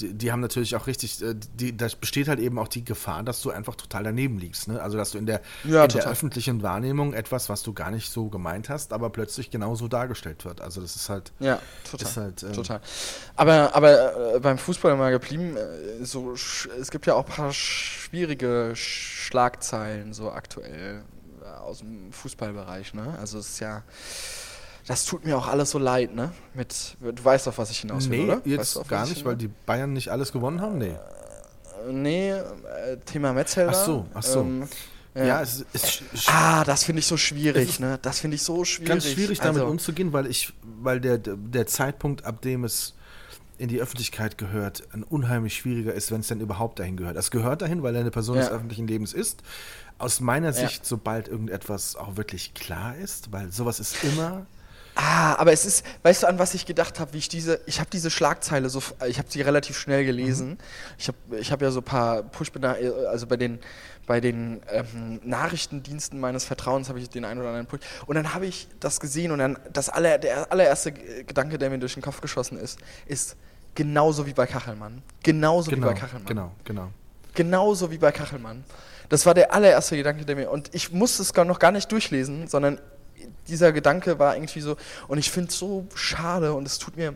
Die, 0.00 0.14
die 0.14 0.32
haben 0.32 0.40
natürlich 0.40 0.74
auch 0.76 0.86
richtig, 0.86 1.22
äh, 1.22 1.34
die, 1.54 1.76
da 1.76 1.86
besteht 2.00 2.28
halt 2.28 2.40
eben 2.40 2.58
auch 2.58 2.68
die 2.68 2.84
Gefahr, 2.84 3.22
dass 3.22 3.42
du 3.42 3.50
einfach 3.50 3.74
total 3.74 4.04
daneben 4.04 4.38
liegst. 4.38 4.68
Ne? 4.68 4.80
Also 4.80 4.96
dass 4.96 5.12
du 5.12 5.18
in 5.18 5.26
der, 5.26 5.40
Ja, 5.64 5.84
in 5.84 5.90
der 5.90 6.08
öffentlichen 6.08 6.62
Wahrnehmung 6.62 7.12
etwas, 7.12 7.48
was 7.48 7.62
du 7.62 7.72
gar 7.72 7.90
nicht 7.90 8.10
so 8.10 8.28
gemeint 8.28 8.68
hast, 8.68 8.92
aber 8.92 9.10
plötzlich 9.10 9.50
genauso 9.50 9.88
dargestellt 9.88 10.44
wird. 10.44 10.60
Also 10.60 10.80
das 10.80 10.96
ist 10.96 11.08
halt, 11.08 11.32
Ja, 11.38 11.60
total. 11.90 12.14
halt 12.16 12.42
ähm, 12.42 12.52
Total. 12.52 12.80
Aber, 13.36 13.74
aber 13.74 14.34
äh, 14.36 14.40
beim 14.40 14.58
Fußball 14.58 14.96
mal 14.96 15.10
geblieben, 15.10 15.56
äh, 15.56 16.04
so, 16.04 16.32
es 16.32 16.90
gibt 16.90 17.06
ja 17.06 17.14
auch 17.14 17.26
ein 17.26 17.32
paar 17.32 17.52
schwierige 17.52 18.72
Schlagzeilen 18.74 20.12
so 20.12 20.30
aktuell 20.30 21.02
äh, 21.42 21.46
aus 21.60 21.78
dem 21.78 22.12
Fußballbereich, 22.12 22.94
ne? 22.94 23.16
Also 23.20 23.38
es 23.38 23.50
ist 23.50 23.60
ja, 23.60 23.82
das 24.90 25.04
tut 25.04 25.24
mir 25.24 25.38
auch 25.38 25.46
alles 25.48 25.70
so 25.70 25.78
leid, 25.78 26.14
ne? 26.14 26.32
Mit, 26.54 26.96
du 27.00 27.24
weißt 27.24 27.46
doch, 27.46 27.56
was 27.58 27.70
ich 27.70 27.78
hinaus 27.78 28.10
will, 28.10 28.18
nee, 28.18 28.24
oder? 28.24 28.36
Weißt 28.38 28.46
jetzt 28.46 28.76
du, 28.76 28.80
auf 28.80 28.84
was 28.86 28.90
gar 28.90 29.04
ich 29.04 29.10
nicht, 29.10 29.24
weil 29.24 29.36
die 29.36 29.48
Bayern 29.48 29.92
nicht 29.92 30.08
alles 30.10 30.32
gewonnen 30.32 30.60
haben. 30.60 30.78
Nee. 30.78 30.88
Äh, 30.90 31.92
Nee, 31.92 32.30
äh, 32.32 32.42
Thema 33.06 33.32
Metzelder. 33.32 33.72
Ach 33.74 33.84
so, 33.86 34.06
ach 34.12 34.22
so. 34.22 34.40
Ähm, 34.40 34.68
Ja, 35.14 35.24
ja. 35.24 35.40
es 35.42 35.64
ist 35.72 35.86
sch- 35.86 36.02
sch- 36.14 36.28
Ah, 36.30 36.62
das 36.62 36.84
finde 36.84 37.00
ich 37.00 37.06
so 37.06 37.14
Es 37.14 37.22
schwierig, 37.22 37.80
ne? 37.80 37.98
Das 38.02 38.20
finde 38.20 38.34
ich 38.34 38.42
so 38.42 38.64
schwierig. 38.66 38.88
ganz 38.88 39.06
schwierig 39.06 39.38
damit 39.40 39.62
also, 39.62 39.70
umzugehen, 39.72 40.12
weil 40.12 40.26
ich, 40.26 40.52
weil 40.82 41.00
der, 41.00 41.16
der 41.18 41.66
Zeitpunkt, 41.66 42.24
ab 42.26 42.42
dem 42.42 42.64
es 42.64 42.94
in 43.56 43.68
die 43.68 43.80
Öffentlichkeit 43.80 44.36
gehört, 44.38 44.82
ein 44.92 45.02
unheimlich 45.02 45.54
schwieriger 45.56 45.92
ist, 45.94 46.10
wenn 46.10 46.20
es 46.20 46.28
denn 46.28 46.40
überhaupt 46.40 46.78
dahin 46.78 46.96
gehört. 46.98 47.16
Es 47.16 47.30
gehört 47.30 47.62
dahin, 47.62 47.82
weil 47.82 47.94
er 47.94 48.02
eine 48.02 48.10
Person 48.10 48.36
Ja. 48.36 48.42
des 48.42 48.50
öffentlichen 48.52 48.86
Lebens 48.86 49.12
ist. 49.14 49.42
Aus 49.98 50.20
meiner 50.20 50.48
Ja. 50.48 50.52
Sicht, 50.52 50.84
sobald 50.86 51.28
irgendetwas 51.28 51.96
auch 51.96 52.16
wirklich 52.16 52.52
klar 52.54 52.94
ist, 52.96 53.32
weil 53.32 53.50
sowas 53.52 53.80
ist 53.80 54.04
immer. 54.04 54.46
Ah, 55.02 55.34
aber 55.38 55.52
es 55.52 55.64
ist, 55.64 55.84
weißt 56.02 56.24
du, 56.24 56.26
an 56.26 56.38
was 56.38 56.52
ich 56.52 56.66
gedacht 56.66 57.00
habe, 57.00 57.14
wie 57.14 57.18
ich 57.18 57.30
diese, 57.30 57.60
ich 57.64 57.80
habe 57.80 57.88
diese 57.90 58.10
Schlagzeile 58.10 58.68
so, 58.68 58.82
ich 59.08 59.18
habe 59.18 59.30
sie 59.30 59.40
relativ 59.40 59.78
schnell 59.78 60.04
gelesen. 60.04 60.58
Ich 60.98 61.08
habe 61.08 61.16
ich 61.38 61.50
hab 61.50 61.62
ja 61.62 61.70
so 61.70 61.80
ein 61.80 61.84
paar 61.84 62.22
push 62.22 62.52
also 63.08 63.26
bei 63.26 63.38
den, 63.38 63.60
bei 64.06 64.20
den 64.20 64.60
ähm, 64.70 65.20
Nachrichtendiensten 65.24 66.20
meines 66.20 66.44
Vertrauens 66.44 66.90
habe 66.90 66.98
ich 66.98 67.08
den 67.08 67.24
einen 67.24 67.40
oder 67.40 67.48
anderen 67.48 67.66
Push. 67.66 67.80
Und 68.06 68.16
dann 68.16 68.34
habe 68.34 68.44
ich 68.44 68.68
das 68.78 69.00
gesehen 69.00 69.32
und 69.32 69.38
dann 69.38 69.58
das 69.72 69.88
aller, 69.88 70.18
der 70.18 70.52
allererste 70.52 70.92
Gedanke, 70.92 71.56
der 71.56 71.70
mir 71.70 71.78
durch 71.78 71.94
den 71.94 72.02
Kopf 72.02 72.20
geschossen 72.20 72.58
ist, 72.58 72.78
ist 73.06 73.36
genauso 73.74 74.26
wie 74.26 74.34
bei 74.34 74.46
Kachelmann. 74.46 75.02
Genauso 75.22 75.70
wie 75.70 75.76
Genau, 75.76 75.86
bei 75.86 75.94
Kachelmann. 75.94 76.26
genau, 76.26 76.52
genau. 76.64 76.88
Genauso 77.34 77.90
wie 77.90 77.98
bei 77.98 78.12
Kachelmann. 78.12 78.64
Das 79.08 79.24
war 79.24 79.32
der 79.32 79.54
allererste 79.54 79.96
Gedanke, 79.96 80.26
der 80.26 80.36
mir. 80.36 80.50
Und 80.50 80.74
ich 80.74 80.92
musste 80.92 81.22
es 81.22 81.32
gar 81.32 81.46
noch 81.46 81.58
gar 81.58 81.72
nicht 81.72 81.90
durchlesen, 81.90 82.48
sondern 82.48 82.78
dieser 83.48 83.72
Gedanke 83.72 84.18
war 84.18 84.34
irgendwie 84.36 84.60
so. 84.60 84.76
Und 85.08 85.18
ich 85.18 85.30
finde 85.30 85.50
es 85.50 85.58
so 85.58 85.86
schade 85.94 86.54
und 86.54 86.66
es 86.66 86.78
tut 86.78 86.96
mir, 86.96 87.14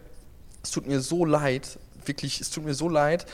es 0.62 0.70
tut 0.70 0.86
mir 0.86 1.00
so 1.00 1.24
leid. 1.24 1.78
Wirklich, 2.06 2.40
es 2.40 2.50
tut 2.50 2.64
mir 2.64 2.74
so 2.74 2.88
leid. 2.88 3.24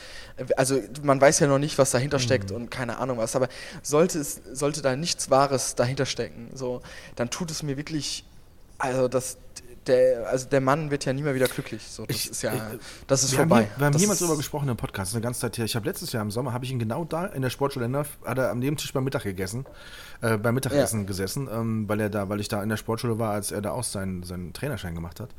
Also 0.55 0.79
man 1.03 1.19
weiß 1.19 1.39
ja 1.39 1.47
noch 1.47 1.59
nicht, 1.59 1.77
was 1.77 1.91
dahinter 1.91 2.19
steckt 2.19 2.51
und 2.51 2.71
keine 2.71 2.99
Ahnung 2.99 3.17
was. 3.17 3.35
Aber 3.35 3.49
sollte 3.81 4.19
es, 4.19 4.41
sollte 4.53 4.81
da 4.81 4.95
nichts 4.95 5.29
Wahres 5.29 5.75
dahinter 5.75 6.05
stecken, 6.05 6.49
so, 6.53 6.81
dann 7.15 7.29
tut 7.29 7.51
es 7.51 7.63
mir 7.63 7.75
wirklich. 7.77 8.23
Also 8.77 9.07
das, 9.07 9.37
der, 9.87 10.27
also 10.29 10.47
der 10.47 10.61
Mann 10.61 10.91
wird 10.91 11.05
ja 11.05 11.13
nie 11.13 11.21
mehr 11.23 11.35
wieder 11.35 11.47
glücklich. 11.47 11.81
So, 11.87 12.05
das 12.05 12.15
Ich- 12.15 12.31
ist 12.31 12.41
ja, 12.41 12.53
das 13.07 13.23
ist 13.23 13.31
wir 13.31 13.39
vorbei. 13.39 13.55
Haben 13.55 13.65
hier, 13.67 13.77
wir 13.79 13.85
haben 13.87 13.97
jemals 13.97 14.19
darüber 14.19 14.37
gesprochen 14.37 14.69
im 14.69 14.77
Podcast, 14.77 15.13
eine 15.13 15.21
ganze 15.21 15.41
Zeit 15.41 15.57
her. 15.57 15.65
Ich 15.65 15.75
habe 15.75 15.85
letztes 15.87 16.11
Jahr 16.11 16.21
im 16.23 16.31
Sommer, 16.31 16.53
habe 16.53 16.65
ich 16.65 16.71
ihn 16.71 16.79
genau 16.79 17.03
da 17.05 17.25
in 17.25 17.41
der 17.41 17.49
Sportschule 17.49 17.91
hat 18.25 18.37
er 18.37 18.49
am 18.51 18.59
Nebentisch 18.59 18.93
beim 18.93 19.03
Mittag 19.03 19.23
gegessen, 19.23 19.65
äh, 20.21 20.37
beim 20.37 20.55
Mittagessen 20.55 21.05
gesessen, 21.05 21.49
ähm, 21.51 21.89
weil 21.89 21.99
er 21.99 22.09
da, 22.09 22.29
weil 22.29 22.39
ich 22.39 22.47
da 22.47 22.61
in 22.61 22.69
der 22.69 22.77
Sportschule 22.77 23.19
war, 23.19 23.31
als 23.33 23.51
er 23.51 23.61
da 23.61 23.71
auch 23.71 23.83
seinen, 23.83 24.23
seinen 24.23 24.53
Trainerschein 24.53 24.95
gemacht 24.95 25.19
hat. 25.19 25.29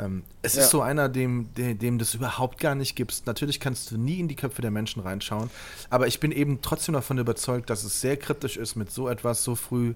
Ähm, 0.00 0.22
es 0.42 0.54
Ja. 0.54 0.62
ist 0.62 0.70
so 0.70 0.80
einer, 0.80 1.08
dem, 1.08 1.52
dem, 1.54 1.78
dem 1.78 1.98
das 1.98 2.14
überhaupt 2.14 2.58
gar 2.58 2.74
nicht 2.74 2.96
gibst. 2.96 3.26
Natürlich 3.26 3.60
kannst 3.60 3.90
du 3.90 3.98
nie 3.98 4.18
in 4.20 4.28
die 4.28 4.36
Köpfe 4.36 4.62
der 4.62 4.70
Menschen 4.70 5.02
reinschauen, 5.02 5.50
aber 5.90 6.06
ich 6.06 6.18
bin 6.20 6.32
eben 6.32 6.62
trotzdem 6.62 6.94
davon 6.94 7.18
überzeugt, 7.18 7.68
dass 7.68 7.84
es 7.84 8.00
sehr 8.00 8.16
kritisch 8.16 8.56
ist, 8.56 8.76
mit 8.76 8.90
so 8.90 9.08
etwas 9.08 9.44
so 9.44 9.54
früh 9.54 9.94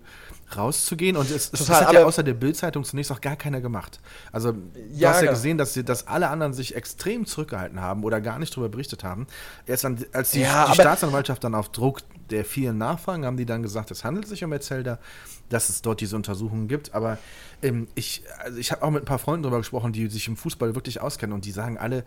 rauszugehen. 0.56 1.16
Und 1.16 1.30
es, 1.30 1.50
Total, 1.50 1.86
hat 1.86 1.92
ja 1.94 2.04
außer 2.04 2.22
der 2.22 2.34
Bildzeitung 2.34 2.84
zunächst 2.84 3.10
auch 3.12 3.20
gar 3.20 3.36
keiner 3.36 3.60
gemacht. 3.60 4.00
Also 4.32 4.52
du 4.52 4.60
Ja, 4.92 5.10
hast 5.10 5.16
ja 5.16 5.20
genau. 5.22 5.32
gesehen, 5.32 5.58
dass, 5.58 5.72
sie, 5.74 5.84
dass 5.84 6.06
alle 6.06 6.28
anderen 6.28 6.52
sich 6.52 6.74
extrem 6.74 7.24
zurückgehalten 7.26 7.80
haben 7.80 8.04
oder 8.04 8.20
gar 8.20 8.38
nicht 8.38 8.52
darüber 8.52 8.68
berichtet 8.68 9.04
haben. 9.04 9.26
Erst 9.66 9.84
dann, 9.84 10.04
als 10.12 10.32
die, 10.32 10.40
Ja, 10.40 10.66
die 10.68 10.74
Staatsanwaltschaft 10.74 11.42
dann 11.44 11.54
auf 11.54 11.70
Druck 11.70 12.00
der 12.30 12.44
vielen 12.44 12.78
Nachfragen 12.78 13.26
haben 13.26 13.36
die 13.36 13.44
dann 13.46 13.62
gesagt, 13.62 13.90
es 13.90 14.02
handelt 14.04 14.26
sich 14.26 14.42
um 14.44 14.50
Metzelder, 14.50 14.98
dass 15.54 15.68
es 15.68 15.82
dort 15.82 16.00
diese 16.00 16.16
Untersuchungen 16.16 16.68
gibt. 16.68 16.94
Aber 16.94 17.18
ähm, 17.62 17.88
ich, 17.94 18.22
also 18.38 18.58
ich 18.58 18.72
habe 18.72 18.82
auch 18.82 18.90
mit 18.90 19.04
ein 19.04 19.06
paar 19.06 19.18
Freunden 19.18 19.44
darüber 19.44 19.58
gesprochen, 19.58 19.92
die 19.92 20.08
sich 20.08 20.28
im 20.28 20.36
Fußball 20.36 20.74
wirklich 20.74 21.00
auskennen 21.00 21.32
und 21.32 21.44
die 21.44 21.52
sagen 21.52 21.78
alle, 21.78 22.04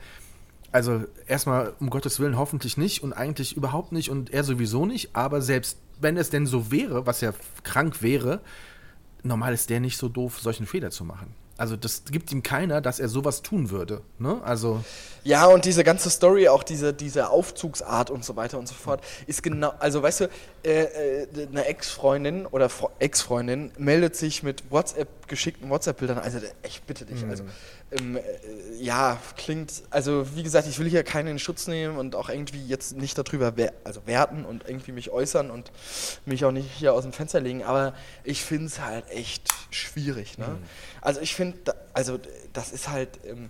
also 0.71 1.05
erstmal 1.27 1.73
um 1.79 1.89
Gottes 1.89 2.19
Willen 2.19 2.37
hoffentlich 2.37 2.77
nicht 2.77 3.01
und 3.01 3.13
eigentlich 3.13 3.55
überhaupt 3.55 3.93
nicht 3.93 4.09
und 4.09 4.31
er 4.31 4.43
sowieso 4.43 4.85
nicht, 4.85 5.15
aber 5.15 5.41
selbst 5.41 5.77
wenn 5.99 6.17
es 6.17 6.29
denn 6.29 6.45
so 6.45 6.71
wäre, 6.71 7.07
was 7.07 7.21
ja 7.21 7.33
krank 7.63 8.01
wäre, 8.01 8.41
normal 9.23 9.53
ist 9.53 9.69
der 9.69 9.79
nicht 9.79 9.97
so 9.97 10.09
doof, 10.09 10.39
solchen 10.39 10.67
Fehler 10.67 10.91
zu 10.91 11.05
machen. 11.05 11.33
Also 11.57 11.75
das 11.75 12.03
gibt 12.05 12.31
ihm 12.31 12.43
keiner, 12.43 12.81
dass 12.81 12.99
er 12.99 13.09
sowas 13.09 13.41
tun 13.41 13.71
würde. 13.71 14.01
Ne? 14.19 14.39
Also 14.43 14.83
Ja, 15.23 15.47
und 15.47 15.65
diese 15.65 15.83
ganze 15.83 16.09
Story, 16.11 16.47
auch 16.47 16.61
diese, 16.63 16.93
diese 16.93 17.29
Aufzugsart 17.29 18.11
und 18.11 18.23
so 18.23 18.35
weiter 18.35 18.59
und 18.59 18.67
so 18.67 18.75
fort, 18.75 19.03
ist 19.25 19.41
genau, 19.41 19.73
also 19.79 20.03
weißt 20.03 20.21
du, 20.21 20.29
äh, 20.68 21.24
äh, 21.24 21.47
eine 21.49 21.65
Ex-Freundin 21.65 22.45
oder 22.45 22.70
Ex-Freundin 22.99 23.72
meldet 23.78 24.18
sich 24.18 24.43
mit 24.43 24.70
WhatsApp, 24.70 25.30
geschickten 25.30 25.70
WhatsApp-Bildern, 25.70 26.18
also 26.18 26.39
ich 26.63 26.82
bitte 26.82 27.05
dich, 27.05 27.24
also 27.24 27.45
ähm, 27.97 28.18
äh, 28.18 28.22
ja, 28.78 29.18
klingt, 29.38 29.84
also 29.91 30.36
wie 30.36 30.43
gesagt, 30.43 30.68
ich 30.68 30.78
will 30.78 30.89
hier 30.89 31.03
keinen 31.03 31.28
in 31.28 31.39
Schutz 31.39 31.68
nehmen 31.68 31.97
und 31.97 32.15
auch 32.15 32.28
irgendwie 32.28 32.65
jetzt 32.65 32.97
nicht 32.97 33.18
darüber 33.18 33.55
wer 33.55 33.72
also 33.86 34.01
werten 34.05 34.43
und 34.43 34.68
irgendwie 34.68 34.91
mich 34.91 35.09
äußern 35.09 35.51
und 35.51 35.72
mich 36.26 36.43
auch 36.43 36.51
nicht 36.51 36.70
hier 36.70 36.93
aus 36.93 37.03
dem 37.03 37.13
Fenster 37.13 37.39
legen, 37.39 37.63
aber 37.63 37.93
ich 38.26 38.43
finde 38.43 38.65
es 38.65 38.82
halt 38.82 39.09
echt 39.09 39.47
schwierig, 39.72 40.38
ne? 40.38 40.57
Also 40.99 41.22
ich 41.22 41.34
finde, 41.34 41.76
also 41.93 42.20
das 42.51 42.74
ist 42.74 42.89
halt, 42.89 43.20
ähm, 43.26 43.49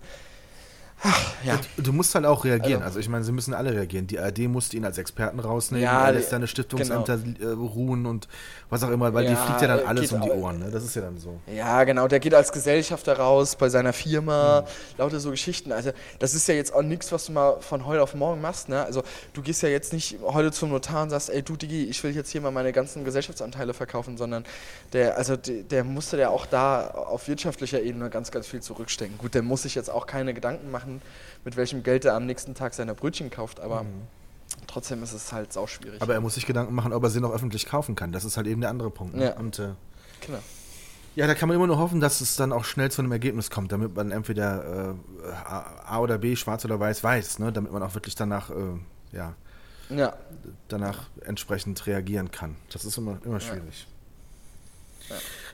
ach, 1.03 1.33
ja. 1.43 1.59
du 1.77 1.93
musst 1.93 2.13
halt 2.15 2.25
auch 2.25 2.43
reagieren. 2.43 2.81
Also- 2.81 2.87
Also, 2.87 2.99
ich 2.99 3.09
meine, 3.09 3.23
sie 3.25 3.31
müssen 3.33 3.53
alle 3.53 3.73
reagieren. 3.73 4.07
Die 4.07 4.17
ARD 4.17 4.47
musste 4.47 4.77
ihn 4.77 4.85
als 4.85 4.97
Experten 4.97 5.39
rausnehmen, 5.39 5.83
Ja, 5.83 6.07
lässt 6.09 6.29
seine 6.29 6.47
Stiftungsämter 6.47 7.19
äh, 7.41 7.45
ruhen 7.47 8.05
und 8.05 8.27
was 8.69 8.81
auch 8.81 8.89
immer, 8.89 9.13
weil 9.13 9.25
Ja, 9.25 9.31
die 9.31 9.35
fliegt 9.35 9.61
ja 9.61 9.67
dann 9.67 9.85
alles 9.85 10.11
um 10.13 10.21
die 10.21 10.31
Ohren. 10.31 10.59
Ne? 10.59 10.71
Das 10.71 10.83
ist 10.83 10.95
ja 10.95 11.01
dann 11.01 11.17
so. 11.19 11.37
Ja, 11.53 11.83
genau, 11.83 12.07
der 12.07 12.19
geht 12.21 12.33
als 12.33 12.51
Gesellschafter 12.51 13.17
raus 13.19 13.55
bei 13.57 13.67
seiner 13.69 13.91
Firma, 13.93 14.65
lauter 14.97 15.19
so 15.19 15.31
Geschichten. 15.31 15.71
Also, 15.73 15.91
das 16.19 16.33
ist 16.33 16.47
ja 16.47 16.55
jetzt 16.55 16.73
auch 16.73 16.81
nichts, 16.81 17.11
was 17.11 17.25
du 17.25 17.33
mal 17.33 17.59
von 17.59 17.85
heute 17.85 18.01
auf 18.01 18.15
morgen 18.15 18.39
machst, 18.41 18.69
ne? 18.69 18.83
Also, 18.85 19.03
du 19.33 19.41
gehst 19.41 19.61
ja 19.61 19.69
jetzt 19.69 19.91
nicht 19.93 20.17
heute 20.23 20.51
zum 20.51 20.69
Notar 20.69 21.03
und 21.03 21.09
sagst, 21.09 21.29
ey, 21.29 21.43
du 21.43 21.55
Digi, 21.57 21.85
ich 21.85 22.01
will 22.03 22.15
jetzt 22.15 22.31
hier 22.31 22.41
mal 22.41 22.51
meine 22.51 22.71
ganzen 22.71 23.03
Gesellschaftsanteile 23.03 23.73
verkaufen, 23.73 24.17
sondern 24.17 24.45
der, 24.93 25.17
also 25.17 25.35
der, 25.35 25.63
der 25.63 25.83
musste 25.83 26.17
ja 26.17 26.29
auch 26.29 26.45
da 26.45 26.87
auf 26.87 27.27
wirtschaftlicher 27.27 27.81
Ebene 27.81 28.09
ganz, 28.09 28.31
ganz 28.31 28.47
viel 28.47 28.61
zurückstecken. 28.61 29.17
Gut, 29.17 29.35
der 29.35 29.41
muss 29.41 29.63
sich 29.63 29.75
jetzt 29.75 29.89
auch 29.89 30.07
keine 30.07 30.33
Gedanken 30.33 30.71
machen, 30.71 30.86
mit 31.45 31.55
welchem 31.57 31.83
Geld 31.83 32.05
er 32.05 32.15
am 32.15 32.25
nächsten 32.25 32.55
Tag 32.55 32.73
seine 32.73 32.93
Brötchen 32.95 33.29
kauft, 33.29 33.59
aber 33.59 33.85
trotzdem 34.67 35.03
ist 35.03 35.13
es 35.13 35.31
halt 35.31 35.53
sau 35.53 35.67
schwierig. 35.67 36.01
Aber 36.01 36.13
er 36.13 36.21
muss 36.21 36.35
sich 36.35 36.45
Gedanken 36.45 36.73
machen, 36.75 36.93
ob 36.93 37.03
er 37.03 37.09
sie 37.09 37.19
noch 37.21 37.31
öffentlich 37.31 37.65
kaufen 37.65 37.95
kann. 37.95 38.11
Das 38.11 38.25
ist 38.25 38.37
halt 38.37 38.47
eben 38.47 38.61
der 38.61 38.69
andere 38.69 38.89
Punkt. 38.89 39.15
Ne? 39.15 39.25
Ja. 39.25 39.37
Und 39.37 39.59
äh, 39.59 39.69
Genau. 40.25 40.39
ja, 41.15 41.27
da 41.27 41.35
kann 41.35 41.47
man 41.47 41.55
immer 41.55 41.67
nur 41.67 41.77
hoffen, 41.77 41.99
dass 41.99 42.21
es 42.21 42.35
dann 42.35 42.51
auch 42.51 42.63
schnell 42.65 42.89
zu 42.91 43.01
einem 43.01 43.11
Ergebnis 43.11 43.49
kommt, 43.49 43.71
damit 43.71 43.95
man 43.95 44.11
entweder 44.11 44.95
äh, 45.23 45.31
A 45.85 45.99
oder 45.99 46.17
B, 46.17 46.35
schwarz 46.35 46.65
oder 46.65 46.79
weiß, 46.79 47.03
weiß, 47.03 47.39
ne? 47.39 47.51
damit 47.51 47.71
man 47.71 47.83
auch 47.83 47.93
wirklich 47.93 48.15
danach, 48.15 48.49
äh, 48.49 48.53
ja, 49.11 49.35
Ja, 49.89 50.13
danach 50.67 51.03
entsprechend 51.25 51.85
reagieren 51.87 52.31
kann. 52.31 52.55
Das 52.71 52.83
ist 52.83 52.97
immer, 52.97 53.19
immer 53.23 53.39
schwierig. 53.39 53.87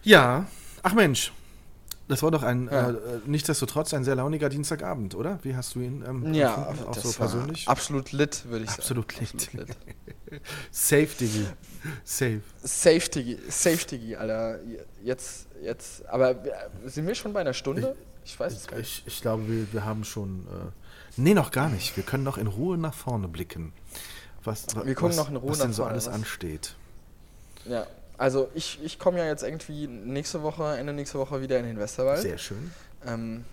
Ja. 0.03 0.45
ach 0.81 0.93
Mensch, 0.93 1.31
das 2.08 2.22
war 2.24 2.32
doch 2.32 2.43
ein, 2.43 2.68
Ja. 2.72 2.89
äh, 2.89 2.93
äh, 2.93 2.97
nichtsdestotrotz 3.26 3.93
ein 3.93 4.04
sehr 4.04 4.16
launiger 4.16 4.49
Dienstagabend, 4.49 5.16
oder? 5.16 5.39
Wie 5.43 5.56
hast 5.56 5.76
du 5.76 5.80
ihn 5.80 6.04
ähm, 6.08 6.34
ja, 6.34 6.54
empfunden? 6.70 6.84
auch 6.89 6.93
so 6.95 7.12
persönlich? 7.14 7.68
absolut 7.68 8.12
lit, 8.12 8.45
würde 8.49 8.66
ich 8.66 8.72
Absolut 8.72 9.12
sagen. 9.12 9.28
lit. 9.54 9.68
Safe, 10.72 11.08
Digi. 11.20 11.45
Safe. 12.04 12.41
Safety, 12.62 13.38
Safety, 13.49 14.16
Alter. 14.16 14.60
Jetzt, 15.04 15.47
jetzt, 15.62 16.06
aber 16.08 16.43
wir- 16.43 16.54
sind 16.89 17.08
wir 17.08 17.16
schon 17.16 17.34
bei 17.34 17.41
einer 17.41 17.54
Stunde? 17.54 17.95
Ich 18.26 18.39
weiß 18.39 18.54
es 18.54 18.68
gar 18.68 18.78
nicht. 18.78 19.04
Ich, 19.06 19.14
ich 19.16 19.22
glaube, 19.22 19.47
wir, 19.47 19.72
wir 19.74 19.86
haben 19.86 20.04
schon. 20.04 20.47
Äh, 20.47 20.72
nee, 21.18 21.34
noch 21.34 21.51
gar 21.51 21.70
nicht. 21.70 21.95
Wir 21.97 22.04
können 22.04 22.24
noch 22.24 22.38
in 22.38 22.47
Ruhe 22.47 22.78
nach 22.78 22.93
vorne 22.93 23.28
blicken. 23.28 23.74
Was, 24.43 24.66
Wir 24.76 24.95
gucken 24.95 25.10
was, 25.10 25.18
noch 25.18 25.30
in 25.30 25.36
Ruhe 25.38 25.51
was 25.51 25.60
denn 25.60 25.68
nach 25.70 25.76
so 25.76 25.84
vorne, 25.84 25.93
alles 25.93 26.08
was? 26.08 26.14
ansteht. 26.14 26.76
Ja, 27.66 27.86
also 28.18 28.49
ich, 28.53 28.80
ich 28.84 28.99
komme 28.99 29.20
ja 29.20 29.26
jetzt 29.26 29.43
irgendwie 29.43 29.88
nächste 29.88 30.43
Woche, 30.43 30.78
Ende 30.78 30.93
nächste 30.93 31.18
Woche 31.20 31.41
wieder 31.41 31.59
in 31.59 31.66
den 31.66 31.78
Westerwald. 31.80 32.22
Sehr 32.22 32.38
schön. 32.38 32.72
Ähm, 33.05 33.43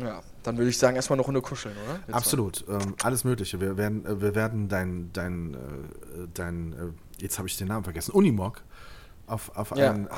ja, 0.00 0.22
dann 0.42 0.56
würde 0.56 0.70
ich 0.70 0.78
sagen, 0.78 0.96
erstmal 0.96 1.18
eine 1.18 1.26
Runde 1.26 1.42
kuscheln, 1.42 1.74
oder? 1.86 2.00
Zwei. 2.06 2.12
Absolut. 2.14 2.64
Ähm, 2.68 2.94
alles 3.02 3.24
Mögliche. 3.24 3.60
Wir 3.60 3.76
werden, 3.76 4.06
äh, 4.06 4.20
wir 4.20 4.34
werden 4.34 4.68
dein, 4.68 5.10
dein, 5.12 5.54
äh, 5.54 5.58
dein 6.32 6.72
äh, 6.72 7.22
jetzt 7.22 7.38
habe 7.38 7.46
ich 7.48 7.56
den 7.58 7.68
Namen 7.68 7.84
vergessen, 7.84 8.12
Unimog 8.12 8.62
auf, 9.26 9.54
auf 9.54 9.76
Ja, 9.76 9.90
einen. 9.90 10.06
Äh, 10.06 10.10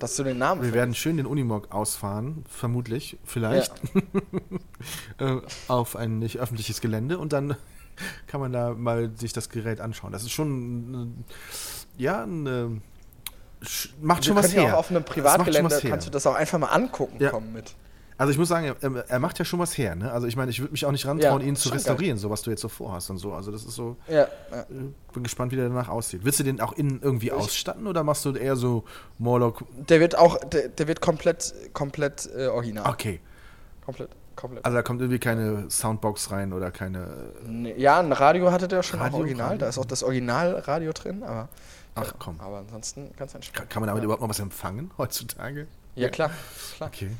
dass 0.00 0.16
du 0.16 0.24
den 0.24 0.38
Namen 0.38 0.62
wir 0.62 0.72
werden 0.74 0.94
schön 0.94 1.16
den 1.16 1.26
Unimog 1.26 1.72
ausfahren, 1.72 2.44
vermutlich, 2.48 3.16
vielleicht, 3.24 3.72
äh, 5.18 5.36
auf 5.68 5.96
ein 5.96 6.18
nicht 6.18 6.38
öffentliches 6.38 6.80
Gelände 6.80 7.18
und 7.18 7.32
dann 7.32 7.56
kann 8.26 8.40
man 8.40 8.52
da 8.52 8.74
mal 8.74 9.10
sich 9.16 9.32
das 9.32 9.48
Gerät 9.48 9.80
anschauen. 9.80 10.12
Das 10.12 10.22
ist 10.22 10.32
schon, 10.32 11.24
ja, 11.96 12.24
ein, 12.24 12.46
sch- 12.46 12.80
macht 14.00 14.24
schon 14.24 14.36
was 14.36 14.52
ja 14.52 14.62
her. 14.62 14.74
auch 14.74 14.78
auf 14.80 14.90
einem 14.90 15.04
Privatgelände, 15.04 15.80
kannst 15.88 16.06
du 16.06 16.10
das 16.10 16.26
auch 16.26 16.34
einfach 16.34 16.58
mal 16.58 16.68
angucken 16.68 17.16
Ja. 17.20 17.30
kommen 17.30 17.52
mit. 17.52 17.74
Also 18.18 18.30
ich 18.30 18.38
muss 18.38 18.48
sagen, 18.48 18.72
er, 18.80 19.04
er 19.08 19.18
macht 19.18 19.38
ja 19.40 19.44
schon 19.44 19.58
was 19.58 19.76
her. 19.76 19.96
Ne? 19.96 20.12
Also 20.12 20.28
ich 20.28 20.36
meine, 20.36 20.50
ich 20.50 20.60
würde 20.60 20.70
mich 20.70 20.84
auch 20.86 20.92
nicht 20.92 21.06
rantrauen, 21.06 21.40
Ja, 21.40 21.46
ihn 21.48 21.56
zu 21.56 21.70
restaurieren, 21.70 22.18
so 22.18 22.30
was 22.30 22.42
du 22.42 22.50
jetzt 22.50 22.60
so 22.60 22.68
vorhast 22.68 23.10
und 23.10 23.16
so. 23.16 23.32
Also 23.32 23.50
das 23.50 23.64
ist 23.64 23.74
so, 23.74 23.96
Ja, 24.06 24.14
ja. 24.14 24.26
äh, 24.60 24.64
bin 25.12 25.22
gespannt, 25.24 25.50
wie 25.50 25.56
der 25.56 25.68
danach 25.68 25.88
aussieht. 25.88 26.20
Willst 26.24 26.38
du 26.38 26.44
den 26.44 26.60
auch 26.60 26.72
innen 26.74 27.00
irgendwie 27.02 27.32
ausstatten 27.32 27.86
oder 27.86 28.04
machst 28.04 28.24
du 28.24 28.32
eher 28.34 28.54
so 28.54 28.84
Morlock? 29.18 29.64
Der 29.88 29.98
wird 29.98 30.16
auch, 30.16 30.38
der, 30.44 30.68
der 30.68 30.86
wird 30.86 31.00
komplett, 31.00 31.52
komplett 31.72 32.28
äh, 32.36 32.46
original. 32.46 32.88
Okay, 32.88 33.18
Komplett, 33.84 34.10
komplett. 34.36 34.64
also 34.64 34.76
da 34.76 34.82
kommt 34.82 35.00
irgendwie 35.00 35.18
keine 35.18 35.68
Soundbox 35.68 36.30
rein 36.30 36.52
oder 36.52 36.70
keine... 36.70 37.08
Nee, 37.44 37.74
ja, 37.76 37.98
ein 37.98 38.12
Radio 38.12 38.52
hatte 38.52 38.68
der 38.68 38.84
schon 38.84 39.00
Radio, 39.00 39.18
original. 39.18 39.46
Radio. 39.46 39.58
Da 39.58 39.68
ist 39.68 39.78
auch 39.78 39.84
das 39.86 40.04
Originalradio 40.04 40.92
drin, 40.92 41.24
aber. 41.24 41.48
Ach 41.94 42.04
ja, 42.06 42.12
komm. 42.18 42.40
Aber 42.40 42.58
ansonsten 42.58 43.10
ganz 43.16 43.34
entspannt. 43.34 43.68
Kann, 43.70 43.80
man 43.80 43.88
damit 43.88 44.00
ja. 44.02 44.04
überhaupt 44.04 44.22
noch 44.22 44.28
was 44.28 44.40
empfangen 44.40 44.90
heutzutage? 44.98 45.66
Ja, 45.94 46.08
klar. 46.08 46.30
klar. 46.76 46.88
Okay, 46.88 47.10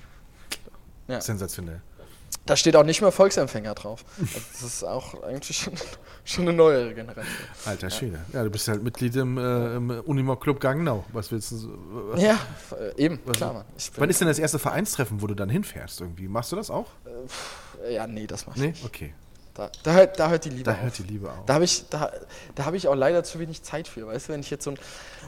Ja. 1.09 1.21
sensationell. 1.21 1.81
Da 2.47 2.57
steht 2.57 2.75
auch 2.75 2.83
nicht 2.83 3.01
mehr 3.03 3.13
Volksempfänger 3.13 3.75
drauf. 3.75 4.05
Also 4.19 4.41
das 4.53 4.63
ist 4.63 4.85
auch 4.85 5.23
eigentlich 5.23 5.57
schon, 5.59 5.75
schon 6.25 6.49
eine 6.49 6.57
neuere 6.57 6.93
Generation. 6.95 7.37
Alter 7.67 7.91
Schwede. 7.91 8.19
Ja, 8.33 8.43
du 8.43 8.51
bist 8.51 8.67
halt 8.67 8.83
Mitglied 8.83 9.15
im, 9.15 9.37
äh, 9.39 9.77
im 9.77 9.91
Unimog 9.91 10.41
Club 10.41 10.59
Gangnau. 10.59 11.05
Was 11.13 11.31
willst 11.31 11.53
du? 11.53 11.79
Was, 12.11 12.21
Ja, 12.23 12.39
äh, 12.81 13.01
eben, 13.05 13.21
was- 13.27 13.37
klar, 13.37 13.53
Mann. 13.53 13.65
Wann 13.97 14.11
ist 14.11 14.21
denn 14.21 14.27
das 14.29 14.39
erste 14.41 14.59
Vereinstreffen, 14.59 15.21
wo 15.23 15.27
du 15.29 15.35
dann 15.35 15.51
hinfährst 15.51 16.01
irgendwie? 16.01 16.27
Machst 16.27 16.51
du 16.51 16.57
das 16.57 16.71
auch? 16.71 16.87
ja, 17.89 18.07
nee, 18.07 18.27
das 18.27 18.47
mach 18.47 18.57
ich 18.57 18.63
Nee? 18.63 18.69
nicht. 18.69 18.85
Okay. 18.87 19.15
Da, 19.55 19.71
da, 19.83 19.93
hört, 19.93 20.19
da 20.19 20.31
hört 20.31 20.45
die 20.47 20.49
Liebe 20.51 20.65
Da 20.65 20.73
auf. 20.73 20.81
hört 20.83 20.99
die 20.99 21.03
Liebe 21.03 21.31
auf. 21.31 21.45
Da 21.45 21.55
habe 21.55 21.65
ich, 21.65 21.85
da, 21.91 22.11
da 22.55 22.65
hab 22.65 22.73
ich 22.75 22.89
auch 22.89 22.95
leider 22.95 23.23
zu 23.23 23.39
wenig 23.39 23.63
Zeit 23.63 23.87
für. 23.87 24.07
Weißt 24.07 24.29
du, 24.29 24.33
wenn 24.33 24.41
ich 24.41 24.49
jetzt 24.51 24.65
so 24.65 24.71
ein, 24.71 24.79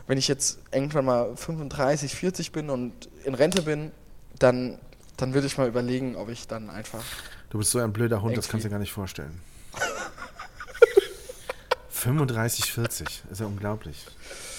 wenn 0.07 0.17
ich 0.17 0.29
jetzt 0.29 0.59
irgendwann 0.73 1.05
mal 1.05 1.37
35, 1.37 2.15
40 2.15 2.51
bin 2.53 2.71
und 2.71 3.09
in 3.25 3.35
Rente 3.35 3.61
bin, 3.63 3.91
dann, 4.39 4.79
dann 5.19 5.35
würde 5.35 5.47
ich 5.47 5.59
mal 5.59 5.69
überlegen, 5.69 6.17
ob 6.17 6.31
ich 6.31 6.49
dann 6.49 6.71
einfach. 6.71 7.03
Du 7.51 7.59
bist 7.59 7.71
so 7.71 7.79
ein 7.81 7.93
blöder 7.93 8.23
Hund, 8.23 8.37
das 8.37 8.49
kannst 8.49 8.65
du 8.65 8.69
dir 8.69 8.73
gar 8.73 8.79
nicht 8.81 8.93
vorstellen. 8.93 9.41
35, 11.91 12.73
40. 12.73 13.23
Ist 13.31 13.41
ja 13.41 13.47
unglaublich. 13.47 14.05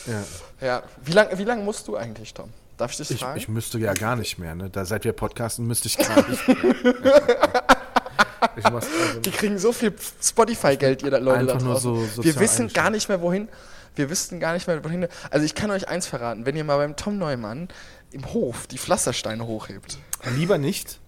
Ja. 0.05 0.23
Ja, 0.65 0.83
wie 1.03 1.11
lange 1.11 1.37
wie 1.37 1.43
lang 1.43 1.63
musst 1.65 1.87
du 1.87 1.95
eigentlich, 1.97 2.33
Tom? 2.33 2.51
Darf 2.77 2.91
ich 2.91 2.97
dich 2.97 3.11
Ich, 3.11 3.19
fragen? 3.19 3.37
ich 3.37 3.47
müsste 3.47 3.77
ja 3.79 3.93
gar 3.93 4.15
nicht 4.15 4.37
mehr, 4.37 4.53
ne? 4.55 4.69
Da 4.69 4.85
seit 4.85 5.03
wir 5.05 5.13
podcasten, 5.13 5.65
müsste 5.65 5.87
ich 5.87 5.97
gar 5.97 6.27
nicht 6.29 6.47
mehr. 6.47 6.75
ich 8.57 8.63
mach's 8.63 8.87
also, 9.07 9.19
Die 9.21 9.31
kriegen 9.31 9.57
so 9.57 9.71
viel 9.71 9.93
Spotify-Geld, 10.21 11.03
ihr 11.03 11.11
Leute 11.11 11.39
Einfach 11.39 11.57
da 11.57 11.63
nur 11.63 11.73
draußen. 11.73 12.09
so 12.09 12.23
Wir 12.23 12.39
wissen 12.39 12.67
gar 12.71 12.89
nicht 12.89 13.09
mehr, 13.09 13.21
wohin. 13.21 13.47
Wir 13.95 14.09
wissen 14.09 14.39
gar 14.39 14.53
nicht 14.53 14.67
mehr, 14.67 14.83
wohin. 14.83 15.07
Also 15.29 15.45
ich 15.45 15.55
kann 15.55 15.71
euch 15.71 15.87
eins 15.87 16.05
verraten, 16.07 16.45
wenn 16.45 16.55
ihr 16.55 16.63
mal 16.63 16.77
beim 16.77 16.95
Tom 16.95 17.17
Neumann 17.17 17.69
im 18.11 18.33
Hof 18.33 18.67
die 18.67 18.77
Pflastersteine 18.77 19.45
hochhebt. 19.47 19.97
Lieber 20.35 20.57
nicht. 20.57 20.99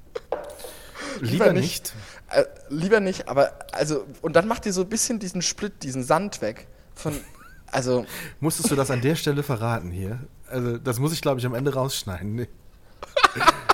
Lieber, 1.20 1.46
Lieber 1.46 1.54
nicht. 1.54 1.94
nicht. 1.94 1.94
Äh, 2.30 2.46
lieber 2.70 3.00
nicht, 3.00 3.28
aber 3.30 3.54
also, 3.72 4.06
und 4.22 4.36
dann 4.36 4.48
macht 4.48 4.66
ihr 4.66 4.74
so 4.74 4.82
ein 4.82 4.90
bisschen 4.90 5.20
diesen 5.20 5.42
Split, 5.42 5.84
diesen 5.84 6.04
Sand 6.04 6.42
weg. 6.42 6.68
Von, 6.94 7.20
also, 7.68 8.06
Musstest 8.40 8.70
du 8.70 8.76
das 8.76 8.92
an 8.92 9.02
der 9.02 9.16
Stelle 9.16 9.44
verraten 9.44 9.92
hier? 9.92 10.20
Also, 10.50 10.78
das 10.78 11.00
muss 11.00 11.14
ich, 11.14 11.22
glaube 11.22 11.40
ich, 11.40 11.46
am 11.46 11.56
Ende 11.56 11.74
rausschneiden. 11.74 12.36
Nee. 12.36 12.48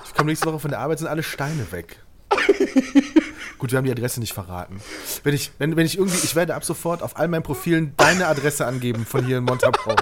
Ich 0.06 0.14
komme 0.14 0.30
nächste 0.30 0.46
Woche 0.48 0.60
von 0.60 0.70
der 0.72 0.80
Arbeit, 0.80 1.00
sind 1.00 1.08
alle 1.08 1.24
Steine 1.24 1.72
weg. 1.72 1.98
Gut, 3.64 3.72
wir 3.72 3.78
haben 3.78 3.86
die 3.86 3.92
Adresse 3.94 4.20
nicht 4.20 4.34
verraten. 4.34 4.82
Wenn 5.24 5.34
ich, 5.34 5.54
wenn, 5.58 5.78
wenn 5.78 5.86
ich 5.86 5.98
irgendwie, 5.98 6.18
ich 6.22 6.36
werde 6.36 6.54
ab 6.54 6.66
sofort 6.66 7.02
auf 7.02 7.16
all 7.16 7.30
meinen 7.30 7.44
Profilen 7.44 7.94
deine 7.96 8.28
Adresse 8.28 8.66
angeben 8.66 9.06
von 9.06 9.26
hier 9.26 9.38
in 9.38 9.46
Montabaur. 9.46 9.96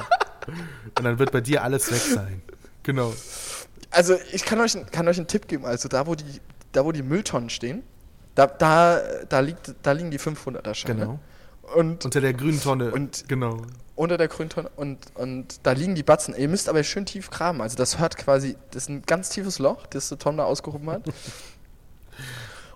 Und 0.97 1.03
dann 1.03 1.20
wird 1.20 1.32
bei 1.32 1.41
dir 1.41 1.62
alles 1.64 1.91
weg 1.91 2.01
sein. 2.01 2.41
Genau. 2.82 3.14
also 3.91 4.16
ich 4.34 4.45
kann 4.45 4.59
euch, 4.62 4.76
kann 4.89 5.07
euch 5.07 5.18
einen 5.18 5.28
Tipp 5.28 5.47
geben. 5.47 5.66
Also 5.68 5.89
da, 5.89 6.07
wo 6.07 6.16
die, 6.16 6.41
da, 6.72 6.84
wo 6.86 6.91
die 6.91 7.03
Mülltonnen 7.03 7.51
stehen, 7.51 7.84
da, 8.34 8.47
da, 8.47 8.99
da, 9.30 9.41
liegt, 9.41 9.76
da 9.84 9.91
liegen 9.91 10.09
die 10.09 10.20
500er 10.20 10.74
Scheine. 10.74 10.95
Genau. 10.95 11.20
Und 11.76 12.03
Unter 12.03 12.20
der 12.20 12.34
grünen 12.34 12.59
Tonne. 12.59 12.89
Und- 12.89 13.30
genau. 13.30 13.62
unter 13.93 14.18
der 14.18 14.28
Grüntonne 14.28 14.72
und, 14.76 14.97
und 15.14 15.59
da 15.62 15.74
liegen 15.74 15.93
die 15.93 16.01
Batzen. 16.01 16.34
Ihr 16.36 16.49
müsst 16.49 16.68
aber 16.68 16.84
schön 16.84 17.05
tief 17.05 17.30
graben. 17.30 17.62
Also 17.62 17.78
das 17.78 17.99
hört 17.99 18.18
quasi, 18.18 18.57
das 18.72 18.86
ist 18.86 18.89
ein 18.89 19.03
ganz 19.03 19.30
tiefes 19.30 19.59
Loch, 19.59 19.86
das 19.86 20.09
der 20.09 20.18
Tom 20.18 20.38
da 20.38 20.45
ausgehoben 20.45 20.89
hat. 20.89 21.03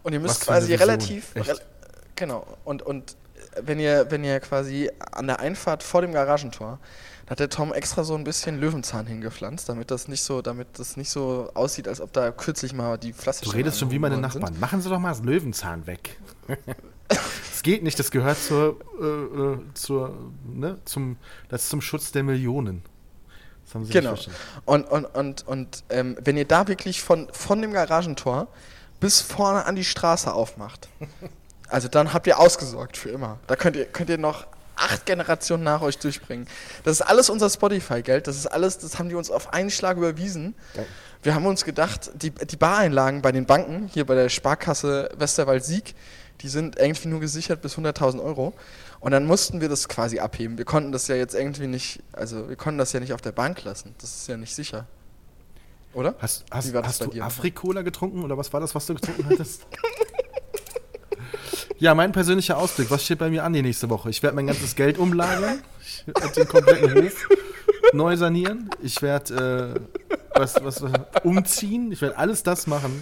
Und 0.05 0.13
ihr 0.13 0.19
müsst 0.19 0.41
quasi 0.41 0.75
relativ, 0.75 1.35
rel 1.35 1.59
genau. 2.15 2.45
Und, 2.63 2.83
und 2.83 3.17
wenn 3.59 3.79
ihr, 3.79 4.05
wenn 4.11 4.23
ihr 4.23 4.39
quasi 4.39 4.91
an 5.11 5.25
der 5.25 5.39
Einfahrt 5.39 5.81
vor 5.81 6.01
dem 6.01 6.11
Garagentor, 6.11 6.77
da 7.25 7.31
hat 7.31 7.39
der 7.39 7.49
Tom 7.49 7.73
extra 7.73 8.03
so 8.03 8.13
ein 8.13 8.23
bisschen 8.23 8.59
Löwenzahn 8.59 9.07
hingepflanzt, 9.07 9.67
damit 9.67 9.89
das 9.89 10.07
nicht 10.07 10.21
so, 10.21 10.43
damit 10.43 10.67
das 10.77 10.95
nicht 10.95 11.09
so 11.09 11.49
aussieht, 11.55 11.87
als 11.87 12.01
ob 12.01 12.13
da 12.13 12.29
kürzlich 12.31 12.71
mal 12.71 12.99
die 12.99 13.13
Pflaster 13.13 13.45
Du 13.45 13.51
redest 13.51 13.79
schon 13.79 13.89
wie 13.89 13.97
meine 13.97 14.17
Nachbarn. 14.17 14.59
Machen 14.59 14.79
Sie 14.79 14.89
doch 14.89 14.99
mal 14.99 15.09
das 15.09 15.23
Löwenzahn 15.23 15.87
weg. 15.87 16.17
Es 17.53 17.61
geht 17.61 17.83
nicht, 17.83 17.97
das 17.97 18.11
gehört 18.11 18.37
zur, 18.37 18.79
äh, 18.99 19.05
äh, 19.05 19.57
zur, 19.75 20.15
ne, 20.43 20.77
zum, 20.85 21.17
das 21.49 21.63
ist 21.63 21.69
zum 21.69 21.81
Schutz 21.81 22.11
der 22.11 22.23
Millionen. 22.23 22.83
Das 23.63 23.75
haben 23.75 23.85
Sie 23.85 23.93
Genau. 23.93 24.15
Und, 24.65 24.83
und, 24.85 25.05
und, 25.05 25.47
und 25.47 25.83
ähm, 25.89 26.17
wenn 26.23 26.35
ihr 26.35 26.45
da 26.45 26.67
wirklich 26.67 27.01
von, 27.01 27.27
von 27.31 27.61
dem 27.61 27.73
Garagentor 27.73 28.47
bis 28.99 29.21
vorne 29.21 29.65
an 29.65 29.75
die 29.75 29.83
Straße 29.83 30.31
aufmacht, 30.33 30.87
also 31.69 31.87
dann 31.87 32.13
habt 32.13 32.27
ihr 32.27 32.39
ausgesorgt 32.39 32.97
für 32.97 33.09
immer. 33.09 33.39
Da 33.47 33.55
könnt 33.55 33.75
ihr, 33.75 33.85
könnt 33.85 34.09
ihr 34.09 34.17
noch 34.17 34.45
acht 34.75 35.05
Generationen 35.05 35.63
nach 35.63 35.81
euch 35.81 35.97
durchbringen. 35.97 36.47
Das 36.83 36.99
ist 36.99 37.01
alles 37.01 37.29
unser 37.29 37.49
Spotify-Geld. 37.49 38.27
Das 38.27 38.35
ist 38.35 38.47
alles, 38.47 38.77
das 38.77 38.99
haben 38.99 39.09
die 39.09 39.15
uns 39.15 39.31
auf 39.31 39.53
einen 39.53 39.69
Schlag 39.69 39.97
überwiesen. 39.97 40.53
Wir 41.23 41.33
haben 41.33 41.45
uns 41.45 41.65
gedacht, 41.65 42.11
die, 42.13 42.31
die 42.31 42.57
Bareinlagen 42.57 43.21
bei 43.21 43.31
den 43.31 43.45
Banken, 43.45 43.89
hier 43.93 44.05
bei 44.05 44.15
der 44.15 44.29
Sparkasse 44.29 45.09
Westerwald-Sieg, 45.17 45.95
die 46.41 46.49
sind 46.49 46.77
irgendwie 46.77 47.07
nur 47.07 47.19
gesichert 47.19 47.61
bis 47.61 47.77
100.000 47.77 48.21
Euro. 48.21 48.53
Und 48.99 49.11
dann 49.11 49.25
mussten 49.25 49.61
wir 49.61 49.69
das 49.69 49.87
quasi 49.87 50.19
abheben. 50.19 50.57
Wir 50.57 50.65
konnten 50.65 50.91
das 50.91 51.07
ja 51.07 51.15
jetzt 51.15 51.35
irgendwie 51.35 51.67
nicht, 51.67 52.01
also 52.11 52.49
wir 52.49 52.55
konnten 52.55 52.77
das 52.77 52.91
ja 52.93 52.99
nicht 52.99 53.13
auf 53.13 53.21
der 53.21 53.31
Bank 53.31 53.63
lassen. 53.63 53.95
Das 53.99 54.15
ist 54.15 54.27
ja 54.27 54.37
nicht 54.37 54.53
sicher. 54.53 54.85
Oder? 55.95 56.13
Hast, 56.19 56.43
hast, 56.51 56.73
hast 56.73 57.05
du? 57.05 57.21
Afrikola 57.21 57.81
getrunken 57.81 58.21
oder 58.23 58.37
was 58.37 58.51
war 58.51 58.59
das, 58.59 58.75
was 58.75 58.85
du 58.85 58.95
getrunken 58.95 59.27
hattest? 59.29 59.65
ja, 61.79 61.95
mein 61.95 62.11
persönlicher 62.11 62.57
Ausblick. 62.57 62.91
Was 62.91 63.05
steht 63.05 63.19
bei 63.19 63.29
mir 63.29 63.45
an 63.45 63.53
die 63.53 63.61
nächste 63.61 63.89
Woche? 63.89 64.09
Ich 64.09 64.21
werde 64.21 64.35
mein 64.35 64.47
ganzes 64.47 64.75
Geld 64.75 64.97
umlagern. 64.97 65.61
Ich 65.79 66.05
werde 66.05 66.33
den 66.33 66.47
kompletten 66.49 67.03
Hof 67.03 67.29
neu 67.93 68.17
sanieren. 68.17 68.69
Ich 68.83 69.01
werde 69.01 69.79
äh, 69.79 70.19
was, 70.37 70.55
was, 70.61 70.81
was, 70.81 70.91
umziehen. 71.23 71.93
Ich 71.93 72.01
werde 72.01 72.17
alles 72.17 72.43
das 72.43 72.67
machen, 72.67 73.01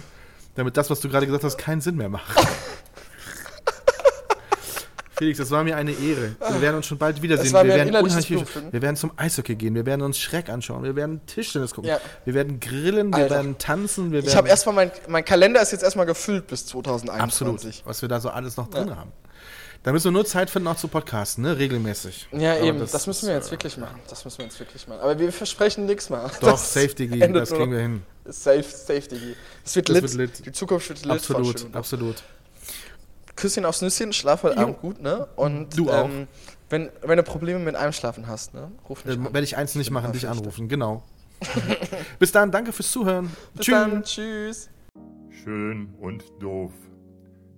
damit 0.54 0.76
das, 0.76 0.88
was 0.88 1.00
du 1.00 1.08
gerade 1.08 1.26
gesagt 1.26 1.42
hast, 1.42 1.58
keinen 1.58 1.80
Sinn 1.80 1.96
mehr 1.96 2.08
macht. 2.08 2.38
Felix, 5.24 5.38
das 5.38 5.50
war 5.50 5.64
mir 5.64 5.74
eine 5.76 5.92
Ehre. 5.92 6.36
Wir 6.50 6.60
werden 6.60 6.76
uns 6.76 6.86
schon 6.86 6.98
bald 6.98 7.22
wiedersehen. 7.22 7.50
Wir, 7.54 7.64
werden 7.64 7.94
unheimlich- 7.96 8.28
Blutfilm. 8.28 8.70
wir 8.72 8.82
werden 8.82 8.96
zum 8.96 9.10
Eishockey 9.16 9.54
gehen, 9.54 9.74
wir 9.74 9.86
werden 9.86 10.02
uns 10.02 10.18
Schreck 10.18 10.50
anschauen, 10.50 10.82
wir 10.82 10.94
werden 10.96 11.24
Tischtennis 11.26 11.72
gucken, 11.72 11.88
Ja. 11.88 11.98
wir 12.26 12.34
werden 12.34 12.60
grillen, 12.60 13.10
wir 13.10 13.22
Alter. 13.22 13.36
werden 13.36 13.56
tanzen, 13.56 14.12
wir 14.12 14.18
Ich 14.18 14.26
werden 14.26 14.36
habe 14.36 14.48
erstmal 14.50 14.74
mein, 14.74 14.90
mein 15.08 15.24
Kalender 15.24 15.62
ist 15.62 15.72
jetzt 15.72 15.82
erstmal 15.82 16.04
gefüllt 16.04 16.46
bis 16.48 16.66
2021. 16.66 17.68
absolut, 17.68 17.86
was 17.86 18.02
wir 18.02 18.08
da 18.10 18.20
so 18.20 18.28
alles 18.28 18.58
noch 18.58 18.68
drin 18.68 18.94
haben. 18.94 19.12
Da 19.82 19.92
müssen 19.92 20.04
wir 20.04 20.12
nur 20.12 20.26
Zeit 20.26 20.50
finden, 20.50 20.68
auch 20.68 20.76
zu 20.76 20.88
podcasten, 20.88 21.42
ne? 21.44 21.58
regelmäßig. 21.58 22.28
Ja, 22.32 22.52
Aber 22.52 22.60
eben, 22.62 22.80
das, 22.80 23.06
müssen 23.06 23.26
wir 23.28 23.34
jetzt 23.34 23.50
wirklich 23.50 23.76
machen. 23.78 23.98
Das 24.08 24.24
müssen 24.26 24.38
wir 24.38 24.44
jetzt 24.46 24.58
wirklich 24.58 24.86
machen. 24.88 25.00
Aber 25.00 25.18
wir 25.18 25.30
versprechen 25.32 25.86
nichts 25.86 26.08
mehr. 26.10 26.30
Doch, 26.40 26.52
Das 26.52 26.72
Safety, 26.72 27.04
endet 27.20 27.36
das 27.42 27.50
kriegen 27.50 27.70
wir 27.70 27.80
hin. 27.80 28.02
Safe, 28.26 28.62
Safety. 28.62 29.36
Es 29.64 29.76
wird, 29.76 29.88
Das 29.90 29.94
lit. 29.94 30.02
wird 30.02 30.14
lit. 30.38 30.46
Die 30.46 30.52
Zukunft 30.52 30.88
wird 30.88 31.02
lit. 31.04 31.12
Absolut, 31.12 31.66
absolut. 31.74 32.22
Küsschen 33.36 33.64
aufs 33.64 33.82
Nüsschen, 33.82 34.12
schlaf 34.12 34.42
heute 34.42 34.58
Abend 34.58 34.80
gut, 34.80 35.00
ne? 35.02 35.26
Und 35.36 35.76
Du 35.76 35.90
auch. 35.90 36.04
Ähm, 36.04 36.28
wenn, 36.70 36.90
wenn 37.02 37.16
du 37.16 37.22
Probleme 37.22 37.58
mit 37.58 37.74
Einschlafen 37.76 38.26
hast, 38.26 38.54
ne? 38.54 38.70
Ruf 38.88 39.04
mich 39.04 39.14
Äh, 39.16 39.18
an. 39.18 39.24
Werde 39.24 39.42
ich 39.44 39.56
eins 39.56 39.74
nicht 39.74 39.90
machen, 39.90 40.12
dich 40.12 40.28
anrufen, 40.28 40.68
genau. 40.68 41.02
Bis 42.18 42.32
dann, 42.32 42.50
danke 42.50 42.72
fürs 42.72 42.90
Zuhören. 42.90 43.30
Bis 43.54 43.66
dann, 43.66 44.02
tschüss. 44.02 44.70
Schön 45.42 45.92
und 46.00 46.24
doof. 46.40 46.72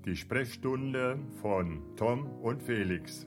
Die 0.05 0.17
Sprechstunde 0.17 1.19
von 1.43 1.83
Tom 1.97 2.27
und 2.43 2.63
Felix. 2.63 3.27